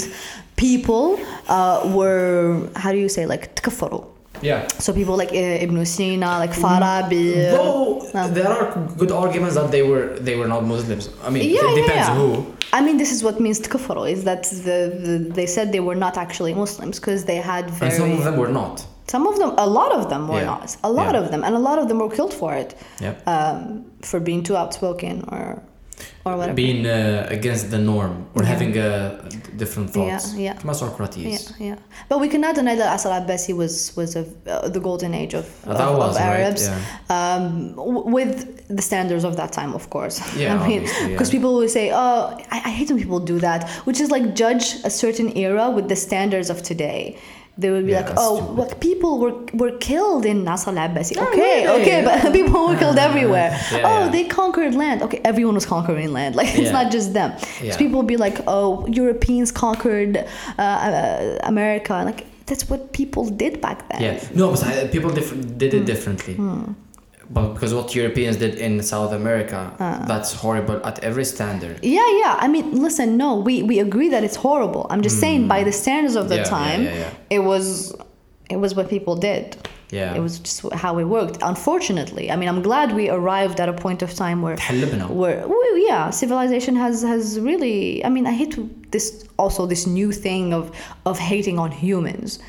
people 0.58 1.06
uh, 1.48 1.78
were 1.98 2.70
how 2.76 2.92
do 2.92 2.98
you 2.98 3.08
say 3.10 3.26
like 3.26 3.56
تكفروا 3.56 4.04
yeah. 4.43 4.67
So 4.79 4.93
people 4.93 5.17
like 5.17 5.33
eh, 5.33 5.65
Ibn 5.65 5.85
Sina, 5.85 6.39
like 6.39 6.53
Farabi. 6.53 7.35
Mm. 7.35 7.51
Though 7.55 8.29
there 8.29 8.49
are 8.49 8.89
good 8.97 9.13
arguments 9.13 9.55
that 9.55 9.71
they 9.71 9.83
were 9.83 10.19
they 10.19 10.37
were 10.37 10.49
not 10.49 10.65
Muslims. 10.65 11.09
I 11.23 11.31
mean, 11.31 11.49
yeah, 11.49 11.61
it 11.63 11.75
depends 11.83 12.09
yeah, 12.09 12.15
yeah. 12.15 12.15
who. 12.15 12.55
I 12.73 12.81
mean, 12.81 12.97
this 12.99 13.13
is 13.13 13.25
what 13.25 13.41
means 13.41 13.61
kafaru 13.61 14.11
is 14.11 14.25
that 14.25 14.45
the, 14.45 14.79
the, 15.05 15.33
they 15.35 15.47
said 15.47 15.73
they 15.73 15.81
were 15.81 15.97
not 15.97 16.17
actually 16.17 16.55
Muslims 16.55 17.01
because 17.01 17.25
they 17.25 17.37
had 17.37 17.71
very. 17.71 17.91
And 17.91 18.01
some 18.01 18.13
of 18.13 18.25
them 18.25 18.37
were 18.37 18.49
not. 18.49 18.87
Some 19.09 19.27
of 19.27 19.39
them, 19.39 19.55
a 19.59 19.67
lot 19.67 19.91
of 19.91 20.09
them 20.09 20.29
were 20.29 20.39
yeah. 20.39 20.45
not. 20.55 20.77
A 20.85 20.91
lot 20.91 21.17
of 21.17 21.33
them, 21.33 21.43
and 21.43 21.57
a 21.57 21.59
lot 21.59 21.81
of 21.81 21.89
them 21.89 21.99
were 21.99 22.09
killed 22.09 22.33
for 22.33 22.55
it. 22.55 22.77
Yeah. 23.01 23.15
Um, 23.27 23.85
for 24.03 24.21
being 24.21 24.45
too 24.45 24.57
outspoken 24.57 25.25
or 25.29 25.61
or 26.25 26.37
whatever. 26.37 26.55
Being 26.55 26.87
uh, 26.87 27.27
against 27.31 27.71
the 27.71 27.79
norm 27.79 28.29
or 28.35 28.43
yeah. 28.43 28.49
having 28.49 28.77
a 28.77 29.29
different 29.57 29.91
thoughts. 29.91 30.35
Yeah, 30.35 30.41
yeah. 30.55 30.59
Yeah, 31.59 31.67
yeah. 31.69 31.79
But 32.09 32.21
we 32.21 32.29
cannot 32.29 32.55
deny 32.55 32.75
that 32.75 32.99
Asr 32.99 33.13
Abbasi 33.19 33.57
was 33.57 33.95
was 33.97 34.17
a, 34.17 34.25
uh, 34.47 34.69
the 34.69 34.81
golden 34.81 35.15
age 35.15 35.35
of, 35.35 35.47
uh, 35.67 35.73
of, 35.73 35.97
was, 35.97 36.17
of 36.17 36.23
Arabs, 36.23 36.69
right? 36.69 36.83
yeah. 37.09 37.35
um, 37.35 37.75
with 38.17 38.67
the 38.69 38.83
standards 38.83 39.25
of 39.25 39.37
that 39.37 39.53
time, 39.53 39.75
of 39.75 39.91
course. 39.91 40.21
Yeah, 40.41 40.63
I 40.63 40.69
mean, 40.69 40.83
because 41.11 41.29
yeah. 41.29 41.39
people 41.39 41.53
will 41.57 41.69
say, 41.69 41.91
"Oh, 41.93 42.39
I, 42.51 42.59
I 42.69 42.71
hate 42.71 42.89
when 42.91 42.99
people 42.99 43.21
do 43.21 43.39
that," 43.41 43.69
which 43.87 44.01
is 44.01 44.11
like 44.11 44.35
judge 44.35 44.77
a 44.85 44.91
certain 44.91 45.37
era 45.37 45.71
with 45.71 45.89
the 45.89 45.97
standards 45.97 46.49
of 46.51 46.63
today. 46.63 47.19
They 47.59 47.71
would 47.71 47.85
be 47.85 47.93
Yeah, 47.93 48.01
like, 48.07 48.15
"Oh, 48.17 48.37
stupid. 48.37 48.57
what 48.59 48.81
people 48.81 49.19
were 49.19 49.35
were 49.61 49.77
killed 49.79 50.25
in 50.25 50.45
Nasr 50.45 50.71
al-Abbasi." 50.71 51.17
Oh, 51.19 51.29
okay, 51.29 51.67
really? 51.67 51.83
okay, 51.83 51.99
but 52.05 52.33
people 52.39 52.69
were 52.69 52.77
killed 52.77 52.99
everywhere. 52.99 53.51
Yeah, 53.73 53.83
oh, 53.89 54.05
yeah. 54.05 54.09
they 54.15 54.25
conquered 54.25 54.75
land. 54.75 55.03
Okay, 55.03 55.21
everyone 55.25 55.55
was 55.61 55.67
conquering 55.67 56.13
land. 56.13 56.35
Like 56.41 56.49
it's 56.49 56.71
Yeah. 56.71 56.83
not 56.83 56.87
just 56.97 57.13
them. 57.13 57.31
Yeah. 57.63 57.73
So 57.73 57.79
people 57.79 57.97
will 58.01 58.09
be 58.17 58.21
like, 58.27 58.39
"Oh, 58.47 58.87
Europeans 58.87 59.53
conquered 59.53 60.17
uh, 60.17 60.63
uh, 60.63 61.39
America." 61.53 61.93
Like 62.09 62.21
that's 62.47 62.65
what 62.71 62.93
people 62.93 63.25
did 63.43 63.61
back 63.61 63.79
then. 63.91 64.01
Yeah, 64.03 64.15
no, 64.35 64.51
but 64.53 64.63
uh, 64.65 64.89
people 64.89 65.11
diff- 65.11 65.59
did 65.63 65.75
it 65.75 65.85
differently. 65.93 66.35
But 67.33 67.55
because 67.55 67.73
what 67.73 67.95
Europeans 67.95 68.37
did 68.37 68.57
in 68.57 68.83
South 68.83 69.13
America, 69.13 69.73
uh, 69.79 70.05
that's 70.07 70.33
horrible 70.33 70.85
at 70.85 70.99
every 71.05 71.25
standard. 71.25 71.79
Yeah, 71.81 72.09
yeah. 72.19 72.37
I 72.41 72.49
mean, 72.49 72.83
listen, 72.83 73.17
no, 73.17 73.37
we, 73.37 73.63
we 73.63 73.79
agree 73.79 74.09
that 74.09 74.25
it's 74.25 74.35
horrible. 74.35 74.89
I'm 74.91 75.01
just 75.01 75.19
mm. 75.19 75.21
saying, 75.21 75.49
by 75.49 75.63
the 75.63 75.71
standards 75.71 76.17
of 76.17 76.29
the 76.29 76.39
yeah, 76.39 76.45
time, 76.45 76.83
yeah, 76.83 76.95
yeah, 76.95 77.11
it 77.31 77.39
was 77.41 77.95
it 78.51 78.57
was 78.57 78.75
what 78.75 78.91
people 78.91 79.15
did. 79.15 79.57
Yeah. 79.93 80.15
It 80.15 80.21
was 80.21 80.39
just 80.39 80.73
how 80.73 80.99
it 80.99 81.05
worked. 81.05 81.39
Unfortunately, 81.43 82.31
I 82.31 82.37
mean, 82.37 82.49
I'm 82.49 82.63
glad 82.63 82.95
we 82.95 83.09
arrived 83.09 83.61
at 83.61 83.69
a 83.69 83.73
point 83.73 84.03
of 84.03 84.15
time 84.15 84.43
where 84.43 84.57
where 85.09 85.47
well, 85.47 85.79
yeah, 85.79 86.11
civilization 86.11 86.75
has 86.77 87.03
has 87.03 87.39
really. 87.39 88.05
I 88.05 88.09
mean, 88.09 88.27
I 88.27 88.33
hate 88.33 88.91
this 88.91 89.25
also 89.39 89.67
this 89.67 89.87
new 89.87 90.11
thing 90.13 90.53
of 90.53 90.71
of 91.07 91.19
hating 91.19 91.59
on 91.59 91.71
humans 91.71 92.41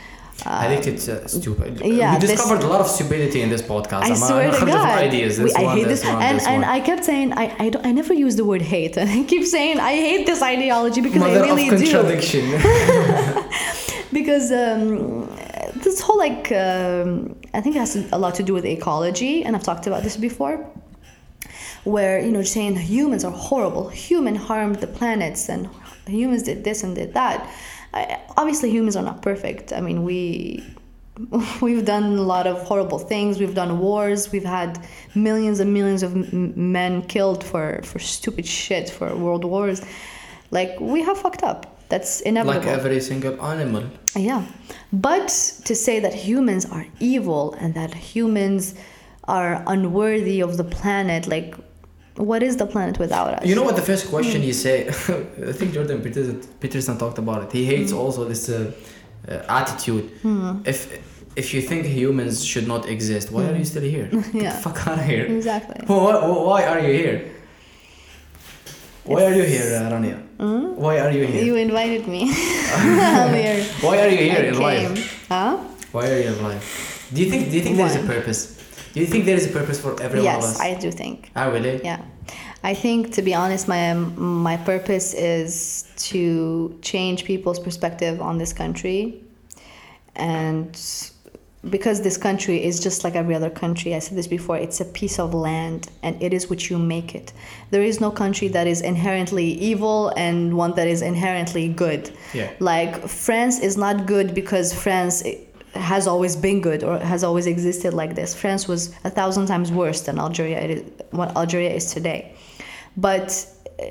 um, 0.45 0.53
I 0.53 0.67
think 0.67 0.87
it's 0.87 1.07
uh, 1.07 1.21
uh 1.23 1.27
stupid. 1.27 1.81
Yeah, 1.81 2.15
we 2.15 2.19
discovered 2.19 2.57
this, 2.57 2.65
a 2.65 2.67
lot 2.67 2.81
of 2.81 2.87
stupidity 2.87 3.41
in 3.41 3.49
this 3.49 3.61
podcast. 3.61 4.03
I 4.03 4.13
swear 4.13 4.51
to 4.51 4.65
God, 4.65 4.97
ideas. 4.97 5.37
This 5.37 5.55
we, 5.55 5.63
one, 5.63 5.71
I 5.71 5.75
hate 5.75 5.87
this, 5.87 6.01
this 6.01 6.09
one, 6.11 6.21
and 6.23 6.39
this 6.39 6.47
and 6.47 6.65
I 6.65 6.79
kept 6.79 7.05
saying 7.05 7.33
I 7.33 7.55
I, 7.59 7.69
don't, 7.69 7.85
I 7.85 7.91
never 7.91 8.13
use 8.13 8.35
the 8.35 8.45
word 8.45 8.61
hate, 8.61 8.97
and 8.97 9.09
I 9.19 9.23
keep 9.23 9.45
saying 9.45 9.79
I 9.79 9.93
hate 9.95 10.25
this 10.25 10.41
ideology 10.41 11.01
because 11.01 11.19
Mother 11.19 11.43
I 11.43 11.47
really 11.47 11.69
of 11.69 11.79
contradiction. 11.79 12.43
do. 12.51 12.57
because 14.13 14.51
um, 14.51 15.27
this 15.75 16.01
whole 16.01 16.17
like 16.17 16.51
um, 16.51 17.35
I 17.53 17.61
think 17.61 17.75
it 17.75 17.79
has 17.79 17.95
a 18.11 18.17
lot 18.17 18.35
to 18.35 18.43
do 18.43 18.53
with 18.53 18.65
ecology, 18.65 19.43
and 19.43 19.55
I've 19.55 19.63
talked 19.63 19.85
about 19.85 20.01
this 20.03 20.17
before 20.17 20.65
where 21.83 22.19
you 22.19 22.31
know 22.31 22.43
saying 22.43 22.75
humans 22.75 23.23
are 23.23 23.31
horrible 23.31 23.89
human 23.89 24.35
harmed 24.35 24.75
the 24.75 24.87
planets 24.87 25.49
and 25.49 25.67
humans 26.05 26.43
did 26.43 26.63
this 26.63 26.83
and 26.83 26.95
did 26.95 27.13
that 27.13 27.49
I, 27.93 28.19
obviously, 28.37 28.69
humans 28.69 28.95
are 28.95 29.03
not 29.03 29.21
perfect. 29.21 29.73
I 29.73 29.81
mean, 29.81 30.03
we 30.03 30.63
we've 31.61 31.85
done 31.85 32.17
a 32.17 32.21
lot 32.21 32.47
of 32.47 32.61
horrible 32.63 32.99
things. 32.99 33.39
We've 33.39 33.55
done 33.55 33.79
wars. 33.79 34.31
We've 34.31 34.45
had 34.45 34.85
millions 35.15 35.59
and 35.59 35.73
millions 35.73 36.03
of 36.03 36.15
m- 36.15 36.53
men 36.71 37.01
killed 37.03 37.43
for 37.43 37.81
for 37.83 37.99
stupid 37.99 38.45
shit 38.45 38.89
for 38.89 39.15
world 39.15 39.43
wars. 39.45 39.81
Like 40.51 40.79
we 40.79 41.01
have 41.03 41.17
fucked 41.17 41.43
up. 41.43 41.67
That's 41.89 42.21
inevitable. 42.21 42.61
like 42.65 42.77
every 42.79 43.01
single 43.01 43.41
animal. 43.43 43.83
Yeah. 44.15 44.45
But 44.93 45.27
to 45.65 45.75
say 45.75 45.99
that 45.99 46.13
humans 46.13 46.65
are 46.65 46.85
evil 47.01 47.53
and 47.59 47.73
that 47.73 47.93
humans 47.93 48.75
are 49.25 49.61
unworthy 49.67 50.39
of 50.41 50.55
the 50.55 50.63
planet, 50.63 51.27
like, 51.27 51.53
what 52.15 52.43
is 52.43 52.57
the 52.57 52.65
planet 52.65 52.99
without 52.99 53.29
us? 53.35 53.45
You 53.45 53.55
know 53.55 53.63
what? 53.63 53.75
The 53.75 53.81
first 53.91 54.07
question 54.09 54.41
Hmm. 54.41 54.47
you 54.47 54.53
say, 54.53 54.87
I 55.49 55.53
think 55.53 55.73
Jordan 55.73 56.01
Peterson, 56.01 56.41
Peterson 56.59 56.97
talked 56.97 57.17
about 57.17 57.43
it. 57.43 57.51
He 57.51 57.65
hates 57.65 57.91
Hmm. 57.91 57.99
also 57.99 58.25
this 58.25 58.49
uh, 58.49 58.71
uh, 59.27 59.59
attitude. 59.59 60.05
If 60.65 60.79
if 61.35 61.53
you 61.53 61.61
think 61.61 61.85
humans 61.85 62.43
should 62.51 62.67
not 62.67 62.83
exist, 62.95 63.31
why 63.31 63.43
are 63.49 63.55
you 63.55 63.65
still 63.65 63.83
here? 63.95 64.07
Get 64.11 64.25
Hmm. 64.25 64.39
The 64.39 64.51
fuck 64.65 64.87
out 64.87 64.99
of 64.99 65.05
here. 65.05 65.25
Exactly. 65.37 65.79
Why, 65.87 66.13
why 66.49 66.61
are 66.71 66.79
you 66.87 66.93
here? 67.01 67.17
Why 69.03 69.25
are 69.25 69.33
you 69.33 69.43
here, 69.43 69.67
uh, 69.77 69.91
Rania? 69.91 70.17
Why 70.77 70.99
are 70.99 71.11
you 71.11 71.25
here? 71.25 71.43
You 71.43 71.55
invited 71.55 72.07
me. 72.07 72.21
I'm 72.75 73.33
here. 73.33 73.63
Why 73.81 73.95
are 74.03 74.09
you 74.09 74.17
here 74.29 74.41
I 74.43 74.47
in 74.49 74.53
came. 74.53 74.63
life? 74.93 75.25
Huh? 75.29 75.57
Why 75.91 76.03
are 76.11 76.19
you 76.21 76.27
in 76.33 76.43
life? 76.43 77.09
Do 77.13 77.21
you 77.23 77.29
think 77.31 77.49
Do 77.51 77.55
you 77.57 77.63
think 77.63 77.77
there 77.77 77.87
is 77.87 77.95
a 77.95 78.01
Why? 78.01 78.07
purpose? 78.15 78.41
Do 78.93 78.99
you 78.99 79.05
think 79.05 79.25
there 79.25 79.37
is 79.37 79.49
a 79.49 79.53
purpose 79.53 79.79
for 79.79 79.91
every 80.01 80.19
one 80.19 80.35
of 80.35 80.41
yes, 80.41 80.43
us? 80.43 80.59
I 80.59 80.73
do 80.75 80.91
think. 80.91 81.31
Ah, 81.35 81.45
really? 81.45 81.81
Yeah. 81.83 82.01
I 82.63 82.73
think, 82.73 83.13
to 83.13 83.21
be 83.21 83.33
honest, 83.33 83.67
my 83.67 83.93
my 83.93 84.57
purpose 84.57 85.13
is 85.13 85.85
to 86.09 86.77
change 86.81 87.23
people's 87.25 87.59
perspective 87.59 88.21
on 88.21 88.37
this 88.37 88.53
country, 88.53 89.23
and 90.15 90.77
because 91.69 92.01
this 92.01 92.17
country 92.17 92.63
is 92.63 92.79
just 92.79 93.03
like 93.03 93.15
every 93.15 93.35
other 93.35 93.49
country, 93.49 93.93
I 93.93 93.99
said 93.99 94.17
this 94.17 94.27
before, 94.27 94.57
it's 94.57 94.81
a 94.81 94.85
piece 94.85 95.19
of 95.19 95.33
land, 95.33 95.89
and 96.01 96.21
it 96.21 96.33
is 96.33 96.49
what 96.49 96.69
you 96.69 96.79
make 96.79 97.13
it. 97.13 97.33
There 97.69 97.83
is 97.83 98.01
no 98.01 98.11
country 98.11 98.47
that 98.49 98.67
is 98.67 98.81
inherently 98.81 99.45
evil 99.45 100.11
and 100.17 100.55
one 100.57 100.73
that 100.75 100.87
is 100.87 101.01
inherently 101.01 101.69
good. 101.69 102.11
Yeah. 102.33 102.51
Like 102.59 103.07
France 103.07 103.59
is 103.59 103.77
not 103.77 104.07
good 104.07 104.33
because 104.33 104.73
France 104.73 105.23
has 105.73 106.07
always 106.07 106.35
been 106.35 106.61
good 106.61 106.83
or 106.83 106.99
has 106.99 107.23
always 107.23 107.47
existed 107.47 107.93
like 107.93 108.15
this. 108.15 108.35
France 108.35 108.67
was 108.67 108.93
a 109.03 109.09
thousand 109.09 109.47
times 109.47 109.71
worse 109.71 110.01
than 110.01 110.19
Algeria 110.19 110.59
it 110.59 110.71
is, 110.71 110.83
what 111.11 111.35
Algeria 111.37 111.71
is 111.71 111.93
today. 111.93 112.35
But 112.97 113.45
uh, 113.79 113.85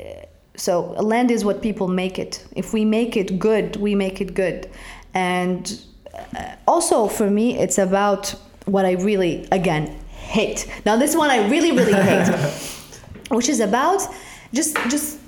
so 0.57 0.93
land 0.93 1.31
is 1.31 1.45
what 1.45 1.63
people 1.63 1.89
make 1.89 2.19
it. 2.19 2.45
If 2.55 2.73
we 2.73 2.85
make 2.85 3.17
it 3.17 3.39
good, 3.39 3.77
we 3.77 3.95
make 3.95 4.21
it 4.21 4.35
good. 4.35 4.69
And 5.15 5.81
uh, 6.37 6.55
also 6.69 7.09
for 7.09 7.31
me, 7.31 7.59
it's 7.59 7.79
about 7.79 8.35
what 8.67 8.85
I 8.85 8.93
really 8.93 9.49
again 9.51 9.87
hate. 10.09 10.67
Now 10.85 10.97
this 10.97 11.17
one 11.17 11.31
I 11.31 11.49
really 11.49 11.73
really 11.73 11.93
hate, 12.11 12.29
which 13.31 13.49
is 13.49 13.61
about 13.61 14.03
just 14.53 14.77
just 14.89 15.19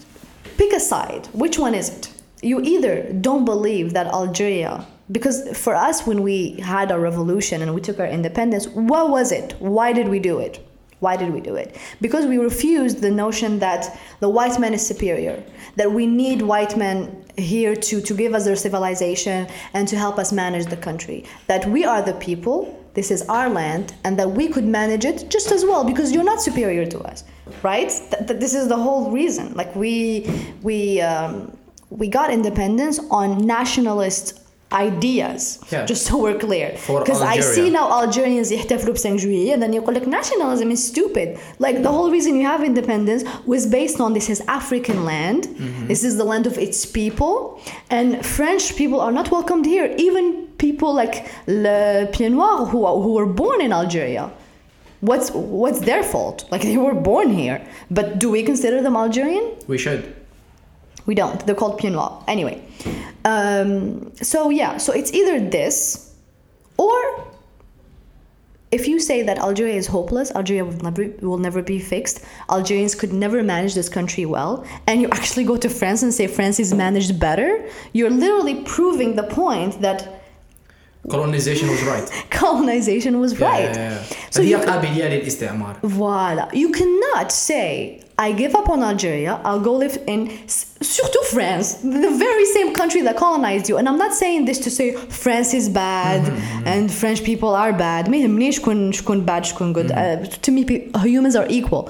pick 0.58 0.72
a 0.72 0.80
side. 0.80 1.26
Which 1.32 1.58
one 1.58 1.74
is 1.74 1.88
it? 1.88 2.12
You 2.42 2.60
either 2.60 3.10
don't 3.12 3.44
believe 3.44 3.92
that 3.92 4.06
Algeria, 4.08 4.84
because 5.10 5.56
for 5.58 5.74
us, 5.74 6.06
when 6.06 6.22
we 6.22 6.52
had 6.60 6.92
our 6.92 7.00
revolution 7.00 7.60
and 7.62 7.74
we 7.74 7.80
took 7.80 7.98
our 7.98 8.06
independence, 8.06 8.68
what 8.68 9.10
was 9.10 9.32
it? 9.32 9.54
Why 9.58 9.92
did 9.92 10.08
we 10.08 10.18
do 10.18 10.38
it? 10.38 10.66
Why 11.00 11.16
did 11.16 11.32
we 11.32 11.40
do 11.40 11.56
it? 11.56 11.76
Because 12.00 12.26
we 12.26 12.38
refused 12.38 13.00
the 13.00 13.10
notion 13.10 13.58
that 13.58 13.98
the 14.20 14.28
white 14.28 14.60
man 14.60 14.72
is 14.72 14.86
superior, 14.86 15.42
that 15.74 15.90
we 15.90 16.06
need 16.06 16.42
white 16.42 16.76
men 16.76 17.24
here 17.36 17.74
to, 17.74 18.00
to 18.00 18.14
give 18.14 18.34
us 18.34 18.44
their 18.44 18.54
civilization 18.54 19.48
and 19.74 19.88
to 19.88 19.96
help 19.96 20.18
us 20.18 20.30
manage 20.30 20.66
the 20.66 20.76
country, 20.76 21.24
that 21.48 21.66
we 21.66 21.84
are 21.84 22.02
the 22.02 22.14
people, 22.14 22.78
this 22.94 23.10
is 23.10 23.22
our 23.22 23.48
land, 23.48 23.94
and 24.04 24.16
that 24.16 24.30
we 24.30 24.46
could 24.46 24.64
manage 24.64 25.04
it 25.04 25.28
just 25.28 25.50
as 25.50 25.64
well 25.64 25.82
because 25.82 26.12
you're 26.12 26.22
not 26.22 26.40
superior 26.40 26.86
to 26.86 27.00
us, 27.00 27.24
right? 27.64 27.88
Th- 27.88 28.28
th- 28.28 28.38
this 28.38 28.54
is 28.54 28.68
the 28.68 28.76
whole 28.76 29.10
reason. 29.10 29.54
Like 29.54 29.74
we, 29.74 30.30
we, 30.62 31.00
um, 31.00 31.56
we 31.90 32.06
got 32.06 32.30
independence 32.30 33.00
on 33.10 33.44
nationalist 33.44 34.41
ideas 34.73 35.59
Yeah. 35.71 35.85
just 35.85 36.05
so 36.07 36.13
we're 36.23 36.37
clear 36.37 36.67
For 36.77 36.99
because 37.01 37.21
I 37.21 37.35
Algeria. 37.37 37.53
see 37.55 37.69
now 37.69 37.85
Algerians 38.01 38.51
يحتفلوا 38.51 38.93
ب 38.93 38.97
5 38.97 39.17
juillet 39.23 39.53
and 39.53 39.61
then 39.63 39.73
يقول 39.73 39.93
لك 39.95 40.03
nationalism 40.07 40.69
is 40.71 40.81
stupid 40.91 41.27
like 41.59 41.77
the 41.83 41.91
whole 41.97 42.11
reason 42.11 42.31
you 42.35 42.45
have 42.53 42.61
independence 42.63 43.23
was 43.45 43.65
based 43.65 43.99
on 44.01 44.09
this 44.17 44.27
is 44.29 44.39
African 44.59 44.99
land 45.11 45.41
Mm-hmm. 45.47 45.87
this 45.91 46.01
is 46.03 46.13
the 46.21 46.27
land 46.31 46.45
of 46.51 46.55
its 46.65 46.79
people 46.99 47.33
and 47.97 48.07
French 48.35 48.63
people 48.81 48.99
are 49.05 49.13
not 49.19 49.27
welcomed 49.37 49.65
here 49.75 49.87
even 50.07 50.23
people 50.65 50.91
like 51.01 51.15
le 51.65 51.79
Pied 52.15 52.31
Noir 52.37 52.57
who, 52.71 52.79
are- 52.89 52.99
who 53.05 53.11
were 53.19 53.29
born 53.43 53.59
in 53.67 53.71
Algeria 53.81 54.25
what's 55.09 55.27
what's 55.63 55.81
their 55.89 56.03
fault 56.13 56.37
like 56.53 56.63
they 56.71 56.77
were 56.87 56.97
born 57.11 57.27
here 57.41 57.57
but 57.97 58.07
do 58.21 58.27
we 58.35 58.41
consider 58.51 58.77
them 58.85 58.95
Algerian 59.05 59.45
We 59.73 59.77
should. 59.85 60.01
we 61.05 61.15
don't. 61.15 61.45
They're 61.45 61.55
called 61.55 61.79
Pied 61.79 61.93
Noir. 61.93 62.23
Anyway, 62.27 62.61
um, 63.25 64.13
so 64.17 64.49
yeah, 64.49 64.77
so 64.77 64.93
it's 64.93 65.13
either 65.13 65.39
this 65.39 66.13
or 66.77 67.27
if 68.71 68.87
you 68.87 68.99
say 68.99 69.23
that 69.23 69.37
Algeria 69.39 69.75
is 69.75 69.87
hopeless, 69.87 70.31
Algeria 70.31 70.65
will 70.65 70.81
never 70.83 71.07
will 71.21 71.37
never 71.37 71.61
be 71.61 71.79
fixed. 71.79 72.23
Algerians 72.49 72.95
could 72.95 73.13
never 73.13 73.41
manage 73.41 73.73
this 73.75 73.89
country 73.89 74.25
well, 74.25 74.65
and 74.87 75.01
you 75.01 75.07
actually 75.11 75.45
go 75.45 75.57
to 75.57 75.69
France 75.69 76.03
and 76.03 76.13
say 76.13 76.27
France 76.27 76.59
is 76.59 76.73
managed 76.73 77.19
better. 77.19 77.65
You're 77.93 78.09
literally 78.09 78.63
proving 78.63 79.15
the 79.15 79.23
point 79.23 79.81
that 79.81 80.17
Colonization 81.09 81.69
was 81.69 81.81
right. 81.83 82.25
colonization 82.29 83.19
was 83.21 83.39
right. 83.39 83.61
Yeah, 83.61 83.75
yeah, 83.75 84.03
yeah. 84.09 84.29
So 84.29 84.41
هي 84.41 84.49
you, 84.49 84.57
قابلية 84.57 85.05
للاستعمار. 85.05 85.75
Voila. 85.83 86.49
You 86.53 86.69
cannot 86.71 87.31
say, 87.31 88.01
I 88.21 88.31
give 88.31 88.55
up 88.55 88.67
on 88.69 88.81
Algeria, 88.81 89.39
I'll 89.43 89.59
go 89.59 89.73
live 89.73 89.97
in, 90.07 90.47
surtout 90.47 91.25
France, 91.25 91.75
the 91.75 92.11
very 92.25 92.45
same 92.45 92.73
country 92.73 93.01
that 93.01 93.15
colonized 93.17 93.69
you. 93.69 93.77
And 93.77 93.87
I'm 93.87 93.97
not 93.97 94.13
saying 94.13 94.45
this 94.45 94.59
to 94.59 94.71
say 94.71 94.95
France 94.95 95.53
is 95.53 95.69
bad 95.69 96.21
and 96.65 96.91
French 96.91 97.23
people 97.23 97.55
are 97.55 97.73
bad. 97.73 98.07
ما 98.09 98.17
يهمنيش 98.17 98.59
شكون 98.59 98.91
شكون 98.91 99.25
bad 99.25 99.43
شكون 99.45 99.73
good. 99.73 99.91
Uh, 99.91 100.25
to 100.41 100.51
me, 100.51 100.63
pe- 100.65 100.89
humans 101.03 101.35
are 101.35 101.45
equal. 101.49 101.89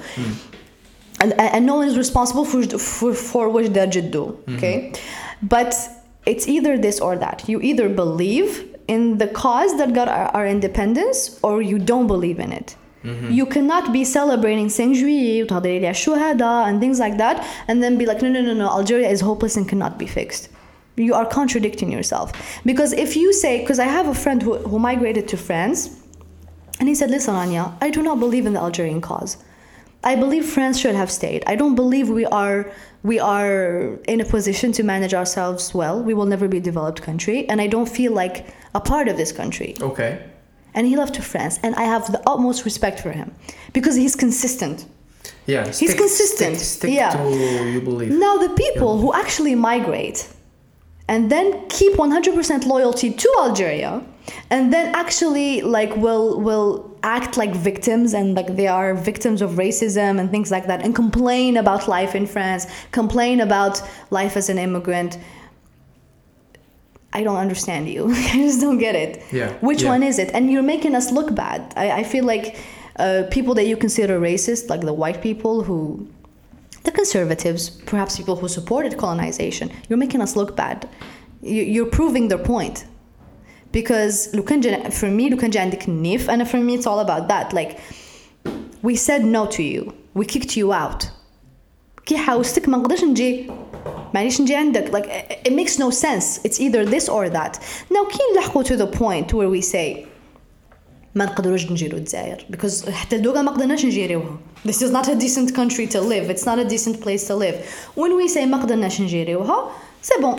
And, 1.20 1.32
and 1.40 1.66
no 1.66 1.76
one 1.76 1.88
is 1.88 1.96
responsible 1.96 2.44
for, 2.44 2.62
for, 2.78 3.14
for 3.14 3.48
what 3.48 3.72
they 3.74 3.86
did 3.86 4.10
do. 4.10 4.38
Okay? 4.50 4.92
But 5.42 5.74
it's 6.26 6.46
either 6.46 6.76
this 6.78 7.00
or 7.00 7.16
that. 7.16 7.48
You 7.48 7.60
either 7.60 7.88
believe 7.88 8.76
in 8.86 9.18
the 9.18 9.26
cause 9.26 9.76
that 9.78 9.94
got 9.94 10.08
our, 10.08 10.28
our 10.36 10.46
independence 10.46 11.40
or 11.42 11.62
you 11.62 11.78
don't 11.78 12.06
believe 12.06 12.38
in 12.38 12.52
it. 12.52 12.76
Mm-hmm. 13.03 13.31
You 13.31 13.45
cannot 13.45 13.91
be 13.91 14.03
celebrating 14.03 14.69
Cinq 14.69 14.97
Juillet 14.97 15.51
and 16.67 16.79
things 16.79 16.99
like 16.99 17.17
that 17.17 17.45
and 17.67 17.83
then 17.83 17.97
be 17.97 18.05
like, 18.05 18.21
no, 18.21 18.29
no, 18.29 18.41
no, 18.41 18.53
no, 18.53 18.69
Algeria 18.69 19.09
is 19.09 19.21
hopeless 19.21 19.57
and 19.57 19.67
cannot 19.67 19.97
be 19.97 20.07
fixed. 20.07 20.49
You 20.95 21.13
are 21.15 21.25
contradicting 21.25 21.91
yourself. 21.91 22.31
Because 22.65 22.93
if 22.93 23.15
you 23.15 23.33
say, 23.33 23.59
because 23.59 23.79
I 23.79 23.85
have 23.85 24.07
a 24.07 24.13
friend 24.13 24.41
who, 24.41 24.57
who 24.57 24.79
migrated 24.79 25.27
to 25.29 25.37
France 25.37 26.01
and 26.79 26.87
he 26.87 26.95
said, 26.95 27.09
listen, 27.09 27.35
Anya, 27.35 27.75
I 27.81 27.89
do 27.89 28.01
not 28.01 28.19
believe 28.19 28.45
in 28.45 28.53
the 28.53 28.59
Algerian 28.59 29.01
cause. 29.01 29.37
I 30.03 30.15
believe 30.15 30.45
France 30.45 30.79
should 30.79 30.95
have 30.95 31.09
stayed. 31.09 31.43
I 31.47 31.55
don't 31.55 31.75
believe 31.75 32.09
we 32.09 32.25
are 32.25 32.71
we 33.03 33.19
are 33.19 33.99
in 34.07 34.21
a 34.21 34.25
position 34.25 34.71
to 34.73 34.83
manage 34.83 35.13
ourselves 35.13 35.73
well. 35.73 36.01
We 36.01 36.13
will 36.13 36.25
never 36.25 36.47
be 36.47 36.57
a 36.57 36.61
developed 36.61 37.01
country, 37.01 37.47
and 37.49 37.59
I 37.61 37.67
don't 37.67 37.87
feel 37.87 38.13
like 38.13 38.47
a 38.73 38.79
part 38.79 39.07
of 39.07 39.17
this 39.17 39.31
country. 39.31 39.75
Okay. 39.81 40.23
And 40.75 40.87
he 40.87 40.95
left 40.95 41.13
to 41.15 41.21
France, 41.21 41.59
and 41.63 41.75
I 41.75 41.83
have 41.83 42.11
the 42.11 42.21
utmost 42.27 42.65
respect 42.65 42.99
for 42.99 43.11
him 43.11 43.33
because 43.73 43.95
he's 43.95 44.15
consistent. 44.15 44.85
Yeah. 45.45 45.65
He's 45.67 45.77
stick- 45.77 45.97
consistent. 45.97 46.57
Stick, 46.57 46.77
stick 46.79 46.93
Yeah. 46.93 47.11
to 47.11 47.71
you 47.73 47.81
believe. 47.81 48.11
Now, 48.11 48.37
the 48.37 48.49
people 48.49 48.97
who 48.97 49.13
actually 49.13 49.55
migrate 49.55 50.27
and 51.07 51.29
then 51.29 51.47
keep 51.69 51.93
100% 51.97 52.65
loyalty 52.65 53.11
to 53.11 53.29
Algeria 53.39 54.01
and 54.49 54.71
then 54.73 54.85
actually 54.95 55.61
like 55.61 55.93
will 55.97 56.39
will 56.39 56.89
act 57.03 57.35
like 57.35 57.53
victims 57.53 58.13
and 58.13 58.35
like 58.35 58.55
they 58.55 58.67
are 58.67 58.93
victims 58.93 59.41
of 59.41 59.51
racism 59.65 60.17
and 60.19 60.31
things 60.31 60.49
like 60.49 60.65
that 60.67 60.81
and 60.85 60.95
complain 60.95 61.57
about 61.57 61.87
life 61.89 62.15
in 62.15 62.25
France, 62.25 62.65
complain 62.91 63.41
about 63.41 63.81
life 64.11 64.37
as 64.37 64.47
an 64.49 64.57
immigrant. 64.57 65.17
I 67.12 67.22
don't 67.26 67.36
understand 67.46 67.88
you. 67.88 68.02
I 68.32 68.36
just 68.46 68.60
don't 68.60 68.78
get 68.78 68.94
it. 68.94 69.12
Yeah, 69.32 69.50
Which 69.68 69.82
yeah. 69.82 69.90
one 69.94 70.02
is 70.02 70.18
it? 70.18 70.28
And 70.34 70.50
you're 70.52 70.68
making 70.74 70.94
us 70.94 71.10
look 71.18 71.34
bad. 71.34 71.60
I, 71.76 71.86
I 72.00 72.02
feel 72.12 72.24
like 72.24 72.46
uh, 72.96 73.22
people 73.30 73.54
that 73.58 73.66
you 73.70 73.76
consider 73.76 74.14
racist, 74.20 74.68
like 74.72 74.82
the 74.82 74.92
white 75.02 75.20
people 75.28 75.54
who 75.62 75.78
the 76.84 76.92
conservatives, 77.00 77.62
perhaps 77.92 78.16
people 78.20 78.36
who 78.36 78.48
supported 78.48 78.92
colonization, 79.04 79.70
you're 79.88 79.98
making 80.06 80.20
us 80.26 80.32
look 80.36 80.50
bad. 80.64 80.78
You- 81.42 81.68
You're 81.74 81.92
proving 82.00 82.24
their 82.28 82.42
point. 82.54 82.84
Because 83.72 84.34
لو 84.34 84.42
كان 84.42 84.60
جا- 84.60 84.90
for 84.90 85.10
me 85.10 85.30
لو 85.30 85.36
كان 85.36 85.50
جا 85.50 85.60
عندك 85.60 85.88
النيف 85.88 86.30
أنا 86.30 86.44
for 86.44 86.56
me 86.56 86.74
it's 86.78 86.86
all 86.86 87.00
about 87.00 87.28
that 87.28 87.52
like 87.52 87.78
we 88.82 88.96
said 88.96 89.24
no 89.24 89.46
to 89.46 89.62
you 89.62 89.92
we 90.14 90.24
kicked 90.24 90.56
you 90.56 90.72
out 90.72 91.04
كي 92.06 92.16
حاوستك 92.16 92.68
ما 92.68 92.76
نقدرش 92.78 93.04
نجي 93.04 93.50
معليش 94.14 94.40
نجي 94.40 94.54
عندك 94.56 94.90
like 94.96 95.06
it- 95.06 95.50
it 95.50 95.54
makes 95.54 95.74
no 95.78 95.90
sense 95.90 96.48
it's 96.48 96.58
either 96.60 96.90
this 96.94 97.04
or 97.08 97.28
that 97.28 97.56
now 97.90 98.08
كي 98.10 98.18
نلحقوا 98.36 98.62
to 98.62 98.76
the 98.76 98.96
point 98.98 99.32
where 99.32 99.50
we 99.60 99.62
say 99.74 100.06
ما 101.14 101.24
نقدروش 101.24 101.70
نجيرو 101.70 101.98
الجزائر 101.98 102.44
because 102.52 102.88
حتى 102.90 103.18
دوكا 103.18 103.42
ما 103.42 103.50
قدرناش 103.50 103.84
نجيروها 103.84 104.36
this 104.68 104.76
is 104.76 104.90
not 104.92 105.06
a 105.08 105.14
decent 105.14 105.50
country 105.54 105.86
to 105.94 106.00
live 106.00 106.30
it's 106.36 106.44
not 106.44 106.58
a 106.58 106.68
decent 106.74 106.96
place 107.04 107.28
to 107.28 107.34
live 107.34 107.54
when 107.96 108.12
we 108.22 108.34
say 108.34 108.38
ما 108.44 108.62
قدرناش 108.62 109.00
نجيروها 109.00 109.70
c'est 110.02 110.22
bon 110.22 110.36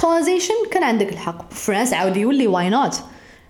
colonization 0.00 0.68
كان 0.72 0.82
عندك 0.82 1.12
الحق 1.12 1.52
فرنسا 1.52 1.94
عاود 1.96 2.16
يولي 2.16 2.48
why 2.48 2.72
not 2.74 2.96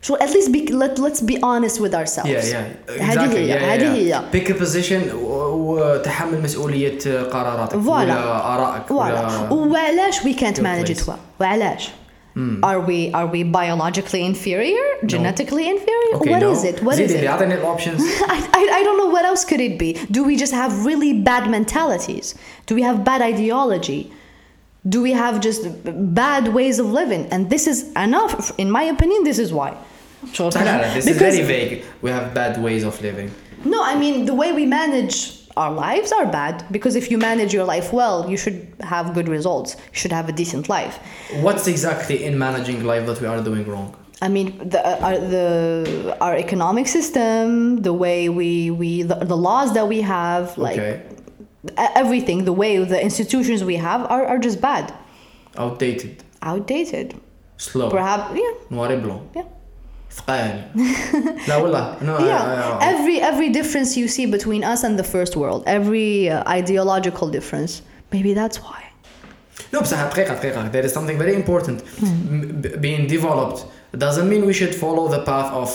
شو 0.00 0.16
at 0.16 0.30
least 0.30 0.52
be, 0.52 0.72
let, 0.72 0.98
let's 0.98 1.20
be 1.20 1.36
honest 1.42 1.80
with 1.80 1.94
ourselves 1.94 2.28
Yeah, 2.28 2.54
yeah. 2.54 3.00
هذه 3.00 3.24
Exactly. 3.24 3.36
هي 3.36 3.48
Yeah, 3.48 3.60
yeah, 3.60 3.82
هذه 3.82 4.10
yeah. 4.10 4.14
هي 4.14 4.22
Pick 4.32 4.48
a 4.50 4.54
position 4.54 5.14
و- 5.14 5.74
وتحمل 5.76 6.42
مسؤولية 6.42 6.98
قراراتك 7.22 7.76
Voilà. 7.76 7.86
ولا 7.86 8.54
آرائك 8.54 8.86
Voilà. 8.88 8.92
ولا 8.92 9.52
وعلاش 9.52 10.20
we 10.20 10.34
can't 10.34 10.56
Your 10.58 10.62
manage 10.62 10.90
it 10.90 10.96
place. 10.98 11.08
well 11.08 11.18
وعلاش 11.40 11.90
are 12.64 12.80
we 12.80 12.98
are 13.18 13.26
we 13.34 13.42
biologically 13.58 14.22
inferior 14.32 14.86
genetically 15.14 15.64
inferior 15.76 16.08
mean, 16.12 16.20
Okay, 16.20 16.30
what 16.32 16.40
no. 16.46 16.52
is 16.56 16.64
it? 16.70 16.76
What 16.82 16.94
is 16.94 16.98
زيدي 16.98 17.14
it? 17.18 17.20
لي 17.20 17.28
اعطيني 17.28 17.54
الاوبشنز 17.54 18.00
I, 18.02 18.56
I, 18.58 18.62
I 18.78 18.82
don't 18.86 18.98
know 19.02 19.10
what 19.16 19.24
else 19.30 19.44
could 19.50 19.60
it 19.60 19.78
be. 19.78 19.90
Do 20.16 20.20
we 20.24 20.34
just 20.44 20.52
have 20.62 20.72
really 20.90 21.12
bad 21.30 21.44
mentalities? 21.56 22.34
Do 22.68 22.74
we 22.78 22.82
have 22.88 22.98
bad 23.10 23.20
ideology? 23.32 24.02
do 24.89 25.01
we 25.01 25.11
have 25.11 25.41
just 25.41 25.61
bad 26.13 26.53
ways 26.53 26.79
of 26.79 26.87
living? 26.87 27.25
And 27.27 27.49
this 27.49 27.67
is 27.67 27.91
enough. 27.93 28.51
In 28.57 28.69
my 28.71 28.83
opinion 28.83 29.23
this 29.23 29.39
is 29.39 29.53
why. 29.53 29.77
This 30.21 31.05
because, 31.05 31.07
is 31.07 31.17
very 31.17 31.41
vague. 31.43 31.85
We 32.01 32.09
have 32.09 32.33
bad 32.33 32.61
ways 32.61 32.83
of 32.83 32.99
living. 33.01 33.31
No 33.65 33.83
i 33.83 33.95
mean 33.97 34.25
the 34.25 34.33
way 34.33 34.51
we 34.51 34.65
manage 34.65 35.15
our 35.57 35.71
lives 35.71 36.11
are 36.11 36.27
bad 36.27 36.63
because 36.71 36.95
if 36.95 37.09
you 37.09 37.17
manage 37.17 37.51
your 37.51 37.65
life 37.65 37.91
well 37.91 38.29
you 38.29 38.37
should 38.37 38.67
have 38.81 39.13
good 39.13 39.27
results. 39.27 39.75
You 39.93 39.99
should 40.01 40.11
have 40.11 40.29
a 40.29 40.31
decent 40.31 40.69
life. 40.69 40.99
What's 41.45 41.67
exactly 41.67 42.23
in 42.23 42.37
managing 42.37 42.83
life 42.83 43.05
that 43.07 43.19
we 43.21 43.27
are 43.27 43.41
doing 43.41 43.65
wrong? 43.67 43.95
I 44.19 44.29
mean, 44.29 44.57
the, 44.69 44.83
uh, 44.83 45.05
our, 45.05 45.17
the, 45.19 46.17
our 46.21 46.35
economic 46.35 46.87
system, 46.87 47.83
the 47.83 47.93
way 47.93 48.29
we, 48.29 48.71
we 48.71 49.03
the, 49.03 49.15
the 49.15 49.37
laws 49.37 49.73
that 49.75 49.87
we 49.87 50.01
have, 50.01 50.57
like 50.57 50.79
okay 50.79 51.03
everything, 52.02 52.38
the 52.44 52.52
way 52.62 52.72
the 52.94 53.00
institutions 53.08 53.58
we 53.72 53.76
have 53.76 54.00
are, 54.14 54.24
are 54.32 54.38
just 54.38 54.58
bad, 54.60 54.84
outdated 55.64 56.14
outdated. 56.42 57.08
slow 57.56 57.88
Perhaps, 57.90 58.24
yeah, 58.34 58.52
noir 58.76 58.90
et 58.96 59.00
blanc 59.04 59.22
yeah, 59.36 59.44
ثقال 60.18 60.64
لا 61.48 61.56
والله 61.56 61.96
no 62.02 62.18
yeah. 62.18 62.42
I- 62.42 62.84
I- 62.84 62.92
Every 62.92 63.16
every 63.30 63.48
difference 63.58 63.96
you 63.96 64.08
see 64.08 64.26
between 64.26 64.62
us 64.72 64.80
and 64.86 64.98
the 64.98 65.04
first 65.14 65.36
world, 65.36 65.60
every 65.66 66.28
uh, 66.28 66.42
ideological 66.60 67.28
difference, 67.36 67.72
maybe 68.12 68.34
that's 68.34 68.58
why. 68.66 68.80
No, 69.72 69.80
بصح 69.80 70.02
دقيقة 70.10 70.34
دقيقة 70.34 70.70
there 70.72 70.84
is 70.84 70.92
something 70.92 71.16
very 71.18 71.34
important 71.34 71.82
M- 72.02 72.60
b- 72.62 72.76
being 72.86 73.06
developed 73.06 73.64
doesn't 73.96 74.28
mean 74.28 74.44
we 74.46 74.52
should 74.52 74.74
follow 74.74 75.08
the 75.08 75.20
path 75.30 75.50
of 75.62 75.68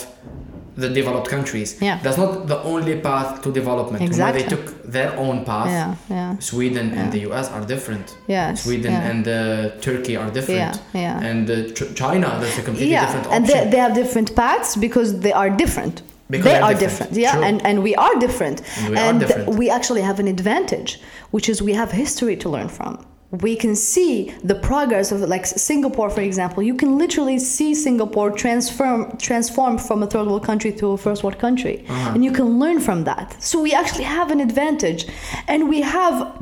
the 0.77 0.89
developed 0.89 1.29
countries 1.29 1.77
Yeah. 1.81 1.99
that's 2.03 2.17
not 2.19 2.47
the 2.47 2.59
only 2.63 2.97
path 3.01 3.43
to 3.43 3.53
development 3.53 4.03
Exactly. 4.03 4.43
they 4.43 4.49
took 4.49 4.65
their 4.85 5.11
own 5.19 5.45
path 5.45 5.69
Yeah, 5.69 5.95
yeah, 6.11 6.39
Sweden 6.39 6.93
and 6.99 7.13
the 7.13 7.21
US 7.31 7.51
are 7.51 7.65
different 7.67 8.17
yes. 8.29 8.63
Sweden 8.65 8.93
yeah. 8.93 9.11
and 9.11 9.29
uh, 9.29 9.35
Turkey 9.81 10.17
are 10.17 10.31
different 10.31 10.77
Yeah, 10.95 11.01
yeah. 11.21 11.29
and 11.31 11.51
uh, 11.51 11.55
Ch- 11.77 11.95
China 11.95 12.29
that's 12.41 12.59
a 12.59 12.63
completely 12.63 12.93
yeah, 12.93 13.05
different 13.07 13.27
and 13.35 13.45
option 13.45 13.65
they, 13.65 13.71
they 13.71 13.79
have 13.79 13.95
different 13.95 14.35
paths 14.35 14.77
because 14.77 15.21
they 15.21 15.33
are 15.33 15.51
different. 15.51 16.03
Because 16.31 16.45
they 16.47 16.53
they're 16.61 16.75
different, 16.79 17.13
different, 17.13 17.13
yeah, 17.19 17.33
true. 17.35 17.43
and, 17.49 17.67
and 17.67 17.83
we 17.83 17.95
are 17.97 18.15
different. 18.27 18.63
And 18.79 18.89
we 18.91 18.97
are 18.99 19.13
different. 19.19 19.49
we 19.59 19.69
actually 19.69 20.01
have 20.01 20.19
an 20.19 20.29
advantage, 20.29 20.91
which 21.31 21.47
is 21.51 21.61
we 21.61 21.75
have 21.75 21.91
history 21.93 22.37
to 22.37 22.49
learn 22.49 22.69
from. 22.69 23.05
We 23.41 23.57
can 23.57 23.75
see 23.75 24.35
the 24.45 24.55
progress 24.55 25.11
of 25.11 25.21
like 25.23 25.47
Singapore, 25.47 26.11
for 26.11 26.21
example. 26.21 26.63
You 26.63 26.75
can 26.75 26.99
literally 26.99 27.39
see 27.39 27.75
Singapore 27.75 28.31
transform 28.31 29.17
transform 29.17 29.79
from 29.79 30.03
a 30.03 30.07
third 30.07 30.27
world 30.27 30.45
country 30.45 30.71
to 30.73 30.89
a 30.93 30.99
first 30.99 31.25
world 31.25 31.39
country, 31.39 31.83
Uh-huh. 31.89 32.13
and 32.15 32.23
you 32.25 32.31
can 32.31 32.59
learn 32.59 32.79
from 32.79 33.05
that. 33.05 33.35
So 33.43 33.63
we 33.63 33.73
actually 33.73 34.05
have 34.05 34.31
an 34.31 34.41
advantage, 34.41 35.07
and 35.49 35.71
we 35.71 35.81
have 35.81 36.42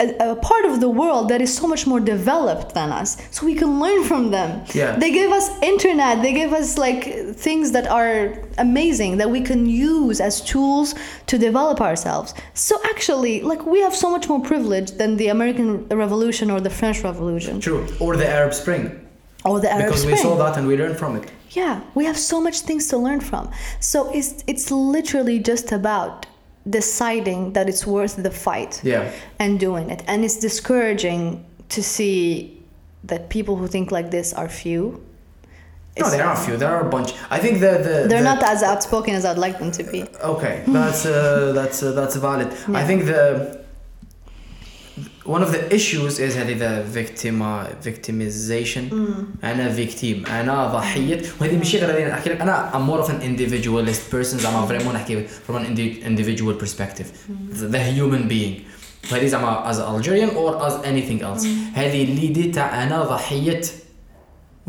a, 0.00 0.30
a 0.32 0.36
part 0.36 0.64
of 0.64 0.80
the 0.80 0.88
world 0.88 1.28
that 1.28 1.40
is 1.40 1.54
so 1.54 1.66
much 1.66 1.86
more 1.86 1.98
developed 2.00 2.74
than 2.74 2.90
us. 2.90 3.16
So 3.30 3.44
we 3.46 3.54
can 3.54 3.80
learn 3.80 4.04
from 4.04 4.30
them. 4.30 4.64
Yeah. 4.72 4.96
they 4.96 5.10
give 5.10 5.32
us 5.32 5.50
internet. 5.62 6.22
They 6.22 6.32
give 6.32 6.52
us 6.52 6.78
like 6.78 7.04
things 7.34 7.72
that 7.72 7.86
are 7.88 8.38
amazing 8.58 9.16
that 9.16 9.30
we 9.30 9.40
can 9.40 9.66
use 9.66 10.20
as 10.20 10.40
tools 10.40 10.94
to 11.26 11.38
develop 11.38 11.80
ourselves. 11.80 12.34
So 12.54 12.80
actually 12.84 13.42
like 13.42 13.66
we 13.66 13.80
have 13.80 13.94
so 13.94 14.08
much 14.10 14.28
more 14.28 14.40
privilege 14.40 14.92
than 14.92 15.16
the 15.16 15.28
american 15.28 15.88
revolution 15.88 16.50
or 16.50 16.60
the 16.60 16.70
french 16.70 17.02
revolution. 17.02 17.60
True. 17.60 17.86
Or 18.00 18.16
the 18.16 18.28
Arab 18.28 18.54
Spring. 18.54 18.84
Or 19.44 19.60
the 19.60 19.70
arab 19.72 19.86
because 19.86 20.02
spring. 20.02 20.16
we 20.16 20.22
saw 20.22 20.36
that 20.36 20.56
and 20.58 20.66
we 20.66 20.76
learned 20.76 20.96
from 20.96 21.16
it. 21.16 21.30
Yeah, 21.50 21.80
we 21.94 22.04
have 22.04 22.18
so 22.18 22.40
much 22.40 22.60
things 22.60 22.88
to 22.88 22.98
learn 22.98 23.20
from. 23.20 23.50
So 23.80 24.10
it's 24.12 24.44
it's 24.46 24.70
literally 24.70 25.38
just 25.38 25.72
about 25.72 26.26
deciding 26.68 27.52
that 27.54 27.68
it's 27.68 27.86
worth 27.86 28.16
the 28.22 28.30
fight 28.30 28.80
Yeah. 28.84 29.10
and 29.38 29.58
doing 29.60 29.90
it. 29.90 30.02
And 30.06 30.24
it's 30.24 30.36
discouraging 30.38 31.44
to 31.70 31.82
see 31.82 32.62
that 33.04 33.28
people 33.28 33.56
who 33.56 33.66
think 33.66 33.90
like 33.90 34.10
this 34.10 34.32
are 34.32 34.48
few. 34.48 35.00
no 36.00 36.08
there 36.10 36.24
are 36.26 36.34
a 36.34 36.36
few 36.46 36.56
there 36.56 36.70
are 36.76 36.82
a 36.86 36.90
bunch 36.96 37.10
I 37.36 37.38
think 37.44 37.58
the, 37.58 37.72
the 37.88 37.94
They're 38.08 38.22
the- 38.22 38.34
not 38.34 38.42
as 38.42 38.62
outspoken 38.62 39.14
as 39.18 39.24
I'd 39.24 39.38
like 39.46 39.58
them 39.58 39.72
to 39.72 39.82
be. 39.82 40.00
Okay, 40.34 40.62
that's 40.68 41.04
uh, 41.06 41.52
that's 41.58 41.82
uh, 41.82 41.90
that's 41.92 42.16
valid. 42.16 42.48
I 42.80 42.84
think 42.88 43.04
the 43.06 43.57
one 45.27 45.41
of 45.43 45.51
the 45.51 45.73
issues 45.75 46.19
is 46.19 46.35
هذه 46.37 46.57
the 46.59 46.97
victim 46.97 47.41
victimization 47.87 48.93
انا 49.43 49.75
victim 49.75 50.29
انا 50.29 50.67
ضحيه 50.67 51.21
وهذه 51.41 51.57
ماشي 51.57 51.77
غير 51.77 52.07
هذه 52.07 52.13
احكي 52.13 52.29
لك 52.29 52.41
انا 52.41 52.71
I'm 52.73 52.89
more 52.89 53.03
of 53.05 53.09
an 53.09 53.21
individualist 53.23 54.13
person 54.15 54.37
زعما 54.41 54.65
فريمون 54.67 54.93
نحكي 54.95 55.25
from 55.27 55.51
an 55.55 55.65
indi- 55.65 56.03
individual 56.05 56.53
perspective 56.63 57.07
the, 57.51 57.67
the 57.67 57.79
human 57.97 58.27
being 58.29 58.61
وهذه 59.11 59.25
زعما 59.27 59.71
as 59.73 59.77
Algerian 59.79 60.29
or 60.35 60.67
as 60.67 60.73
anything 60.85 61.21
else 61.21 61.45
هذه 61.75 62.03
اللي 62.03 62.51
تاع 62.51 62.83
انا 62.83 63.03
ضحيه 63.03 63.61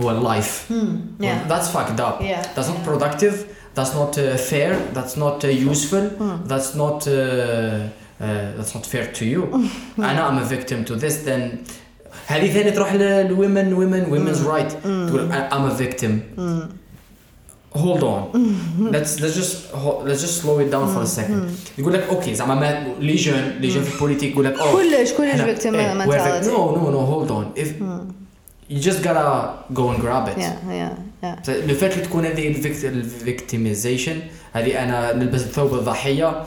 هو 0.01 0.23
life 0.35 0.73
Yeah. 1.21 1.25
Well, 1.25 1.49
that's 1.49 1.69
fucked 1.77 2.01
up. 2.07 2.17
Yeah. 2.21 2.43
That's 2.55 2.69
not 2.73 2.81
productive. 2.91 3.35
That's 3.77 3.95
not 4.01 4.13
uh, 4.19 4.25
fair. 4.51 4.73
That's 4.97 5.17
not 5.25 5.37
uh, 5.45 5.49
useful. 5.73 6.05
That's 6.53 6.71
not 6.83 6.99
uh, 7.07 7.13
uh, 7.13 7.89
that's 8.20 8.74
not 8.76 8.86
fair 8.86 9.06
to 9.20 9.26
you. 9.26 9.42
أنا 10.00 10.30
I'm 10.30 10.44
a 10.44 10.46
victim 10.46 10.86
to 10.86 10.96
this. 10.96 11.14
Then 11.26 11.58
هذه 12.28 12.54
ثاني 12.54 12.72
تروح 12.72 12.94
للwomen 12.94 13.74
women 13.76 14.12
women's 14.12 14.42
right. 14.44 14.72
تقول 14.84 15.50
I'm 15.52 15.72
a 15.72 15.76
victim. 15.76 16.12
Hold 17.76 18.04
on. 18.04 18.22
let's 18.94 19.20
let's 19.22 19.36
just 19.36 19.54
let's 20.08 20.22
just 20.26 20.38
slow 20.42 20.60
it 20.60 20.70
down 20.72 20.88
for 20.94 21.02
a 21.02 21.08
second. 21.08 21.52
يقول 21.78 21.94
لك 21.94 22.04
أوكي 22.10 22.36
زعما 22.36 22.56
ما 22.56 22.88
لي 23.00 23.16
جون 23.16 23.58
لي 23.60 23.68
جون 23.68 23.84
في 23.84 23.94
البوليتيك 23.96 24.32
يقول 24.32 24.46
لك 24.46 24.58
oh 24.58 24.64
كلش- 24.64 25.12
كلش 25.14 25.20
إيه, 25.42 25.56
vic- 25.56 25.60
mentality. 25.62 26.46
No 26.46 26.76
no 26.76 26.90
no 26.92 27.06
hold 27.12 27.32
on. 27.32 27.46
If 27.62 27.68
you 28.70 28.80
just 28.80 29.04
gotta 29.04 29.30
go 29.74 29.90
and 29.92 30.00
grab 30.02 30.28
it. 30.28 30.38
Yeah, 30.38 30.56
yeah, 30.70 30.94
yeah. 31.24 31.50
لو 31.68 31.76
فات 31.76 31.94
اللي 31.94 32.06
تكون 32.06 32.26
هذه 32.26 32.48
الفيكتيميزيشن 32.84 34.20
هذه 34.54 34.84
أنا 34.84 35.14
نلبس 35.16 35.42
ثوب 35.42 35.74
الضحيه 35.74 36.44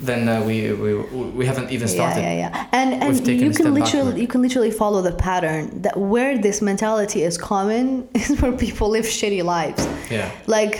then 0.00 0.28
uh, 0.28 0.42
we, 0.42 0.72
we 0.72 0.94
we 1.38 1.46
haven't 1.46 1.70
even 1.70 1.88
started 1.88 2.20
Yeah, 2.20 2.32
yeah, 2.32 2.50
yeah. 2.50 2.68
And 2.72 2.94
and 3.02 3.26
you 3.26 3.52
can 3.52 3.74
literally 3.74 3.80
backward. 3.80 4.18
you 4.18 4.28
can 4.28 4.42
literally 4.42 4.70
follow 4.70 5.02
the 5.02 5.12
pattern 5.12 5.82
that 5.82 5.96
where 5.96 6.38
this 6.38 6.62
mentality 6.62 7.22
is 7.22 7.36
common 7.38 8.08
is 8.14 8.40
where 8.40 8.52
people 8.52 8.88
live 8.88 9.04
shitty 9.04 9.44
lives. 9.44 9.86
yeah 10.10 10.30
Like 10.46 10.74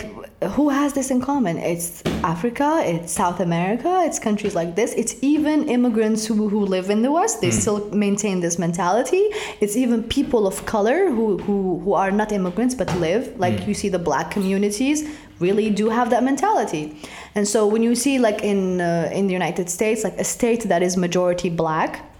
who 0.49 0.69
has 0.69 0.93
this 0.93 1.11
in 1.11 1.21
common? 1.21 1.57
It's 1.57 2.01
Africa, 2.23 2.81
it's 2.83 3.11
South 3.11 3.39
America, 3.39 4.01
it's 4.05 4.17
countries 4.17 4.55
like 4.55 4.75
this. 4.75 4.91
It's 4.93 5.15
even 5.21 5.69
immigrants 5.69 6.25
who, 6.25 6.49
who 6.49 6.65
live 6.65 6.89
in 6.89 7.03
the 7.03 7.11
West. 7.11 7.41
They 7.41 7.51
still 7.51 7.87
maintain 7.91 8.39
this 8.39 8.57
mentality. 8.57 9.29
It's 9.59 9.75
even 9.77 10.03
people 10.03 10.47
of 10.47 10.65
color 10.65 11.09
who, 11.11 11.37
who, 11.37 11.79
who 11.79 11.93
are 11.93 12.09
not 12.09 12.31
immigrants 12.31 12.73
but 12.73 12.93
live. 12.97 13.37
Like 13.37 13.67
you 13.67 13.75
see 13.75 13.89
the 13.89 13.99
black 13.99 14.31
communities 14.31 15.07
really 15.39 15.69
do 15.69 15.89
have 15.89 16.09
that 16.09 16.23
mentality. 16.23 16.97
And 17.35 17.47
so 17.47 17.65
when 17.65 17.81
you 17.81 17.95
see 17.95 18.19
like 18.19 18.43
in 18.43 18.81
uh, 18.81 19.09
in 19.13 19.27
the 19.27 19.33
United 19.33 19.69
States, 19.69 20.03
like 20.03 20.17
a 20.17 20.23
state 20.23 20.63
that 20.63 20.83
is 20.83 20.97
majority 20.97 21.49
black, 21.49 22.11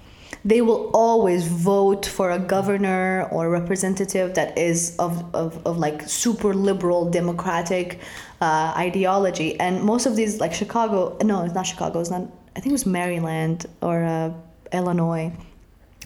they 0.43 0.61
will 0.61 0.89
always 0.93 1.47
vote 1.47 2.05
for 2.05 2.31
a 2.31 2.39
governor 2.39 3.27
or 3.31 3.49
representative 3.49 4.33
that 4.35 4.57
is 4.57 4.95
of, 4.97 5.23
of, 5.35 5.65
of 5.65 5.77
like 5.77 6.01
super 6.07 6.53
liberal 6.53 7.09
democratic 7.09 7.99
uh, 8.41 8.73
ideology. 8.75 9.59
And 9.59 9.83
most 9.83 10.05
of 10.05 10.15
these 10.15 10.39
like 10.39 10.53
chicago 10.53 11.17
no 11.23 11.43
it's 11.43 11.53
not 11.53 11.67
chicago 11.67 11.99
it's 11.99 12.09
not 12.09 12.23
i 12.55 12.59
think 12.59 12.67
it 12.67 12.71
was 12.71 12.85
maryland 12.85 13.65
or 13.81 14.03
uh, 14.03 14.33
illinois. 14.73 15.31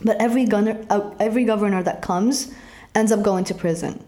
But 0.03 0.17
every 0.19 0.45
governor 0.45 0.85
uh, 0.89 1.11
every 1.19 1.45
governor 1.45 1.81
that 1.83 2.01
comes 2.01 2.51
ends 2.93 3.11
up 3.11 3.21
going 3.23 3.45
to 3.45 3.53
prison 3.53 4.03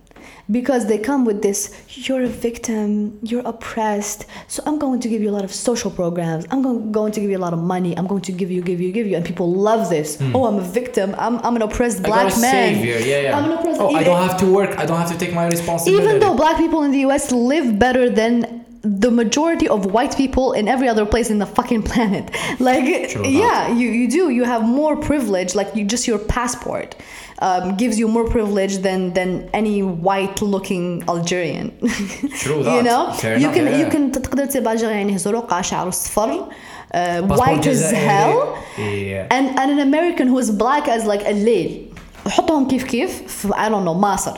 because 0.49 0.87
they 0.87 0.97
come 0.97 1.25
with 1.25 1.41
this 1.41 1.75
you're 1.89 2.23
a 2.23 2.27
victim 2.27 3.19
you're 3.21 3.45
oppressed. 3.45 4.25
So 4.47 4.63
i'm 4.65 4.79
going 4.79 4.99
to 5.01 5.09
give 5.09 5.21
you 5.21 5.29
a 5.29 5.35
lot 5.37 5.43
of 5.43 5.51
social 5.51 5.91
programs. 5.91 6.45
I'm 6.51 6.61
going, 6.61 6.91
going 6.91 7.11
to 7.13 7.19
give 7.19 7.29
you 7.29 7.37
a 7.37 7.45
lot 7.47 7.53
of 7.53 7.59
money. 7.59 7.97
I'm 7.97 8.07
going 8.07 8.21
to 8.23 8.31
give 8.31 8.51
you 8.51 8.61
give 8.61 8.79
you 8.79 8.91
give 8.91 9.07
you. 9.07 9.15
And 9.15 9.25
people 9.25 9.53
love 9.53 9.89
this. 9.89 10.17
Hmm. 10.17 10.35
Oh 10.35 10.45
i'm 10.45 10.57
a 10.57 10.61
victim. 10.61 11.15
I'm, 11.17 11.37
I'm 11.39 11.55
an 11.55 11.61
oppressed 11.61 12.03
black 12.03 12.37
man. 12.39 12.75
savior 12.75 12.99
yeah 12.99 13.21
yeah. 13.21 13.37
I'm 13.37 13.45
an 13.45 13.57
oppressed 13.57 13.81
oh 13.81 13.95
I 13.95 14.03
don't 14.03 14.27
have 14.27 14.39
to 14.39 14.45
work. 14.51 14.77
I 14.77 14.85
don't 14.85 14.97
have 14.97 15.11
to 15.11 15.17
take 15.17 15.33
my 15.33 15.47
responsibility. 15.47 16.03
Even 16.03 16.19
though 16.19 16.35
black 16.35 16.57
people 16.57 16.83
in 16.83 16.91
the 16.91 16.99
US 17.07 17.31
live 17.31 17.77
better 17.77 18.09
than 18.09 18.56
the 18.86 19.10
majority 19.12 19.68
of 19.68 19.86
white 19.86 20.16
people 20.16 20.52
in 20.52 20.66
every 20.66 20.88
other 20.88 21.06
place 21.06 21.30
in 21.30 21.38
the 21.38 21.46
fucking 21.46 21.82
planet. 21.90 22.24
Like, 22.58 23.10
True 23.10 23.24
yeah, 23.26 23.68
you, 23.68 23.88
you 23.90 24.08
do. 24.10 24.30
You 24.30 24.44
have 24.44 24.62
more 24.64 24.96
privilege. 24.96 25.54
Like, 25.54 25.74
you 25.76 25.84
just 25.84 26.08
your 26.08 26.18
passport 26.18 26.96
um, 27.38 27.76
gives 27.76 27.96
you 27.98 28.08
more 28.08 28.26
privilege 28.28 28.78
than 28.78 29.12
than 29.12 29.48
any 29.52 29.82
white-looking 29.82 31.04
Algerian. 31.08 31.70
True 32.42 32.58
you 32.58 32.64
that. 32.64 32.84
know, 32.84 33.12
Fair 33.12 33.36
you 33.38 33.50
enough, 33.50 33.54
can 33.54 33.66
yeah. 33.66 33.78
you 33.78 33.86
can 33.90 34.12
تقدر 34.12 34.46
تبقى 34.46 34.72
ألجيريان 34.72 35.18
زرقاء 35.18 35.62
شعره 35.62 35.90
صفر 35.90 36.48
uh, 36.94 36.94
Passport 36.94 37.38
white 37.38 37.66
as 37.66 37.82
جزائري. 37.82 38.06
hell 38.08 38.58
yeah 38.78 39.26
and, 39.30 39.58
and 39.58 39.70
an 39.70 39.78
American 39.80 40.26
who 40.28 40.38
is 40.38 40.50
black 40.50 40.88
as 40.88 41.06
like 41.06 41.22
الليل 41.26 41.86
وحطهم 42.26 42.68
كيف 42.68 42.84
كيف 42.84 43.22
في 43.26 43.48
I 43.48 43.68
don't 43.68 43.84
know 43.84 43.94
مصر 43.94 44.36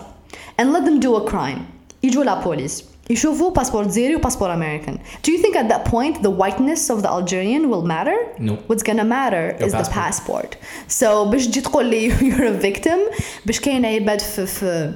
and 0.58 0.72
let 0.72 0.84
them 0.84 1.00
do 1.00 1.16
a 1.16 1.30
crime 1.30 1.60
يجوا 2.02 2.24
la 2.24 2.42
police 2.42 2.82
يشوفوا 3.10 3.50
باسبور 3.50 3.84
جزيري 3.86 4.16
وباسبور 4.16 4.54
American. 4.54 4.92
Do 5.22 5.30
you 5.32 5.38
think 5.38 5.56
at 5.56 5.68
that 5.68 5.84
point 5.84 6.22
the 6.22 6.30
whiteness 6.30 6.90
of 6.90 7.02
the 7.02 7.08
Algerian 7.10 7.68
will 7.70 7.82
matter? 7.82 8.16
No. 8.38 8.54
What's 8.68 8.82
gonna 8.82 9.04
matter 9.04 9.44
Your 9.58 9.66
is 9.66 9.72
the 9.72 9.90
passport. 9.90 10.50
passport. 10.50 10.56
So 10.88 11.24
باش 11.30 11.46
تجي 11.46 11.60
تقول 11.60 11.86
لي 11.86 12.10
you're 12.10 12.48
a 12.58 12.66
victim 12.66 12.98
باش 13.46 13.60
كاين 13.60 13.84
عباد 13.86 14.20
في 14.20 14.46
في 14.46 14.92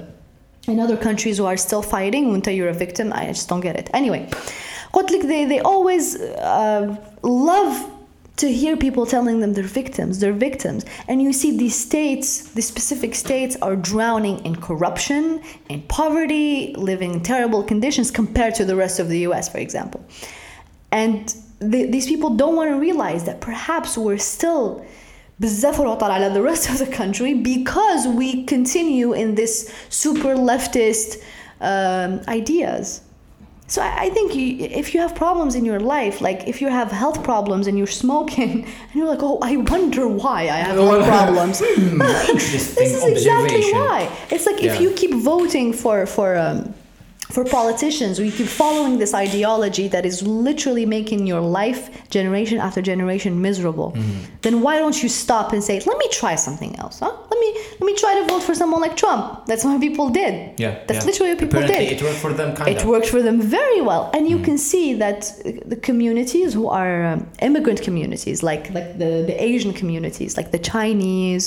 in 0.70 0.78
other 0.80 0.96
countries 0.96 1.36
who 1.38 1.44
are 1.46 1.56
still 1.56 1.82
fighting 1.82 2.24
وانت 2.32 2.48
you're 2.48 2.74
a 2.76 2.78
victim 2.84 3.12
I 3.12 3.32
just 3.32 3.48
don't 3.48 3.62
get 3.62 3.76
it. 3.76 3.90
Anyway 3.96 4.34
قلت 4.92 5.12
لك 5.12 5.22
they, 5.22 5.44
they 5.52 5.60
always 5.60 6.16
uh, 6.16 6.96
love 7.22 7.91
to 8.37 8.51
hear 8.51 8.75
people 8.75 9.05
telling 9.05 9.39
them 9.39 9.53
they're 9.53 9.63
victims, 9.63 10.19
they're 10.19 10.33
victims. 10.33 10.85
And 11.07 11.21
you 11.21 11.33
see 11.33 11.55
these 11.57 11.75
states, 11.75 12.49
these 12.53 12.67
specific 12.67 13.13
states 13.13 13.55
are 13.61 13.75
drowning 13.75 14.43
in 14.43 14.55
corruption, 14.55 15.41
in 15.69 15.83
poverty, 15.83 16.73
living 16.75 17.13
in 17.13 17.21
terrible 17.21 17.63
conditions 17.63 18.09
compared 18.09 18.55
to 18.55 18.65
the 18.65 18.75
rest 18.75 18.99
of 18.99 19.07
the 19.09 19.19
US, 19.19 19.49
for 19.49 19.59
example. 19.59 20.03
And 20.91 21.33
these 21.59 22.07
people 22.07 22.31
don't 22.31 22.55
want 22.55 22.71
to 22.71 22.79
realize 22.79 23.23
that 23.25 23.39
perhaps 23.39 23.97
we're 23.97 24.17
still 24.17 24.85
the 26.33 26.41
rest 26.41 26.69
of 26.69 26.79
the 26.79 26.87
country 26.87 27.33
because 27.33 28.07
we 28.07 28.43
continue 28.45 29.13
in 29.13 29.35
this 29.35 29.73
super 29.89 30.35
leftist 30.35 31.23
um, 31.61 32.21
ideas. 32.27 33.01
So 33.67 33.81
I, 33.81 34.05
I 34.05 34.09
think 34.09 34.35
you, 34.35 34.65
if 34.65 34.93
you 34.93 34.99
have 34.99 35.15
problems 35.15 35.55
in 35.55 35.65
your 35.65 35.79
life, 35.79 36.21
like 36.21 36.47
if 36.47 36.61
you 36.61 36.67
have 36.67 36.91
health 36.91 37.23
problems 37.23 37.65
and 37.67 37.77
you're 37.77 37.87
smoking, 37.87 38.65
and 38.65 38.93
you're 38.93 39.07
like, 39.07 39.23
oh, 39.23 39.39
I 39.41 39.57
wonder 39.57 40.07
why 40.07 40.41
I 40.43 40.57
have 40.67 40.75
health 40.75 41.05
problems. 41.15 41.61
This 42.43 42.77
is 42.77 43.03
exactly 43.05 43.61
why. 43.73 44.09
It's 44.29 44.45
like 44.45 44.61
if 44.63 44.79
you 44.81 44.91
keep 44.93 45.13
voting 45.15 45.73
for 45.73 46.05
for 46.05 46.35
um, 46.35 46.73
for 47.35 47.43
politicians, 47.59 48.19
you 48.19 48.31
keep 48.39 48.47
following 48.63 48.93
this 49.03 49.13
ideology 49.25 49.87
that 49.95 50.03
is 50.11 50.17
literally 50.47 50.85
making 50.97 51.21
your 51.31 51.41
life 51.61 51.81
generation 52.17 52.57
after 52.67 52.79
generation 52.91 53.31
miserable, 53.47 53.89
Mm-hmm. 53.93 54.19
then 54.45 54.55
why 54.65 54.73
don't 54.81 54.99
you 55.03 55.09
stop 55.23 55.45
and 55.53 55.61
say, 55.69 55.75
let 55.91 55.97
me 56.03 56.07
try 56.21 56.33
something 56.47 56.73
else? 56.83 56.95
Huh? 57.03 57.11
Let 57.31 57.39
me 57.43 57.49
let 57.79 57.85
me 57.91 57.95
try 58.03 58.13
to 58.19 58.23
vote 58.31 58.43
for 58.47 58.55
someone 58.61 58.81
like 58.85 58.95
Trump. 59.03 59.23
That's 59.49 59.63
what 59.65 59.75
people 59.87 60.07
did. 60.21 60.33
Yeah. 60.63 60.73
That's 60.87 60.99
yeah. 61.01 61.09
literally 61.09 61.29
what 61.33 61.39
people 61.45 61.59
Apparently 61.63 61.85
did. 61.89 62.01
It 62.01 62.03
worked 62.07 62.21
for 62.25 62.33
them 62.39 62.49
kind 62.57 62.67
It 62.75 62.81
worked 62.93 63.09
for 63.15 63.21
them 63.27 63.37
very 63.59 63.81
well, 63.89 64.03
and 64.13 64.21
Mm. 64.25 64.29
you 64.33 64.39
can 64.47 64.57
see 64.69 64.87
that 65.03 65.19
the 65.73 65.79
communities 65.89 66.49
who 66.57 66.65
are 66.81 66.95
um, 67.11 67.19
immigrant 67.47 67.79
communities, 67.87 68.37
like 68.49 68.63
like 68.77 68.89
the, 69.03 69.11
the 69.29 69.35
Asian 69.51 69.73
communities, 69.81 70.31
like 70.39 70.49
the 70.57 70.61
Chinese, 70.73 71.43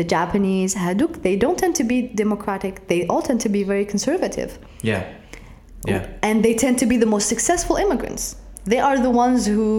the 0.00 0.06
Japanese, 0.16 0.70
Haduk, 0.84 1.12
they 1.26 1.36
don't 1.44 1.58
tend 1.62 1.74
to 1.80 1.84
be 1.92 1.98
democratic. 2.24 2.72
They 2.92 3.00
all 3.10 3.22
tend 3.28 3.40
to 3.46 3.50
be 3.56 3.62
very 3.72 3.84
conservative, 3.94 4.50
Yeah. 4.90 5.02
Yeah. 5.91 6.07
and 6.27 6.35
they 6.45 6.53
tend 6.63 6.75
to 6.83 6.85
be 6.91 6.97
the 7.03 7.09
most 7.15 7.27
successful 7.33 7.75
immigrants. 7.85 8.23
They 8.71 8.79
are 8.87 8.97
the 9.07 9.13
ones 9.25 9.41
who 9.53 9.69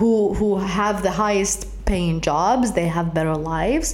who 0.00 0.10
who 0.38 0.48
have 0.78 0.96
the 1.08 1.14
highest 1.24 1.58
paying 1.90 2.16
jobs. 2.30 2.66
They 2.78 2.88
have 2.96 3.06
better 3.18 3.36
lives, 3.56 3.88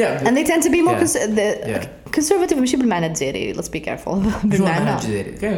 Yeah. 0.00 0.24
and 0.26 0.32
they 0.36 0.44
tend 0.52 0.62
to 0.66 0.70
be 0.76 0.80
more 0.88 0.96
Yeah. 0.96 1.02
cons- 1.02 1.34
the, 1.40 1.48
Yeah. 1.72 1.84
conservative. 2.18 2.58
ماشي 2.58 2.76
بالمعنى 2.76 3.06
الجزائري. 3.06 3.54
Let's 3.54 3.68
be 3.70 3.80
careful. 3.80 4.14
بالمعنى. 4.44 4.96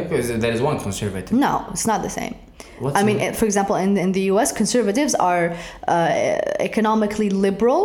Because 0.09 0.27
there 0.43 0.53
is 0.57 0.61
one 0.61 0.79
conservative. 0.79 1.33
No, 1.33 1.53
it's 1.73 1.85
not 1.91 2.01
the 2.03 2.09
same. 2.19 2.35
What's 2.79 2.95
I 2.99 3.03
mean, 3.03 3.17
the- 3.17 3.25
eh, 3.25 3.31
for 3.39 3.45
example, 3.45 3.75
in, 3.75 3.97
in 3.97 4.11
the 4.17 4.23
US, 4.33 4.49
conservatives 4.61 5.13
are 5.29 5.45
uh, 5.87 6.67
economically 6.69 7.29
liberal, 7.29 7.83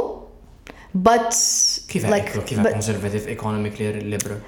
but 0.95 1.35
كيف 1.89 2.05
like, 2.05 2.37
like, 2.37 2.45
كيف 2.47 2.61
but 2.63 2.73
conservative 2.73 3.27
economically 3.37 4.01
liberal 4.15 4.41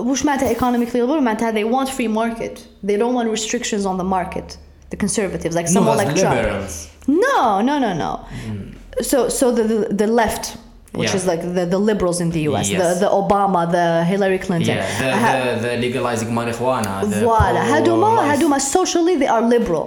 وش 0.00 0.24
معناتها 0.24 0.54
economically 0.54 1.00
liberal؟ 1.00 1.20
معناتها 1.22 1.52
they 1.52 1.64
want 1.64 1.88
free 1.88 2.08
market. 2.08 2.58
They 2.84 2.96
don't 2.96 3.14
want 3.14 3.28
restrictions 3.30 3.86
on 3.86 3.96
the 3.98 4.04
market. 4.04 4.56
The 4.90 4.96
conservatives, 4.96 5.54
like 5.56 5.68
someone 5.68 5.96
no, 5.96 6.02
like 6.02 6.08
that's 6.08 6.20
Trump. 6.20 6.36
liberals. 6.36 6.88
No, 7.08 7.60
no, 7.60 7.78
no, 7.78 7.92
no. 8.04 8.10
So, 9.10 9.28
so 9.28 9.44
the, 9.56 9.64
the 9.72 9.78
the 10.02 10.06
left, 10.06 10.44
which 11.00 11.10
Yeah. 11.10 11.16
is 11.20 11.24
like 11.32 11.42
the, 11.56 11.64
the 11.74 11.80
liberals 11.90 12.18
in 12.24 12.28
the 12.36 12.42
US, 12.50 12.66
Yes. 12.70 12.78
the 12.82 12.88
the 13.04 13.10
Obama, 13.22 13.60
the 13.78 13.86
Hillary 14.12 14.38
Clinton. 14.46 14.76
Yeah, 14.76 14.86
the, 15.02 15.16
Ha- 15.24 15.38
the, 15.38 15.52
the 15.66 15.72
legalizing 15.86 16.30
marijuana. 16.38 16.92
The 17.14 17.20
Voila. 17.26 17.60
هادوما 17.72 18.08
pro-life. 18.16 18.30
هادوما 18.32 18.58
socially 18.58 19.16
they 19.22 19.26
are 19.36 19.42
liberal. 19.56 19.86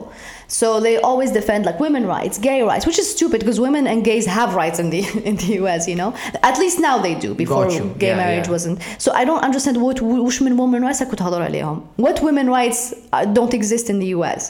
So 0.62 0.68
they 0.86 0.96
always 1.10 1.30
defend 1.40 1.62
like 1.70 1.80
women 1.88 2.04
rights, 2.16 2.36
gay 2.50 2.60
rights, 2.70 2.86
which 2.90 3.00
is 3.04 3.08
stupid 3.16 3.38
because 3.44 3.60
women 3.68 3.84
and 3.92 3.98
gays 4.12 4.26
have 4.38 4.50
rights 4.64 4.78
in 4.84 4.88
the 4.94 5.02
in 5.30 5.36
the 5.42 5.50
US, 5.62 5.82
you 5.92 5.96
know. 6.02 6.10
At 6.50 6.56
least 6.64 6.78
now 6.90 6.96
they 7.06 7.14
do. 7.26 7.30
Before 7.44 7.66
Got 7.66 7.74
you. 7.78 7.86
gay 8.04 8.14
Yeah, 8.14 8.24
marriage 8.24 8.48
yeah. 8.48 8.56
wasn't. 8.58 8.78
So 9.04 9.10
I 9.22 9.24
don't 9.30 9.44
understand 9.50 9.76
what 9.86 9.98
وش 10.02 10.42
من 10.42 10.54
women 10.62 10.82
rights 10.88 11.02
راكو 11.02 11.16
تهضر 11.16 11.42
عليهم. 11.42 11.82
What 11.98 12.18
women 12.28 12.48
rights 12.50 12.80
uh, 13.14 13.26
don't 13.38 13.54
exist 13.60 13.86
in 13.94 13.98
the 14.04 14.10
US? 14.18 14.42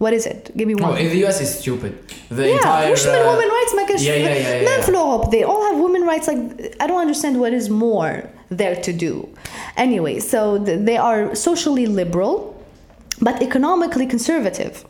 What 0.00 0.14
is 0.14 0.24
it? 0.24 0.50
Give 0.56 0.66
me 0.66 0.74
one. 0.74 0.92
Oh, 0.92 0.94
in 0.94 1.10
the 1.10 1.26
US, 1.26 1.42
it's 1.42 1.56
stupid. 1.60 1.92
The 2.30 2.48
yeah, 2.48 2.54
entire, 2.54 2.88
Russian 2.88 3.14
uh, 3.14 3.32
women 3.32 3.48
rights 3.56 3.72
mechanism. 3.80 4.06
Yeah, 4.08 4.14
yeah, 4.14 4.34
yeah, 4.34 4.60
yeah, 4.60 4.70
men 4.70 4.80
yeah. 4.94 5.28
They 5.30 5.42
all 5.42 5.62
have 5.68 5.76
women 5.78 6.02
rights. 6.10 6.26
Like 6.26 6.40
I 6.80 6.86
don't 6.86 7.02
understand 7.06 7.38
what 7.38 7.52
is 7.52 7.68
more 7.68 8.12
there 8.48 8.76
to 8.86 8.92
do. 8.94 9.28
Anyway, 9.76 10.18
so 10.20 10.56
they 10.56 10.96
are 10.96 11.34
socially 11.34 11.84
liberal, 11.84 12.32
but 13.20 13.42
economically 13.42 14.06
conservative. 14.06 14.86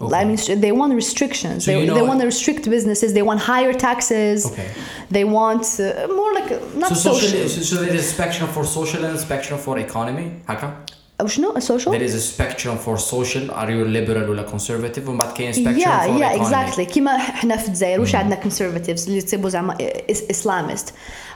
Okay. 0.00 0.16
I 0.16 0.24
mean, 0.24 0.38
they 0.66 0.72
want 0.72 0.94
restrictions. 0.94 1.66
So 1.66 1.70
they, 1.70 1.80
you 1.80 1.86
know 1.86 1.94
they 1.96 2.06
want 2.10 2.20
to 2.20 2.26
restrict 2.26 2.64
businesses. 2.76 3.12
They 3.12 3.26
want 3.30 3.40
higher 3.40 3.74
taxes. 3.74 4.46
Okay. 4.50 4.70
They 5.10 5.24
want 5.24 5.64
uh, 5.78 6.08
more 6.08 6.32
like 6.32 6.50
uh, 6.50 6.60
not 6.74 6.88
so 6.88 7.12
social. 7.12 7.28
social. 7.28 7.64
So 7.70 7.76
there 7.82 7.94
is 7.94 8.06
a 8.06 8.12
spectrum 8.16 8.48
for 8.48 8.64
social 8.64 9.04
and 9.04 9.14
a 9.14 9.18
spectrum 9.18 9.58
for 9.60 9.78
economy. 9.78 10.26
How 10.48 10.56
come? 10.56 10.74
وشنو 11.21 11.53
a 11.53 11.61
social? 11.61 11.91
there 11.91 12.01
is 12.09 12.15
a 12.15 12.33
spectrum 12.35 12.77
for 12.85 12.97
social 12.97 13.51
are 13.51 13.69
you 13.69 13.85
liberal 13.85 14.29
ولا 14.29 14.45
conservative 14.47 15.07
ومن 15.07 15.17
بعد 15.17 15.33
كاين 15.33 15.53
spectrum 15.53 15.79
yeah, 15.79 16.07
for 16.07 16.19
yeah, 16.19 16.35
economy 16.35 16.75
exactly. 16.75 16.81
كيما 16.93 17.15
احنا 17.15 17.57
في 17.57 17.67
الجزائر 17.67 17.99
واش 18.01 18.15
عندنا 18.15 18.39
conservatives 18.43 19.07
اللي 19.07 19.21
تصيبوا 19.21 19.49
زعما 19.49 19.77
إس- 20.11 20.35
Islamist 20.35 20.91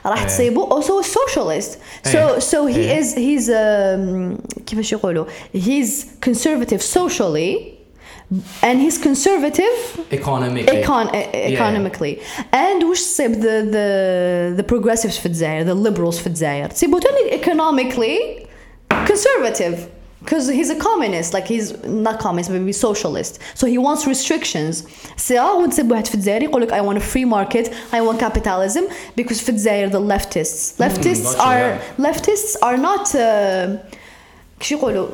راح 0.06 0.20
إيه. 0.20 0.26
تصيبوا 0.26 0.80
also 0.80 1.04
a 1.04 1.06
socialist. 1.06 1.70
So 2.08 2.16
إيه. 2.16 2.38
so 2.38 2.66
he 2.66 2.76
إيه. 2.76 3.00
is 3.02 3.14
he's 3.14 3.48
um, 3.48 4.62
كيفاش 4.66 4.92
يقولوا 4.92 5.24
he's 5.56 6.04
conservative 6.28 6.82
socially 6.82 7.74
and 8.62 8.76
he's 8.80 8.98
conservative 8.98 9.76
economic 10.12 10.66
econ 10.66 11.06
e- 11.14 11.54
economically 11.54 12.14
and 12.54 12.84
وش 12.84 13.00
تصيب 13.00 13.32
the 13.42 13.74
the 13.74 14.62
the 14.62 14.74
progressives 14.74 15.18
في 15.20 15.26
الجزائر 15.26 15.66
the 15.66 15.88
liberals 15.88 16.18
في 16.20 16.26
الجزائر 16.26 16.70
تصيبوا 16.70 17.00
تاني 17.00 17.42
economically 17.42 18.44
conservative 19.08 19.90
because 20.20 20.48
he's 20.48 20.70
a 20.70 20.76
communist 20.76 21.34
like 21.34 21.46
he's 21.46 21.66
not 21.84 22.18
communist 22.18 22.50
but 22.50 22.60
he's 22.60 22.80
socialist 22.80 23.38
so 23.54 23.66
he 23.66 23.78
wants 23.78 24.06
restrictions 24.06 24.84
ساعة 25.16 25.56
ونسيب 25.56 25.90
واحد 25.90 26.06
في 26.06 26.14
الجزائر 26.14 26.42
يقول 26.42 26.62
لك 26.62 26.72
I 26.72 26.80
want 26.80 26.96
a 26.96 27.00
free 27.00 27.24
market 27.24 27.68
I 27.92 28.00
want 28.00 28.18
capitalism 28.20 28.84
because 29.16 29.40
في 29.40 29.48
الجزائر 29.48 29.90
the 29.90 30.00
leftists 30.00 30.78
leftists 30.78 31.24
gotcha, 31.24 31.42
are 31.42 31.78
yeah. 31.78 32.06
leftists 32.06 32.56
are 32.62 32.76
not 32.76 33.14
uh, 33.14 33.78
كش 34.60 34.72
يقولوا 34.72 35.06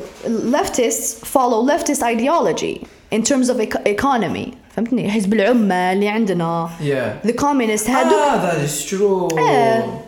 leftists 0.53 1.24
follow 1.24 1.62
leftist 1.73 2.03
ideology 2.03 2.87
in 3.11 3.23
terms 3.23 3.49
of 3.49 3.61
eco- 3.61 3.82
economy 3.87 4.55
فهمتني 4.77 5.11
حزب 5.11 5.32
العمال 5.32 5.73
اللي 5.73 6.09
عندنا 6.09 6.70
yeah 6.81 7.27
the 7.28 7.32
communist 7.32 7.91
هادوك 7.91 8.12
ah 8.12 8.53
that 8.53 8.69
is 8.69 8.91
true 8.91 9.39
إيه. 9.39 10.03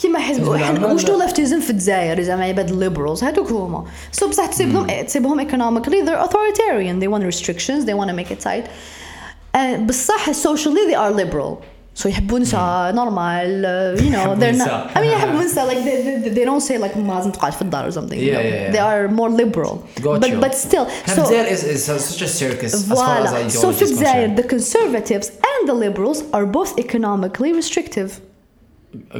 كيما 0.00 0.18
حزب 0.18 0.40
حزب 0.42 0.54
حنا 0.56 0.70
العمال 0.70 0.92
وشنو 0.94 1.18
لا. 1.18 1.24
لفتيزم 1.24 1.60
في 1.60 1.70
الجزائر 1.70 2.22
زعما 2.22 2.44
عباد 2.44 2.70
الليبرالز 2.70 3.24
هادوك 3.24 3.50
هما 3.50 3.84
سو 4.12 4.28
بصح 4.28 4.46
تصيبهم 4.46 4.86
تصيبهم 5.06 5.40
economically 5.48 6.06
they're 6.06 6.26
authoritarian 6.28 7.00
they 7.02 7.08
want 7.08 7.22
restrictions 7.34 7.84
they 7.84 7.94
want 7.94 8.10
to 8.10 8.16
make 8.16 8.30
it 8.30 8.40
tight 8.40 8.64
uh, 9.56 9.76
بصح 9.88 10.30
socially 10.32 10.90
they 10.90 10.94
are 10.96 11.10
liberal 11.22 11.56
so 12.02 12.06
يحبوا 12.06 12.38
نساء 12.38 12.92
نورمال 12.94 13.62
uh, 13.96 14.00
you 14.00 14.04
know 14.04 14.14
يحبوا 14.16 14.34
they're 14.34 14.58
not 14.58 14.62
نساء. 14.62 14.90
I 14.94 14.98
mean 14.98 15.04
يحبوا 15.04 15.40
نساء 15.44 15.66
like 15.70 15.78
they, 15.84 16.28
they, 16.28 16.34
they 16.38 16.44
don't 16.44 16.68
say 16.68 16.78
like 16.78 16.96
ما 16.96 17.14
لازم 17.14 17.30
تقعد 17.30 17.52
في 17.52 17.62
الدار 17.62 17.90
or 17.90 17.94
something 17.94 18.00
you 18.12 18.22
Yeah, 18.22 18.34
know. 18.34 18.40
yeah, 18.40 18.66
yeah. 18.66 18.72
they 18.72 18.78
are 18.78 19.08
more 19.08 19.30
liberal 19.30 19.74
Got 20.02 20.20
but 20.20 20.30
you. 20.30 20.40
but 20.40 20.54
still 20.54 20.86
so 21.06 21.22
Habzair 21.22 21.50
is, 21.54 21.64
is 21.64 21.84
such 21.84 22.22
a 22.22 22.28
circus 22.28 22.74
as 22.74 22.82
far 22.88 23.16
as 23.18 23.30
Voila. 23.30 23.38
ideology 23.38 23.58
So 23.62 23.72
في 23.72 23.84
is 23.84 23.90
الجزائر 23.90 24.26
concerned. 24.26 24.36
the 24.38 24.48
conservatives 24.54 25.26
and 25.50 25.68
the 25.70 25.74
liberals 25.86 26.18
are 26.36 26.46
both 26.58 26.70
economically 26.84 27.52
restrictive 27.60 28.10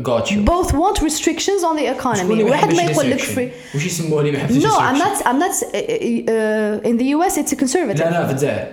got 0.03 0.31
you 0.31 0.39
both 0.55 0.71
want 0.73 0.97
restrictions 1.03 1.63
on 1.69 1.77
the 1.77 1.87
economy 1.97 2.17
شكون 2.19 2.33
اللي 2.33 2.45
ما 2.45 2.51
واحد 2.51 2.73
ما 2.73 2.83
يحبش 2.83 2.95
يقول 2.97 3.11
لك 3.11 3.21
restriction؟ 3.21 3.37
free 3.37 3.77
وش 3.77 3.87
يسموه 3.87 4.21
اللي 4.21 4.33
ما 4.33 4.39
يحبش 4.39 4.55
No 4.65 4.67
I'm 4.67 4.95
restriction؟ 4.95 4.99
not 4.99 5.27
I'm 5.27 5.39
not 5.39 5.53
uh, 5.63 5.77
uh, 5.77 6.89
in 6.91 6.97
the 6.99 7.07
US 7.17 7.37
it's 7.39 7.53
a 7.53 7.57
conservative 7.57 8.01
لا 8.01 8.11
لا 8.11 8.27
في 8.27 8.33
الجزائر 8.33 8.67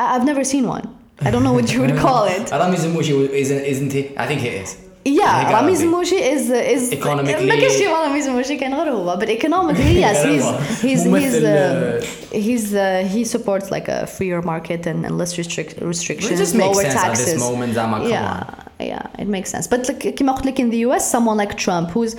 I- 0.00 0.16
I've 0.18 0.24
never 0.24 0.44
seen 0.44 0.66
one 0.76 0.86
I 1.22 1.30
don't 1.30 1.44
know 1.46 1.54
what 1.58 1.68
you 1.72 1.80
would 1.82 1.98
call 2.06 2.24
it 2.24 2.52
رامي 2.52 2.76
زموشي 2.76 3.28
isn't 3.28 3.66
isn't 3.66 3.92
he 3.92 4.18
I 4.22 4.26
think 4.26 4.40
he 4.40 4.64
is 4.64 4.70
Yeah, 5.20 5.32
He 5.40 5.52
Rami 5.54 5.72
gotta 5.72 5.80
be. 5.80 5.84
Zmouchi 5.84 6.18
is 6.34 6.42
is 6.74 6.82
Economically- 6.92 7.48
ما 7.48 7.54
كاينش 7.56 7.72
شي 7.72 7.84
Rami 7.86 8.22
Zmouchi 8.26 8.60
كان 8.60 8.74
غير 8.74 8.92
هو 8.92 9.18
but 9.20 9.28
economically 9.28 10.04
yes 10.04 10.16
he's 10.24 10.44
he's 10.82 11.02
he's 11.02 11.06
ممثل، 11.06 11.42
uh, 11.42 11.46
آه، 11.46 12.00
he's 12.32 12.66
uh, 12.72 13.14
he 13.14 13.24
supports 13.36 13.70
like 13.70 13.88
a 13.88 14.06
freer 14.06 14.42
market 14.46 14.86
and, 14.86 15.06
and 15.06 15.18
less 15.18 15.38
restrict 15.38 15.72
It 15.72 15.84
restrictions 15.94 16.38
just 16.40 16.54
makes 16.54 16.76
lower 16.76 16.82
sense 16.82 16.94
at 16.94 17.02
taxes 17.02 17.34
this 17.34 17.40
moment 17.42 17.74
زعما 17.74 17.98
come 18.04 18.10
yeah 18.10 18.40
on 18.40 18.63
yeah 18.90 19.06
it 19.22 19.28
makes 19.28 19.50
sense 19.50 19.66
but 19.66 19.88
like 19.88 20.14
كيما 20.16 20.32
قلت 20.32 20.46
لك 20.46 20.60
in 20.60 20.70
the 20.70 20.78
US 20.88 21.10
someone 21.10 21.36
like 21.36 21.56
Trump 21.56 21.90
who's 21.90 22.14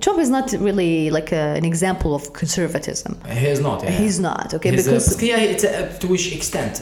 Trump 0.00 0.18
is 0.18 0.30
not 0.30 0.46
really 0.68 1.10
like 1.10 1.32
a, 1.32 1.44
an 1.60 1.66
example 1.66 2.14
of 2.14 2.22
conservatism. 2.32 3.12
He 3.40 3.46
is 3.54 3.60
not. 3.60 3.78
Yeah. 3.82 3.90
He's 3.90 4.18
not, 4.28 4.54
okay? 4.54 4.70
He's 4.70 4.86
a- 4.86 4.90
because 4.90 5.08
Mm-hmm. 5.16 5.26
yeah, 5.30 5.52
it's 5.52 5.64
a, 5.64 5.98
to 6.02 6.06
which 6.12 6.26
extent, 6.38 6.74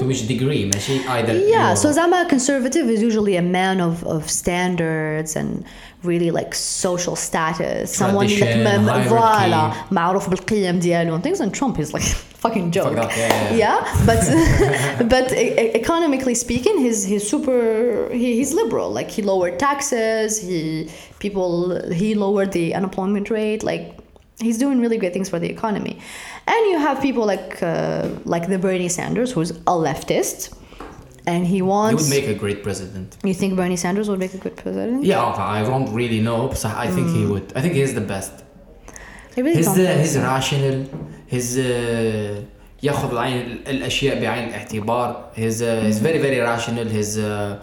to 0.00 0.04
which 0.10 0.22
degree, 0.34 0.62
ماشي 0.74 0.96
either. 1.16 1.32
yeah, 1.38 1.68
you're- 1.68 1.76
so 1.82 1.86
Zama 1.98 2.26
conservative 2.28 2.86
is 2.94 3.00
usually 3.08 3.36
a 3.36 3.46
man 3.60 3.76
of, 3.88 3.94
of 4.14 4.20
standards 4.42 5.30
and 5.40 5.64
really 6.04 6.30
like 6.30 6.54
social 6.54 7.16
status. 7.16 7.92
Someone 7.94 8.26
like 8.26 8.38
Tradition, 8.38 8.64
ما- 8.64 8.92
hierarchy. 8.92 9.08
فوالا 9.08 9.72
معروف 9.90 10.28
بالقيم 10.30 10.78
ديالو 10.78 11.18
and 11.18 11.22
things 11.22 11.40
and 11.40 11.52
Trump 11.54 11.78
is 11.78 11.92
like 11.92 12.02
fucking 12.44 12.70
joke. 12.70 12.94
Fuck 12.96 12.96
that, 12.96 13.18
yeah, 13.18 13.54
yeah, 13.54 13.62
yeah, 13.62 14.06
but 14.08 14.20
but 15.14 15.26
e- 15.32 15.52
e- 15.62 15.72
economically 15.82 16.34
speaking, 16.34 16.76
he's 16.84 17.00
he's 17.10 17.24
super 17.34 17.58
he, 18.20 18.26
he's 18.38 18.52
liberal. 18.62 18.88
Like 18.98 19.10
he 19.16 19.20
lowered 19.32 19.56
taxes, 19.68 20.30
he 20.48 20.58
people 21.24 21.48
he 22.00 22.08
lowered 22.24 22.50
the 22.58 22.66
unemployment 22.78 23.26
rate, 23.38 23.62
like 23.72 23.84
he's 24.46 24.58
doing 24.64 24.76
really 24.84 24.98
great 25.02 25.12
things 25.16 25.28
for 25.32 25.38
the 25.44 25.50
economy. 25.56 25.94
And 26.52 26.62
you 26.72 26.78
have 26.86 26.96
people 27.08 27.24
like 27.34 27.48
uh, 27.62 28.08
like 28.34 28.44
the 28.52 28.58
Bernie 28.66 28.92
Sanders 28.98 29.28
who's 29.34 29.50
a 29.72 29.76
leftist 29.88 30.40
and 31.32 31.40
he 31.46 31.56
he 31.56 31.62
wants 31.74 32.02
would 32.02 32.10
make 32.16 32.28
a 32.36 32.38
great 32.42 32.60
president. 32.66 33.08
you 33.30 33.34
think 33.40 33.50
Bernie 33.60 33.80
Sanders 33.84 34.06
would 34.10 34.20
make 34.24 34.34
a 34.40 34.42
good 34.46 34.56
president? 34.64 35.04
Yeah, 35.12 35.24
I 35.58 35.62
don't 35.70 35.88
really 36.00 36.20
know, 36.28 36.40
but 36.52 36.60
I 36.84 36.86
think 36.96 37.06
he 37.16 37.22
would. 37.32 37.46
I 37.58 37.60
think 37.62 37.74
he's 37.80 37.94
the 38.00 38.06
best. 38.14 38.32
I 39.36 39.40
really 39.46 39.56
His 39.60 39.66
don't 39.66 39.76
think 39.76 40.00
his 40.06 40.12
so. 40.14 40.20
rational, 40.32 40.76
his 41.34 41.46
uh, 41.58 42.42
ياخذ 42.82 43.10
العين 43.10 43.58
الاشياء 43.66 44.20
بعين 44.20 44.48
الاعتبار. 44.48 45.24
His 45.36 45.62
uh, 45.62 45.82
he's 45.86 45.98
very 45.98 46.18
very 46.18 46.38
rational. 46.40 46.84
His 46.98 47.18
uh, 47.18 47.62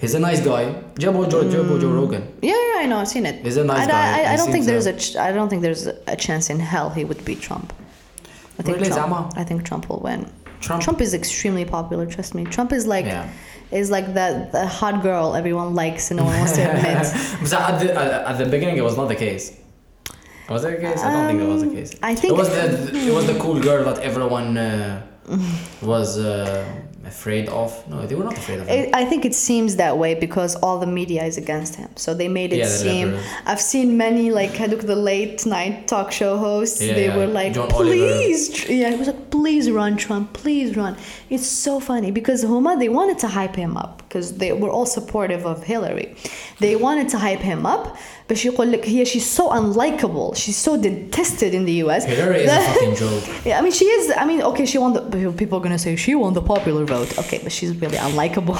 he's 0.00 0.14
a 0.14 0.20
nice 0.20 0.40
guy. 0.40 0.64
جابوا 0.98 1.26
جو 1.28 1.42
جابوا 1.50 1.78
جو 1.78 1.90
روجن. 1.94 2.22
Yeah, 2.42 2.50
yeah, 2.50 2.82
I 2.82 2.86
know. 2.86 2.98
I've 2.98 3.08
seen 3.08 3.26
it. 3.26 3.44
He's 3.44 3.56
a 3.56 3.64
nice 3.64 3.80
And 3.82 3.90
guy. 3.90 3.98
I, 3.98 4.22
I, 4.22 4.28
I 4.28 4.30
He 4.32 4.36
don't 4.36 4.52
think 4.52 4.64
seems 4.64 4.66
there's 4.66 4.86
a- 4.86 4.90
a 4.90 4.98
ch- 4.98 5.16
I 5.16 5.32
don't 5.32 5.48
think 5.50 5.62
there's 5.62 5.86
a 6.06 6.16
chance 6.16 6.48
in 6.50 6.58
hell 6.60 6.88
he 6.90 7.04
would 7.04 7.24
beat 7.24 7.40
Trump. 7.48 7.72
I 8.58 8.62
think 8.62 8.76
Really, 8.78 8.88
Trump. 8.90 9.10
Zama? 9.12 9.30
I 9.36 9.44
think 9.48 9.64
Trump 9.68 9.88
will 9.90 10.00
win. 10.08 10.20
Trump. 10.63 10.81
Trump 10.85 10.99
is 11.01 11.13
extremely 11.13 11.65
popular. 11.77 12.05
Trust 12.15 12.31
me. 12.37 12.43
Trump 12.55 12.71
is 12.79 12.83
like 12.95 13.05
Yeah. 13.05 13.29
is 13.81 13.87
like 13.97 14.07
that 14.19 14.33
the 14.55 14.65
hot 14.79 14.95
girl 15.07 15.25
everyone 15.41 15.69
likes 15.83 16.03
and 16.11 16.17
no 16.19 16.25
one 16.29 16.35
wants 16.41 16.53
to 16.57 16.61
admit. 16.71 17.03
But 17.41 17.53
at 17.69 17.75
the, 17.81 17.87
uh, 18.01 18.29
at 18.31 18.35
the 18.41 18.45
beginning, 18.55 18.77
it 18.81 18.85
was 18.89 18.95
not 19.01 19.07
the 19.13 19.19
case. 19.27 19.45
Was 20.49 20.61
that 20.63 20.71
the 20.75 20.81
case? 20.87 20.99
I 21.07 21.09
don't 21.13 21.27
think 21.29 21.39
it 21.45 21.49
was 21.55 21.61
the 21.65 21.69
Um, 21.69 21.75
case. 21.79 21.91
I 22.11 22.13
think- 22.19 22.33
it 22.33 22.37
was 22.43 22.49
the 22.57 22.65
it 23.09 23.13
was 23.19 23.25
the 23.31 23.37
cool 23.43 23.59
girl 23.69 23.81
that 23.89 23.97
everyone 24.09 24.49
uh, 24.57 25.01
was 25.91 26.09
uh, 26.17 26.63
afraid 27.05 27.49
of. 27.49 27.87
No, 27.89 28.05
they 28.05 28.15
were 28.15 28.23
not 28.23 28.37
afraid 28.37 28.59
of. 28.59 28.67
Him. 28.67 28.89
I 28.93 29.05
think 29.05 29.25
it 29.25 29.35
seems 29.35 29.75
that 29.77 29.97
way 29.97 30.15
because 30.15 30.55
all 30.57 30.79
the 30.79 30.87
media 30.87 31.23
is 31.23 31.37
against 31.37 31.75
him. 31.75 31.89
So 31.95 32.13
they 32.13 32.27
made 32.27 32.53
it 32.53 32.57
Yeah, 32.57 32.65
the 32.65 32.71
seem. 32.71 33.19
I've 33.45 33.61
seen 33.61 33.97
many 33.97 34.31
like 34.31 34.59
look 34.59 34.81
the 34.81 34.95
late 34.95 35.45
night 35.45 35.87
talk 35.87 36.11
show 36.11 36.37
hosts. 36.37 36.81
Yeah, 36.81 36.93
they 36.93 37.07
yeah. 37.07 37.17
were 37.17 37.27
like, 37.27 37.53
John 37.53 37.69
please, 37.69 38.49
tr- 38.49 38.71
yeah, 38.71 38.91
he 38.91 38.97
was 38.97 39.07
like, 39.07 39.31
please 39.31 39.71
run, 39.71 39.97
Trump, 39.97 40.33
please 40.33 40.77
run. 40.77 40.95
It's 41.29 41.47
so 41.47 41.79
funny 41.79 42.11
because 42.11 42.43
Huma 42.43 42.79
they 42.79 42.89
wanted 42.89 43.19
to 43.19 43.27
hype 43.27 43.55
him 43.55 43.77
up 43.77 44.02
because 44.12 44.26
they 44.40 44.50
were 44.62 44.70
all 44.76 44.86
supportive 44.98 45.42
of 45.52 45.56
Hillary. 45.72 46.08
They 46.64 46.74
wanted 46.86 47.06
to 47.10 47.18
hype 47.26 47.40
him 47.52 47.60
up, 47.66 47.84
but 48.28 48.36
she 48.40 48.48
like 48.50 48.84
here 48.96 49.06
she's 49.12 49.28
so 49.38 49.44
unlikable. 49.60 50.28
She's 50.42 50.56
so 50.68 50.72
detested 50.88 51.50
in 51.58 51.62
the 51.70 51.76
U.S. 51.84 52.02
Hillary 52.12 52.40
is 52.44 52.44
a 52.44 52.46
that- 52.54 52.66
fucking 52.74 52.94
joke. 53.02 53.24
yeah, 53.48 53.58
I 53.58 53.60
mean, 53.64 53.72
she 53.80 53.84
is. 53.96 54.04
I 54.22 54.24
mean, 54.30 54.40
okay, 54.50 54.66
she 54.72 54.78
won 54.84 54.90
the. 54.96 55.02
People 55.42 55.56
are 55.58 55.64
gonna 55.66 55.78
say 55.86 55.90
she 56.06 56.12
won 56.22 56.32
the 56.40 56.42
popular 56.54 56.84
vote. 56.96 57.10
Okay, 57.22 57.38
but 57.44 57.52
she's 57.58 57.72
really 57.82 57.96
unlikable. 58.08 58.58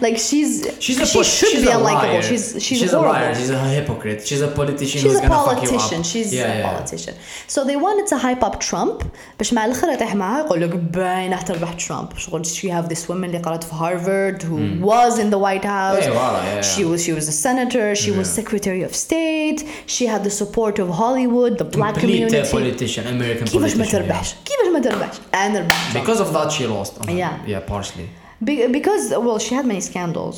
like 0.05 0.17
she's. 0.29 0.53
She's 0.85 0.99
a 0.99 1.05
she 1.05 1.13
pol- 1.13 1.23
should 1.37 1.49
she's 1.53 1.63
be 1.65 1.69
a 1.69 1.79
unlikable. 1.79 2.13
liar. 2.13 2.21
She's 2.29 2.45
she's, 2.65 2.79
she's 2.81 2.91
horrible. 2.91 3.11
a 3.15 3.19
liar. 3.19 3.35
She's 3.39 3.49
a 3.49 3.59
hypocrite. 3.77 4.19
She's 4.29 4.41
a 4.49 4.51
politician 4.61 4.97
She's 5.01 5.11
who's 5.13 5.19
a 5.25 5.27
gonna 5.27 5.43
fuck 5.49 5.61
you 5.63 5.69
politician. 5.69 5.99
up. 6.01 6.05
She's 6.13 6.29
yeah, 6.33 6.43
a 6.43 6.57
yeah. 6.59 6.69
politician. 6.71 7.13
So 7.53 7.59
they 7.69 7.77
wanted 7.87 8.05
to 8.11 8.17
hype 8.25 8.43
up 8.47 8.55
Trump 8.69 8.97
باش 9.37 9.53
مع 9.53 9.65
الاخر 9.65 9.89
يطيح 9.93 10.15
معاها 10.15 10.45
يقول 10.45 10.61
لك 10.61 10.69
باين 10.75 11.31
راح 11.31 11.41
تربح 11.41 11.73
ترامب 11.73 12.17
شغل 12.17 12.45
she 12.45 12.67
have 12.69 12.89
this 12.93 13.03
woman 13.09 13.23
اللي 13.23 13.37
قرأت 13.37 13.63
في 13.63 13.71
Harvard 13.71 14.41
who 14.43 14.85
was 14.93 15.11
in 15.23 15.27
the 15.35 15.39
White 15.45 15.65
House. 15.77 16.03
Yeah, 16.05 16.19
voilà, 16.19 16.39
yeah, 16.43 16.61
She 16.71 16.81
yeah. 16.81 16.91
was 16.91 16.99
she 17.05 17.13
was 17.19 17.25
a 17.33 17.37
senator. 17.47 17.85
She 18.03 18.11
was 18.19 18.27
Yeah. 18.27 18.39
Secretary 18.41 18.81
of 18.89 18.91
State. 19.07 19.59
She 19.95 20.03
had 20.13 20.21
the 20.27 20.33
support 20.41 20.75
of 20.83 20.87
Hollywood, 21.03 21.53
the 21.63 21.69
black 21.77 21.93
Complete 21.95 22.23
uh, 22.23 22.27
community. 22.27 22.51
politician, 22.57 23.03
American 23.17 23.45
كيفاش 23.47 23.75
ما 23.75 23.85
politician. 23.85 23.91
تربحش؟ 23.91 24.35
كيفاش 24.45 24.67
ما 24.73 24.79
تربحش؟ 24.79 25.15
انا 25.33 25.59
ربحت 25.59 25.93
Trump. 25.93 26.01
Because 26.03 26.19
of 26.19 26.33
that, 26.33 26.51
she 26.51 26.65
lost. 26.67 26.93
Yeah. 27.07 27.33
Yeah, 27.53 27.59
partially. 27.73 28.07
Be- 28.47 28.67
because 28.77 29.03
well 29.25 29.39
she 29.45 29.53
had 29.59 29.65
many 29.73 29.81
scandals 29.91 30.37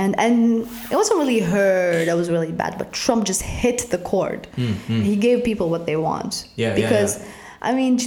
and 0.00 0.10
and 0.24 0.36
it 0.92 0.96
wasn't 1.02 1.18
really 1.22 1.40
her 1.54 1.74
that 2.08 2.16
was 2.22 2.28
really 2.36 2.52
bad 2.62 2.72
but 2.80 2.86
trump 3.04 3.20
just 3.32 3.42
hit 3.60 3.78
the 3.94 4.00
chord 4.12 4.40
he 5.08 5.14
gave 5.26 5.36
people 5.50 5.66
what 5.74 5.82
they 5.88 5.98
want 6.08 6.32
Hmm, 6.34 6.60
Yeah, 6.62 6.68
yeah, 6.68 6.78
because 6.80 7.10
yeah. 7.18 7.24
I 7.65 7.73
mean, 7.73 7.97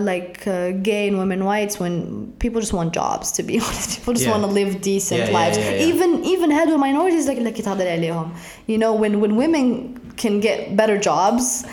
like 0.00 0.46
uh, 0.46 0.70
gay 0.70 1.08
and 1.08 1.18
women 1.18 1.42
rights 1.42 1.80
when 1.80 2.32
people 2.38 2.60
just 2.60 2.72
want 2.72 2.94
jobs. 2.94 3.32
To 3.32 3.42
be 3.42 3.58
honest, 3.64 3.98
people 3.98 4.14
just 4.14 4.24
yeah. 4.26 4.30
want 4.30 4.44
to 4.44 4.50
live 4.50 4.80
decent 4.80 5.26
yeah, 5.26 5.38
lives. 5.38 5.58
Yeah, 5.58 5.88
even 5.88 6.24
even 6.24 6.50
hetero 6.50 6.78
minorities 6.78 7.26
like 7.26 7.38
like 7.38 7.58
um, 8.10 8.34
you 8.66 8.78
know 8.78 8.94
when 8.94 9.20
when 9.20 9.34
women 9.34 9.66
can 10.16 10.38
get 10.38 10.76
better 10.76 10.96
jobs 10.96 11.64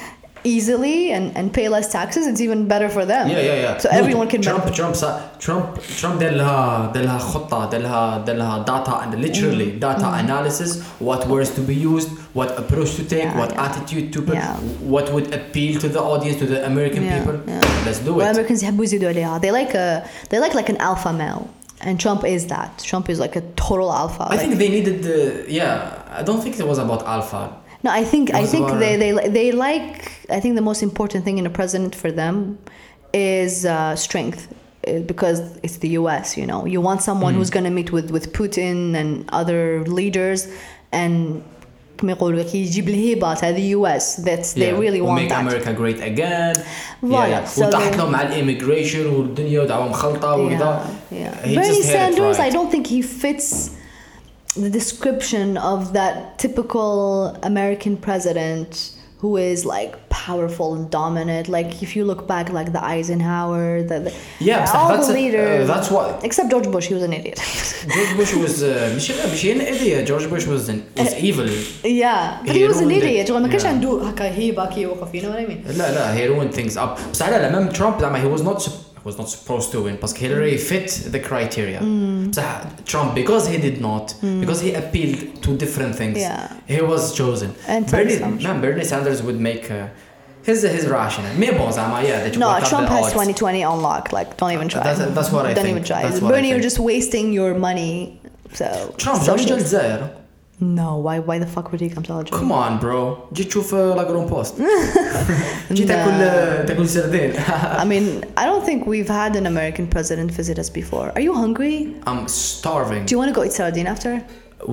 easily 0.46 1.10
and, 1.10 1.34
and 1.38 1.54
pay 1.54 1.68
less 1.70 1.90
taxes 1.90 2.26
it's 2.26 2.40
even 2.46 2.68
better 2.68 2.88
for 2.90 3.04
them 3.06 3.28
Yeah, 3.28 3.40
yeah, 3.40 3.54
yeah. 3.64 3.78
so 3.78 3.88
No, 3.90 3.98
everyone 3.98 4.28
can 4.28 4.42
Trump, 4.42 4.58
benefit. 4.64 4.76
Trump, 4.76 4.94
sa- 5.02 5.20
Trump, 5.38 5.66
Trump 6.00 6.20
دار 6.20 6.30
لها 6.30 6.92
دار 6.94 7.02
لها 7.04 7.18
خطة 7.18 7.70
دار 7.70 7.80
لها 7.80 8.18
دار 8.26 8.36
لها 8.36 8.64
data 8.64 8.92
and 9.04 9.14
literally 9.22 9.68
Mm. 9.72 9.80
data 9.80 10.08
analysis 10.24 10.70
what 11.08 11.26
words 11.28 11.50
to 11.58 11.62
be 11.62 11.74
used 11.74 12.08
what 12.34 12.50
approach 12.58 12.90
to 12.96 13.02
take 13.14 13.24
Yeah, 13.24 13.38
what 13.40 13.50
yeah. 13.52 13.64
attitude 13.66 14.12
to 14.14 14.20
put 14.28 14.34
Yeah. 14.34 14.56
what 14.94 15.06
would 15.14 15.28
appeal 15.38 15.80
to 15.80 15.88
the 15.96 16.02
audience 16.12 16.36
to 16.42 16.46
the 16.52 16.58
American 16.72 17.02
Yeah, 17.04 17.14
people 17.16 17.36
yeah. 17.46 17.86
let's 17.86 18.00
do 18.06 18.10
it 18.12 18.16
والامريكانز 18.16 18.64
يحبوا 18.64 18.84
يزيدوا 18.84 19.08
عليها 19.08 19.38
they 19.40 19.50
like 19.60 19.74
a 19.74 20.04
they 20.30 20.38
like 20.44 20.54
like 20.60 20.68
an 20.74 20.80
alpha 20.90 21.12
male 21.22 21.42
and 21.86 21.94
Trump 22.04 22.20
is 22.36 22.42
that 22.54 22.70
Trump 22.90 23.06
is 23.12 23.18
like 23.24 23.34
a 23.36 23.42
total 23.66 23.90
alpha 24.02 24.22
I 24.24 24.28
like- 24.30 24.40
think 24.40 24.54
they 24.62 24.68
needed 24.76 24.96
the 25.08 25.18
yeah 25.58 26.18
I 26.20 26.22
don't 26.28 26.40
think 26.44 26.54
it 26.62 26.66
was 26.72 26.78
about 26.86 27.00
alpha 27.16 27.42
no 27.84 27.90
I 27.90 28.04
think 28.12 28.24
I 28.34 28.40
was 28.42 28.50
think 28.54 28.66
about- 28.68 28.80
they, 28.84 28.94
they 29.02 29.12
they 29.38 29.48
like 29.66 29.92
I 30.36 30.38
think 30.42 30.52
the 30.60 30.66
most 30.70 30.82
important 30.90 31.20
thing 31.26 31.36
in 31.42 31.46
a 31.46 31.54
president 31.60 31.92
for 32.02 32.10
them 32.22 32.36
is 33.12 33.52
uh, 33.64 33.94
strength 34.06 34.40
uh, 34.50 35.00
because 35.12 35.38
it's 35.64 35.78
the 35.84 35.90
US 36.00 36.26
you 36.40 36.46
know 36.50 36.60
you 36.74 36.80
want 36.88 37.00
someone 37.08 37.32
Mm. 37.32 37.38
who's 37.38 37.50
going 37.56 37.68
to 37.70 37.74
meet 37.80 37.90
with 37.96 38.08
with 38.16 38.24
Putin 38.40 38.76
and 39.00 39.08
other 39.40 39.62
leaders 39.98 40.40
and 41.02 41.42
كما 41.98 42.12
يقولوا 42.12 42.42
لك 42.42 42.54
يجيب 42.54 42.88
الهبة 42.88 43.34
تاع 43.34 43.52
the 43.52 43.74
US 43.78 44.16
that's 44.16 44.52
they 44.54 44.60
Yeah, 44.70 44.78
really 44.84 45.00
we'll 45.00 45.06
want 45.14 45.20
make 45.22 45.28
that 45.28 45.40
America 45.46 45.72
great 45.72 46.00
again 46.12 46.54
Voilà, 47.02 47.28
yeah, 47.28 47.44
so 47.44 47.66
وتحت 47.66 47.92
they- 47.92 47.96
لهم 47.96 48.14
على 48.16 48.28
الاميجريشن 48.28 49.06
والدنيا 49.06 49.60
ودعوة 49.60 49.88
مخلطة 49.88 50.34
وكذا 50.36 50.84
Yeah, 51.12 51.14
yeah. 51.16 51.46
He 51.48 51.54
Bernie 51.54 51.68
just 51.68 51.88
hit 51.88 51.94
it 51.94 53.74
the 54.64 54.70
description 54.70 55.56
of 55.72 55.92
that 55.98 56.38
typical 56.38 56.90
American 57.42 57.96
president 57.96 58.70
who 59.18 59.36
is 59.38 59.64
like 59.64 59.92
powerful 60.10 60.68
and 60.76 60.90
dominant. 60.90 61.48
Like 61.48 61.82
if 61.82 61.90
you 61.96 62.04
look 62.04 62.22
back, 62.28 62.46
like 62.58 62.70
the 62.76 62.84
Eisenhower, 62.84 63.82
the, 63.90 63.98
the 64.06 64.12
Yeah, 64.40 64.64
بصح 64.64 64.74
all 64.76 64.88
that's 64.88 65.08
the 65.08 65.14
a- 65.14 65.22
leaders. 65.22 65.70
uh, 65.70 65.74
that's 65.74 65.90
what 65.90 66.22
Except 66.28 66.50
George 66.52 66.68
Bush, 66.74 66.86
he 66.90 66.94
was 66.98 67.02
an 67.02 67.14
idiot. 67.20 67.38
George 67.96 68.14
Bush 68.18 68.32
was 68.44 68.62
uh, 68.62 68.92
مش 68.96 69.10
مش 69.32 69.44
an 69.44 69.60
idiot 69.74 70.06
George 70.10 70.28
Bush 70.32 70.46
was 70.46 70.68
an, 70.68 70.78
was 70.98 71.14
evil 71.28 71.46
yeah, 72.02 72.38
but 72.46 72.54
He 72.54 72.60
he, 72.60 72.68
was 72.68 72.78
an 72.80 72.88
ruined 72.88 73.02
it. 73.02 73.26
idiot. 73.26 73.30
ما 73.30 73.48
كانش 73.48 73.62
Yeah. 73.62 73.66
عنده 73.66 74.02
هكا 74.08 74.24
هيبة 74.34 74.66
كي 74.66 74.80
يوقف. 74.80 75.12
You 75.14 75.22
know 75.22 75.30
what 75.30 75.40
I 75.40 75.46
mean? 75.50 75.78
لا 75.78 75.90
لا 75.94 76.14
he 76.16 76.28
ruined 76.30 76.54
things 76.54 76.76
up 76.76 77.00
بس 77.12 77.22
على 77.22 77.36
لا 77.36 77.58
ميم 77.58 77.68
ترامب 77.68 78.00
زعما 78.00 78.22
he 78.22 78.38
was 78.38 78.42
not 78.42 78.62
sup- 78.62 78.87
was 79.04 79.16
not 79.20 79.28
supposed 79.36 79.68
to 79.72 79.78
win 79.86 79.96
باسكو 80.02 80.18
Hillary 80.18 80.56
fit 80.70 80.88
the 81.14 81.20
criteria 81.30 81.80
بصح 81.80 82.66
Trump 82.92 83.14
because 83.14 83.44
he 83.52 83.58
did 83.66 83.80
not 83.88 84.06
because 84.42 84.60
he 84.66 84.70
appealed 84.82 85.18
to 85.44 85.50
different 85.64 85.94
things 86.00 86.16
Yeah. 86.16 86.74
he 86.74 86.80
was 86.92 87.02
chosen 87.20 87.48
And 87.74 87.82
Bernie 87.94 88.18
some- 88.22 88.38
man 88.46 88.60
Bernie 88.64 88.86
Sanders 88.92 89.20
would 89.26 89.40
make 89.50 89.64
uh, 89.70 89.86
his 90.48 90.58
his 90.76 90.84
rational 90.96 91.32
مي 91.42 91.50
bon 91.58 91.70
زعما 91.72 92.02
yeah 92.02 92.24
that 92.24 92.32
you 92.34 92.40
No, 92.44 92.48
work 92.48 92.62
out 92.62 92.68
Trump 92.72 92.86
the 92.88 92.94
has 92.96 93.04
odds. 93.04 93.12
2020 93.12 93.64
on 93.70 93.78
lock. 93.88 94.04
Like, 94.18 94.28
don't 94.40 94.52
even 94.58 94.68
try. 94.74 94.82
That's- 94.88 95.14
that's 95.18 95.30
what 95.34 95.44
I 95.46 95.52
don't 95.54 95.64
think. 95.64 95.76
even 95.76 95.84
try. 95.92 96.00
That's 96.06 96.20
what 96.22 96.30
I 96.30 96.34
Bernie, 96.34 96.48
you're 96.50 96.64
think. 96.64 96.70
just 96.70 96.80
wasting 96.92 97.26
your 97.40 97.52
money. 97.68 97.92
So 98.60 98.66
Trump 99.02 99.18
جا 99.26 99.32
socialist. 99.32 99.50
الجزائر 99.58 100.00
No, 100.60 100.98
why 100.98 101.18
why 101.18 101.36
the 101.38 101.46
fuck 101.54 101.72
would 101.72 101.80
he 101.80 101.88
come 101.94 102.04
to 102.04 102.12
Algeria? 102.12 102.38
come 102.40 102.52
on 102.52 102.78
bro 102.78 103.28
جيت 103.32 103.48
تشوف 103.48 103.74
لاغرون 103.74 104.26
بوست 104.26 104.54
جيت 105.72 105.88
تاكل 105.88 106.18
تاكل 106.66 106.88
سردين 106.88 107.32
I 107.82 107.84
mean, 107.84 108.24
I 108.36 108.44
don't 108.46 108.64
think 108.64 108.86
we've 108.86 109.08
had 109.08 109.36
an 109.36 109.46
American 109.46 109.86
president 109.86 110.30
visit 110.30 110.58
us 110.58 110.70
before. 110.70 111.06
Are 111.16 111.20
you 111.28 111.34
hungry? 111.34 111.96
I'm 112.06 112.28
starving 112.28 113.04
Do 113.06 113.10
you 113.14 113.18
want 113.18 113.28
to 113.32 113.34
go 113.38 113.42
eat 113.44 113.52
sardine 113.60 113.86
after? 113.94 114.12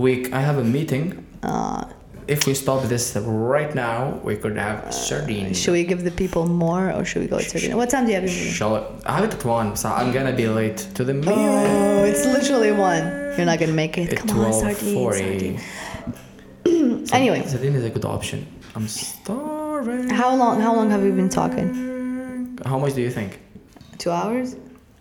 we 0.03 0.11
I 0.39 0.41
have 0.49 0.57
a 0.65 0.67
meeting 0.77 1.05
Uh, 1.43 1.81
if 2.35 2.39
we 2.47 2.53
stop 2.63 2.79
this 2.93 3.05
right 3.55 3.71
now 3.87 3.97
we 4.27 4.33
could 4.41 4.57
have 4.67 4.79
sardines 5.07 5.55
should 5.61 5.75
we 5.79 5.83
give 5.91 6.01
the 6.09 6.15
people 6.23 6.43
more 6.65 6.83
or 6.95 7.01
should 7.09 7.21
we 7.25 7.29
go 7.33 7.37
eat 7.43 7.49
sardine? 7.53 7.75
What 7.81 7.89
time 7.93 8.03
do 8.05 8.09
you 8.11 8.17
have 8.19 8.25
your 8.29 8.35
meeting? 8.39 8.53
Shall 8.59 8.73
I? 8.79 8.81
I 9.09 9.11
have 9.17 9.25
it 9.29 9.33
at 9.39 9.43
one, 9.59 9.67
so 9.81 9.85
I'm 9.99 10.09
gonna 10.15 10.35
be 10.43 10.47
late 10.61 10.79
to 10.97 11.01
the 11.09 11.15
meeting. 11.21 11.45
Oh, 11.55 12.09
it's 12.11 12.23
literally 12.37 12.71
one. 12.93 13.03
You're 13.36 13.46
not 13.46 13.58
going 13.58 13.70
to 13.70 13.76
make 13.76 13.98
it. 13.98 14.16
Come 14.16 14.28
12, 14.28 14.54
on, 14.54 14.60
sardine, 14.60 14.94
40. 14.94 15.18
sardine. 15.18 15.60
anyway. 17.12 17.46
Sardine 17.46 17.74
is 17.74 17.84
a 17.84 17.90
good 17.90 18.04
option. 18.04 18.46
I'm 18.74 18.88
starving. 18.88 20.08
How 20.10 20.34
long? 20.34 20.60
How 20.60 20.74
long 20.74 20.90
have 20.90 21.02
we 21.02 21.10
been 21.10 21.28
talking? 21.28 22.58
How 22.64 22.78
much 22.78 22.94
do 22.94 23.02
you 23.02 23.10
think? 23.10 23.40
Two 23.98 24.10
hours. 24.10 24.56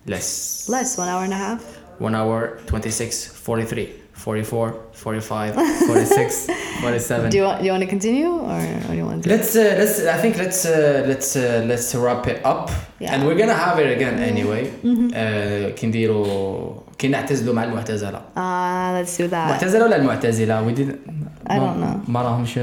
Less. 0.06 0.68
Less. 0.68 0.96
One 0.98 1.08
hour 1.08 1.24
and 1.24 1.32
a 1.32 1.36
half. 1.36 1.62
One 1.98 2.14
hour, 2.14 2.58
26, 2.66 3.26
43, 3.28 3.86
44, 4.12 4.84
45, 4.92 5.54
46, 5.86 6.46
47. 6.80 7.30
Do 7.30 7.36
you 7.38 7.42
want, 7.44 7.60
do 7.60 7.64
you 7.64 7.70
want 7.70 7.82
to 7.82 7.88
continue 7.88 8.28
or, 8.28 8.60
or 8.60 8.80
do 8.88 8.94
you 8.94 9.06
want 9.06 9.24
to? 9.24 9.30
Let's, 9.30 9.56
uh, 9.56 9.76
let's, 9.78 10.04
I 10.04 10.18
think 10.18 10.36
let's, 10.36 10.66
uh, 10.66 11.04
let's, 11.06 11.36
uh, 11.36 11.64
let's 11.66 11.94
wrap 11.94 12.26
it 12.26 12.44
up. 12.44 12.70
Yeah. 12.98 13.14
And 13.14 13.26
we're 13.26 13.34
going 13.34 13.48
to 13.48 13.54
have 13.54 13.78
it 13.78 13.90
again 13.96 14.18
anyway. 14.18 14.70
Mm-hmm. 14.70 15.08
Uh, 15.08 15.72
Kindiro 15.74 16.85
كي 16.98 17.08
نعتزلوا 17.08 17.54
مع 17.54 17.64
المعتزلة. 17.64 18.20
Ah, 18.36 19.04
let's 19.04 19.16
do 19.18 19.30
that. 19.30 19.34
المعتزلة 19.34 19.84
ولا 19.84 19.96
المعتزلة؟ 19.96 20.66
We 20.68 20.76
didn't 20.78 21.10
I 21.50 21.52
don't 21.52 21.80
know. 21.82 22.10
ما 22.10 22.22
راهمش 22.22 22.58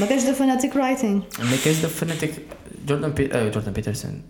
ما 0.00 0.06
كانش 0.08 0.22
the 0.22 0.34
phonetic 0.34 0.70
writing. 0.74 1.40
ما 1.40 1.56
كاينش 1.64 1.78
ذا 1.80 1.88
فنتك 1.88 2.30
جوردن 2.88 3.08
بي... 3.08 3.28
uh, 3.28 3.36
جوردن 3.36 3.72
بيترسون 3.72 4.22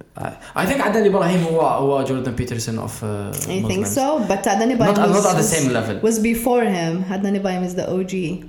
I 0.56 0.60
think 0.60 0.80
عدنان 0.80 1.06
إبراهيم 1.06 1.42
هو 1.44 1.60
هو 1.60 2.04
جوردن 2.04 2.32
بيترسون 2.32 2.78
of 2.78 2.90
uh, 2.90 3.36
You 3.36 3.46
think 3.46 3.86
Muslims. 3.86 3.94
so? 3.94 4.18
But 4.28 4.44
Adnan 4.46 4.70
Ibrahim 4.70 4.94
Not, 4.94 5.08
was, 5.08 5.24
not 5.24 5.30
at 5.30 5.36
the 5.36 5.42
same 5.56 5.72
level. 5.72 5.96
was 6.08 6.18
before 6.18 6.64
him. 6.64 7.04
Adnan 7.14 7.34
Ibrahim 7.36 7.62
is 7.64 7.74
the 7.74 7.86
OG. 7.90 8.44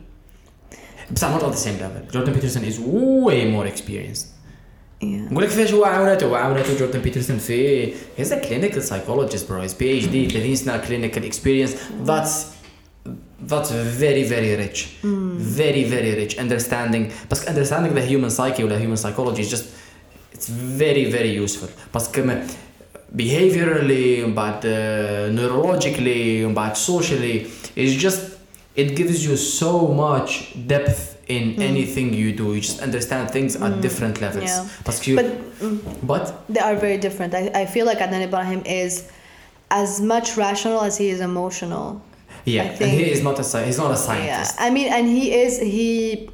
بصح 1.12 1.30
not 1.38 1.44
at 1.44 1.52
the 1.52 1.58
same 1.68 1.80
level. 1.80 2.14
جوردن 2.14 2.34
بيترسون 2.34 2.64
is 2.64 2.76
way 2.76 3.46
more 3.56 3.68
experienced. 3.74 4.26
Yeah. 5.03 5.05
نقول 5.33 5.45
لك 5.45 5.51
كيفاش 5.51 5.73
هو 5.75 5.85
عاونته 5.85 6.27
هو 6.27 6.35
عاونته 6.35 6.79
جوردن 6.79 6.99
بيترسون 7.01 7.39
في 7.39 7.87
he's 8.19 8.27
a 8.29 8.37
clinical 8.47 8.81
psychologist 8.91 9.47
bro 9.49 9.63
he's 9.67 9.75
PhD 9.75 10.33
30 10.33 10.55
سنة 10.55 10.83
clinical 10.83 11.23
experience 11.25 11.71
that's 12.07 12.31
that's 13.51 13.71
very 14.01 14.25
very 14.35 14.57
rich 14.65 14.87
very 15.61 15.85
very 15.85 16.15
rich 16.23 16.39
understanding 16.39 17.05
بس 17.31 17.45
understanding 17.49 17.95
the 17.95 18.11
human 18.11 18.31
psyche 18.31 18.61
ولا 18.61 18.79
human 18.79 18.97
psychology 19.03 19.41
is 19.41 19.51
just 19.55 19.65
it's 20.35 20.49
very 20.79 21.13
very 21.13 21.45
useful 21.49 21.69
باسكو 21.95 22.23
ما- 22.23 22.47
behaviorally 23.17 24.25
ومن 24.25 24.35
بعد 24.35 24.61
uh, 24.63 25.39
neurologically 25.39 26.45
ومن 26.45 26.55
بعد 26.55 26.77
socially 26.77 27.47
it's 27.79 28.03
just 28.05 28.21
it 28.77 28.95
gives 28.97 29.25
you 29.27 29.37
so 29.37 29.73
much 29.89 30.31
depth 30.69 30.99
in 31.28 31.56
mm. 31.56 31.60
anything 31.60 32.14
you 32.14 32.32
do 32.32 32.54
you 32.54 32.62
just 32.62 32.82
understand 32.82 33.32
things 33.32 33.58
mm. 33.58 33.66
at 33.66 33.74
hmm. 33.74 33.82
different 33.82 34.22
levels 34.22 34.44
yeah. 34.44 34.68
You, 35.04 35.16
but, 35.16 35.26
mm. 35.60 36.08
but 36.08 36.44
they 36.48 36.60
are 36.60 36.76
very 36.76 36.98
different 36.98 37.34
I, 37.34 37.52
I 37.56 37.66
feel 37.66 37.86
like 37.86 37.98
Adnan 37.98 38.24
Ibrahim 38.24 38.64
is 38.66 39.10
as 39.72 40.00
much 40.02 40.38
rational 40.38 40.82
as 40.82 40.98
he 40.98 41.10
is 41.10 41.22
emotional 41.22 42.02
yeah 42.46 42.64
and 42.64 42.92
he 42.92 43.10
is 43.10 43.24
not 43.24 43.40
a 43.40 43.66
he's 43.66 43.80
not 43.80 43.92
a 43.92 43.98
scientist 43.98 44.56
yeah. 44.58 44.66
I 44.66 44.70
mean 44.70 44.92
and 44.94 45.08
he 45.08 45.34
is 45.34 45.60
he 45.60 46.30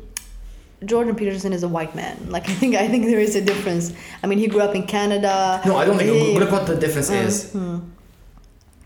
Jordan 0.84 1.15
Peterson 1.15 1.53
is 1.53 1.61
a 1.61 1.68
white 1.68 1.93
man. 1.95 2.18
Like 2.30 2.49
I 2.49 2.53
think 2.53 2.76
I 2.76 2.88
think 2.88 3.05
there 3.05 3.19
is 3.19 3.35
a 3.35 3.41
difference. 3.41 3.93
I 4.23 4.27
mean, 4.27 4.39
he 4.39 4.47
grew 4.47 4.61
up 4.61 4.76
in 4.76 4.84
Canada. 4.88 5.61
No, 5.65 5.76
I 5.77 5.85
don't 5.85 5.97
know. 5.97 6.39
Look 6.39 6.51
what 6.51 6.65
the 6.65 6.76
difference 6.76 7.11
mm, 7.11 7.23
is. 7.23 7.51
Hmm. 7.51 7.80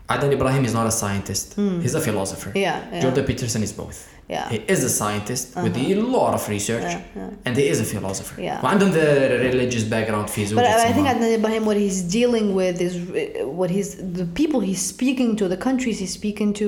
Adnan 0.08 0.18
Adan 0.18 0.32
Ibrahim 0.32 0.64
is 0.64 0.72
not 0.72 0.86
a 0.86 0.90
scientist. 0.90 1.56
Mm. 1.56 1.82
He's 1.82 1.94
a 1.94 2.00
philosopher. 2.00 2.52
Yeah, 2.54 2.84
yeah, 2.92 3.00
Jordan 3.00 3.24
Peterson 3.24 3.62
is 3.62 3.72
both 3.72 4.08
Yeah. 4.29 4.47
he 4.53 4.57
is 4.73 4.81
a 4.83 4.89
scientist 5.01 5.43
with 5.65 5.75
a 5.75 5.95
lot 6.17 6.31
of 6.37 6.41
research 6.55 6.83
Yeah, 6.83 7.01
yeah. 7.19 7.45
and 7.45 7.53
he 7.57 7.65
is 7.73 7.79
a 7.81 7.87
philosopher 7.93 8.35
Yeah. 8.41 8.61
وعندهم 8.63 8.91
the 8.91 9.07
religious 9.51 9.83
background 9.83 10.29
في 10.29 10.45
زوج 10.45 10.57
But 10.59 10.65
I, 10.65 10.89
I 10.89 10.93
think 10.93 11.07
تسمى. 11.07 11.13
Adnan 11.19 11.33
Ibrahim, 11.39 11.65
what 11.65 11.77
he's 11.77 12.01
dealing 12.01 12.55
with 12.55 12.75
is 12.87 12.93
uh, 12.95 13.47
what 13.59 13.69
he's 13.69 13.89
the 14.19 14.25
people 14.39 14.59
he's 14.61 14.81
speaking 14.95 15.35
to, 15.39 15.43
the 15.55 15.61
countries 15.67 15.99
he's 15.99 16.13
speaking 16.21 16.49
to, 16.61 16.67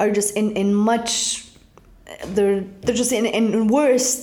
are 0.00 0.10
just 0.18 0.30
in 0.40 0.46
in 0.62 0.68
much. 0.90 1.12
They're 2.34 2.60
they're 2.82 3.00
just 3.04 3.12
in 3.12 3.24
in 3.40 3.66
worst 3.78 4.22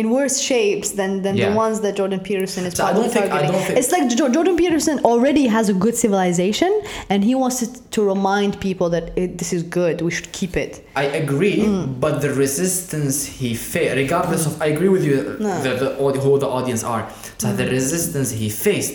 in 0.00 0.06
worse 0.18 0.36
shapes 0.50 0.88
than 0.98 1.10
than 1.24 1.34
the 1.44 1.48
Yeah. 1.50 1.64
ones 1.64 1.76
that 1.84 1.92
Jordan 2.00 2.20
Peterson 2.28 2.62
is 2.68 2.72
So 2.74 2.82
I 2.84 2.92
probably 2.92 3.02
don't 3.02 3.12
think- 3.16 3.26
I 3.26 3.28
targeting. 3.28 3.52
don't 3.54 3.66
think- 3.66 3.78
it's 3.80 3.92
like 3.96 4.04
Jo- 4.18 4.30
Jordan 4.36 4.56
Peterson 4.62 4.96
already 5.10 5.44
has 5.56 5.64
a 5.74 5.76
good 5.84 5.96
civilization, 6.04 6.70
and 7.10 7.18
he 7.28 7.34
wants 7.42 7.56
to, 7.62 7.66
to 7.97 8.03
remind 8.03 8.59
people 8.61 8.89
that 8.91 9.05
it, 9.17 9.39
this 9.39 9.51
is 9.51 9.63
good. 9.63 10.01
We 10.01 10.11
should 10.11 10.31
keep 10.31 10.55
it. 10.55 10.87
I 10.95 11.05
agree, 11.23 11.57
Mm. 11.65 11.99
but 11.99 12.21
the 12.21 12.31
resistance 12.31 13.25
he 13.25 13.55
faced, 13.55 13.95
regardless 13.95 14.45
of, 14.45 14.61
I 14.61 14.67
agree 14.75 14.89
with 14.89 15.03
you, 15.03 15.17
No. 15.39 15.61
the, 15.65 15.71
the, 15.81 16.19
who 16.21 16.37
the 16.37 16.47
audience 16.47 16.83
are, 16.83 17.03
but 17.41 17.57
the 17.57 17.65
resistance 17.65 18.29
he 18.41 18.49
faced, 18.49 18.93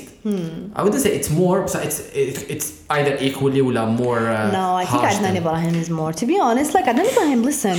I 0.77 0.79
wouldn't 0.83 1.01
say 1.05 1.11
it's 1.19 1.29
more, 1.41 1.57
but 1.61 1.75
it's 1.87 1.99
it, 2.23 2.35
it's 2.53 2.67
either 2.97 3.13
equally 3.27 3.61
or 3.67 3.71
more. 4.03 4.19
Uh, 4.37 4.51
No, 4.59 4.65
I 4.81 4.85
think 4.85 5.01
harsh 5.03 5.15
Adnan 5.15 5.21
than- 5.27 5.37
Ibrahim 5.43 5.75
is 5.83 5.89
more. 5.99 6.11
To 6.21 6.25
be 6.31 6.37
honest, 6.47 6.69
like 6.77 6.85
Adnan 6.91 7.07
Ibrahim, 7.13 7.39
listen, 7.51 7.77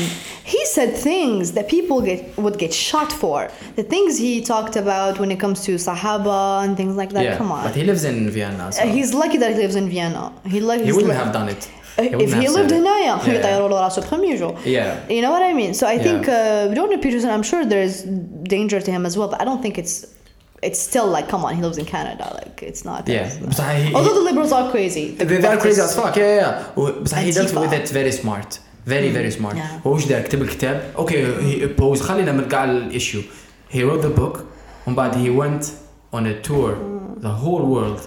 he 0.54 0.60
said 0.74 0.90
things 1.10 1.44
that 1.56 1.66
people 1.76 1.98
get 2.10 2.20
would 2.44 2.56
get 2.64 2.72
shot 2.88 3.10
for. 3.22 3.38
The 3.80 3.86
things 3.92 4.10
he 4.26 4.32
talked 4.52 4.76
about 4.84 5.12
when 5.22 5.30
it 5.34 5.38
comes 5.44 5.58
to 5.66 5.72
Sahaba 5.88 6.40
and 6.64 6.70
things 6.80 6.94
like 7.02 7.10
that. 7.16 7.24
Yeah, 7.28 7.36
Come 7.40 7.50
on. 7.56 7.62
but 7.68 7.74
he 7.80 7.84
lives 7.90 8.02
in 8.12 8.16
Vienna, 8.36 8.66
so 8.76 8.80
Uh, 8.82 8.86
he's 8.96 9.10
lucky 9.22 9.38
that 9.42 9.50
he 9.54 9.58
lives 9.64 9.76
in 9.82 9.86
Vienna. 9.96 10.24
He, 10.54 10.58
li- 10.68 10.78
he 10.78 10.84
he's 10.86 10.94
wouldn't 10.96 11.14
lu- 11.16 11.22
have 11.24 11.32
done 11.38 11.48
it. 11.56 11.62
Uh, 11.68 12.02
if 12.02 12.12
wouldn't 12.12 12.34
he 12.42 12.44
have 12.48 12.54
lived 12.58 12.70
said 12.70 12.78
it. 12.80 12.84
هنايا 12.86 13.14
Yeah. 13.26 13.34
يطيروا 13.38 13.68
له 13.72 13.76
راسه 13.86 14.02
premier 14.10 14.36
jour. 14.42 14.54
Yeah. 14.76 15.14
You 15.16 15.20
know 15.24 15.32
what 15.36 15.42
I 15.50 15.52
mean? 15.60 15.72
So 15.80 15.84
I 15.86 15.96
Yeah. 15.96 16.06
think 16.06 16.20
uh, 16.28 16.74
Jordan 16.78 16.98
Peterson, 17.04 17.28
I'm 17.36 17.46
sure 17.50 17.60
there's 17.74 17.94
danger 18.54 18.78
to 18.86 18.90
him 18.96 19.02
as 19.08 19.14
well, 19.18 19.28
but 19.32 19.38
I 19.42 19.44
don't 19.50 19.62
think 19.64 19.74
it's 19.82 19.94
it's 20.62 20.80
still 20.90 21.06
like 21.16 21.26
come 21.32 21.42
on, 21.46 21.50
he 21.58 21.62
lives 21.66 21.78
in 21.82 21.86
Canada. 21.96 22.24
Like 22.40 22.56
it's 22.70 22.82
not. 22.90 23.02
Yeah, 23.08 23.22
as- 23.26 23.38
but 23.38 23.58
he- 23.82 23.94
although 23.96 24.14
the 24.20 24.24
liberals 24.30 24.52
are 24.58 24.66
crazy. 24.74 25.04
They, 25.18 25.24
they 25.42 25.48
are 25.54 25.60
crazy 25.64 25.80
as 25.80 25.92
fuck, 26.00 26.14
yeah, 26.16 26.34
yeah. 26.42 26.80
و- 26.82 26.92
But 27.04 27.12
he 27.26 27.30
dealt 27.32 27.48
Antifa. 27.48 27.60
with 27.64 27.72
it 27.80 27.88
very 28.00 28.12
smart. 28.22 28.50
Very, 28.94 29.10
very 29.18 29.30
smart. 29.38 29.56
Yeah. 29.56 29.80
هو 29.86 29.92
وش 29.94 30.04
دار 30.06 30.20
كتب 30.22 30.42
الكتاب 30.42 30.92
اوكي 30.98 31.26
he 31.36 31.64
opposed 31.68 32.02
خلينا 32.02 32.32
من 32.32 32.48
كاع 32.48 32.64
الايشيو 32.64 33.22
he 33.72 33.76
wrote 33.76 34.02
the 34.02 34.20
book 34.20 34.38
ومن 34.86 34.94
بعد 34.96 35.14
he 35.14 35.30
went 35.40 35.64
on 36.18 36.24
a 36.26 36.48
tour 36.48 36.74
the 37.20 37.34
whole 37.44 37.64
world 37.74 38.00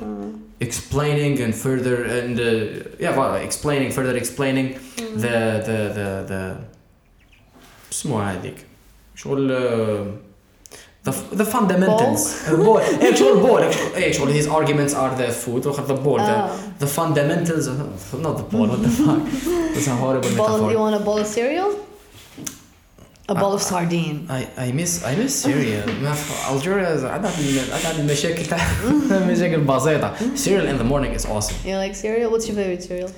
explaining 0.59 1.39
and 1.45 1.53
further 1.65 1.97
and 2.17 2.39
uh, 2.39 3.03
yeah 3.03 3.17
well, 3.17 3.35
explaining 3.49 3.91
further 3.91 4.15
explaining 4.23 4.67
the 5.25 5.35
the 5.67 5.79
the 5.97 6.07
the 6.31 6.41
اسمه 7.91 8.31
هذيك 8.31 8.55
شغل 9.15 9.49
uh, 9.49 10.24
the, 11.05 11.11
the 11.41 11.45
fundamentals 11.45 12.21
Balls? 12.47 12.65
ball 12.65 13.01
ايه 13.03 13.15
شغل 13.15 13.43
ball 13.43 13.95
ايه 13.95 14.11
شغل 14.11 14.41
his 14.41 14.45
arguments 14.47 14.93
are 14.93 15.17
the 15.21 15.31
food 15.45 15.65
واخذ 15.67 15.87
the 15.87 15.99
ball 16.05 16.17
the, 16.17 16.35
Ah. 16.35 16.83
the 16.83 16.87
fundamentals 16.99 17.67
of, 17.67 18.21
not 18.25 18.35
the 18.37 18.47
ball 18.53 18.67
what 18.71 18.81
the 18.83 18.89
fuck 18.89 19.21
that's 19.73 19.87
a 19.87 19.95
horrible 20.03 20.29
Bowl, 20.29 20.49
metaphor 20.49 20.71
you 20.71 20.79
want 20.85 20.95
a 21.01 21.03
bowl 21.07 21.17
of 21.19 21.27
cereal? 21.27 21.69
A 23.29 23.35
bowl 23.35 23.53
of 23.59 23.61
sardine. 23.71 24.17
I 24.39 24.41
I 24.65 24.67
miss 24.79 24.91
I 25.11 25.13
miss 25.21 25.33
Syria. 25.45 25.81
ما 26.03 26.13
في- 26.13 26.33
Algeria 26.53 26.87
is- 26.97 27.03
عندها 27.03 27.31
عندها 27.73 27.91
المشاكل 27.99 28.45
تاع 28.45 28.67
مشاكل 29.11 29.61
بسيطة. 29.61 30.13
Cereal 30.35 30.65
in 30.73 30.77
the 30.81 30.87
morning 30.93 31.13
is 31.19 31.25
awesome. 31.25 31.55
You 31.65 31.75
like 31.77 31.95
cereal? 31.95 32.29
What's 32.31 32.47
your 32.47 32.55
favorite 32.55 32.83
cereal? 32.83 33.09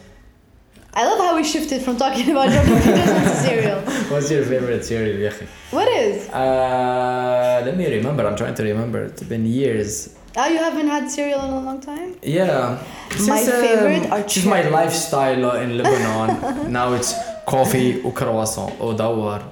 I 0.94 1.04
love 1.04 1.18
how 1.18 1.36
we 1.36 1.44
shifted 1.44 1.82
from 1.82 1.96
talking 1.96 2.30
about 2.34 2.50
Jordan 2.50 2.76
Peterson 2.82 3.22
to 3.22 3.34
cereal. 3.36 3.80
What's 4.10 4.30
your 4.30 4.44
favorite 4.44 4.84
cereal, 4.84 5.18
Yahi? 5.18 5.46
What 5.70 5.88
is? 5.88 6.28
Uh, 6.30 7.62
let 7.64 7.76
me 7.76 7.86
remember. 7.96 8.26
I'm 8.26 8.36
trying 8.36 8.54
to 8.54 8.62
remember. 8.62 9.04
It's 9.04 9.22
been 9.22 9.46
years. 9.46 10.16
Oh, 10.36 10.46
you 10.46 10.58
haven't 10.58 10.88
had 10.88 11.10
cereal 11.10 11.44
in 11.44 11.50
a 11.50 11.60
long 11.60 11.80
time? 11.80 12.16
Yeah. 12.22 12.78
Um, 12.78 12.78
since, 13.10 13.28
my 13.28 13.44
favorite 13.44 14.06
um, 14.06 14.12
are 14.12 14.48
my 14.48 14.68
lifestyle 14.68 15.56
in 15.56 15.78
Lebanon. 15.78 16.72
now 16.72 16.92
it's 16.92 17.14
coffee 17.46 18.00
or 18.02 18.12
croissant 18.12 18.80
or 18.80 18.94
dawar. 18.94 19.42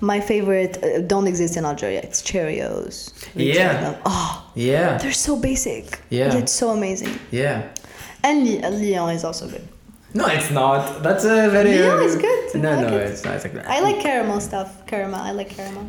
My 0.00 0.20
favorite 0.20 0.82
uh, 0.82 1.00
don't 1.00 1.26
exist 1.26 1.56
in 1.56 1.64
Algeria. 1.64 2.00
It's 2.00 2.22
Cheerios. 2.22 3.12
Yeah. 3.34 4.00
Oh. 4.06 4.50
Yeah. 4.54 4.98
They're 4.98 5.12
so 5.12 5.36
basic. 5.36 6.00
Yeah. 6.10 6.36
It's 6.36 6.52
so 6.52 6.70
amazing. 6.70 7.18
Yeah. 7.30 7.68
And 8.22 8.46
Lion 8.62 9.14
is 9.14 9.24
also 9.24 9.48
good. 9.48 9.66
No, 10.14 10.26
it's 10.26 10.50
not. 10.50 11.02
That's 11.02 11.24
a 11.24 11.48
very. 11.50 11.78
Lion 11.78 12.02
is 12.02 12.16
good. 12.16 12.54
No, 12.62 12.70
I 12.70 12.74
like 12.76 12.90
no, 12.90 12.96
it. 12.96 13.10
it's 13.10 13.24
not. 13.24 13.34
It's 13.36 13.44
like 13.44 13.66
I 13.66 13.80
like 13.80 14.00
caramel 14.00 14.40
stuff. 14.40 14.86
Caramel. 14.86 15.20
I 15.20 15.32
like 15.32 15.50
caramel. 15.50 15.88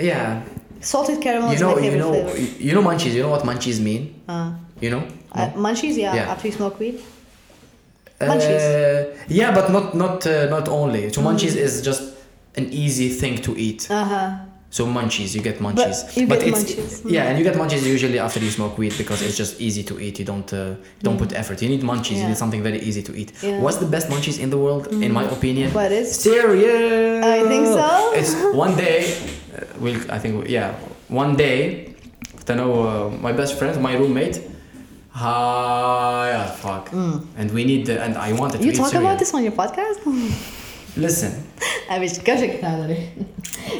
Yeah. 0.00 0.42
Salted 0.80 1.20
caramel 1.22 1.48
You 1.50 1.54
is 1.54 1.60
know, 1.60 1.78
you 1.78 1.96
know, 1.96 2.10
flavor. 2.12 2.36
you 2.62 2.72
know 2.74 2.82
munchies. 2.82 3.12
You 3.14 3.22
know 3.22 3.30
what 3.30 3.42
munchies 3.44 3.80
mean? 3.80 4.20
Uh, 4.28 4.52
You 4.80 4.90
know? 4.90 5.02
uh, 5.32 5.50
munchies, 5.54 5.96
yeah, 5.96 6.14
Yeah. 6.14 6.32
After 6.32 6.48
you 6.48 6.52
smoke 6.52 6.78
weed. 6.80 7.00
munchies. 8.20 8.60
Uh, 8.60 9.16
yeah, 9.28 9.54
but 9.54 9.70
not 9.70 9.94
not 9.94 10.26
uh, 10.26 10.46
not 10.50 10.68
only. 10.68 11.12
So 11.12 11.22
munchies 11.22 11.56
is 11.56 11.80
just 11.82 12.02
an 12.56 12.66
easy 12.72 13.08
thing 13.08 13.38
to 13.42 13.56
eat. 13.56 13.88
Uh 13.90 14.04
huh. 14.04 14.30
So 14.76 14.86
munchies, 14.86 15.30
you 15.36 15.42
get 15.48 15.56
munchies. 15.60 15.98
you 16.16 16.26
get 16.26 16.42
it's, 16.42 16.58
munchies. 16.58 17.08
Yeah, 17.16 17.28
and 17.28 17.38
you 17.38 17.44
get 17.48 17.54
munchies 17.54 17.84
usually 17.96 18.18
after 18.18 18.40
you 18.40 18.50
smoke 18.50 18.76
weed 18.76 18.92
because 18.98 19.22
it's 19.22 19.36
just 19.42 19.60
easy 19.60 19.84
to 19.90 19.94
eat. 20.04 20.18
You 20.18 20.24
don't 20.32 20.50
uh, 20.52 20.74
don't 21.06 21.16
put 21.22 21.30
effort. 21.32 21.62
You 21.62 21.68
need 21.74 21.82
munchies. 21.82 22.16
You 22.18 22.24
Mm. 22.24 22.28
Need 22.30 22.40
something 22.44 22.62
very 22.68 22.80
easy 22.88 23.02
to 23.08 23.12
eat. 23.20 23.30
Yeah. 23.40 23.60
What's 23.64 23.78
the 23.84 23.86
best 23.94 24.06
munchies 24.12 24.38
in 24.44 24.48
the 24.54 24.58
world, 24.64 24.84
in 25.06 25.12
my 25.12 25.24
opinion? 25.36 25.66
What 25.80 25.92
is? 26.00 26.06
Cereal. 26.26 27.22
I 27.36 27.38
think 27.50 27.64
so. 27.78 27.88
It's 28.20 28.32
one 28.64 28.74
day. 28.86 29.00
Uh, 29.56 29.62
we'll, 29.82 30.00
I 30.16 30.18
think 30.22 30.32
yeah. 30.56 30.68
One 31.22 31.32
day, 31.36 31.94
I 32.50 32.54
know 32.60 32.72
uh, 32.82 33.10
my 33.26 33.32
best 33.40 33.52
friend, 33.58 33.72
my 33.80 33.94
roommate. 34.02 34.36
Hi, 35.22 36.28
ah, 36.40 36.46
fuck. 36.64 36.84
And 37.40 37.48
we 37.56 37.62
need 37.70 37.82
the, 37.86 38.02
and 38.04 38.12
I 38.28 38.32
wanted 38.40 38.58
to 38.58 38.62
Mm. 38.62 38.66
You 38.66 38.72
eat 38.72 38.78
talk 38.82 38.90
cereal. 38.90 39.06
about 39.06 39.18
this 39.20 39.32
on 39.36 39.42
your 39.46 39.52
podcast? 39.62 39.98
Listen. 40.94 41.32
Heb 41.88 42.02
je 42.02 42.20
keuze 42.22 42.48
gedaan 42.48 42.88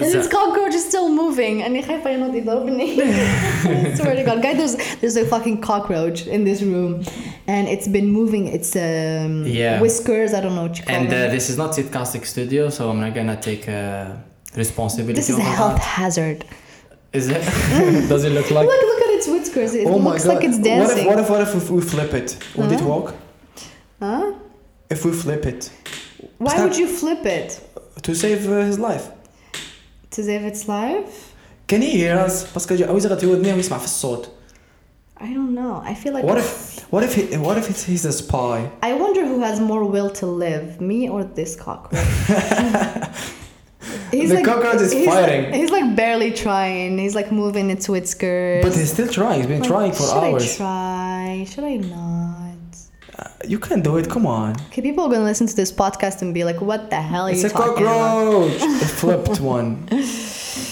En 0.00 0.10
this 0.10 0.28
cockroach 0.28 0.74
is 0.74 0.82
still 0.82 1.08
moving. 1.08 1.62
and 1.62 1.76
if 1.76 1.88
I 1.88 2.16
not 2.16 2.34
it 2.34 2.44
die 2.44 2.54
lopen. 2.54 2.80
I 2.80 3.94
swear 3.94 4.16
to 4.16 4.24
God. 4.24 4.42
Guys, 4.42 4.56
there's, 4.56 4.76
there's 5.00 5.16
a 5.16 5.24
fucking 5.24 5.60
cockroach 5.60 6.26
in 6.26 6.44
this 6.44 6.62
room. 6.62 7.02
And 7.46 7.68
it's 7.68 7.88
been 7.88 8.10
moving 8.10 8.48
its 8.48 8.74
um, 8.74 9.44
yeah. 9.46 9.80
whiskers. 9.80 10.32
I 10.32 10.40
don't 10.40 10.54
know 10.54 10.62
what 10.62 10.78
you 10.78 10.84
call 10.84 10.96
And 10.96 11.08
uh, 11.08 11.30
this 11.30 11.48
is 11.50 11.56
not 11.56 11.72
Sitcastic 11.72 12.24
Studio, 12.24 12.70
so 12.70 12.90
I'm 12.90 13.00
not 13.00 13.14
gonna 13.14 13.36
take 13.40 13.68
uh, 13.68 14.16
responsibility 14.56 15.14
This 15.14 15.30
is 15.30 15.38
a 15.38 15.42
health 15.42 15.74
that. 15.74 15.82
hazard. 15.82 16.44
Is 17.12 17.28
it? 17.28 17.42
Does 18.08 18.24
it 18.24 18.32
look 18.32 18.50
like... 18.50 18.66
Look, 18.66 18.82
look 18.82 19.02
at 19.02 19.14
its 19.14 19.26
whiskers. 19.28 19.74
It 19.74 19.86
oh 19.86 19.96
looks 19.98 20.26
like 20.26 20.42
it's 20.42 20.58
dancing. 20.58 21.06
What 21.06 21.18
if, 21.18 21.30
what 21.30 21.40
if, 21.40 21.54
what 21.54 21.62
if 21.62 21.70
we 21.70 21.80
flip 21.80 22.14
it? 22.14 22.38
Would 22.56 22.70
huh? 22.70 22.74
it 22.74 22.82
walk? 22.82 23.14
Huh? 24.00 24.32
If 24.90 25.04
we 25.04 25.12
flip 25.12 25.46
it. 25.46 25.70
Why 26.37 26.51
Stop. 26.53 26.63
would 26.63 26.77
you 26.77 26.87
flip 26.87 27.25
it? 27.25 27.49
to 28.03 28.13
save 28.15 28.39
uh, 28.49 28.61
his 28.69 28.77
life. 28.79 29.05
To 30.15 30.23
save 30.23 30.43
its 30.51 30.67
life? 30.67 31.33
Can 31.67 31.81
he 31.81 31.91
hear 32.01 32.15
us? 32.25 32.45
باسكو 32.55 32.75
جا- 32.75 32.87
عاوز 32.87 33.05
يغطي 33.05 33.25
ودنيه 33.27 33.53
ويسمع 33.53 33.77
في 33.77 33.85
الصوت. 33.85 34.29
I 35.21 35.33
don't 35.37 35.53
know. 35.53 35.73
I 35.83 35.93
feel 35.93 36.13
like 36.13 36.23
What 36.23 36.37
if 36.37 36.49
what 36.93 37.03
if 37.07 37.13
he, 37.15 37.23
what 37.47 37.57
if 37.61 37.65
it's, 37.69 37.83
he's 37.91 38.05
a 38.05 38.13
spy? 38.23 38.57
I 38.81 38.91
wonder 39.03 39.21
who 39.31 39.39
has 39.47 39.59
more 39.59 39.83
will 39.95 40.09
to 40.21 40.25
live, 40.25 40.67
me 40.89 40.99
or 41.13 41.21
this 41.39 41.51
cockroach. 41.65 42.01
he's 44.11 44.29
The 44.31 44.41
cockroach 44.51 44.81
is 44.85 44.91
he's 44.93 45.05
fighting. 45.05 45.43
Like, 45.45 45.53
he's 45.59 45.71
like 45.77 45.87
barely 46.03 46.31
trying. 46.45 46.97
He's 47.03 47.15
like 47.19 47.29
moving 47.41 47.69
its 47.75 47.85
whiskers. 47.93 48.63
But 48.65 48.73
he's 48.79 48.91
still 48.95 49.09
trying. 49.19 49.37
He's 49.39 49.47
been 49.53 49.59
Like, 49.61 49.69
trying 49.73 49.91
for 49.99 50.03
should 50.11 50.23
hours. 50.23 50.45
I 50.53 50.57
try? 50.63 51.45
Should 51.51 51.65
I 51.73 51.75
not? 51.95 52.42
You 53.45 53.59
can 53.59 53.81
do 53.81 53.97
it. 53.97 54.09
Come 54.09 54.25
on. 54.27 54.51
Okay, 54.67 54.81
people 54.81 55.03
are 55.05 55.09
gonna 55.09 55.25
listen 55.25 55.47
to 55.47 55.55
this 55.55 55.71
podcast 55.71 56.21
and 56.21 56.33
be 56.33 56.43
like, 56.49 56.59
"What 56.61 56.89
the 56.89 57.01
hell 57.11 57.25
are 57.27 57.31
It's 57.31 57.43
you 57.43 57.49
a 57.49 57.51
talking 57.51 57.83
about?" 57.83 58.49
cockroach. 58.51 58.61
a 58.85 58.87
flipped 59.01 59.37
one. 59.55 59.69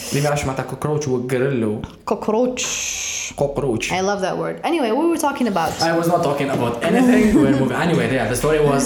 اللي 0.10 0.22
ما 0.22 0.26
يعرفش 0.26 0.46
معناتها 0.46 0.64
كوكروتش 0.64 1.08
هو 1.08 1.28
جريلو 1.28 1.82
Cockroach. 2.12 2.64
cockroach. 3.42 3.92
I 3.92 4.02
love 4.02 4.22
that 4.22 4.38
word. 4.38 4.56
Anyway, 4.64 4.90
what 4.92 5.04
were 5.06 5.12
we 5.12 5.18
talking 5.30 5.48
about? 5.48 5.72
I 5.82 5.94
was 6.00 6.08
not 6.08 6.24
talking 6.24 6.50
about 6.50 6.74
anything 6.90 7.24
we're 7.42 7.60
moving 7.62 7.78
anyway 7.86 8.08
yeah 8.18 8.26
the 8.34 8.38
story 8.44 8.60
was 8.72 8.84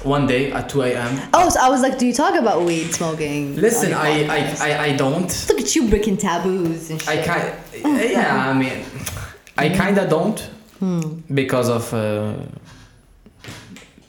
one 0.15 0.25
day 0.33 0.43
at 0.57 0.65
2 0.69 0.81
a.m 0.89 1.11
oh, 1.37 1.47
so 1.53 1.57
I 1.65 1.69
was 1.73 1.81
like, 1.85 1.95
"Do 2.01 2.05
you 2.09 2.15
talk 2.23 2.33
about 2.43 2.57
weed 2.67 2.87
smoking?" 2.99 3.41
listen 3.67 3.89
on 3.93 4.05
I, 4.05 4.09
your 4.17 4.31
I, 4.31 4.39
podcast? 4.39 4.61
I 4.67 4.71
I 4.87 4.89
don't 5.03 5.31
look 5.49 5.59
at 5.65 5.69
you 5.75 5.81
breaking 5.91 6.17
taboos 6.25 6.81
and 6.91 6.97
shit. 7.01 7.09
I 7.13 7.17
kind 7.29 7.45
yeah 8.15 8.49
I 8.49 8.53
mean 8.61 8.77
I 9.63 9.67
kind 9.81 9.97
of 10.03 10.05
don't 10.15 10.39
because 11.41 11.69
of 11.77 11.83
uh, 11.93 12.33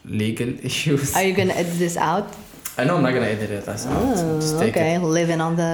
legal 0.08 0.50
issues. 0.64 1.16
Are 1.16 1.24
you 1.24 1.34
gonna 1.34 1.54
edit 1.54 1.78
this 1.78 1.98
out? 1.98 2.26
Uh, 2.26 2.82
I 2.82 2.84
know 2.84 2.98
I'm 2.98 3.04
not 3.04 3.14
gonna 3.14 3.26
edit 3.26 3.50
it. 3.50 3.66
That's 3.66 3.86
oh, 3.88 3.92
out. 3.92 4.42
Just 4.42 4.56
okay, 4.56 4.96
it. 4.96 5.02
living 5.02 5.42
on 5.42 5.56
the. 5.56 5.72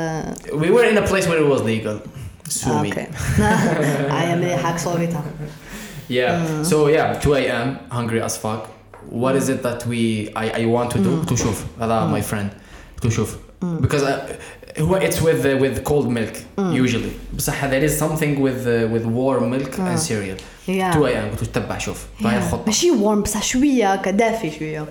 We 0.54 0.72
were 0.72 0.86
in 0.86 0.98
a 0.98 1.06
place 1.06 1.28
where 1.28 1.38
it 1.38 1.48
was 1.48 1.62
legal. 1.62 2.02
Sue 2.48 2.72
ah, 2.72 2.82
okay. 2.82 3.08
I 4.12 4.26
am 4.26 4.42
a 4.44 4.58
hacksaw 4.58 4.98
Yeah. 6.10 6.46
Mm. 6.46 6.66
So 6.66 6.88
yeah, 6.88 7.20
2 7.20 7.34
a.m. 7.36 7.80
hungry 7.90 8.22
as 8.22 8.38
fuck. 8.38 8.68
What 9.10 9.36
mm. 9.36 9.38
is 9.38 9.50
it 9.50 9.64
that 9.64 9.86
we 9.86 10.32
I, 10.36 10.64
I 10.64 10.66
want 10.66 10.92
to 10.92 11.00
do? 11.00 11.18
Mm. 11.18 11.28
To 11.28 11.34
shuf. 11.34 11.66
Allah, 11.80 12.08
mm. 12.08 12.12
my 12.12 12.22
friend. 12.22 12.52
To 13.02 13.08
shuf. 13.08 13.38
Mm. 13.62 13.82
Because 13.82 14.04
uh, 14.04 14.38
I, 14.78 15.04
it's 15.04 15.22
with 15.22 15.46
uh, 15.46 15.58
with 15.58 15.84
cold 15.84 16.12
milk 16.12 16.34
mm. 16.58 16.74
usually. 16.74 17.14
But 17.32 17.46
there 17.46 17.84
is 17.84 17.98
something 17.98 18.42
with 18.42 18.68
uh, 18.68 18.88
with 18.94 19.06
warm 19.06 19.50
milk 19.50 19.78
and 19.80 20.00
cereal. 20.00 20.38
توعي 20.66 21.14
يعني 21.14 21.30
قلت 21.30 21.44
تبع 21.44 21.78
شوف. 21.78 21.98
هاي 22.26 22.38
الخطه 22.38 22.64
ماشي 22.66 22.92
وارم 22.92 23.22
بس 23.22 23.38
شوية 23.38 23.96
كدافي 23.96 24.52
شوية. 24.60 24.86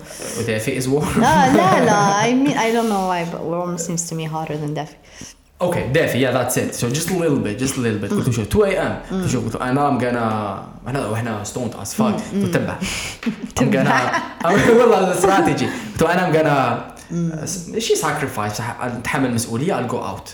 دافي 0.47 0.77
از 0.77 0.87
warm. 0.87 1.17
لا 1.17 1.53
لا 1.53 1.85
لا. 1.85 2.23
اي 2.23 2.33
مين 2.33 2.57
اي 2.57 2.73
دونت 2.73 2.89
نو 2.89 3.09
واي 3.09 3.25
but 3.25 3.29
warm 3.29 3.83
seems 3.83 4.09
to 4.09 4.13
me 4.13 4.25
hotter 4.33 4.53
than 4.53 4.73
دافي 4.75 4.95
أوكي 5.61 5.87
دافي 5.87 6.21
يا 6.21 6.31
ذاتس 6.31 6.57
ات 6.57 6.73
سو 6.73 6.87
جست 6.87 7.11
ليتل 7.11 7.39
بيت 7.39 7.59
جست 7.59 7.77
ليتل 7.77 7.97
بيت 7.97 8.11
قلت 8.11 8.29
شوف 8.29 8.47
2 8.47 8.65
اي 8.65 8.79
ام 8.79 9.27
شوف 9.27 9.45
قلت 9.45 9.55
أنا 9.55 9.87
ام 9.87 9.97
غانا 9.97 10.63
أنا 10.87 11.07
وإحنا 11.07 11.43
ستوند 11.43 11.75
از 11.81 11.93
فاك 11.93 12.15
تتبع 12.31 12.75
ام 13.61 13.71
غانا 13.75 14.11
والله 14.45 14.99
الاستراتيجي 14.99 15.67
قلت 15.93 16.03
أنا 16.03 16.27
ام 16.27 16.33
غانا 16.35 16.85
شي 17.77 17.95
sacrifice 17.95 18.61
اتحمل 18.81 19.33
مسؤولية 19.33 19.73
I'll 19.73 19.91
go 19.91 19.97
out 19.97 20.29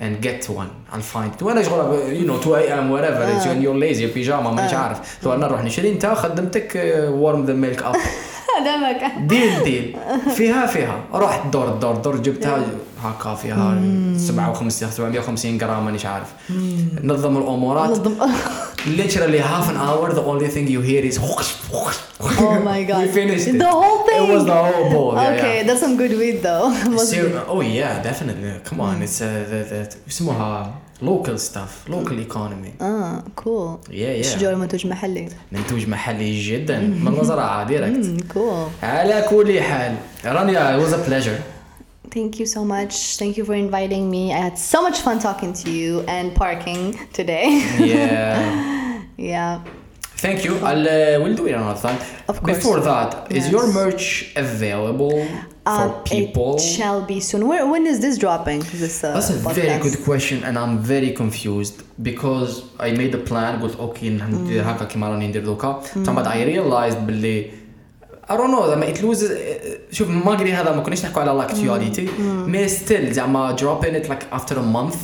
and 0.00 0.26
get 0.26 0.48
one. 0.50 0.94
I'll 0.94 1.14
find 1.16 1.42
وأنا 1.42 1.62
شغل 1.62 2.22
you 2.22 2.26
know 2.28 2.46
2 2.46 2.54
a.m 2.54 2.90
whatever 2.90 3.24
it's 3.24 3.46
when 3.46 3.62
you're 3.62 3.78
lazy 3.78 4.14
بيجاما 4.14 4.50
مانيش 4.50 4.74
عارف. 4.74 4.98
قلت 4.98 5.24
له 5.26 5.34
أنا 5.34 5.46
نروح 5.46 5.64
نشري 5.64 5.92
أنت 5.92 6.06
خدمتك 6.06 6.72
uh, 6.72 7.22
warm 7.22 7.46
the 7.48 7.54
milk 7.54 7.84
up. 7.84 7.96
هذا 8.58 8.76
ما 8.76 8.92
كان. 8.92 9.26
ديل 9.26 9.62
ديل 9.64 9.96
فيها 10.36 10.66
فيها. 10.66 11.04
رحت 11.14 11.46
دور 11.46 11.68
دور 11.68 11.94
دور 11.94 12.16
جبتها. 12.16 12.62
هكا 13.02 13.34
فيها 13.34 13.80
57 14.16 14.70
750 14.70 15.58
جرام 15.58 15.84
مانيش 15.84 16.06
عارف 16.06 16.26
نظم 17.02 17.36
الامورات 17.36 18.08
literally 18.86 19.40
half 19.40 19.66
an 19.72 19.76
hour 19.76 20.12
the 20.12 20.24
only 20.32 20.48
thing 20.54 20.66
you 20.68 20.80
hear 20.90 21.02
is 21.10 21.18
Oh 22.50 22.56
my 22.70 22.80
god. 22.90 23.00
we 23.04 23.08
finished 23.20 23.46
it. 23.50 23.58
The 23.66 23.72
whole 23.80 24.00
thing. 24.06 24.22
it 24.24 24.28
was 24.34 24.44
the 24.52 24.58
whole 24.66 24.86
bowl 24.94 25.12
Okay, 25.32 25.56
yeah. 25.58 25.66
that's 25.66 25.80
some 25.84 25.94
good 26.02 26.14
weed 26.20 26.36
though. 26.48 26.66
Ser- 27.10 27.44
oh 27.54 27.60
yeah 27.78 27.92
definitely 28.08 28.52
come 28.68 28.80
on 28.88 28.94
it's 29.06 29.18
uh, 29.20 29.26
the, 29.50 29.60
the 29.70 29.96
يسموها 30.08 30.74
local 31.02 31.38
stuff 31.38 31.72
local 31.88 32.18
economy 32.28 32.82
آه 32.82 33.22
cool. 33.40 33.90
yeah 33.90 33.92
yeah 34.22 34.26
شجار 34.26 34.54
منتوج 34.54 34.86
محلي. 34.86 35.28
منتوج 35.52 35.88
محلي 35.88 36.40
جدا 36.40 36.78
من 36.78 37.64
ديركت 37.68 38.04
Mm, 38.06 38.34
cool. 38.34 38.84
على 38.84 39.24
كل 39.30 39.60
حال 39.60 39.94
رانيا 40.24 40.78
it 40.78 40.86
was 40.86 40.92
a 40.92 41.10
pleasure 41.10 41.57
Thank 42.17 42.31
you 42.39 42.45
so 42.55 42.61
much. 42.75 42.93
Thank 43.21 43.33
you 43.37 43.45
for 43.49 43.55
inviting 43.67 44.03
me. 44.15 44.23
I 44.33 44.41
had 44.47 44.57
so 44.73 44.81
much 44.87 44.97
fun 45.05 45.17
talking 45.27 45.51
to 45.61 45.67
you 45.79 45.91
and 46.15 46.25
parking 46.43 46.81
today. 47.19 47.47
yeah 47.79 49.01
yeah. 49.17 49.61
Thank 50.25 50.39
you. 50.45 50.53
I'll 50.69 50.87
uh, 50.87 51.21
we'll 51.23 51.35
do 51.41 51.45
it 51.47 51.53
another 51.61 51.79
time. 51.87 51.99
Of 52.31 52.35
course. 52.41 52.57
Before 52.57 52.79
that, 52.91 53.09
is 53.37 53.43
Yes. 53.43 53.51
your 53.55 53.65
merch 53.81 54.05
available 54.45 55.15
for 55.77 55.87
Um, 55.87 56.03
people? 56.15 56.51
It 56.55 56.61
shall 56.77 56.99
be 57.13 57.17
soon. 57.29 57.41
Where, 57.49 57.63
when 57.73 57.83
is 57.91 57.97
this 58.05 58.15
dropping? 58.23 58.59
This 58.83 58.95
uh, 59.03 59.13
That's 59.15 59.29
a 59.29 59.33
very 59.33 59.67
podcast? 59.67 59.83
good 59.85 59.97
question, 60.09 60.37
and 60.47 60.53
I'm 60.63 60.75
very 60.93 61.11
confused 61.21 61.77
because 62.09 62.51
I 62.87 62.89
made 63.01 63.13
a 63.21 63.23
plan. 63.29 63.53
قلت 63.61 63.75
اوكي 63.79 64.09
ندير 64.09 64.63
هكا 64.71 64.85
كيما 64.85 65.09
راني 65.09 65.27
ندير 65.27 65.45
دوكا. 65.45 65.81
بعد 65.95 66.27
I 66.27 66.37
realized 66.55 66.97
باللي 66.97 67.51
I 68.29 68.37
don't 68.37 68.51
know 68.51 68.65
زعما 68.67 68.85
it 68.93 68.97
loses 69.01 69.31
شوف 69.91 70.09
ماغري 70.09 70.53
هذا 70.53 70.75
ما 70.75 70.81
كناش 70.83 71.05
نحكوا 71.05 71.21
على 71.21 71.31
لاكتواليتي 71.31 72.07
مي 72.19 72.67
ستيل 72.67 73.11
زعما 73.13 73.55
dropping 73.55 73.93
it 74.03 74.09
like 74.09 74.37
after 74.39 74.53
a 74.53 74.75
month. 74.77 74.95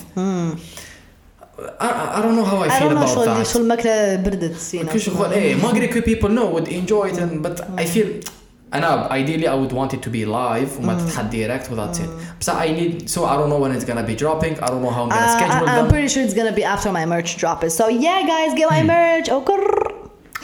I, 1.80 2.18
I 2.18 2.22
don't 2.24 2.36
know 2.40 2.46
how 2.52 2.58
I 2.64 2.68
I 2.68 2.80
feel 2.80 2.90
don't 2.90 2.96
know 2.96 3.04
about 3.04 3.14
شو 3.16 3.26
that. 3.26 3.44
شو 3.54 3.60
الماكلة 3.60 4.16
بردت 4.16 4.56
you 4.74 4.80
know. 4.86 4.92
كل 4.94 5.00
شغل 5.02 5.32
ايه 5.34 5.56
ما 5.56 5.70
ادري 5.70 5.88
كل 5.88 6.02
people 6.02 6.30
know 6.30 6.56
would 6.56 6.68
enjoy 6.72 7.14
it 7.14 7.18
and 7.20 7.46
but 7.48 7.62
I 7.82 7.86
feel 7.86 8.30
انا 8.74 9.10
ideally 9.12 9.46
I 9.48 9.56
would 9.56 9.74
want 9.76 9.94
it 9.98 10.02
to 10.02 10.10
be 10.10 10.26
live 10.26 10.80
وما 10.80 10.98
تتحط 10.98 11.26
direct 11.32 11.72
without 11.72 12.00
it 12.00 12.10
بس 12.42 12.50
I 12.50 12.54
need 12.54 13.10
so 13.10 13.20
I 13.20 13.36
don't 13.38 13.50
know 13.52 13.60
when 13.64 13.72
it's 13.76 13.86
gonna 13.90 14.08
be 14.12 14.16
dropping 14.24 14.54
I 14.64 14.68
don't 14.68 14.84
know 14.86 14.94
how 14.98 15.04
I'm 15.04 15.10
gonna 15.10 15.28
Uh, 15.28 15.38
schedule 15.38 15.68
I, 15.68 15.72
I'm 15.72 15.78
them 15.78 15.88
pretty 15.94 16.10
sure 16.14 16.24
it's 16.28 16.38
gonna 16.40 16.56
be 16.62 16.66
after 16.76 16.90
my 17.00 17.06
merch 17.14 17.32
drop 17.42 17.60
is. 17.68 17.74
So 17.80 17.86
yeah, 18.06 18.20
guys, 18.34 18.52
get 18.60 18.68
my 18.78 18.84
merch. 18.96 19.28
Oh, 19.34 19.42
grrr. 19.50 19.93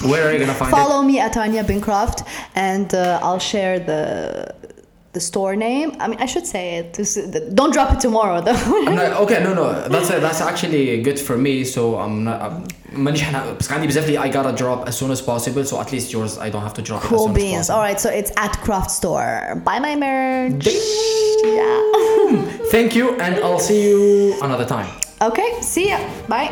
where 0.10 0.28
are 0.28 0.34
you 0.34 0.40
gonna 0.40 0.54
find 0.54 0.72
Follow 0.72 1.02
me 1.02 1.20
at 1.20 1.32
Tanya 1.34 1.64
Bincroft, 1.64 2.20
and 2.56 2.94
uh, 2.94 3.20
I'll 3.26 3.40
share 3.54 3.80
the 3.80 4.02
the 5.14 5.22
store 5.22 5.56
name. 5.56 5.90
I 6.02 6.06
mean, 6.10 6.20
I 6.20 6.28
should 6.34 6.46
say 6.46 6.66
it. 6.80 6.86
This, 6.96 7.16
don't 7.60 7.72
drop 7.78 7.90
it 7.94 8.00
tomorrow, 8.02 8.42
though. 8.42 8.52
it 8.82 8.88
I'm 8.90 8.96
not, 8.96 9.14
okay 9.24 9.40
no 9.48 9.52
no 9.54 9.88
that's 9.94 10.10
that's 10.10 10.42
actually 10.42 11.02
good 11.08 11.18
for 11.28 11.38
me 11.38 11.64
so 11.64 11.82
I'm 12.04 12.16
not 12.30 12.42
I'm- 12.42 12.68
مانيش 12.96 13.22
حنا 13.24 13.52
بس 13.60 13.72
عندي 13.72 13.88
بزاف 13.88 14.08
لي 14.10 14.20
I 14.20 14.34
gotta 14.34 14.54
drop 14.62 14.90
as 14.90 14.96
soon 15.00 15.12
as 15.12 15.22
possible 15.22 15.64
so 15.66 15.80
at 15.84 15.92
least 15.94 16.14
yours 16.14 16.38
I 16.38 16.50
don't 16.50 16.64
have 16.68 16.74
to 16.74 16.82
drop 16.82 17.02
it 17.02 17.06
as 17.06 17.10
cool 17.10 17.28
soon 17.28 17.36
as 17.36 17.42
beans. 17.42 17.56
possible. 17.58 17.76
All 17.76 17.84
right, 17.88 18.00
so 18.06 18.10
it's 18.20 18.32
at 18.46 18.54
Craft 18.66 18.92
Store. 19.00 19.62
Buy 19.70 19.78
my 19.88 19.94
merch. 20.06 20.66
Yeah. 21.44 21.82
thank 22.76 22.90
you 23.00 23.06
and 23.24 23.34
I'll 23.46 23.60
see 23.70 23.82
you 23.90 24.02
another 24.48 24.66
time 24.76 24.90
Okay. 25.30 25.50
See 25.62 25.88
ya. 25.92 26.00
Bye. 26.28 26.50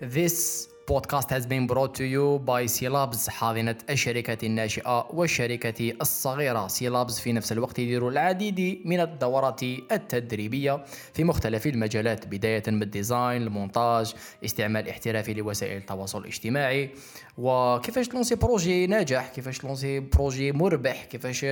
This 0.00 0.68
podcast 0.86 1.28
has 1.28 1.44
been 1.46 1.66
brought 1.66 1.94
to 1.94 2.04
you 2.04 2.38
by 2.38 2.66
سيلابز 2.66 3.28
حاضنة 3.28 3.76
الشركة 3.90 4.46
الناشئة 4.46 5.06
والشركة 5.10 5.92
الصغيرة. 6.00 6.68
سيلابز 6.68 7.18
في 7.18 7.32
نفس 7.32 7.52
الوقت 7.52 7.78
يدير 7.78 8.08
العديد 8.08 8.80
من 8.84 9.00
الدورات 9.00 9.62
التدريبية 9.62 10.84
في 11.14 11.24
مختلف 11.24 11.66
المجالات 11.66 12.26
بداية 12.26 12.62
من 12.68 12.82
الديزاين 12.82 13.42
المونتاج 13.42 14.14
استعمال 14.44 14.88
احترافي 14.88 15.34
لوسائل 15.34 15.76
التواصل 15.76 16.20
الاجتماعي. 16.20 16.90
وكيفاش 17.42 18.08
تلونسي 18.08 18.34
بروجي 18.34 18.86
ناجح؟ 18.86 19.28
كيفاش 19.28 19.58
تلونسي 19.58 20.00
بروجي 20.00 20.52
مربح؟ 20.52 21.04
كيفاش 21.04 21.46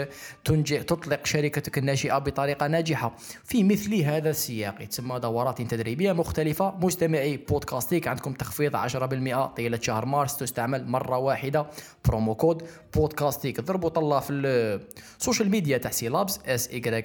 تنجح 0.44 0.82
تطلق 0.82 1.26
شركتك 1.26 1.78
الناشئة 1.78 2.18
بطريقة 2.18 2.66
ناجحة؟ 2.66 3.16
في 3.44 3.64
مثل 3.64 3.94
هذا 3.94 4.30
السياق. 4.30 4.84
تسمى 4.84 5.18
دورات 5.18 5.62
تدريبية 5.62 6.12
مختلفة. 6.12 6.74
مستمعي 6.80 7.36
بودكاستيك 7.36 8.08
عندكم 8.08 8.32
تخفيض 8.32 8.76
10% 8.76 9.46
طيلة 9.46 9.78
شهر 9.82 10.06
مارس. 10.06 10.36
تستعمل 10.36 10.86
مرة 10.86 11.18
واحدة 11.18 11.66
برومو 12.04 12.34
كود 12.34 12.62
بودكاستيك. 12.94 13.60
ضربوا 13.60 13.88
طلة 13.88 14.20
في 14.20 14.32
السوشيال 14.32 15.50
ميديا 15.50 15.78
تاع 15.78 15.90
سي 15.90 16.08
لابس 16.08 16.40
اس 16.46 16.68
اي 16.68 17.02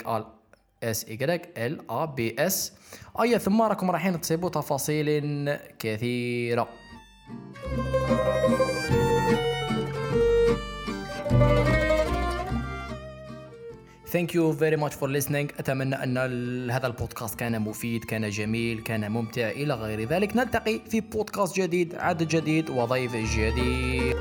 اس 0.84 1.06
اي 1.06 1.42
ال 1.58 1.80
ا 1.90 2.06
بي 2.06 2.36
اس 2.40 2.74
أيا 3.20 3.38
ثم 3.38 3.62
راكم 3.62 3.92
رايحين 3.92 4.22
تصيبوا 4.22 4.50
تفاصيل 4.50 5.58
كثيرة. 5.80 6.83
ثانك 14.08 14.36
يو 14.36 14.54
فيري 14.54 14.76
ماتش 14.76 14.96
فور 14.96 15.20
listening. 15.20 15.60
أتمنى 15.60 15.96
أن 15.96 16.18
هذا 16.72 16.88
البودكاست 16.88 17.40
كان 17.40 17.62
مفيد 17.62 18.04
كان 18.04 18.30
جميل 18.30 18.80
كان 18.80 19.12
ممتع. 19.12 19.50
إلى 19.50 19.74
غير 19.74 20.08
ذلك 20.08 20.36
نلتقي 20.36 20.80
في 20.90 21.02
بودكاست 21.02 21.60
جديد 21.60 21.96
عدد 21.96 22.28
جديد 22.28 22.70
وضيف 22.70 23.16
جديد. 23.16 24.16